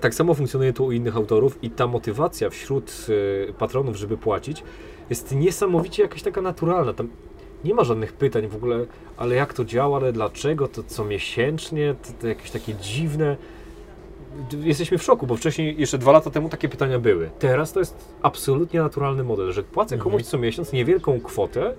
tak 0.00 0.14
samo 0.14 0.34
funkcjonuje 0.34 0.72
to 0.72 0.84
u 0.84 0.92
innych 0.92 1.16
autorów 1.16 1.58
i 1.64 1.70
ta 1.70 1.86
motywacja 1.86 2.50
wśród 2.50 3.06
y, 3.48 3.52
patronów, 3.58 3.96
żeby 3.96 4.16
płacić, 4.16 4.62
jest 5.10 5.34
niesamowicie 5.34 6.02
jakaś 6.02 6.22
taka 6.22 6.42
naturalna. 6.42 6.92
Tam 6.92 7.08
nie 7.64 7.74
ma 7.74 7.84
żadnych 7.84 8.12
pytań 8.12 8.48
w 8.48 8.56
ogóle, 8.56 8.86
ale 9.16 9.34
jak 9.34 9.54
to 9.54 9.64
działa, 9.64 9.96
ale 9.96 10.12
dlaczego, 10.12 10.68
to 10.68 10.82
co 10.82 11.04
miesięcznie, 11.04 11.94
to, 12.02 12.08
to 12.20 12.28
jakieś 12.28 12.50
takie 12.50 12.74
dziwne. 12.74 13.36
Jesteśmy 14.62 14.98
w 14.98 15.02
szoku, 15.02 15.26
bo 15.26 15.36
wcześniej, 15.36 15.80
jeszcze 15.80 15.98
dwa 15.98 16.12
lata 16.12 16.30
temu 16.30 16.48
takie 16.48 16.68
pytania 16.68 16.98
były. 16.98 17.30
Teraz 17.38 17.72
to 17.72 17.78
jest 17.80 18.14
absolutnie 18.22 18.80
naturalny 18.80 19.24
model, 19.24 19.52
że 19.52 19.62
płacę 19.62 19.94
Mhm. 19.94 20.10
komuś 20.10 20.26
co 20.26 20.38
miesiąc 20.38 20.72
niewielką 20.72 21.20
kwotę 21.20 21.74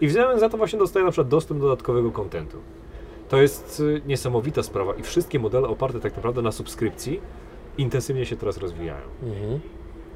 i 0.00 0.06
w 0.06 0.12
zamian 0.12 0.40
za 0.40 0.48
to 0.48 0.56
właśnie 0.56 0.78
dostaję 0.78 1.04
na 1.04 1.10
przykład 1.10 1.28
dostęp 1.28 1.60
do 1.60 1.66
dodatkowego 1.66 2.10
kontentu. 2.10 2.56
To 3.28 3.42
jest 3.42 3.80
y, 3.80 4.02
niesamowita 4.06 4.62
sprawa 4.62 4.94
i 4.94 5.02
wszystkie 5.02 5.38
modele 5.38 5.68
oparte 5.68 6.00
tak 6.00 6.16
naprawdę 6.16 6.42
na 6.42 6.52
subskrypcji 6.52 7.20
intensywnie 7.78 8.26
się 8.26 8.36
teraz 8.36 8.58
rozwijają. 8.58 9.04
Mhm. 9.22 9.60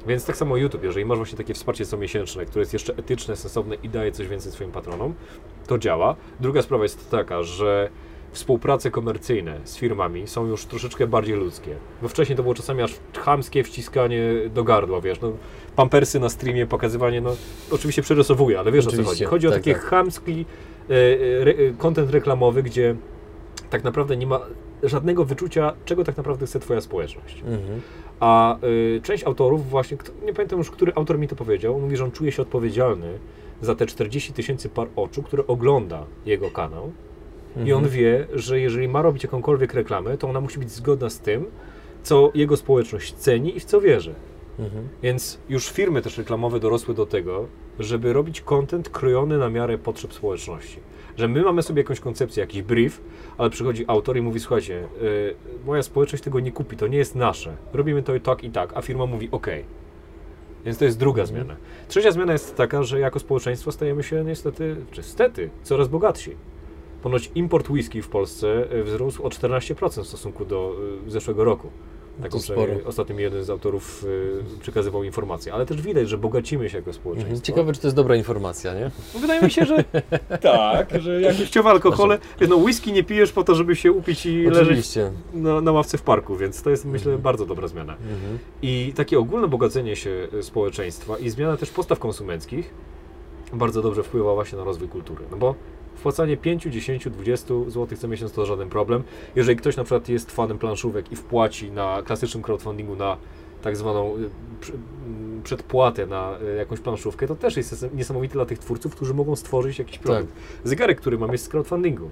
Więc 0.07 0.25
tak 0.25 0.37
samo 0.37 0.57
YouTube, 0.57 0.83
jeżeli 0.83 1.05
masz 1.05 1.17
właśnie 1.17 1.37
takie 1.37 1.53
wsparcie 1.53 1.85
comiesięczne, 1.85 2.45
które 2.45 2.61
jest 2.61 2.73
jeszcze 2.73 2.95
etyczne, 2.97 3.35
sensowne 3.35 3.75
i 3.75 3.89
daje 3.89 4.11
coś 4.11 4.27
więcej 4.27 4.51
swoim 4.51 4.71
patronom, 4.71 5.13
to 5.67 5.77
działa. 5.77 6.15
Druga 6.39 6.61
sprawa 6.61 6.83
jest 6.83 7.11
taka, 7.11 7.43
że 7.43 7.89
współprace 8.31 8.91
komercyjne 8.91 9.59
z 9.63 9.77
firmami 9.77 10.27
są 10.27 10.47
już 10.47 10.65
troszeczkę 10.65 11.07
bardziej 11.07 11.35
ludzkie. 11.35 11.75
Bo 12.01 12.07
wcześniej 12.07 12.37
to 12.37 12.43
było 12.43 12.55
czasami 12.55 12.81
aż 12.81 12.95
chamskie 13.19 13.63
wciskanie 13.63 14.33
do 14.53 14.63
gardła, 14.63 15.01
wiesz, 15.01 15.21
no, 15.21 15.31
pampersy 15.75 16.19
na 16.19 16.29
streamie, 16.29 16.67
pokazywanie, 16.67 17.21
no 17.21 17.35
oczywiście 17.71 18.01
przerysowuję, 18.01 18.59
ale 18.59 18.71
wiesz 18.71 18.87
o 18.87 18.89
co 18.89 18.95
chodzi. 18.95 19.01
Oczywiście, 19.01 19.25
Chodzi 19.25 19.47
o 19.47 19.51
tak, 19.51 19.59
taki 19.59 19.73
tak. 19.73 19.81
chamski 19.83 20.45
e, 20.89 20.93
e, 20.93 20.97
re, 21.41 22.11
reklamowy, 22.11 22.63
gdzie 22.63 22.95
tak 23.69 23.83
naprawdę 23.83 24.17
nie 24.17 24.27
ma 24.27 24.39
żadnego 24.83 25.25
wyczucia, 25.25 25.73
czego 25.85 26.03
tak 26.03 26.17
naprawdę 26.17 26.45
chce 26.45 26.59
twoja 26.59 26.81
społeczność. 26.81 27.39
Mhm. 27.39 27.81
A 28.21 28.57
y, 28.63 29.01
część 29.03 29.23
autorów, 29.23 29.69
właśnie, 29.69 29.97
nie 30.25 30.33
pamiętam 30.33 30.59
już, 30.59 30.71
który 30.71 30.91
autor 30.95 31.19
mi 31.19 31.27
to 31.27 31.35
powiedział, 31.35 31.79
mówi, 31.79 31.97
że 31.97 32.03
on 32.03 32.11
czuje 32.11 32.31
się 32.31 32.41
odpowiedzialny 32.41 33.19
za 33.61 33.75
te 33.75 33.85
40 33.85 34.33
tysięcy 34.33 34.69
par 34.69 34.87
oczu, 34.95 35.23
które 35.23 35.47
ogląda 35.47 36.05
jego 36.25 36.51
kanał. 36.51 36.91
I 37.65 37.73
on 37.73 37.83
Mhm. 37.83 37.89
wie, 37.89 38.27
że 38.33 38.59
jeżeli 38.59 38.87
ma 38.87 39.01
robić 39.01 39.23
jakąkolwiek 39.23 39.73
reklamę, 39.73 40.17
to 40.17 40.29
ona 40.29 40.41
musi 40.41 40.59
być 40.59 40.71
zgodna 40.71 41.09
z 41.09 41.19
tym, 41.19 41.45
co 42.03 42.31
jego 42.35 42.57
społeczność 42.57 43.13
ceni 43.13 43.57
i 43.57 43.59
w 43.59 43.65
co 43.65 43.81
wierzy. 43.81 44.13
Mhm. 44.59 44.87
Więc 45.03 45.39
już 45.49 45.69
firmy 45.69 46.01
też 46.01 46.17
reklamowe 46.17 46.59
dorosły 46.59 46.93
do 46.93 47.05
tego, 47.05 47.47
żeby 47.79 48.13
robić 48.13 48.41
content 48.41 48.89
krojony 48.89 49.37
na 49.37 49.49
miarę 49.49 49.77
potrzeb 49.77 50.13
społeczności. 50.13 50.79
Że 51.17 51.27
my 51.27 51.41
mamy 51.43 51.61
sobie 51.63 51.81
jakąś 51.81 51.99
koncepcję, 51.99 52.41
jakiś 52.41 52.61
brief, 52.61 53.01
ale 53.37 53.49
przychodzi 53.49 53.85
autor 53.87 54.17
i 54.17 54.21
mówi, 54.21 54.39
słuchajcie, 54.39 54.83
y, 55.01 55.35
moja 55.65 55.83
społeczność 55.83 56.23
tego 56.23 56.39
nie 56.39 56.51
kupi, 56.51 56.77
to 56.77 56.87
nie 56.87 56.97
jest 56.97 57.15
nasze. 57.15 57.55
Robimy 57.73 58.03
to 58.03 58.15
i 58.15 58.21
tak 58.21 58.43
i 58.43 58.49
tak, 58.49 58.71
a 58.75 58.81
firma 58.81 59.05
mówi 59.05 59.29
ok. 59.31 59.47
Więc 60.65 60.77
to 60.77 60.85
jest 60.85 60.99
druga 60.99 61.21
Mhm. 61.21 61.37
zmiana. 61.37 61.59
Trzecia 61.87 62.11
zmiana 62.11 62.33
jest 62.33 62.55
taka, 62.55 62.83
że 62.83 62.99
jako 62.99 63.19
społeczeństwo 63.19 63.71
stajemy 63.71 64.03
się 64.03 64.23
niestety, 64.23 64.75
czy 64.91 65.03
stety, 65.03 65.49
coraz 65.63 65.87
bogatsi. 65.87 66.31
Ponoć 67.03 67.31
import 67.35 67.69
whisky 67.69 68.01
w 68.01 68.07
Polsce 68.09 68.73
y, 68.73 68.83
wzrósł 68.83 69.23
o 69.23 69.29
14% 69.29 70.03
w 70.03 70.07
stosunku 70.07 70.45
do 70.45 70.75
y, 71.07 71.11
zeszłego 71.11 71.43
roku. 71.43 71.69
Taką 72.21 72.39
sporo. 72.39 73.15
mi 73.15 73.23
jeden 73.23 73.43
z 73.43 73.49
autorów 73.49 74.05
y, 74.55 74.59
przekazywał 74.59 75.03
informację. 75.03 75.53
Ale 75.53 75.65
też 75.65 75.81
widać, 75.81 76.09
że 76.09 76.17
bogacimy 76.17 76.69
się 76.69 76.77
jako 76.77 76.93
społeczeństwo. 76.93 77.33
Mhm. 77.33 77.41
Ciekawe, 77.45 77.73
czy 77.73 77.81
to 77.81 77.87
jest 77.87 77.95
dobra 77.95 78.15
informacja, 78.15 78.73
nie? 78.73 78.91
Wydaje 79.21 79.41
mi 79.41 79.51
się, 79.51 79.65
że 79.65 79.83
tak, 80.41 81.01
że 81.01 81.21
jakościowe 81.21 81.69
alkohole. 81.69 82.19
No 82.49 82.55
whisky 82.55 82.91
nie 82.93 83.03
pijesz 83.03 83.31
po 83.31 83.43
to, 83.43 83.55
żeby 83.55 83.75
się 83.75 83.91
upić 83.91 84.25
i 84.25 84.43
leżeć 84.43 84.67
Oczywiście. 84.67 85.11
na, 85.33 85.61
na 85.61 85.71
ławce 85.71 85.97
w 85.97 86.01
parku, 86.01 86.35
więc 86.37 86.61
to 86.61 86.69
jest 86.69 86.85
myślę 86.85 87.05
Mhm. 87.11 87.21
bardzo 87.21 87.45
dobra 87.45 87.67
zmiana. 87.67 87.93
Mhm. 87.93 88.39
I 88.61 88.93
takie 88.95 89.19
ogólne 89.19 89.47
bogacenie 89.47 89.95
się 89.95 90.27
y, 90.33 90.43
społeczeństwa 90.43 91.17
i 91.17 91.29
zmiana 91.29 91.57
też 91.57 91.69
postaw 91.69 91.99
konsumenckich 91.99 92.73
bardzo 93.53 93.81
dobrze 93.81 94.03
wpływa 94.03 94.33
właśnie 94.33 94.57
na 94.57 94.63
rozwój 94.63 94.87
kultury. 94.87 95.25
No 95.31 95.37
bo 95.37 95.55
wpłacanie 95.95 96.37
5, 96.37 96.63
10, 96.63 97.09
20 97.09 97.47
zł 97.67 97.97
co 97.97 98.07
miesiąc 98.07 98.31
to 98.31 98.45
żaden 98.45 98.69
problem. 98.69 99.03
Jeżeli 99.35 99.57
ktoś 99.57 99.77
na 99.77 99.83
przykład 99.83 100.09
jest 100.09 100.31
fanem 100.31 100.57
planszówek 100.57 101.11
i 101.11 101.15
wpłaci 101.15 101.71
na 101.71 102.01
klasycznym 102.05 102.43
crowdfundingu 102.43 102.95
na 102.95 103.17
tak 103.61 103.77
zwaną 103.77 104.15
y, 104.17 104.29
przy- 104.61 104.73
m, 104.73 105.41
przedpłatę 105.43 106.05
na 106.07 106.37
y, 106.53 106.55
jakąś 106.55 106.79
planszówkę, 106.79 107.27
to 107.27 107.35
też 107.35 107.57
jest 107.57 107.85
niesamowite 107.93 108.33
dla 108.33 108.45
tych 108.45 108.59
twórców, 108.59 108.95
którzy 108.95 109.13
mogą 109.13 109.35
stworzyć 109.35 109.79
jakiś 109.79 109.97
produkt. 109.97 110.33
Zegarek, 110.63 111.01
który 111.01 111.17
mam 111.17 111.31
jest 111.31 111.43
z 111.45 111.49
crowdfundingu. 111.49 112.09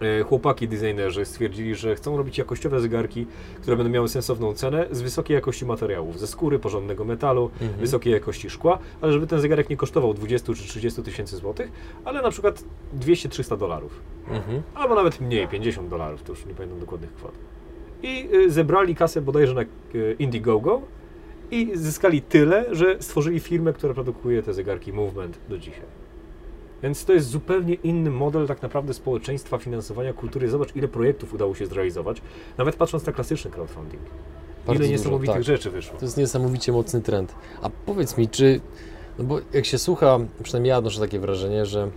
E, 0.00 0.22
Chłopaki, 0.22 0.68
designerzy 0.68 1.24
stwierdzili, 1.24 1.74
że 1.74 1.94
chcą 1.94 2.16
robić 2.16 2.38
jakościowe 2.38 2.80
zegarki, 2.80 3.26
które 3.62 3.76
będą 3.76 3.92
miały 3.92 4.08
sensowną 4.08 4.54
cenę 4.54 4.86
z 4.90 5.02
wysokiej 5.02 5.34
jakości 5.34 5.66
materiałów, 5.66 6.18
ze 6.20 6.26
skóry, 6.26 6.58
porządnego 6.58 7.04
metalu, 7.04 7.50
Mhm. 7.60 7.80
wysokiej 7.80 8.12
jakości 8.12 8.50
szkła, 8.50 8.78
ale 9.00 9.12
żeby 9.12 9.26
ten 9.26 9.40
zegarek 9.40 9.70
nie 9.70 9.76
kosztował 9.76 10.14
20 10.14 10.54
czy 10.54 10.62
30 10.68 11.02
tysięcy 11.02 11.36
złotych, 11.36 11.70
ale 12.04 12.22
na 12.22 12.30
przykład 12.30 12.64
200-300 13.00 13.56
dolarów. 13.58 14.00
Mhm. 14.30 14.62
Albo 14.74 14.94
nawet 14.94 15.20
mniej, 15.20 15.48
50 15.48 15.88
dolarów, 15.88 16.22
to 16.22 16.32
już 16.32 16.46
nie 16.46 16.54
pamiętam 16.54 16.80
dokładnych 16.80 17.14
kwot. 17.14 17.32
I 18.02 18.28
y, 18.34 18.50
zebrali 18.50 18.94
kasę 18.94 19.20
bodajże 19.20 19.54
na 19.54 19.62
y, 19.62 20.16
Indiegogo 20.18 20.80
i 21.50 21.70
zyskali 21.74 22.22
tyle, 22.22 22.64
że 22.72 22.96
stworzyli 23.00 23.40
firmę, 23.40 23.72
która 23.72 23.94
produkuje 23.94 24.42
te 24.42 24.54
zegarki 24.54 24.92
Movement 24.92 25.38
do 25.48 25.58
dzisiaj. 25.58 26.05
Więc 26.82 27.04
to 27.04 27.12
jest 27.12 27.28
zupełnie 27.28 27.74
inny 27.74 28.10
model 28.10 28.46
tak 28.46 28.62
naprawdę 28.62 28.94
społeczeństwa, 28.94 29.58
finansowania 29.58 30.12
kultury. 30.12 30.48
Zobacz, 30.48 30.76
ile 30.76 30.88
projektów 30.88 31.34
udało 31.34 31.54
się 31.54 31.66
zrealizować, 31.66 32.22
nawet 32.58 32.76
patrząc 32.76 33.06
na 33.06 33.12
klasyczny 33.12 33.50
crowdfunding. 33.50 34.02
Bardzo 34.66 34.82
ile 34.82 34.92
dużo, 34.92 34.98
niesamowitych 34.98 35.34
tak. 35.34 35.44
rzeczy 35.44 35.70
wyszło. 35.70 35.98
To 35.98 36.04
jest 36.04 36.16
niesamowicie 36.16 36.72
mocny 36.72 37.00
trend. 37.00 37.34
A 37.62 37.70
powiedz 37.70 38.18
mi, 38.18 38.28
czy. 38.28 38.60
No 39.18 39.24
bo 39.24 39.38
jak 39.52 39.66
się 39.66 39.78
słucha, 39.78 40.18
przynajmniej 40.42 40.70
ja 40.70 40.78
odnoszę 40.78 41.00
takie 41.00 41.18
wrażenie, 41.18 41.66
że 41.66 41.90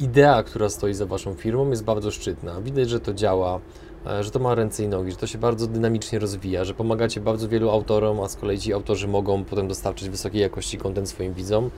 idea, 0.00 0.42
która 0.42 0.68
stoi 0.68 0.94
za 0.94 1.06
Waszą 1.06 1.34
firmą, 1.34 1.70
jest 1.70 1.84
bardzo 1.84 2.10
szczytna. 2.10 2.60
Widać, 2.60 2.88
że 2.88 3.00
to 3.00 3.14
działa. 3.14 3.60
e, 4.06 4.24
że 4.24 4.30
to 4.30 4.38
ma 4.38 4.54
ręce 4.54 4.84
i 4.84 4.88
nogi, 4.88 5.10
że 5.10 5.16
to 5.16 5.26
się 5.26 5.38
bardzo 5.38 5.66
dynamicznie 5.66 6.18
rozwija, 6.18 6.64
że 6.64 6.74
pomagacie 6.74 7.20
bardzo 7.20 7.48
wielu 7.48 7.70
autorom, 7.70 8.20
a 8.20 8.28
z 8.28 8.36
kolei 8.36 8.58
ci 8.58 8.72
autorzy 8.72 9.08
mogą 9.08 9.44
potem 9.44 9.68
dostarczyć 9.68 10.08
wysokiej 10.08 10.40
jakości 10.40 10.78
content 10.78 11.08
swoim 11.08 11.34
widzom. 11.34 11.70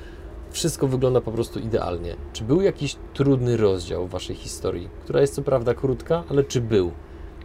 Wszystko 0.50 0.88
wygląda 0.88 1.20
po 1.20 1.32
prostu 1.32 1.60
idealnie. 1.60 2.16
Czy 2.32 2.44
był 2.44 2.60
jakiś 2.60 2.96
trudny 3.14 3.56
rozdział 3.56 4.06
w 4.06 4.10
waszej 4.10 4.36
historii, 4.36 4.88
która 5.04 5.20
jest 5.20 5.34
co 5.34 5.42
prawda 5.42 5.74
krótka, 5.74 6.24
ale 6.30 6.44
czy 6.44 6.60
był? 6.60 6.92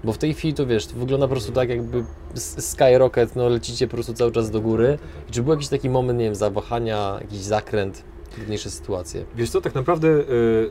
Bo 0.04 0.14
w 0.14 0.18
tej 0.18 0.34
chwili 0.34 0.54
to 0.54 0.66
wiesz, 0.66 0.88
to 0.88 0.96
wygląda 0.96 1.28
po 1.28 1.32
prostu 1.32 1.52
tak 1.52 1.70
jakby 1.70 2.04
skyrocket, 2.36 3.36
no 3.36 3.50
lecicie 3.50 3.88
po 3.88 3.94
prostu 3.94 4.14
cały 4.14 4.32
czas 4.32 4.52
do 4.52 4.62
góry. 4.62 4.98
I 5.30 5.32
czy 5.32 5.44
był 5.44 5.54
jakiś 5.54 5.68
taki 5.68 5.90
moment, 5.90 6.20
nie 6.20 6.26
wiem, 6.26 6.36
zawahania, 6.36 7.18
jakiś 7.22 7.40
zakręt, 7.40 8.04
trudniejsze 8.36 8.70
sytuacje? 8.70 9.26
Wiesz 9.36 9.50
co, 9.50 9.62
tak 9.62 9.76
naprawdę 9.76 10.08
y, 10.08 10.70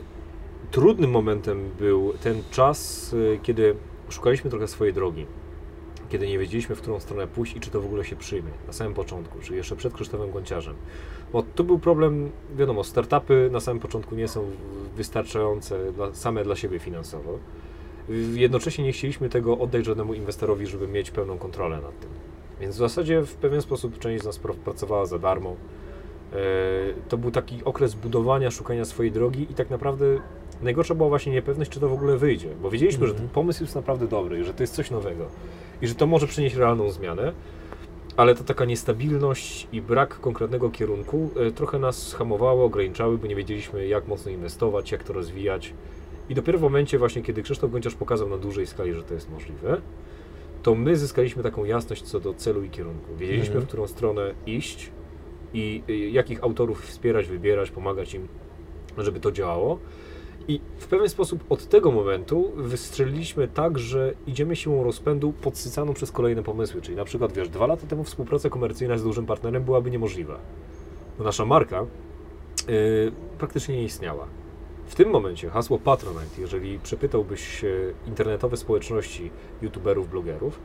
trudnym 0.71 1.11
momentem 1.11 1.69
był 1.79 2.13
ten 2.23 2.43
czas, 2.51 3.13
y, 3.13 3.39
kiedy 3.43 3.75
szukaliśmy 4.09 4.49
trochę 4.49 4.67
swojej 4.67 4.93
drogi. 4.93 5.25
Kiedy 6.11 6.27
nie 6.27 6.39
wiedzieliśmy, 6.39 6.75
w 6.75 6.81
którą 6.81 6.99
stronę 6.99 7.27
pójść 7.27 7.55
i 7.55 7.59
czy 7.59 7.69
to 7.69 7.81
w 7.81 7.85
ogóle 7.85 8.05
się 8.05 8.15
przyjmie. 8.15 8.49
Na 8.67 8.73
samym 8.73 8.93
początku, 8.93 9.39
czyli 9.39 9.57
jeszcze 9.57 9.75
przed 9.75 9.93
Krzysztofem 9.93 10.31
Gonciarzem. 10.31 10.75
Bo 11.33 11.43
tu 11.55 11.63
był 11.63 11.79
problem, 11.79 12.31
wiadomo, 12.55 12.83
startupy 12.83 13.49
na 13.51 13.59
samym 13.59 13.79
początku 13.81 14.15
nie 14.15 14.27
są 14.27 14.43
wystarczające 14.95 15.91
dla, 15.91 16.13
same 16.13 16.43
dla 16.43 16.55
siebie 16.55 16.79
finansowo. 16.79 17.39
Jednocześnie 18.33 18.83
nie 18.83 18.91
chcieliśmy 18.91 19.29
tego 19.29 19.57
oddać 19.57 19.85
żadnemu 19.85 20.13
inwestorowi, 20.13 20.67
żeby 20.67 20.87
mieć 20.87 21.11
pełną 21.11 21.37
kontrolę 21.37 21.75
nad 21.75 21.99
tym. 21.99 22.09
Więc 22.61 22.75
w 22.75 22.79
zasadzie 22.79 23.21
w 23.21 23.35
pewien 23.35 23.61
sposób 23.61 23.99
część 23.99 24.23
z 24.23 24.25
nas 24.25 24.39
pra- 24.39 24.53
pracowała 24.53 25.05
za 25.05 25.19
darmo. 25.19 25.55
E, 26.33 26.35
To 27.09 27.17
był 27.17 27.31
taki 27.31 27.63
okres 27.65 27.95
budowania, 27.95 28.51
szukania 28.51 28.85
swojej 28.85 29.11
drogi 29.11 29.47
i 29.51 29.53
tak 29.53 29.69
naprawdę 29.69 30.05
najgorsza 30.61 30.95
była 30.95 31.09
właśnie 31.09 31.31
niepewność, 31.31 31.71
czy 31.71 31.79
to 31.79 31.89
w 31.89 31.93
ogóle 31.93 32.17
wyjdzie, 32.17 32.49
bo 32.61 32.69
wiedzieliśmy, 32.71 33.07
że 33.07 33.13
ten 33.13 33.21
Mhm. 33.23 33.33
pomysł 33.33 33.63
jest 33.63 33.75
naprawdę 33.75 34.07
dobry, 34.07 34.39
i 34.39 34.43
że 34.43 34.53
to 34.53 34.63
jest 34.63 34.73
coś 34.73 34.91
nowego 34.91 35.25
i 35.81 35.87
że 35.87 35.95
to 35.95 36.07
może 36.07 36.27
przynieść 36.27 36.55
realną 36.55 36.89
zmianę, 36.89 37.33
ale 38.17 38.35
to 38.35 38.43
taka 38.43 38.65
niestabilność 38.65 39.67
i 39.71 39.81
brak 39.81 40.19
konkretnego 40.19 40.69
kierunku 40.69 41.29
e, 41.47 41.51
trochę 41.51 41.79
nas 41.79 42.13
hamowało, 42.13 42.65
ograniczały, 42.65 43.17
bo 43.17 43.27
nie 43.27 43.35
wiedzieliśmy 43.35 43.87
jak 43.87 44.07
mocno 44.07 44.31
inwestować, 44.31 44.91
jak 44.91 45.03
to 45.03 45.13
rozwijać. 45.13 45.73
I 46.29 46.35
dopiero 46.35 46.59
w 46.59 46.61
momencie 46.61 46.99
właśnie, 46.99 47.21
kiedy 47.21 47.43
Krzysztof 47.43 47.71
Gonciarz 47.71 47.95
pokazał 47.95 48.29
na 48.29 48.37
dużej 48.37 48.67
skali, 48.67 48.93
że 48.93 49.03
to 49.03 49.13
jest 49.13 49.29
możliwe, 49.29 49.81
to 50.63 50.75
my 50.75 50.97
zyskaliśmy 50.97 51.43
taką 51.43 51.65
jasność 51.65 52.01
co 52.03 52.19
do 52.19 52.33
celu 52.33 52.63
i 52.63 52.69
kierunku. 52.69 53.15
Wiedzieliśmy, 53.15 53.47
Mhm. 53.55 53.65
w 53.65 53.67
którą 53.67 53.87
stronę 53.87 54.33
iść 54.45 54.91
i 55.53 55.83
y, 55.89 55.93
jakich 55.97 56.43
autorów 56.43 56.81
wspierać, 56.85 57.27
wybierać, 57.27 57.71
pomagać 57.71 58.13
im, 58.13 58.27
żeby 58.97 59.19
to 59.19 59.31
działało. 59.31 59.79
I 60.47 60.59
w 60.77 60.87
pewien 60.87 61.09
sposób 61.09 61.43
od 61.49 61.67
tego 61.67 61.91
momentu 61.91 62.51
wystrzeliliśmy 62.55 63.47
tak, 63.47 63.79
że 63.79 64.13
idziemy 64.27 64.55
siłą 64.55 64.83
rozpędu 64.83 65.33
podsycaną 65.33 65.93
przez 65.93 66.11
kolejne 66.11 66.43
pomysły. 66.43 66.81
Czyli 66.81 66.97
na 66.97 67.05
przykład, 67.05 67.33
wiesz, 67.33 67.49
dwa 67.49 67.67
lata 67.67 67.87
temu 67.87 68.03
współpraca 68.03 68.49
komercyjna 68.49 68.97
z 68.97 69.03
dużym 69.03 69.25
partnerem 69.25 69.63
byłaby 69.63 69.91
niemożliwa. 69.91 70.37
Bo 71.17 71.23
nasza 71.23 71.45
marka 71.45 71.85
y, 72.69 73.11
praktycznie 73.37 73.75
nie 73.75 73.83
istniała. 73.83 74.27
W 74.87 74.95
tym 74.95 75.09
momencie 75.09 75.49
hasło 75.49 75.79
Patronite, 75.79 76.41
jeżeli 76.41 76.79
przepytałbyś 76.79 77.65
internetowe 78.07 78.57
społeczności 78.57 79.31
youtuberów, 79.61 80.09
blogerów, 80.09 80.59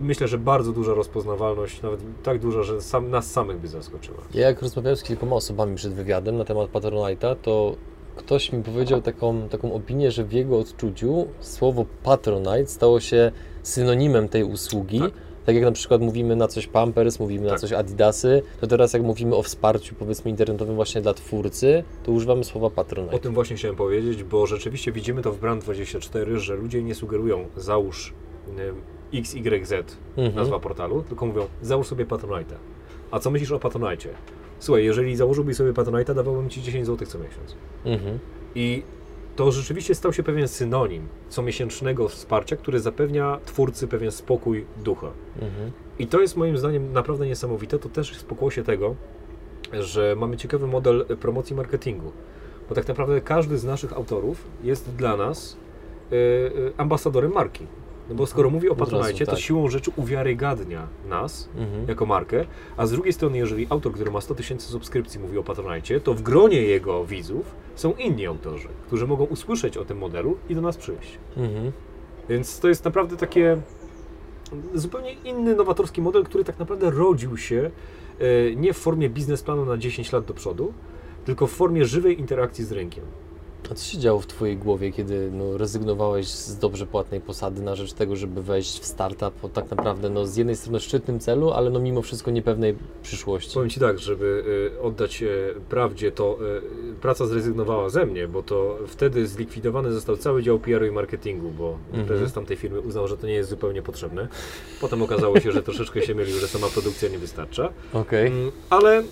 myślę, 0.00 0.28
że 0.28 0.38
bardzo 0.38 0.72
duża 0.72 0.94
rozpoznawalność, 0.94 1.82
nawet 1.82 2.00
tak 2.22 2.38
duża, 2.38 2.62
że 2.62 2.82
sam, 2.82 3.10
nas 3.10 3.30
samych 3.30 3.58
by 3.58 3.68
zaskoczyła. 3.68 4.18
Ja 4.34 4.46
jak 4.48 4.62
rozmawiałem 4.62 4.96
z 4.96 5.02
kilkoma 5.02 5.36
osobami 5.36 5.76
przed 5.76 5.92
wywiadem 5.92 6.36
na 6.36 6.44
temat 6.44 6.70
Patronite'a, 6.72 7.36
to 7.42 7.76
ktoś 8.18 8.52
mi 8.52 8.62
powiedział 8.62 9.02
taką, 9.02 9.48
taką 9.48 9.72
opinię, 9.74 10.10
że 10.10 10.24
w 10.24 10.32
jego 10.32 10.58
odczuciu 10.58 11.26
słowo 11.40 11.84
Patronite 12.02 12.66
stało 12.66 13.00
się 13.00 13.32
synonimem 13.62 14.28
tej 14.28 14.44
usługi. 14.44 15.00
Tak. 15.00 15.12
Tak. 15.46 15.54
jak 15.54 15.64
na 15.64 15.72
przykład 15.72 16.00
mówimy 16.00 16.36
na 16.36 16.48
coś 16.48 16.66
Pampers, 16.66 17.20
mówimy 17.20 17.44
na 17.44 17.50
Tak. 17.50 17.60
coś 17.60 17.72
Adidasy, 17.72 18.42
to 18.60 18.66
teraz 18.66 18.92
jak 18.92 19.02
mówimy 19.02 19.36
o 19.36 19.42
wsparciu 19.42 19.94
powiedzmy 19.94 20.30
internetowym 20.30 20.74
właśnie 20.74 21.00
dla 21.00 21.14
twórcy, 21.14 21.84
to 22.02 22.12
używamy 22.12 22.44
słowa 22.44 22.70
Patronite. 22.70 23.16
O 23.16 23.18
tym 23.18 23.34
właśnie 23.34 23.56
chciałem 23.56 23.76
powiedzieć, 23.76 24.24
bo 24.24 24.46
rzeczywiście 24.46 24.92
widzimy 24.92 25.22
to 25.22 25.32
w 25.32 25.40
Brand24, 25.40 26.36
że 26.36 26.54
ludzie 26.54 26.82
nie 26.82 26.94
sugerują 26.94 27.46
załóż 27.56 28.12
y, 29.12 29.18
XYZ, 29.18 29.72
Mhm. 30.16 30.34
nazwa 30.36 30.58
portalu, 30.58 31.02
tylko 31.02 31.26
mówią 31.26 31.46
załóż 31.62 31.86
sobie 31.86 32.06
Patronite'a. 32.06 32.54
A 33.10 33.18
co 33.18 33.30
myślisz 33.30 33.52
o 33.52 33.58
Patronite? 33.58 34.08
Słuchaj, 34.60 34.84
jeżeli 34.84 35.16
założyłbyś 35.16 35.56
sobie 35.56 35.72
Patronite'a, 35.72 36.14
dawałbym 36.14 36.50
Ci 36.50 36.62
10 36.62 36.86
zł 36.86 37.06
co 37.06 37.18
miesiąc. 37.18 37.54
Mhm. 37.84 38.18
I 38.54 38.82
to 39.36 39.52
rzeczywiście 39.52 39.94
stał 39.94 40.12
się 40.12 40.22
pewien 40.22 40.48
synonim 40.48 41.08
comiesięcznego 41.28 42.08
wsparcia, 42.08 42.56
który 42.56 42.80
zapewnia 42.80 43.38
twórcy 43.44 43.88
pewien 43.88 44.12
spokój 44.12 44.66
ducha. 44.84 45.10
Mhm. 45.34 45.70
I 45.98 46.06
to 46.06 46.20
jest 46.20 46.36
moim 46.36 46.58
zdaniem 46.58 46.92
naprawdę 46.92 47.26
niesamowite. 47.26 47.78
To 47.78 47.88
też 47.88 48.10
jest 48.10 48.26
pokłosie 48.26 48.64
tego, 48.64 48.94
że 49.72 50.14
mamy 50.18 50.36
ciekawy 50.36 50.66
model 50.66 51.06
promocji 51.20 51.56
marketingu. 51.56 52.12
Bo 52.68 52.74
tak 52.74 52.88
naprawdę 52.88 53.20
każdy 53.20 53.58
z 53.58 53.64
naszych 53.64 53.92
autorów 53.92 54.44
jest 54.62 54.94
dla 54.94 55.16
nas 55.16 55.56
y, 56.12 56.16
y, 56.16 56.72
ambasadorem 56.76 57.32
marki. 57.32 57.66
No 58.08 58.14
bo 58.14 58.26
skoro 58.26 58.50
mówi 58.50 58.68
o 58.68 58.74
Patronite, 58.74 59.26
to 59.26 59.32
tak. 59.32 59.40
siłą 59.40 59.68
rzeczy 59.68 59.90
uwiarygadnia 59.96 60.86
nas 61.08 61.48
Mhm. 61.56 61.88
jako 61.88 62.06
markę, 62.06 62.44
a 62.76 62.86
z 62.86 62.90
drugiej 62.90 63.12
strony, 63.12 63.38
jeżeli 63.38 63.66
autor, 63.70 63.92
który 63.92 64.10
ma 64.10 64.20
100 64.20 64.34
tysięcy 64.34 64.66
subskrypcji 64.66 65.20
mówi 65.20 65.38
o 65.38 65.42
Patronite, 65.42 66.00
to 66.00 66.14
w 66.14 66.22
gronie 66.22 66.62
jego 66.62 67.04
widzów 67.04 67.54
są 67.74 67.92
inni 67.92 68.26
autorzy, 68.26 68.68
którzy 68.86 69.06
mogą 69.06 69.24
usłyszeć 69.24 69.76
o 69.76 69.84
tym 69.84 69.98
modelu 69.98 70.36
i 70.48 70.54
do 70.54 70.60
nas 70.60 70.76
przyjść. 70.76 71.18
Mhm. 71.36 71.72
Więc 72.28 72.60
to 72.60 72.68
jest 72.68 72.84
naprawdę 72.84 73.16
takie 73.16 73.56
zupełnie 74.74 75.12
inny, 75.12 75.54
nowatorski 75.54 76.02
model, 76.02 76.24
który 76.24 76.44
tak 76.44 76.58
naprawdę 76.58 76.90
rodził 76.90 77.36
się 77.36 77.70
e, 78.18 78.54
nie 78.56 78.72
w 78.72 78.76
formie 78.78 79.10
biznesplanu 79.10 79.64
na 79.64 79.76
10 79.76 80.12
lat 80.12 80.24
do 80.24 80.34
przodu, 80.34 80.72
tylko 81.24 81.46
w 81.46 81.50
formie 81.50 81.84
żywej 81.84 82.20
interakcji 82.20 82.64
z 82.64 82.72
rynkiem. 82.72 83.04
A 83.70 83.74
co 83.74 83.84
się 83.84 83.98
działo 83.98 84.20
w 84.20 84.26
Twojej 84.26 84.56
głowie, 84.56 84.92
kiedy 84.92 85.30
no, 85.32 85.58
rezygnowałeś 85.58 86.28
z 86.28 86.58
dobrze 86.58 86.86
płatnej 86.86 87.20
posady 87.20 87.62
na 87.62 87.74
rzecz 87.74 87.92
tego, 87.92 88.16
żeby 88.16 88.42
wejść 88.42 88.80
w 88.80 88.84
startup 88.84 89.44
o 89.44 89.48
tak 89.48 89.70
naprawdę 89.70 90.10
no, 90.10 90.26
z 90.26 90.36
jednej 90.36 90.56
strony 90.56 90.80
szczytnym 90.80 91.20
celu, 91.20 91.50
ale 91.50 91.70
no 91.70 91.80
mimo 91.80 92.02
wszystko 92.02 92.30
niepewnej 92.30 92.76
przyszłości? 93.02 93.54
Powiem 93.54 93.70
Ci 93.70 93.80
tak, 93.80 93.98
żeby 93.98 94.44
e, 94.76 94.82
oddać 94.82 95.22
e, 95.22 95.26
prawdzie, 95.68 96.12
to 96.12 96.38
e, 96.92 96.94
praca 97.00 97.26
zrezygnowała 97.26 97.88
ze 97.88 98.06
mnie, 98.06 98.28
bo 98.28 98.42
to 98.42 98.78
wtedy 98.86 99.26
zlikwidowany 99.26 99.92
został 99.92 100.16
cały 100.16 100.42
dział 100.42 100.58
PR-u 100.58 100.86
i 100.86 100.90
marketingu, 100.90 101.50
bo 101.50 101.78
Mhm. 101.88 102.06
prezes 102.06 102.32
tamtej 102.32 102.56
firmy 102.56 102.80
uznał, 102.80 103.08
że 103.08 103.16
to 103.16 103.26
nie 103.26 103.32
jest 103.34 103.50
zupełnie 103.50 103.82
potrzebne. 103.82 104.28
Potem 104.80 105.02
okazało 105.02 105.40
się, 105.40 105.52
że 105.52 105.62
troszeczkę 105.62 106.02
się 106.02 106.14
mylił, 106.14 106.38
że 106.38 106.48
sama 106.48 106.66
produkcja 106.66 107.08
nie 107.08 107.18
wystarcza. 107.18 107.72
Okej. 107.92 108.26
Mm, 108.26 108.52
Ale 108.70 109.02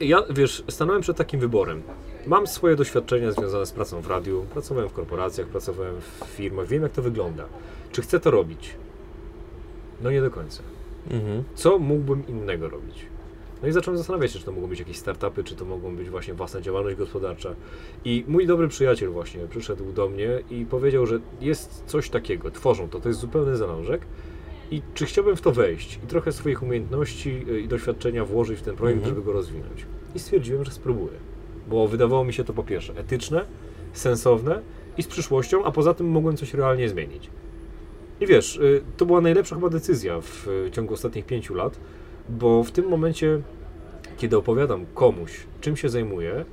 ja, 0.00 0.22
wiesz, 0.30 0.64
stanąłem 0.68 1.02
przed 1.02 1.16
takim 1.16 1.40
wyborem. 1.40 1.82
Mam 2.26 2.46
swoje 2.46 2.76
doświadczenia 2.76 3.32
związane 3.32 3.66
z 3.66 3.72
pracą 3.72 4.00
w 4.00 4.06
radiu, 4.06 4.46
pracowałem 4.52 4.88
w 4.88 4.92
korporacjach, 4.92 5.46
pracowałem 5.48 5.94
w 6.00 6.24
firmach, 6.24 6.66
wiem 6.66 6.82
jak 6.82 6.92
to 6.92 7.02
wygląda. 7.02 7.44
Czy 7.92 8.02
chcę 8.02 8.20
to 8.20 8.30
robić? 8.30 8.74
No 10.02 10.10
nie 10.10 10.20
do 10.20 10.30
końca. 10.30 10.62
Mhm. 11.10 11.44
Co 11.54 11.78
mógłbym 11.78 12.26
innego 12.28 12.68
robić? 12.68 13.06
No 13.62 13.68
i 13.68 13.72
zacząłem 13.72 13.98
zastanawiać 13.98 14.32
się, 14.32 14.38
czy 14.38 14.44
to 14.44 14.52
mogą 14.52 14.66
być 14.66 14.78
jakieś 14.78 14.96
startupy, 14.96 15.44
czy 15.44 15.56
to 15.56 15.64
mogą 15.64 15.96
być 15.96 16.10
właśnie 16.10 16.34
własna 16.34 16.60
działalność 16.60 16.96
gospodarcza. 16.96 17.54
I 18.04 18.24
mój 18.28 18.46
dobry 18.46 18.68
przyjaciel 18.68 19.10
właśnie 19.10 19.40
przyszedł 19.46 19.92
do 19.92 20.08
mnie 20.08 20.42
i 20.50 20.66
powiedział, 20.66 21.06
że 21.06 21.20
jest 21.40 21.82
coś 21.86 22.10
takiego, 22.10 22.50
tworzą 22.50 22.88
to, 22.88 23.00
to 23.00 23.08
jest 23.08 23.20
zupełny 23.20 23.56
zalążek. 23.56 24.02
I 24.70 24.82
czy 24.94 25.06
chciałbym 25.06 25.36
w 25.36 25.40
to 25.40 25.52
wejść 25.52 26.00
i 26.04 26.06
trochę 26.06 26.32
swoich 26.32 26.62
umiejętności 26.62 27.44
y, 27.48 27.60
i 27.60 27.68
doświadczenia 27.68 28.24
włożyć 28.24 28.58
w 28.58 28.62
ten 28.62 28.76
projekt, 28.76 28.98
Mhm. 28.98 29.14
żeby 29.14 29.26
go 29.26 29.32
rozwinąć. 29.32 29.86
I 30.14 30.18
stwierdziłem, 30.18 30.64
że 30.64 30.70
spróbuję. 30.70 31.31
Bo 31.72 31.88
wydawało 31.88 32.24
mi 32.24 32.32
się 32.32 32.44
to 32.44 32.52
po 32.52 32.62
pierwsze 32.62 32.92
etyczne, 32.96 33.44
sensowne 33.92 34.60
i 34.98 35.02
z 35.02 35.06
przyszłością, 35.06 35.64
a 35.64 35.70
poza 35.70 35.94
tym 35.94 36.08
mogłem 36.08 36.36
coś 36.36 36.54
realnie 36.54 36.88
zmienić. 36.88 37.30
I 38.20 38.26
wiesz, 38.26 38.56
y, 38.56 38.82
to 38.96 39.06
była 39.06 39.20
najlepsza 39.20 39.54
chyba 39.54 39.68
decyzja 39.68 40.20
w 40.20 40.48
y, 40.48 40.70
ciągu 40.70 40.94
ostatnich 40.94 41.26
pięciu 41.26 41.54
lat, 41.54 41.78
bo 42.28 42.64
w 42.64 42.70
tym 42.70 42.88
momencie, 42.88 43.40
kiedy 44.16 44.36
opowiadam 44.36 44.86
komuś, 44.94 45.46
czym 45.60 45.76
się 45.76 45.88
zajmuję, 45.88 46.44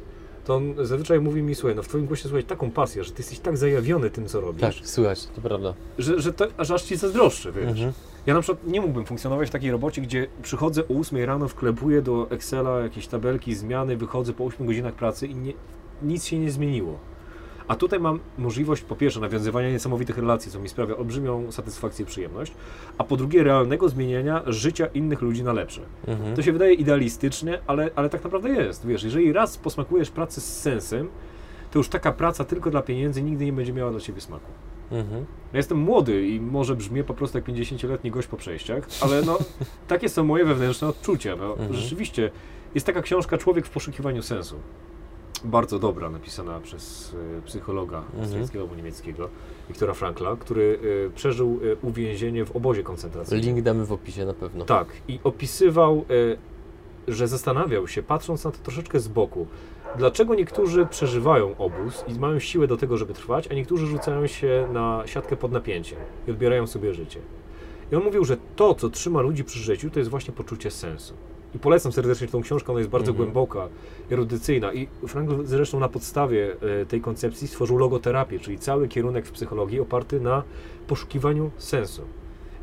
to 0.49 0.55
on 0.55 0.73
zazwyczaj 0.85 1.19
mówi 1.19 1.41
mi, 1.41 1.55
słuchaj, 1.55 1.75
no 1.75 1.83
w 1.83 1.87
twoim 1.87 2.05
głosie 2.05 2.23
słuchaj 2.23 2.43
taką 2.43 2.71
pasję, 2.71 3.03
że 3.03 3.11
ty 3.11 3.21
jesteś 3.21 3.39
tak 3.39 3.57
zajawiony 3.57 4.09
tym, 4.09 4.27
co 4.27 4.41
robisz, 4.41 4.61
Tak, 4.61 4.73
słychać, 4.87 5.25
to 5.35 5.41
prawda. 5.41 5.73
że, 5.97 6.21
że, 6.21 6.33
to, 6.33 6.47
że 6.59 6.73
aż 6.73 6.83
ci 6.83 6.95
zazdroszczę, 6.95 7.51
wiesz. 7.51 7.69
Mhm. 7.69 7.93
Ja 8.25 8.33
na 8.33 8.41
przykład 8.41 8.67
nie 8.67 8.81
mógłbym 8.81 9.05
funkcjonować 9.05 9.47
w 9.47 9.51
takiej 9.51 9.71
robocie, 9.71 10.01
gdzie 10.01 10.27
przychodzę 10.43 10.83
o 10.87 10.99
8 10.99 11.23
rano, 11.25 11.47
wklepuję 11.47 12.01
do 12.01 12.27
Excela 12.31 12.79
jakieś 12.79 13.07
tabelki, 13.07 13.55
zmiany, 13.55 13.97
wychodzę 13.97 14.33
po 14.33 14.45
8 14.45 14.65
godzinach 14.67 14.93
pracy 14.93 15.27
i 15.27 15.35
nie, 15.35 15.53
nic 16.01 16.25
się 16.25 16.39
nie 16.39 16.51
zmieniło. 16.51 16.99
A 17.70 17.76
tutaj 17.76 17.99
mam 17.99 18.19
możliwość, 18.38 18.81
po 18.81 18.95
pierwsze, 18.95 19.19
nawiązywania 19.19 19.72
niesamowitych 19.72 20.18
relacji, 20.18 20.52
co 20.52 20.60
mi 20.60 20.69
sprawia 20.69 20.98
olbrzymią 20.98 21.52
satysfakcję 21.52 22.03
i 22.03 22.06
przyjemność, 22.06 22.53
a 22.98 23.03
po 23.03 23.18
drugie, 23.18 23.43
realnego 23.43 23.89
zmieniania 23.89 24.41
życia 24.48 24.85
innych 24.85 25.22
ludzi 25.22 25.43
na 25.43 25.53
lepsze. 25.53 25.81
Mhm. 26.07 26.35
To 26.35 26.41
się 26.41 26.52
wydaje 26.52 26.73
idealistyczne, 26.73 27.60
ale, 27.68 27.89
ale 27.95 28.10
tak 28.10 28.23
naprawdę 28.23 28.49
jest. 28.49 28.85
Wiesz, 28.85 29.03
jeżeli 29.03 29.34
raz 29.34 29.57
posmakujesz 29.57 30.10
pracy 30.10 30.41
z 30.41 30.61
sensem, 30.61 31.10
to 31.72 31.80
już 31.80 31.89
taka 31.89 32.11
praca 32.11 32.45
tylko 32.45 32.72
dla 32.72 32.81
pieniędzy 32.81 33.23
nigdy 33.23 33.45
nie 33.45 33.53
będzie 33.53 33.73
miała 33.73 33.91
dla 33.91 33.99
ciebie 33.99 34.22
smaku. 34.22 34.52
Mhm. 34.91 35.26
Ja 35.53 35.57
jestem 35.57 35.77
młody 35.77 36.27
i 36.27 36.41
może 36.41 36.76
brzmię 36.76 37.03
po 37.03 37.14
prostu 37.14 37.38
jak 37.38 37.48
50-letni 37.48 38.11
gość 38.11 38.27
po 38.27 38.38
przejściach, 38.38 38.84
ale 39.02 39.22
no, 39.22 39.38
takie 39.88 40.10
są 40.10 40.23
moje 40.23 40.45
wewnętrzne 40.45 40.88
odczucia. 40.88 41.35
No, 41.35 41.52
Mhm. 41.52 41.73
Rzeczywiście, 41.73 42.31
jest 42.76 42.85
taka 42.85 43.02
książka 43.02 43.38
Człowiek 43.38 43.65
w 43.65 43.69
poszukiwaniu 43.69 44.22
sensu. 44.22 44.56
Bardzo 45.44 45.80
dobra, 45.80 46.10
napisana 46.10 46.60
przez 46.60 47.16
e, 47.38 47.41
psychologa 47.41 47.98
Mhm. 47.98 48.22
austriackiego 48.24 48.64
albo 48.64 48.76
niemieckiego, 48.76 49.30
Wiktora 49.68 49.94
Frankla, 49.94 50.36
który 50.36 50.80
e, 51.07 51.10
przeżył 51.10 51.60
e, 51.84 51.88
uwięzienie 51.88 52.45
w 52.45 52.56
obozie 52.56 52.84
koncentracyjnym. 52.84 53.45
Link 53.56 53.61
damy 53.66 53.86
w 53.86 53.91
opisie 53.91 54.26
na 54.26 54.34
pewno. 54.34 54.66
Tak, 54.66 54.88
i 55.07 55.20
opisywał, 55.24 56.06
że 57.07 57.28
zastanawiał 57.28 57.88
się, 57.88 58.03
patrząc 58.03 58.44
na 58.44 58.52
to 58.52 58.57
troszeczkę 58.64 58.99
z 58.99 59.07
boku, 59.07 59.48
dlaczego 59.98 60.36
niektórzy 60.36 60.86
przeżywają 60.86 61.57
obóz 61.57 62.03
i 62.07 62.20
mają 62.20 62.40
siłę 62.40 62.68
do 62.68 62.78
tego, 62.78 62.98
żeby 62.98 63.14
trwać, 63.14 63.48
a 63.48 63.53
niektórzy 63.53 63.88
rzucają 63.88 64.28
się 64.28 64.68
na 64.74 65.03
siatkę 65.06 65.36
pod 65.38 65.52
napięciem 65.52 65.99
i 66.28 66.32
odbierają 66.32 66.68
sobie 66.68 66.94
życie. 66.94 67.20
I 67.91 67.95
on 67.95 68.03
mówił, 68.03 68.26
że 68.26 68.38
to, 68.56 68.76
co 68.76 68.90
trzyma 68.90 69.22
ludzi 69.22 69.44
przy 69.44 69.60
życiu, 69.60 69.90
to 69.90 69.99
jest 69.99 70.11
właśnie 70.11 70.34
poczucie 70.34 70.72
sensu. 70.72 71.14
I 71.55 71.59
polecam 71.59 71.91
serdecznie 71.91 72.27
tą 72.27 72.41
książkę, 72.41 72.71
ona 72.71 72.80
jest 72.80 72.91
bardzo 72.91 73.11
Mhm. 73.11 73.26
głęboka, 73.26 73.67
erudycyjna. 74.11 74.73
I 74.73 74.88
Frankl 75.07 75.34
zresztą 75.45 75.80
na 75.80 75.89
podstawie 75.89 76.55
e, 76.81 76.85
tej 76.85 77.01
koncepcji 77.01 77.47
stworzył 77.47 77.77
logoterapię, 77.77 78.39
czyli 78.39 78.59
cały 78.59 78.88
kierunek 78.88 79.26
w 79.26 79.31
psychologii 79.31 79.80
oparty 79.80 80.19
na 80.19 80.43
poszukiwaniu 80.88 81.51
sensu. 81.57 82.01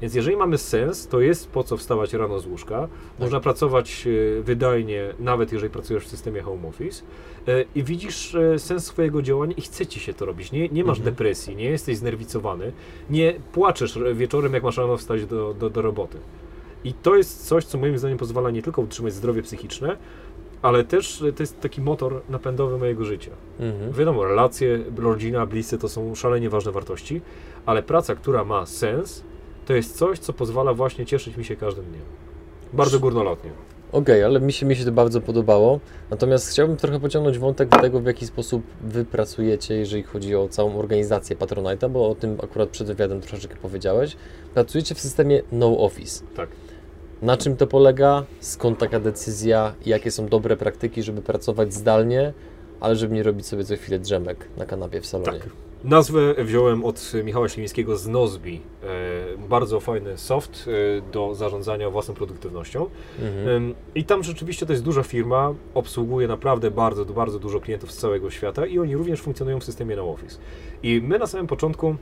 Więc 0.02 0.14
jeżeli 0.14 0.36
mamy 0.36 0.58
sens, 0.58 1.06
to 1.06 1.20
jest 1.20 1.48
po 1.50 1.64
co 1.64 1.76
wstawać 1.76 2.12
rano 2.12 2.40
z 2.40 2.46
łóżka. 2.46 2.88
Można 3.18 3.40
pracować 3.40 4.06
e, 4.38 4.42
wydajnie, 4.42 5.14
nawet 5.18 5.52
jeżeli 5.52 5.72
pracujesz 5.72 6.04
w 6.04 6.08
systemie 6.08 6.42
home 6.42 6.68
office 6.68 7.02
e, 7.48 7.64
i 7.74 7.82
widzisz 7.84 8.36
sens 8.58 8.86
swojego 8.86 9.22
działania 9.22 9.54
i 9.56 9.60
chce 9.60 9.86
ci 9.86 10.00
się 10.00 10.14
to 10.14 10.26
robić. 10.26 10.52
Nie, 10.52 10.68
nie 10.68 10.84
masz 10.84 10.98
Mhm. 10.98 11.14
depresji, 11.14 11.56
nie 11.56 11.64
jesteś 11.64 11.96
znerwicowany, 11.96 12.72
nie 13.10 13.34
płaczesz 13.52 13.98
wieczorem, 14.14 14.54
jak 14.54 14.62
masz 14.62 14.76
rano 14.76 14.96
wstać 14.96 15.26
do, 15.26 15.54
do, 15.54 15.70
do 15.70 15.82
roboty. 15.82 16.18
I 16.86 16.92
to 16.92 17.16
jest 17.16 17.46
coś, 17.46 17.64
co 17.64 17.78
moim 17.78 17.98
zdaniem 17.98 18.18
pozwala 18.18 18.50
nie 18.50 18.62
tylko 18.62 18.82
utrzymać 18.82 19.12
zdrowie 19.12 19.42
psychiczne, 19.42 19.96
ale 20.62 20.84
też 20.84 21.22
e, 21.22 21.32
to 21.32 21.42
jest 21.42 21.60
taki 21.60 21.80
motor 21.80 22.22
napędowy 22.28 22.78
mojego 22.78 23.04
życia. 23.04 23.30
Mhm. 23.60 23.92
Wiadomo, 23.92 24.24
relacje, 24.24 24.78
rodzina, 24.96 25.46
bliscy 25.46 25.78
to 25.78 25.88
są 25.88 26.14
szalenie 26.14 26.50
ważne 26.50 26.72
wartości, 26.72 27.20
ale 27.66 27.82
praca, 27.82 28.14
która 28.14 28.44
ma 28.44 28.66
sens, 28.66 29.22
to 29.66 29.74
jest 29.74 29.96
coś, 29.96 30.18
co 30.18 30.32
pozwala 30.32 30.74
właśnie 30.74 31.06
cieszyć 31.06 31.36
mi 31.36 31.44
się 31.44 31.56
każdym 31.56 31.84
dniem. 31.84 32.02
Bardzo 32.72 33.00
górnolotnie. 33.00 33.50
Okej, 33.92 34.24
ale 34.24 34.40
mi 34.40 34.52
się, 34.52 34.66
mi 34.66 34.76
się 34.76 34.84
to 34.84 34.92
bardzo 34.92 35.20
podobało. 35.20 35.80
Natomiast 36.10 36.50
chciałbym 36.50 36.76
trochę 36.76 37.00
pociągnąć 37.00 37.38
wątek 37.38 37.68
do 37.68 37.78
tego, 37.78 38.00
w 38.00 38.06
jaki 38.06 38.26
sposób 38.26 38.62
wy 38.80 39.04
pracujecie, 39.04 39.74
jeżeli 39.74 40.02
chodzi 40.02 40.36
o 40.36 40.48
całą 40.48 40.78
organizację 40.78 41.36
Patronite'a, 41.36 41.90
bo 41.90 42.10
o 42.10 42.14
tym 42.14 42.36
akurat 42.42 42.68
przed 42.68 42.86
wywiadem 42.86 43.20
troszeczkę 43.20 43.56
powiedziałeś. 43.56 44.16
Pracujecie 44.54 44.94
w 44.94 45.00
systemie 45.00 45.42
no 45.52 45.78
office. 45.78 46.24
Tak. 46.36 46.48
Na 47.22 47.36
czym 47.36 47.56
to 47.56 47.66
polega? 47.66 48.24
Skąd 48.40 48.78
taka 48.78 49.01
decyzja? 49.01 49.74
Jakie 49.86 50.10
są 50.10 50.28
dobre 50.28 50.56
praktyki, 50.56 51.02
żeby 51.02 51.22
pracować 51.22 51.74
zdalnie, 51.74 52.32
ale 52.80 52.97
żeby 52.97 53.14
nie 53.14 53.22
robić 53.22 53.47
sobie 53.47 53.64
co 53.64 53.76
chwilę 53.76 53.98
drzemek 53.98 54.48
na 54.56 54.66
kanapie 54.66 55.01
w 55.01 55.06
salonie? 55.06 55.38
Tak. 55.38 55.48
Nazwę 55.84 56.34
wziąłem 56.44 56.84
od 56.84 57.12
Michała 57.24 57.48
Śliwińskiego 57.48 57.97
z 57.97 58.06
Nozbi. 58.06 58.60
E, 58.82 59.48
bardzo 59.48 59.80
fajny 59.80 60.18
soft 60.18 60.68
e, 60.68 61.10
do 61.12 61.34
zarządzania 61.34 61.90
własną 61.90 62.14
produktywnością. 62.14 62.86
Mhm. 63.22 63.74
I 63.94 64.05
tam 64.05 64.22
rzeczywiście 64.22 64.66
to 64.66 64.72
jest 64.72 64.84
duża 64.84 65.02
firma, 65.02 65.55
obsługuje 65.74 66.28
naprawdę 66.28 66.70
bardzo, 66.70 67.05
bardzo 67.05 67.38
dużo 67.38 67.60
klientów 67.60 67.93
z 67.93 67.97
całego 67.97 68.30
świata 68.30 68.66
i 68.66 68.78
oni 68.78 68.97
również 68.97 69.20
funkcjonują 69.20 69.60
w 69.60 69.64
systemie 69.64 69.97
No 69.97 70.10
Office. 70.10 70.38
I 70.82 71.01
my 71.01 71.18
na 71.18 71.26
samym 71.26 71.47
początku, 71.47 71.97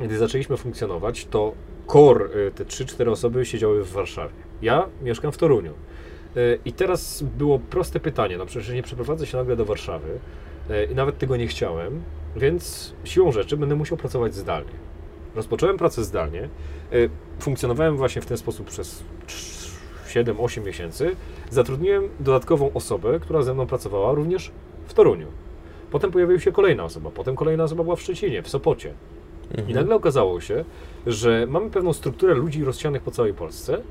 gdy 0.00 0.18
zaczęliśmy 0.18 0.56
funkcjonować, 0.56 1.26
to 1.30 1.52
core, 1.92 2.28
te 2.54 2.64
3-4 2.64 3.10
osoby 3.10 3.46
siedziały 3.46 3.84
w 3.84 3.92
Warszawie. 3.92 4.47
Ja 4.62 4.86
mieszkam 5.02 5.32
w 5.32 5.36
Toruniu. 5.36 5.72
Y, 6.36 6.58
I 6.64 6.72
teraz 6.72 7.22
było 7.22 7.58
proste 7.58 8.00
pytanie, 8.00 8.36
no 8.38 8.46
przecież 8.46 8.74
nie 8.74 8.82
przeprowadzę 8.82 9.26
się 9.26 9.36
nagle 9.36 9.56
do 9.56 9.64
Warszawy 9.64 10.08
y, 10.70 10.88
i 10.92 10.94
nawet 10.94 11.18
tego 11.18 11.36
nie 11.36 11.46
chciałem, 11.46 12.02
więc 12.36 12.94
siłą 13.04 13.32
rzeczy 13.32 13.56
będę 13.56 13.74
musiał 13.74 13.98
pracować 13.98 14.34
zdalnie. 14.34 14.72
Rozpocząłem 15.34 15.76
pracę 15.76 16.04
zdalnie, 16.04 16.48
y, 16.92 17.10
funkcjonowałem 17.40 17.96
właśnie 17.96 18.22
w 18.22 18.26
ten 18.26 18.36
sposób 18.36 18.66
przez 18.66 19.04
7-8 20.08 20.64
miesięcy, 20.64 21.16
zatrudniłem 21.50 22.08
dodatkową 22.20 22.70
osobę, 22.74 23.20
która 23.20 23.42
ze 23.42 23.54
mną 23.54 23.66
pracowała 23.66 24.12
również 24.12 24.50
w 24.86 24.94
Toruniu. 24.94 25.26
Potem 25.90 26.10
pojawiła 26.10 26.40
się 26.40 26.52
kolejna 26.52 26.84
osoba, 26.84 27.10
potem 27.10 27.36
kolejna 27.36 27.64
osoba 27.64 27.84
była 27.84 27.96
w 27.96 28.02
Szczecinie, 28.02 28.42
w 28.42 28.48
Sopocie. 28.48 28.92
I 29.50 29.60
Mhm. 29.60 29.74
nagle 29.76 29.94
okazało 29.94 30.40
się, 30.40 30.64
że 31.06 31.46
mamy 31.50 31.70
pewną 31.70 31.92
strukturę 31.92 32.34
ludzi 32.34 32.64
rozsianych 32.64 33.02
po 33.02 33.10
całej 33.10 33.34
Polsce 33.34 33.82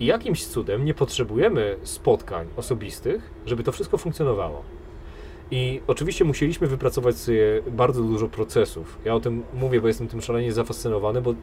i 0.00 0.06
jakimś 0.06 0.46
cudem 0.46 0.84
nie 0.84 0.94
potrzebujemy 0.94 1.76
spotkań 1.82 2.46
osobistych, 2.56 3.30
żeby 3.46 3.62
to 3.62 3.72
wszystko 3.72 3.98
funkcjonowało. 3.98 4.62
I 5.50 5.80
oczywiście 5.86 6.24
musieliśmy 6.24 6.66
wypracować 6.66 7.16
sobie 7.16 7.62
bardzo 7.70 8.02
dużo 8.02 8.28
procesów. 8.28 8.98
Ja 9.04 9.14
o 9.14 9.20
tym 9.20 9.42
mówię, 9.54 9.80
bo 9.80 9.88
jestem 9.88 10.08
tym 10.08 10.20
szalenie 10.20 10.52
zafascynowany, 10.52 11.22
bo 11.22 11.34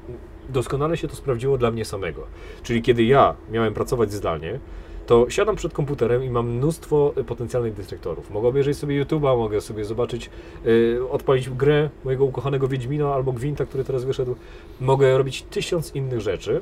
doskonale 0.49 0.98
się 0.98 1.07
to 1.07 1.15
sprawdziło 1.15 1.57
dla 1.57 1.72
mnie 1.72 1.86
samego. 1.86 2.28
Czyli 2.64 2.82
kiedy 2.82 3.03
ja 3.03 3.36
miałem 3.52 3.73
pracować 3.73 4.14
zdalnie, 4.14 4.60
to 5.06 5.30
siadam 5.30 5.56
przed 5.56 5.73
komputerem 5.73 6.23
i 6.23 6.30
mam 6.30 6.49
mnóstwo 6.49 7.14
y, 7.18 7.23
potencjalnych 7.23 7.73
dystryktorów. 7.73 8.32
Mogę 8.32 8.48
obejrzeć 8.48 8.78
sobie 8.78 9.06
YouTube'a, 9.06 9.38
mogę 9.38 9.61
sobie 9.61 9.86
zobaczyć, 9.86 10.30
y, 10.65 10.99
odpalić 11.11 11.49
grę 11.49 11.90
mojego 12.06 12.26
ukochanego 12.26 12.68
Wiedźmina 12.68 13.14
albo 13.14 13.32
Gwinta, 13.32 13.65
który 13.65 13.84
teraz 13.84 14.03
wyszedł. 14.03 14.36
Mogę 14.82 15.18
robić 15.18 15.41
tysiąc 15.41 15.95
innych 15.95 16.22
rzeczy. 16.22 16.61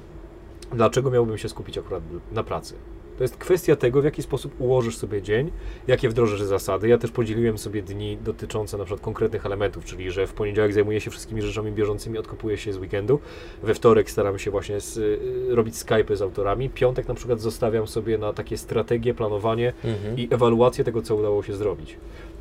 Dlaczego 0.74 1.12
miałbym 1.12 1.38
się 1.38 1.50
skupić 1.50 1.78
akurat 1.78 2.04
na 2.32 2.44
pracy? 2.44 2.76
To 3.18 3.24
jest 3.24 3.38
kwestia 3.38 3.76
tego, 3.76 4.02
w 4.02 4.06
jaki 4.06 4.24
sposób 4.24 4.62
ułożysz 4.62 4.98
sobie 4.98 5.22
dzień, 5.22 5.52
jakie 5.88 6.10
wdrożysz 6.10 6.42
zasady. 6.42 6.88
Ja 6.88 6.98
też 6.98 7.12
podzieliłem 7.12 7.58
sobie 7.58 7.82
dni 7.82 8.18
dotyczące 8.18 8.78
na 8.78 8.84
przykład 8.86 9.02
konkretnych 9.02 9.46
elementów, 9.46 9.86
czyli 9.86 10.12
że 10.12 10.28
w 10.28 10.34
poniedziałek 10.34 10.74
zajmuję 10.74 11.02
się 11.02 11.12
wszystkimi 11.12 11.42
rzeczami 11.42 11.72
bieżącymi, 11.72 12.18
odkopuję 12.18 12.58
się 12.58 12.74
z 12.74 12.78
weekendu. 12.78 13.20
We 13.64 13.74
wtorek 13.74 14.12
staram 14.12 14.40
się 14.40 14.52
właśnie 14.52 14.80
z, 14.80 14.98
y, 14.98 15.20
robić 15.56 15.76
Skype'y 15.76 16.16
z 16.16 16.22
autorami. 16.22 16.70
Piątek 16.70 17.08
na 17.08 17.14
przykład 17.14 17.42
zostawiam 17.42 17.88
sobie 17.88 18.18
na 18.18 18.34
takie 18.34 18.58
strategie, 18.58 19.14
planowanie 19.14 19.74
Mhm. 19.84 20.18
i 20.18 20.28
ewaluację 20.32 20.84
tego, 20.84 21.02
co 21.02 21.16
udało 21.16 21.44
się 21.44 21.54
zrobić. 21.54 21.98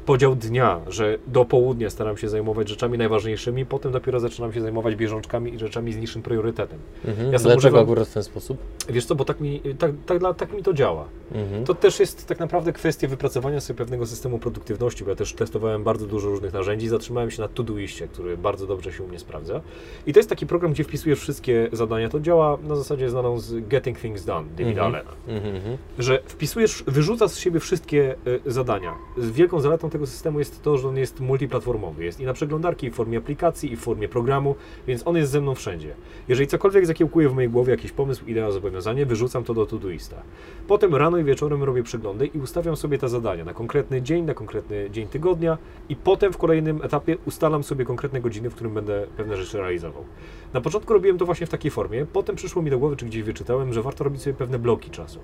Podział 0.09 0.35
dnia, 0.35 0.81
że 0.87 1.19
do 1.27 1.45
południa 1.45 1.91
staram 1.91 2.17
się 2.17 2.29
zajmować 2.29 2.69
rzeczami 2.69 2.99
najważniejszymi, 2.99 3.67
potem 3.67 3.93
dopiero 3.93 4.21
zaczynam 4.21 4.53
się 4.53 4.61
zajmować 4.61 4.97
bieżączkami 4.97 5.55
i 5.55 5.59
rzeczami 5.59 5.93
z 5.93 5.97
niższym 5.97 6.23
priorytetem. 6.23 6.79
Mhm. 7.05 7.33
Ja 7.33 7.39
Dlaczego 7.39 7.57
używam- 7.59 7.83
akurat 7.83 8.09
w 8.09 8.13
ten 8.13 8.23
sposób? 8.23 8.59
Wiesz 8.89 9.05
co, 9.05 9.15
bo 9.15 9.25
tak 9.25 9.41
mi, 9.41 9.61
tak, 9.79 9.91
tak, 10.07 10.37
tak 10.37 10.53
mi 10.53 10.63
to 10.63 10.73
działa. 10.73 11.05
Mhm. 11.33 11.65
To 11.65 11.75
też 11.75 12.01
jest 12.01 12.27
tak 12.27 12.39
naprawdę 12.39 12.73
kwestia 12.73 13.09
wypracowania 13.09 13.61
sobie 13.61 13.79
pewnego 13.79 14.07
systemu 14.07 14.39
produktywności, 14.39 15.05
bo 15.05 15.11
ja 15.11 15.17
też 15.17 15.33
testowałem 15.33 15.85
bardzo 15.85 16.07
dużo 16.07 16.29
różnych 16.29 16.53
narzędzi, 16.53 16.89
zatrzymałem 16.89 17.31
się 17.31 17.43
na 17.43 17.49
Todoiście, 17.49 18.09
który 18.09 18.37
bardzo 18.37 18.67
dobrze 18.67 18.93
się 18.93 19.05
u 19.05 19.09
mnie 19.09 19.19
sprawdza. 19.19 19.61
I 20.07 20.13
to 20.13 20.19
jest 20.19 20.29
taki 20.29 20.47
program, 20.47 20.73
gdzie 20.73 20.85
wpisujesz 20.85 21.21
wszystkie 21.21 21.69
zadania. 21.73 22.09
To 22.09 22.21
działa 22.21 22.59
na 22.63 22.77
zasadzie 22.77 23.11
znaną 23.11 23.39
z 23.41 23.69
Getting 23.69 23.99
Things 24.01 24.25
Done, 24.25 24.49
Davida 24.49 24.69
Mhm. 24.71 24.87
Allena. 24.95 25.11
Mhm, 25.29 25.57
mhm. 25.57 25.77
Że 25.99 26.23
wpisujesz, 26.27 26.85
wyrzucasz 26.87 27.31
z 27.31 27.39
siebie 27.39 27.61
wszystkie 27.61 28.15
y, 28.27 28.41
zadania. 28.47 28.95
Z 29.19 29.31
wielką 29.31 29.61
zaletą 29.61 29.91
tego 29.91 29.98
systemu 30.07 30.39
jest 30.39 30.63
to, 30.63 30.79
że 30.79 30.89
on 30.89 30.97
jest 30.97 31.21
multiplatformowy. 31.21 32.05
Jest 32.05 32.21
i 32.21 32.25
na 32.25 32.33
przeglądarki, 32.33 32.87
i 32.87 32.91
w 32.91 32.95
formie 32.95 33.19
aplikacji, 33.19 33.73
i 33.73 33.77
w 33.77 33.81
formie 33.81 34.09
programu, 34.09 34.55
więc 34.87 35.07
on 35.07 35.17
jest 35.17 35.33
ze 35.33 35.41
mną 35.41 35.55
wszędzie. 35.55 35.95
Jeżeli 36.29 36.47
cokolwiek 36.47 36.87
zakiełkuje 36.87 37.29
w 37.29 37.35
mojej 37.35 37.51
głowie, 37.51 37.71
jakiś 37.71 37.93
pomysł, 37.93 38.27
idea, 38.27 38.51
zobowiązanie, 38.51 39.07
wyrzucam 39.07 39.45
to 39.45 39.55
do 39.55 39.67
Todoista. 39.67 40.23
Potem 40.69 40.95
rano 40.95 41.19
i 41.19 41.25
wieczorem 41.25 41.63
robię 41.63 41.83
przeglądy 41.83 42.27
i 42.27 42.39
ustawiam 42.39 42.77
sobie 42.77 42.99
te 42.99 43.09
zadania 43.09 43.45
na 43.45 43.55
konkretny 43.55 44.03
dzień, 44.03 44.25
na 44.25 44.35
konkretny 44.35 44.91
dzień 44.91 45.09
tygodnia 45.09 45.59
i 45.89 45.97
potem 45.97 46.33
w 46.33 46.37
kolejnym 46.37 46.83
etapie 46.83 47.17
ustalam 47.27 47.63
sobie 47.63 47.85
konkretne 47.85 48.21
godziny, 48.21 48.51
w 48.51 48.55
którym 48.55 48.75
będę 48.75 49.07
pewne 49.17 49.37
rzeczy 49.37 49.59
realizował. 49.59 50.05
Na 50.53 50.61
początku 50.61 50.93
robiłem 50.93 51.19
to 51.19 51.27
właśnie 51.27 51.47
w 51.47 51.51
takiej 51.51 51.71
formie, 51.71 52.07
potem 52.13 52.37
przyszło 52.37 52.63
mi 52.63 52.71
do 52.71 52.79
głowy, 52.79 52.97
czy 52.97 53.07
gdzieś 53.07 53.23
wyczytałem, 53.23 53.73
że 53.73 53.83
warto 53.83 54.05
robić 54.05 54.23
sobie 54.23 54.35
pewne 54.35 54.59
bloki 54.59 54.91
czasu. 54.91 55.21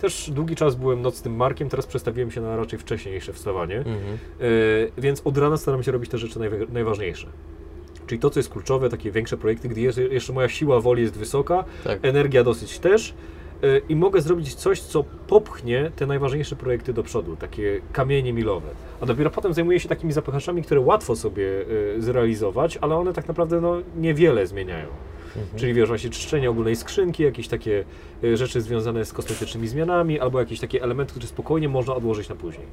Też 0.00 0.30
długi 0.30 0.56
czas 0.56 0.74
byłem 0.74 1.02
nocnym 1.02 1.36
markiem, 1.36 1.68
teraz 1.68 1.86
przestawiłem 1.86 2.30
się 2.30 2.40
na 2.40 2.56
raczej 2.56 2.78
wcześniejsze 2.78 3.32
wstawanie, 3.32 3.76
Mhm. 3.78 3.96
yy, 4.40 4.92
więc 4.98 5.22
od 5.24 5.38
rana 5.38 5.56
staram 5.56 5.82
się 5.82 5.92
robić 5.92 6.10
te 6.10 6.18
rzeczy 6.18 6.38
najwa- 6.38 6.72
najważniejsze. 6.72 7.26
Czyli 8.06 8.18
to, 8.20 8.30
co 8.30 8.38
jest 8.40 8.50
kluczowe, 8.50 8.88
takie 8.88 9.10
większe 9.10 9.36
projekty, 9.36 9.68
gdy 9.68 9.80
jest, 9.80 9.98
jeszcze 9.98 10.32
moja 10.32 10.48
siła 10.48 10.80
woli 10.80 11.02
jest 11.02 11.18
wysoka, 11.18 11.64
Tak. 11.84 11.98
energia 12.02 12.44
dosyć 12.44 12.78
też 12.78 13.14
yy, 13.62 13.82
i 13.88 13.96
mogę 13.96 14.20
zrobić 14.20 14.54
coś, 14.54 14.80
co 14.80 15.04
popchnie 15.28 15.90
te 15.96 16.06
najważniejsze 16.06 16.56
projekty 16.56 16.92
do 16.92 17.02
przodu, 17.02 17.36
takie 17.36 17.80
kamienie 17.92 18.32
milowe. 18.32 18.68
A 19.00 19.06
dopiero 19.06 19.30
potem 19.30 19.54
zajmuję 19.54 19.80
się 19.80 19.88
takimi 19.88 20.12
zapychaczami, 20.12 20.62
które 20.62 20.80
łatwo 20.80 21.16
sobie 21.16 21.42
yy, 21.44 22.02
zrealizować, 22.02 22.78
ale 22.80 22.96
one 22.96 23.12
tak 23.12 23.28
naprawdę 23.28 23.60
no, 23.60 23.76
niewiele 23.96 24.46
zmieniają. 24.46 24.86
Czyli 25.56 25.74
wiesz, 25.74 25.88
właśnie 25.88 26.10
czyszczenie 26.10 26.50
ogólnej 26.50 26.76
skrzynki, 26.76 27.22
jakieś 27.22 27.48
takie 27.48 27.84
y, 28.24 28.36
rzeczy 28.36 28.60
związane 28.60 29.04
z 29.04 29.12
kosmetycznymi 29.12 29.68
zmianami, 29.68 30.20
albo 30.20 30.40
jakieś 30.40 30.60
takie 30.60 30.82
elementy, 30.82 31.10
które 31.10 31.26
spokojnie 31.26 31.68
można 31.68 31.94
odłożyć 31.94 32.28
na 32.28 32.34
później. 32.34 32.66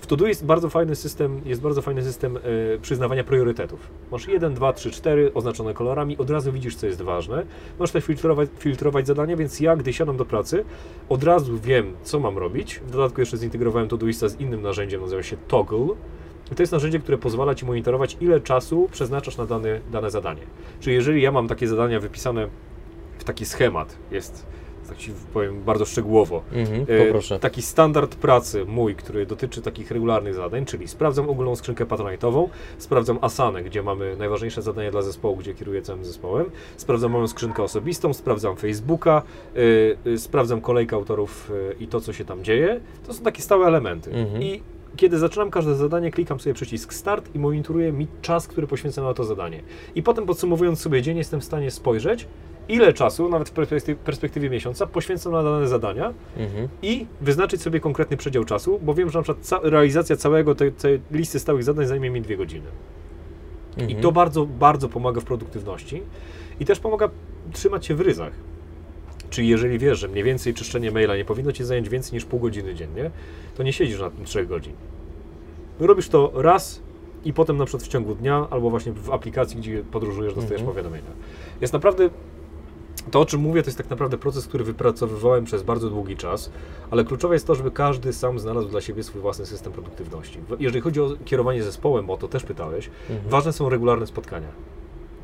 W 0.00 0.06
Todo 0.06 0.26
jest 0.26 0.44
bardzo 0.44 0.70
fajny 0.70 0.96
system, 0.96 1.40
jest 1.44 1.60
bardzo 1.60 1.82
fajny 1.82 2.02
system 2.02 2.36
y, 2.36 2.78
przyznawania 2.82 3.24
priorytetów. 3.24 3.90
Masz 4.12 4.28
1, 4.28 4.54
2, 4.54 4.72
3, 4.72 4.90
4 4.90 5.34
oznaczone 5.34 5.74
kolorami, 5.74 6.18
od 6.18 6.30
razu 6.30 6.52
widzisz, 6.52 6.76
co 6.76 6.86
jest 6.86 7.02
ważne. 7.02 7.46
Możesz 7.78 7.92
też 7.92 8.04
filtrować, 8.04 8.48
filtrować 8.58 9.06
zadania, 9.06 9.36
więc 9.36 9.60
ja, 9.60 9.76
gdy 9.76 9.92
siadam 9.92 10.16
do 10.16 10.24
pracy, 10.24 10.64
od 11.08 11.24
razu 11.24 11.58
wiem, 11.58 11.92
co 12.02 12.20
mam 12.20 12.38
robić. 12.38 12.80
W 12.86 12.90
dodatku 12.90 13.20
jeszcze 13.20 13.36
zintegrowałem 13.36 13.88
Todoista 13.88 14.28
z 14.28 14.40
innym 14.40 14.62
narzędziem, 14.62 15.00
nazywa 15.00 15.22
się 15.22 15.36
Toggle. 15.48 15.86
I 16.52 16.54
to 16.54 16.62
jest 16.62 16.72
narzędzie, 16.72 16.98
które 16.98 17.18
pozwala 17.18 17.54
Ci 17.54 17.66
monitorować, 17.66 18.16
ile 18.20 18.40
czasu 18.40 18.88
przeznaczasz 18.92 19.36
na 19.36 19.46
dane, 19.46 19.80
dane 19.92 20.10
zadanie. 20.10 20.42
Czyli 20.80 20.96
jeżeli 20.96 21.22
ja 21.22 21.32
mam 21.32 21.48
takie 21.48 21.68
zadania 21.68 22.00
wypisane 22.00 22.48
w 23.18 23.24
taki 23.24 23.46
schemat, 23.46 23.96
jest, 24.10 24.46
tak 24.88 24.96
Ci 24.98 25.12
powiem 25.34 25.62
bardzo 25.62 25.84
szczegółowo, 25.84 26.42
Mhm, 26.52 26.86
e, 26.88 27.04
poproszę. 27.06 27.38
taki 27.38 27.62
standard 27.62 28.14
pracy 28.14 28.64
mój, 28.64 28.94
który 28.94 29.26
dotyczy 29.26 29.62
takich 29.62 29.90
regularnych 29.90 30.34
zadań, 30.34 30.64
czyli 30.64 30.88
sprawdzam 30.88 31.30
ogólną 31.30 31.56
skrzynkę 31.56 31.86
patronite'ową, 31.86 32.48
sprawdzam 32.78 33.18
Asanę, 33.20 33.62
gdzie 33.62 33.82
mamy 33.82 34.16
najważniejsze 34.16 34.62
zadania 34.62 34.90
dla 34.90 35.02
zespołu, 35.02 35.36
gdzie 35.36 35.54
kieruję 35.54 35.82
całym 35.82 36.04
zespołem, 36.04 36.46
sprawdzam 36.76 37.10
moją 37.12 37.28
skrzynkę 37.28 37.62
osobistą, 37.62 38.12
sprawdzam 38.14 38.56
Facebooka, 38.56 39.22
y, 39.56 39.96
y, 40.06 40.18
sprawdzam 40.18 40.60
kolejkę 40.60 40.96
autorów 40.96 41.52
i 41.80 41.86
to, 41.86 42.00
co 42.00 42.12
się 42.12 42.24
tam 42.24 42.44
dzieje. 42.44 42.80
To 43.06 43.12
są 43.12 43.24
takie 43.24 43.42
stałe 43.42 43.66
elementy. 43.66 44.10
Mhm. 44.12 44.42
I 44.42 44.62
kiedy 44.96 45.18
zaczynam 45.18 45.50
każde 45.50 45.74
zadanie, 45.74 46.10
klikam 46.10 46.40
sobie 46.40 46.54
przycisk 46.54 46.92
Start 46.94 47.34
i 47.34 47.38
monitoruję 47.38 47.92
mi 47.92 48.06
czas, 48.22 48.46
który 48.46 48.66
poświęcam 48.66 49.04
na 49.04 49.14
to 49.14 49.24
zadanie. 49.24 49.62
I 49.94 50.02
potem 50.02 50.26
podsumowując 50.26 50.80
sobie 50.80 51.02
dzień, 51.02 51.16
jestem 51.16 51.40
w 51.40 51.44
stanie 51.44 51.70
spojrzeć, 51.70 52.26
ile 52.68 52.92
czasu, 52.92 53.28
nawet 53.28 53.48
w 53.48 53.52
perspektywie, 54.04 54.50
miesiąca, 54.50 54.86
poświęcam 54.86 55.32
na 55.32 55.42
dane 55.42 55.68
zadania 55.68 56.12
Mhm. 56.36 56.68
i 56.82 57.06
wyznaczyć 57.20 57.62
sobie 57.62 57.80
konkretny 57.80 58.16
przedział 58.16 58.44
czasu, 58.44 58.80
bo 58.82 58.94
wiem, 58.94 59.10
że 59.10 59.18
na 59.18 59.22
przykład 59.22 59.46
ca- 59.46 59.60
realizacja 59.62 60.16
całego 60.16 60.54
tej, 60.54 60.72
tej 60.72 61.00
listy 61.10 61.38
stałych 61.38 61.64
zadań 61.64 61.86
zajmie 61.86 62.10
mi 62.10 62.20
dwie 62.22 62.36
godziny. 62.36 62.66
I 63.76 63.82
Mhm. 63.82 64.00
to 64.02 64.12
bardzo, 64.12 64.46
bardzo 64.46 64.88
pomaga 64.88 65.20
w 65.20 65.24
produktywności 65.24 66.02
i 66.60 66.64
też 66.64 66.80
pomaga 66.80 67.08
trzymać 67.52 67.86
się 67.86 67.94
w 67.94 68.00
ryzach. 68.00 68.32
Czyli 69.30 69.48
jeżeli 69.48 69.78
wiesz, 69.78 69.98
że 69.98 70.08
mniej 70.08 70.24
więcej 70.24 70.54
czyszczenie 70.54 70.90
maila 70.90 71.16
nie 71.16 71.24
powinno 71.24 71.52
Ci 71.52 71.64
zająć 71.64 71.88
więcej 71.88 72.12
niż 72.12 72.24
pół 72.24 72.40
godziny 72.40 72.74
dziennie, 72.74 73.10
to 73.56 73.62
nie 73.62 73.72
siedzisz 73.72 74.00
na 74.00 74.10
tym 74.10 74.24
3 74.24 74.46
godzin. 74.46 74.72
Robisz 75.80 76.08
to 76.08 76.32
raz 76.34 76.80
i 77.24 77.32
potem 77.32 77.56
na 77.56 77.64
przykład 77.64 77.82
w 77.82 77.88
ciągu 77.88 78.14
dnia, 78.14 78.46
albo 78.50 78.70
właśnie 78.70 78.92
w 78.92 79.10
aplikacji, 79.10 79.56
gdzie 79.56 79.82
podróżujesz, 79.90 80.34
dostajesz 80.34 80.60
Mhm. 80.60 80.76
powiadomienia. 80.76 81.10
Jest 81.60 81.72
naprawdę 81.72 82.10
to, 83.10 83.20
o 83.20 83.24
czym 83.26 83.40
mówię, 83.40 83.62
to 83.62 83.68
jest 83.68 83.78
tak 83.78 83.90
naprawdę 83.90 84.18
proces, 84.18 84.46
który 84.46 84.64
wypracowywałem 84.64 85.44
przez 85.44 85.62
bardzo 85.62 85.90
długi 85.90 86.16
czas, 86.16 86.50
ale 86.90 87.04
kluczowe 87.04 87.34
jest 87.34 87.46
to, 87.46 87.54
żeby 87.54 87.70
każdy 87.70 88.12
sam 88.12 88.38
znalazł 88.38 88.68
dla 88.68 88.80
siebie 88.80 89.02
swój 89.02 89.20
własny 89.20 89.46
system 89.46 89.72
produktywności. 89.72 90.38
Jeżeli 90.58 90.80
chodzi 90.80 91.00
o 91.00 91.10
kierowanie 91.24 91.62
zespołem, 91.62 92.06
bo 92.06 92.12
o 92.14 92.16
to 92.16 92.28
też 92.28 92.42
pytałeś, 92.44 92.90
Mhm. 93.10 93.30
ważne 93.30 93.52
są 93.52 93.68
regularne 93.68 94.06
spotkania. 94.06 94.48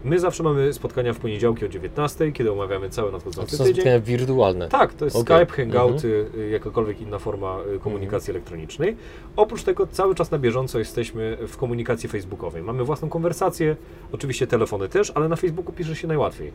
My 0.07 0.19
zawsze 0.19 0.43
mamy 0.43 0.73
spotkania 0.73 1.13
w 1.13 1.19
poniedziałki 1.19 1.65
o 1.65 1.69
19, 1.69 2.33
kiedy 2.33 2.53
omawiamy 2.53 2.91
cały 2.91 3.09
A 3.09 3.11
to 3.11 3.17
nadchodzący 3.17 3.57
są 3.57 3.65
tydzień. 3.65 3.75
spotkania 3.75 4.01
wirtualne. 4.01 4.69
Tak, 4.69 4.95
to 4.95 5.05
jest 5.05 5.17
Okej. 5.17 5.47
Skype, 5.47 5.57
Hangouty, 5.57 6.27
y, 6.39 6.51
jakakolwiek 6.51 7.01
inna 7.01 7.19
forma 7.19 7.59
y, 7.77 7.79
komunikacji 7.79 8.31
elektronicznej. 8.31 8.97
Oprócz 9.37 9.63
tego 9.63 9.87
cały 9.87 10.15
czas 10.15 10.31
na 10.31 10.39
bieżąco 10.39 10.79
jesteśmy 10.79 11.39
w 11.49 11.57
komunikacji 11.57 12.09
facebookowej. 12.09 12.63
Mamy 12.63 12.85
własną 12.85 13.09
konwersację, 13.09 13.77
oczywiście 14.13 14.47
telefony 14.47 14.89
też, 14.89 15.13
ale 15.15 15.29
na 15.29 15.37
Facebooku 15.37 15.73
pisze 15.73 15.97
się 15.97 16.09
najłatwiej. 16.09 16.53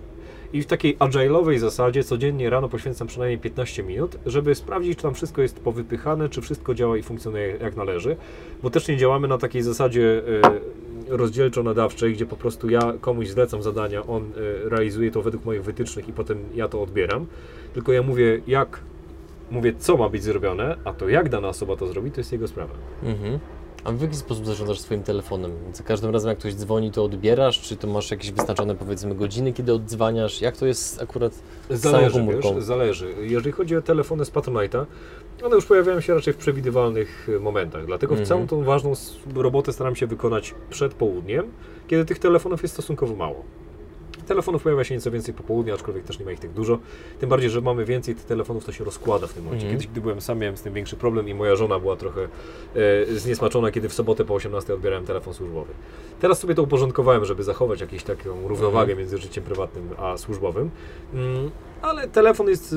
I 0.54 0.62
w 0.62 0.66
takiej 0.66 0.98
agile'owej 0.98 1.58
zasadzie 1.58 2.04
codziennie 2.04 2.50
rano 2.50 2.70
poświęcam 2.70 3.08
przynajmniej 3.08 3.40
15 3.40 3.84
minut, 3.84 4.18
żeby 4.26 4.56
sprawdzić, 4.56 4.98
czy 4.98 5.04
tam 5.04 5.14
wszystko 5.14 5.42
jest 5.42 5.60
powypychane, 5.60 6.30
czy 6.30 6.42
wszystko 6.42 6.74
działa 6.74 6.98
i 6.98 7.04
funkcjonuje 7.04 7.58
jak 7.62 7.76
należy, 7.76 8.16
bo 8.64 8.70
też 8.70 8.88
nie 8.88 8.98
działamy 8.98 9.28
na 9.28 9.38
takiej 9.38 9.62
zasadzie 9.62 10.02
y, 10.02 10.91
rozdzielczo-nadawczej, 11.12 12.14
gdzie 12.14 12.26
po 12.26 12.36
prostu 12.36 12.70
ja 12.70 12.94
komuś 13.02 13.28
zlecam 13.28 13.64
zadania, 13.64 14.08
on 14.08 14.24
y, 14.24 14.70
realizuje 14.70 15.12
to 15.12 15.22
według 15.22 15.46
moich 15.46 15.64
wytycznych 15.64 16.10
i 16.10 16.14
potem 16.14 16.38
ja 16.56 16.68
to 16.68 16.82
odbieram, 16.82 17.26
tylko 17.74 17.92
ja 17.92 18.04
mówię, 18.04 18.42
jak 18.48 18.80
mówię, 19.52 19.74
co 19.80 19.98
ma 19.98 20.10
być 20.10 20.24
zrobione, 20.24 20.78
a 20.84 20.94
to 20.94 21.10
jak 21.10 21.30
dana 21.30 21.48
osoba 21.48 21.76
to 21.76 21.88
zrobi, 21.88 22.12
to 22.12 22.20
jest 22.20 22.32
jego 22.32 22.48
sprawa. 22.48 22.74
Mhm. 23.04 23.40
A 23.84 23.92
w 23.92 24.02
jaki 24.02 24.16
sposób 24.16 24.46
zarządzasz 24.46 24.80
swoim 24.80 25.04
telefonem? 25.04 25.52
Za 25.74 25.84
każdym 25.84 26.12
razem, 26.12 26.30
jak 26.30 26.38
ktoś 26.40 26.54
dzwoni, 26.54 26.92
to 26.92 27.04
odbierasz? 27.04 27.62
Czy 27.62 27.76
to 27.76 27.88
masz 27.88 28.12
jakieś 28.12 28.32
wyznaczone, 28.32 28.76
powiedzmy, 28.76 29.16
godziny, 29.16 29.54
kiedy 29.54 29.74
oddzwaniasz? 29.74 30.42
Jak 30.42 30.58
to 30.58 30.66
jest 30.66 31.02
akurat 31.02 31.34
z 31.70 31.80
Zależy, 31.80 32.12
komórką? 32.20 32.56
wiesz, 32.56 32.64
zależy. 32.64 33.14
Jeżeli 33.22 33.52
chodzi 33.52 33.76
o 33.78 33.82
telefony 33.82 34.26
z 34.26 34.32
Patronite'a, 34.32 34.86
one 35.44 35.56
już 35.56 35.66
pojawiają 35.66 36.02
się 36.02 36.14
raczej 36.16 36.34
w 36.34 36.38
przewidywalnych 36.38 37.28
e, 37.36 37.40
momentach, 37.40 37.86
dlatego 37.86 38.12
Mhm. 38.12 38.26
w 38.26 38.30
całą 38.30 38.48
tą 38.48 38.64
ważną 38.64 38.94
robotę 39.36 39.74
staram 39.74 39.96
się 39.96 40.08
wykonać 40.08 40.56
przed 40.70 40.94
południem, 40.94 41.52
kiedy 41.88 42.06
tych 42.06 42.20
telefonów 42.20 42.62
jest 42.62 42.74
stosunkowo 42.74 43.16
mało. 43.16 43.44
Telefonów 44.32 44.64
pojawia 44.64 44.84
się 44.84 44.96
nieco 44.96 45.12
więcej 45.12 45.34
po 45.34 45.44
południu, 45.44 45.74
aczkolwiek 45.74 46.04
też 46.04 46.20
nie 46.20 46.26
ma 46.26 46.32
ich 46.32 46.40
tak 46.40 46.52
dużo. 46.52 46.80
Tym 47.20 47.30
bardziej, 47.30 47.50
że 47.50 47.62
mamy 47.62 47.86
więcej 47.86 48.16
tych 48.16 48.26
telefonów, 48.26 48.66
to 48.66 48.72
się 48.72 48.84
rozkłada 48.84 49.28
w 49.28 49.34
tym 49.34 49.44
momencie. 49.44 49.66
Mhm. 49.66 49.80
Kiedyś, 49.80 49.92
gdy 49.92 50.02
byłem 50.02 50.22
sam, 50.22 50.40
miałem 50.40 50.58
z 50.58 50.62
tym 50.62 50.74
większy 50.74 50.96
problem 50.96 51.30
i 51.30 51.34
moja 51.34 51.56
żona 51.56 51.80
była 51.80 51.96
trochę 51.96 52.28
e, 52.76 53.16
zniesmaczona, 53.16 53.72
kiedy 53.72 53.90
w 53.90 53.94
sobotę 53.94 54.26
po 54.26 54.34
18 54.34 54.74
odbierałem 54.74 55.06
telefon 55.06 55.34
służbowy. 55.34 55.74
Teraz 56.20 56.40
sobie 56.40 56.56
to 56.56 56.64
uporządkowałem, 56.64 57.26
żeby 57.26 57.44
zachować 57.44 57.82
jakąś 57.82 58.04
taką 58.04 58.48
równowagę 58.48 58.82
Mhm. 58.82 58.98
między 59.00 59.18
życiem 59.18 59.44
prywatnym 59.44 59.90
a 59.98 60.18
służbowym. 60.18 60.70
Mm, 61.14 61.52
ale 61.82 62.08
telefon 62.08 62.48
jest, 62.48 62.76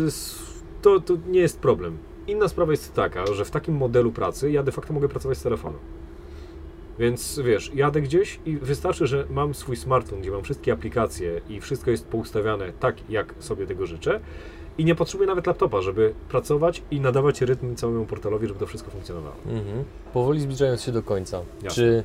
to, 0.83 1.01
to 1.01 1.15
nie 1.29 1.41
jest 1.41 1.59
problem. 1.59 1.99
Inna 2.27 2.49
sprawa 2.49 2.73
jest 2.73 2.95
taka, 2.95 3.27
że 3.27 3.45
w 3.45 3.51
takim 3.51 3.77
modelu 3.77 4.13
pracy 4.13 4.51
ja 4.51 4.63
de 4.63 4.73
facto 4.73 4.93
mogę 4.93 5.09
pracować 5.09 5.39
z 5.39 5.43
telefonu. 5.43 5.77
Więc 6.99 7.41
wiesz, 7.45 7.71
jadę 7.75 8.01
gdzieś 8.01 8.41
i 8.47 8.57
wystarczy, 8.57 9.07
że 9.07 9.27
mam 9.31 9.55
swój 9.55 9.77
smartfon, 9.77 10.21
gdzie 10.21 10.31
mam 10.31 10.43
wszystkie 10.43 10.73
aplikacje 10.73 11.41
i 11.49 11.61
wszystko 11.61 11.91
jest 11.91 12.07
poustawiane 12.07 12.73
tak, 12.81 13.11
jak 13.11 13.35
sobie 13.39 13.67
tego 13.67 13.87
życzę. 13.87 14.21
I 14.79 14.85
nie 14.85 14.95
potrzebuję 14.95 15.27
nawet 15.27 15.47
laptopa, 15.47 15.83
żeby 15.83 16.15
pracować 16.29 16.83
i 16.91 17.01
nadawać 17.01 17.41
rytm 17.41 17.75
całemu 17.75 18.07
portalowi, 18.07 18.47
żeby 18.47 18.61
to 18.61 18.67
wszystko 18.67 18.91
funkcjonowało. 18.91 19.37
Mhm. 19.47 19.85
Powoli 20.13 20.41
zbliżając 20.41 20.83
się 20.83 20.93
do 20.93 21.03
końca. 21.03 21.41
Jasne. 21.55 21.71
Czy 21.71 22.05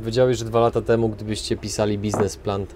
wiedziałeś, 0.00 0.38
że 0.38 0.44
dwa 0.44 0.60
lata 0.60 0.82
temu, 0.82 1.08
gdybyście 1.08 1.56
pisali 1.56 1.98
biznesplan, 1.98 2.66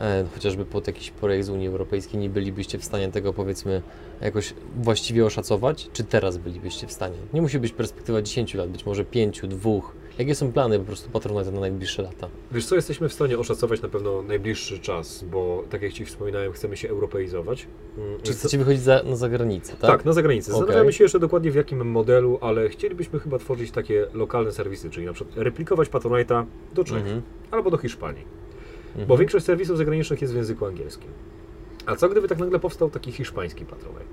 e, 0.00 0.24
chociażby 0.34 0.64
pod 0.64 0.86
jakiś 0.86 1.10
projekt 1.10 1.46
z 1.46 1.50
Unii 1.50 1.68
Europejskiej, 1.68 2.20
nie 2.20 2.30
bylibyście 2.30 2.78
w 2.78 2.84
stanie 2.84 3.12
tego, 3.12 3.32
powiedzmy, 3.32 3.82
jakoś 4.20 4.54
właściwie 4.76 5.26
oszacować? 5.26 5.90
Czy 5.92 6.04
teraz 6.04 6.36
bylibyście 6.36 6.86
w 6.86 6.92
stanie? 6.92 7.16
Nie 7.34 7.42
musi 7.42 7.58
być 7.58 7.72
perspektywa 7.72 8.22
10 8.22 8.54
lat, 8.54 8.70
być 8.70 8.86
może 8.86 9.04
5, 9.04 9.40
2. 9.40 9.70
Jakie 10.18 10.34
są 10.34 10.52
plany 10.52 10.78
po 10.78 10.84
prostu 10.84 11.10
Patronite 11.10 11.50
na 11.52 11.60
najbliższe 11.60 12.02
lata? 12.02 12.28
Wiesz 12.52 12.66
co, 12.66 12.74
jesteśmy 12.74 13.08
w 13.08 13.12
stanie 13.12 13.38
oszacować 13.38 13.82
na 13.82 13.88
pewno 13.88 14.22
najbliższy 14.22 14.78
czas, 14.78 15.24
bo 15.30 15.64
tak 15.70 15.82
jak 15.82 15.92
Ci 15.92 16.04
wspominałem, 16.04 16.52
chcemy 16.52 16.76
się 16.76 16.88
europeizować. 16.88 17.66
Mm, 17.98 18.20
Czy 18.22 18.32
chcecie 18.32 18.58
wychodzić 18.58 18.80
za, 18.82 19.02
na 19.02 19.16
zagranicę, 19.16 19.72
tak? 19.72 19.80
Tak, 19.90 20.04
na 20.04 20.12
zagranicę. 20.12 20.52
Okej. 20.52 20.60
Zastanawiamy 20.60 20.92
się 20.92 21.04
jeszcze 21.04 21.18
dokładnie 21.18 21.50
w 21.50 21.54
jakim 21.54 21.90
modelu, 21.90 22.38
ale 22.40 22.68
chcielibyśmy 22.68 23.20
chyba 23.20 23.38
tworzyć 23.38 23.70
takie 23.70 24.06
lokalne 24.14 24.52
serwisy, 24.52 24.90
czyli 24.90 25.06
na 25.06 25.12
przykład 25.12 25.38
replikować 25.38 25.88
Patronite'a 25.88 26.44
do 26.74 26.84
Czech 26.84 26.96
Mhm. 27.02 27.22
albo 27.50 27.70
do 27.70 27.76
Hiszpanii, 27.76 28.24
Mhm. 28.88 29.06
bo 29.08 29.16
większość 29.18 29.44
serwisów 29.44 29.76
zagranicznych 29.78 30.20
jest 30.20 30.32
w 30.34 30.36
języku 30.36 30.66
angielskim. 30.66 31.10
A 31.86 31.96
co 31.96 32.08
gdyby 32.08 32.28
tak 32.28 32.38
nagle 32.38 32.58
powstał 32.58 32.90
taki 32.90 33.12
hiszpański 33.12 33.64
Patronite? 33.64 34.04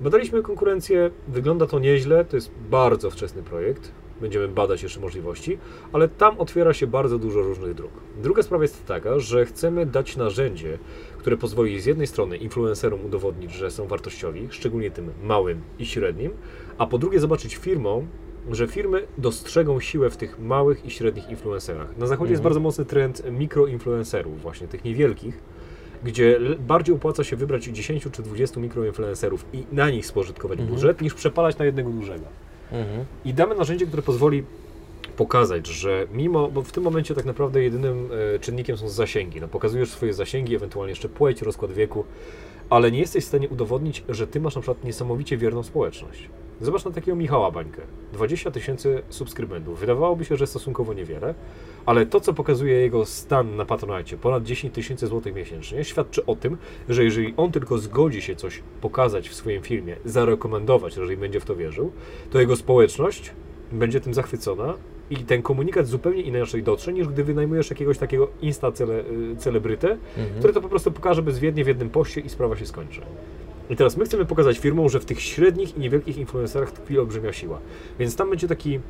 Badaliśmy 0.00 0.42
konkurencję, 0.42 1.10
wygląda 1.28 1.66
to 1.66 1.78
nieźle, 1.78 2.24
to 2.24 2.36
jest 2.36 2.50
bardzo 2.70 3.10
wczesny 3.10 3.42
projekt, 3.42 3.92
będziemy 4.20 4.48
badać 4.48 4.82
jeszcze 4.82 5.00
możliwości, 5.00 5.58
ale 5.92 6.08
tam 6.08 6.38
otwiera 6.40 6.72
się 6.74 6.86
bardzo 6.86 7.18
dużo 7.18 7.42
różnych 7.42 7.74
dróg. 7.74 7.90
Druga 8.22 8.42
sprawa 8.42 8.64
jest 8.64 8.86
taka, 8.86 9.18
że 9.18 9.46
chcemy 9.46 9.86
dać 9.86 10.16
narzędzie, 10.16 10.78
które 11.18 11.36
pozwoli 11.36 11.80
z 11.80 11.86
jednej 11.86 12.06
strony 12.06 12.36
influencerom 12.36 13.04
udowodnić, 13.04 13.52
że 13.52 13.70
są 13.70 13.86
wartościowi, 13.86 14.48
szczególnie 14.50 14.90
tym 14.90 15.10
małym 15.22 15.60
i 15.78 15.86
średnim, 15.86 16.32
a 16.78 16.86
po 16.86 16.98
drugie 16.98 17.20
zobaczyć 17.20 17.56
firmom, 17.56 18.06
że 18.50 18.66
firmy 18.68 19.06
dostrzegą 19.18 19.80
siłę 19.80 20.10
w 20.10 20.16
tych 20.16 20.38
małych 20.38 20.84
i 20.86 20.90
średnich 20.90 21.30
influencerach. 21.30 21.96
Na 21.98 22.06
zachodzie 22.06 22.30
jest 22.32 22.40
Mhm. 22.40 22.42
bardzo 22.44 22.60
mocny 22.60 22.84
trend 22.84 23.22
mikroinfluencerów, 23.30 24.42
właśnie 24.42 24.68
tych 24.68 24.84
niewielkich, 24.84 25.38
gdzie 26.04 26.40
bardziej 26.60 26.94
opłaca 26.94 27.24
się 27.24 27.36
wybrać 27.36 27.64
10 27.64 28.04
czy 28.12 28.22
20 28.22 28.60
mikroinfluencerów 28.60 29.44
i 29.52 29.64
na 29.72 29.90
nich 29.90 30.06
spożytkować 30.06 30.58
Mhm. 30.58 30.74
budżet, 30.74 31.00
niż 31.00 31.14
przepalać 31.14 31.58
na 31.58 31.64
jednego 31.64 31.90
dużego. 31.90 32.24
Mhm. 32.74 33.04
I 33.24 33.34
damy 33.34 33.54
narzędzie, 33.54 33.86
które 33.86 34.02
pozwoli 34.02 34.44
pokazać, 35.16 35.66
że 35.66 36.06
mimo, 36.12 36.48
bo 36.48 36.62
w 36.62 36.72
tym 36.72 36.82
momencie 36.82 37.14
tak 37.14 37.24
naprawdę 37.24 37.62
jedynym 37.62 38.08
e, 38.34 38.38
czynnikiem 38.38 38.76
są 38.76 38.88
zasięgi. 38.88 39.40
No, 39.40 39.48
pokazujesz 39.48 39.90
swoje 39.90 40.14
zasięgi, 40.14 40.54
ewentualnie 40.54 40.90
jeszcze 40.90 41.08
płeć, 41.08 41.42
rozkład 41.42 41.72
wieku, 41.72 42.04
ale 42.70 42.92
nie 42.92 42.98
jesteś 42.98 43.24
w 43.24 43.28
stanie 43.28 43.48
udowodnić, 43.48 44.04
że 44.08 44.26
ty 44.26 44.40
masz 44.40 44.54
na 44.54 44.60
przykład 44.60 44.84
niesamowicie 44.84 45.36
wierną 45.36 45.62
społeczność. 45.62 46.28
Zobacz 46.60 46.84
na 46.84 46.90
takiego 46.90 47.16
Michała 47.16 47.50
Bańkę. 47.50 47.82
20 48.12 48.50
tysięcy 48.50 49.02
subskrybentów. 49.08 49.80
Wydawałoby 49.80 50.24
się, 50.24 50.36
że 50.36 50.46
stosunkowo 50.46 50.94
niewiele, 50.94 51.34
ale 51.86 52.06
to, 52.06 52.20
co 52.20 52.32
pokazuje 52.34 52.74
jego 52.74 53.06
stan 53.06 53.56
na 53.56 53.64
Patronite, 53.64 54.16
ponad 54.16 54.42
10 54.44 54.74
tysięcy 54.74 55.06
złotych 55.06 55.34
miesięcznie, 55.34 55.84
świadczy 55.84 56.26
o 56.26 56.36
tym, 56.36 56.56
że 56.88 57.04
jeżeli 57.04 57.34
on 57.36 57.52
tylko 57.52 57.78
zgodzi 57.78 58.22
się 58.22 58.36
coś 58.36 58.62
pokazać 58.80 59.28
w 59.28 59.34
swoim 59.34 59.62
filmie, 59.62 59.96
zarekomendować, 60.04 60.96
jeżeli 60.96 61.16
będzie 61.16 61.40
w 61.40 61.44
to 61.44 61.56
wierzył, 61.56 61.92
to 62.30 62.40
jego 62.40 62.56
społeczność 62.56 63.32
będzie 63.72 64.00
tym 64.00 64.14
zachwycona 64.14 64.74
i 65.10 65.16
ten 65.16 65.42
komunikat 65.42 65.86
zupełnie 65.86 66.22
inaczej 66.22 66.62
dotrze, 66.62 66.92
niż 66.92 67.08
gdy 67.08 67.24
wynajmujesz 67.24 67.70
jakiegoś 67.70 67.98
takiego 67.98 68.28
insta 68.42 68.72
cele, 68.72 68.94
y, 69.00 69.36
celebrytę, 69.38 69.88
Mhm. 70.18 70.38
który 70.38 70.52
to 70.52 70.60
po 70.60 70.68
prostu 70.68 70.92
pokaże 70.92 71.22
bezwiednie 71.22 71.64
w 71.64 71.68
jednym 71.68 71.90
poście 71.90 72.20
i 72.20 72.28
sprawa 72.28 72.56
się 72.56 72.66
skończy. 72.66 73.00
I 73.70 73.76
teraz 73.76 73.96
my 73.96 74.04
chcemy 74.04 74.24
pokazać 74.24 74.58
firmom, 74.58 74.88
że 74.88 75.00
w 75.00 75.04
tych 75.04 75.20
średnich 75.20 75.76
i 75.76 75.80
niewielkich 75.80 76.16
influencerach 76.18 76.72
tkwi 76.72 76.98
olbrzymia 76.98 77.32
siła. 77.32 77.58
Więc 77.98 78.16
tam 78.16 78.30
będzie 78.30 78.48
taki 78.48 78.80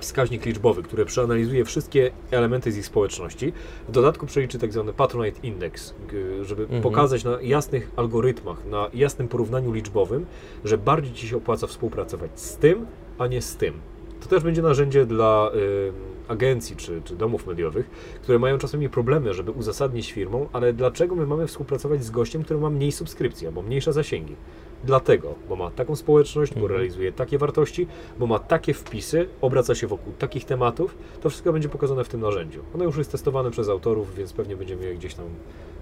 wskaźnik 0.00 0.46
liczbowy, 0.46 0.82
który 0.82 1.04
przeanalizuje 1.04 1.64
wszystkie 1.64 2.10
elementy 2.30 2.72
z 2.72 2.76
ich 2.76 2.86
społeczności. 2.86 3.52
W 3.88 3.92
dodatku 3.92 4.26
przeliczy 4.26 4.58
tak 4.58 4.72
zwany 4.72 4.92
Patronite 4.92 5.40
Index, 5.46 5.94
żeby 6.42 6.62
Mhm. 6.62 6.82
pokazać 6.82 7.24
na 7.24 7.38
jasnych 7.42 7.90
algorytmach, 7.96 8.66
na 8.66 8.88
jasnym 8.94 9.28
porównaniu 9.28 9.72
liczbowym, 9.72 10.26
że 10.64 10.78
bardziej 10.78 11.12
Ci 11.14 11.28
się 11.28 11.36
opłaca 11.36 11.66
współpracować 11.66 12.30
z 12.34 12.56
tym, 12.56 12.86
a 13.18 13.26
nie 13.26 13.42
z 13.42 13.56
tym. 13.56 13.74
To 14.24 14.30
też 14.30 14.42
będzie 14.42 14.62
narzędzie 14.62 15.06
dla 15.06 15.50
y, 15.54 15.92
agencji 16.28 16.76
czy, 16.76 17.02
czy 17.04 17.16
domów 17.16 17.46
mediowych, 17.46 17.90
które 18.22 18.38
mają 18.38 18.58
czasami 18.58 18.88
problemy, 18.88 19.34
żeby 19.34 19.50
uzasadnić 19.50 20.12
firmą, 20.12 20.46
ale 20.52 20.72
dlaczego 20.72 21.14
my 21.14 21.26
mamy 21.26 21.46
współpracować 21.46 22.04
z 22.04 22.10
gościem, 22.10 22.42
który 22.44 22.60
ma 22.60 22.70
mniej 22.70 22.92
subskrypcji 22.92 23.46
albo 23.46 23.62
mniejsze 23.62 23.92
zasięgi? 23.92 24.36
Dlatego, 24.84 25.34
bo 25.48 25.56
ma 25.56 25.70
taką 25.70 25.96
społeczność, 25.96 26.52
bo 26.54 26.60
Mhm. 26.60 26.72
realizuje 26.72 27.12
takie 27.12 27.38
wartości, 27.38 27.86
bo 28.18 28.26
ma 28.26 28.38
takie 28.38 28.74
wpisy, 28.74 29.28
obraca 29.40 29.74
się 29.74 29.86
wokół 29.86 30.12
takich 30.18 30.44
tematów, 30.44 30.96
to 31.22 31.30
wszystko 31.30 31.52
będzie 31.52 31.68
pokazane 31.68 32.04
w 32.04 32.08
tym 32.08 32.20
narzędziu. 32.20 32.60
Ono 32.74 32.84
już 32.84 32.96
jest 32.98 33.12
testowane 33.12 33.50
przez 33.50 33.68
autorów, 33.68 34.14
więc 34.16 34.32
pewnie 34.32 34.56
będziemy 34.56 34.84
je 34.84 34.94
gdzieś 34.94 35.14
tam 35.14 35.24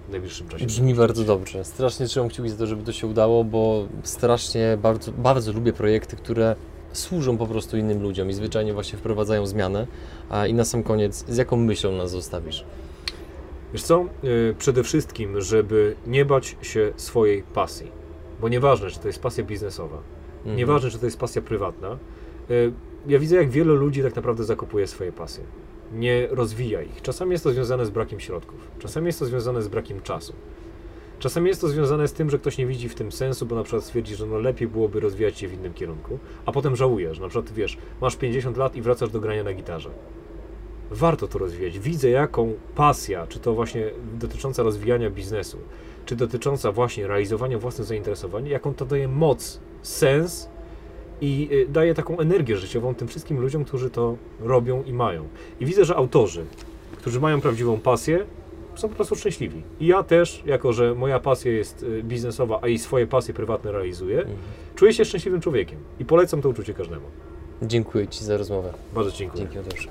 w 0.07 0.11
najbliższym 0.11 0.47
czasie. 0.49 0.65
Brzmi 0.65 0.93
bardzo 0.95 1.23
dobrze. 1.23 1.63
Strasznie 1.63 2.05
trzymam 2.05 2.29
kciuki 2.29 2.49
za 2.49 2.57
to, 2.57 2.67
żeby 2.67 2.83
to 2.83 2.91
się 2.91 3.07
udało, 3.07 3.43
bo 3.43 3.87
strasznie 4.03 4.77
bardzo, 4.81 5.11
bardzo 5.11 5.51
lubię 5.53 5.73
projekty, 5.73 6.15
które 6.15 6.55
służą 6.93 7.37
po 7.37 7.47
prostu 7.47 7.77
innym 7.77 8.01
ludziom 8.03 8.29
i 8.29 8.33
zwyczajnie 8.33 8.73
właśnie 8.73 8.99
wprowadzają 8.99 9.45
zmianę. 9.45 9.87
A 10.29 10.47
i 10.47 10.53
na 10.53 10.65
sam 10.65 10.83
koniec, 10.83 11.25
z 11.27 11.37
jaką 11.37 11.57
myślą 11.57 11.91
nas 11.91 12.11
zostawisz? 12.11 12.65
Wiesz 13.73 13.83
co? 13.83 14.05
Yy, 14.23 14.55
Przede 14.59 14.83
wszystkim, 14.83 15.41
żeby 15.41 15.95
nie 16.07 16.25
bać 16.25 16.55
się 16.61 16.93
swojej 16.95 17.43
pasji. 17.43 17.91
Bo 18.41 18.49
nieważne, 18.49 18.89
czy 18.89 18.99
to 18.99 19.07
jest 19.07 19.21
pasja 19.21 19.43
biznesowa, 19.43 19.97
Mhm. 20.39 20.57
nieważne, 20.57 20.89
czy 20.91 20.99
to 20.99 21.05
jest 21.05 21.19
pasja 21.19 21.41
prywatna. 21.41 21.97
yy, 22.49 22.73
Ja 23.07 23.19
widzę, 23.19 23.35
jak 23.35 23.49
wielu 23.49 23.75
ludzi 23.75 24.03
tak 24.03 24.15
naprawdę 24.15 24.43
zakopuje 24.43 24.87
swoje 24.87 25.11
pasje. 25.11 25.43
Nie 25.93 26.27
rozwija 26.31 26.81
ich. 26.81 27.01
Czasami 27.01 27.31
jest 27.31 27.43
to 27.43 27.51
związane 27.51 27.85
z 27.85 27.89
brakiem 27.89 28.19
środków, 28.19 28.59
czasami 28.79 29.05
jest 29.07 29.19
to 29.19 29.25
związane 29.25 29.61
z 29.61 29.67
brakiem 29.67 30.01
czasu. 30.01 30.33
Czasami 31.23 31.47
jest 31.47 31.61
to 31.61 31.67
związane 31.67 32.07
z 32.07 32.13
tym, 32.13 32.29
że 32.29 32.39
ktoś 32.39 32.57
nie 32.57 32.65
widzi 32.65 32.89
w 32.89 32.95
tym 32.95 33.11
sensu, 33.11 33.45
bo 33.45 33.55
na 33.55 33.63
przykład 33.63 33.83
stwierdzi, 33.83 34.15
że 34.15 34.25
no 34.25 34.39
lepiej 34.39 34.67
byłoby 34.67 34.99
rozwijać 34.99 35.37
się 35.37 35.47
w 35.47 35.53
innym 35.53 35.73
kierunku, 35.73 36.19
a 36.45 36.51
potem 36.51 36.75
żałuje, 36.75 37.15
że 37.15 37.21
na 37.21 37.27
przykład 37.27 37.53
wiesz, 37.53 37.77
masz 38.01 38.15
50 38.15 38.57
lat 38.57 38.75
i 38.75 38.81
wracasz 38.81 39.09
do 39.09 39.19
grania 39.19 39.43
na 39.43 39.53
gitarze. 39.53 39.89
Warto 40.91 41.27
to 41.27 41.39
rozwijać. 41.39 41.79
Widzę, 41.79 42.09
jaką 42.09 42.53
pasja, 42.75 43.27
czy 43.27 43.39
to 43.39 43.53
właśnie 43.53 43.89
dotycząca 44.19 44.63
rozwijania 44.63 45.09
biznesu, 45.09 45.57
czy 46.05 46.15
dotycząca 46.15 46.71
właśnie 46.71 47.07
realizowania 47.07 47.59
własnych 47.59 47.87
zainteresowań, 47.87 48.47
jaką 48.47 48.73
to 48.73 48.85
daje 48.85 49.07
moc, 49.07 49.59
sens 49.81 50.49
i 51.21 51.49
y, 51.51 51.67
daje 51.69 51.93
taką 51.93 52.19
energię 52.19 52.57
życiową 52.57 52.95
tym 52.95 53.07
wszystkim 53.07 53.39
ludziom, 53.39 53.65
którzy 53.65 53.89
to 53.89 54.17
robią 54.39 54.83
i 54.83 54.93
mają. 54.93 55.27
I 55.59 55.65
widzę, 55.65 55.85
że 55.85 55.95
autorzy, 55.95 56.45
którzy 56.97 57.19
mają 57.19 57.41
prawdziwą 57.41 57.79
pasję, 57.79 58.25
są 58.75 58.89
po 58.89 58.95
prostu 58.95 59.15
szczęśliwi. 59.15 59.61
I 59.79 59.87
ja 59.87 60.03
też, 60.03 60.43
jako 60.45 60.73
że 60.73 60.95
moja 60.95 61.19
pasja 61.19 61.51
jest 61.51 61.83
y, 61.83 62.03
biznesowa, 62.03 62.59
a 62.61 62.67
i 62.67 62.77
swoje 62.79 63.07
pasje 63.07 63.33
prywatne 63.33 63.71
realizuję, 63.71 64.17
Mhm. 64.19 64.37
czuję 64.75 64.93
się 64.93 65.05
szczęśliwym 65.05 65.41
człowiekiem 65.41 65.79
i 65.99 66.05
polecam 66.05 66.41
to 66.41 66.49
uczucie 66.49 66.73
każdemu. 66.73 67.05
Dziękuję 67.61 68.07
Ci 68.07 68.23
za 68.25 68.37
rozmowę. 68.37 68.73
Bardzo 68.95 69.11
dziękuję. 69.11 69.43
Dzięki 69.43 69.57
Mateusz. 69.57 69.87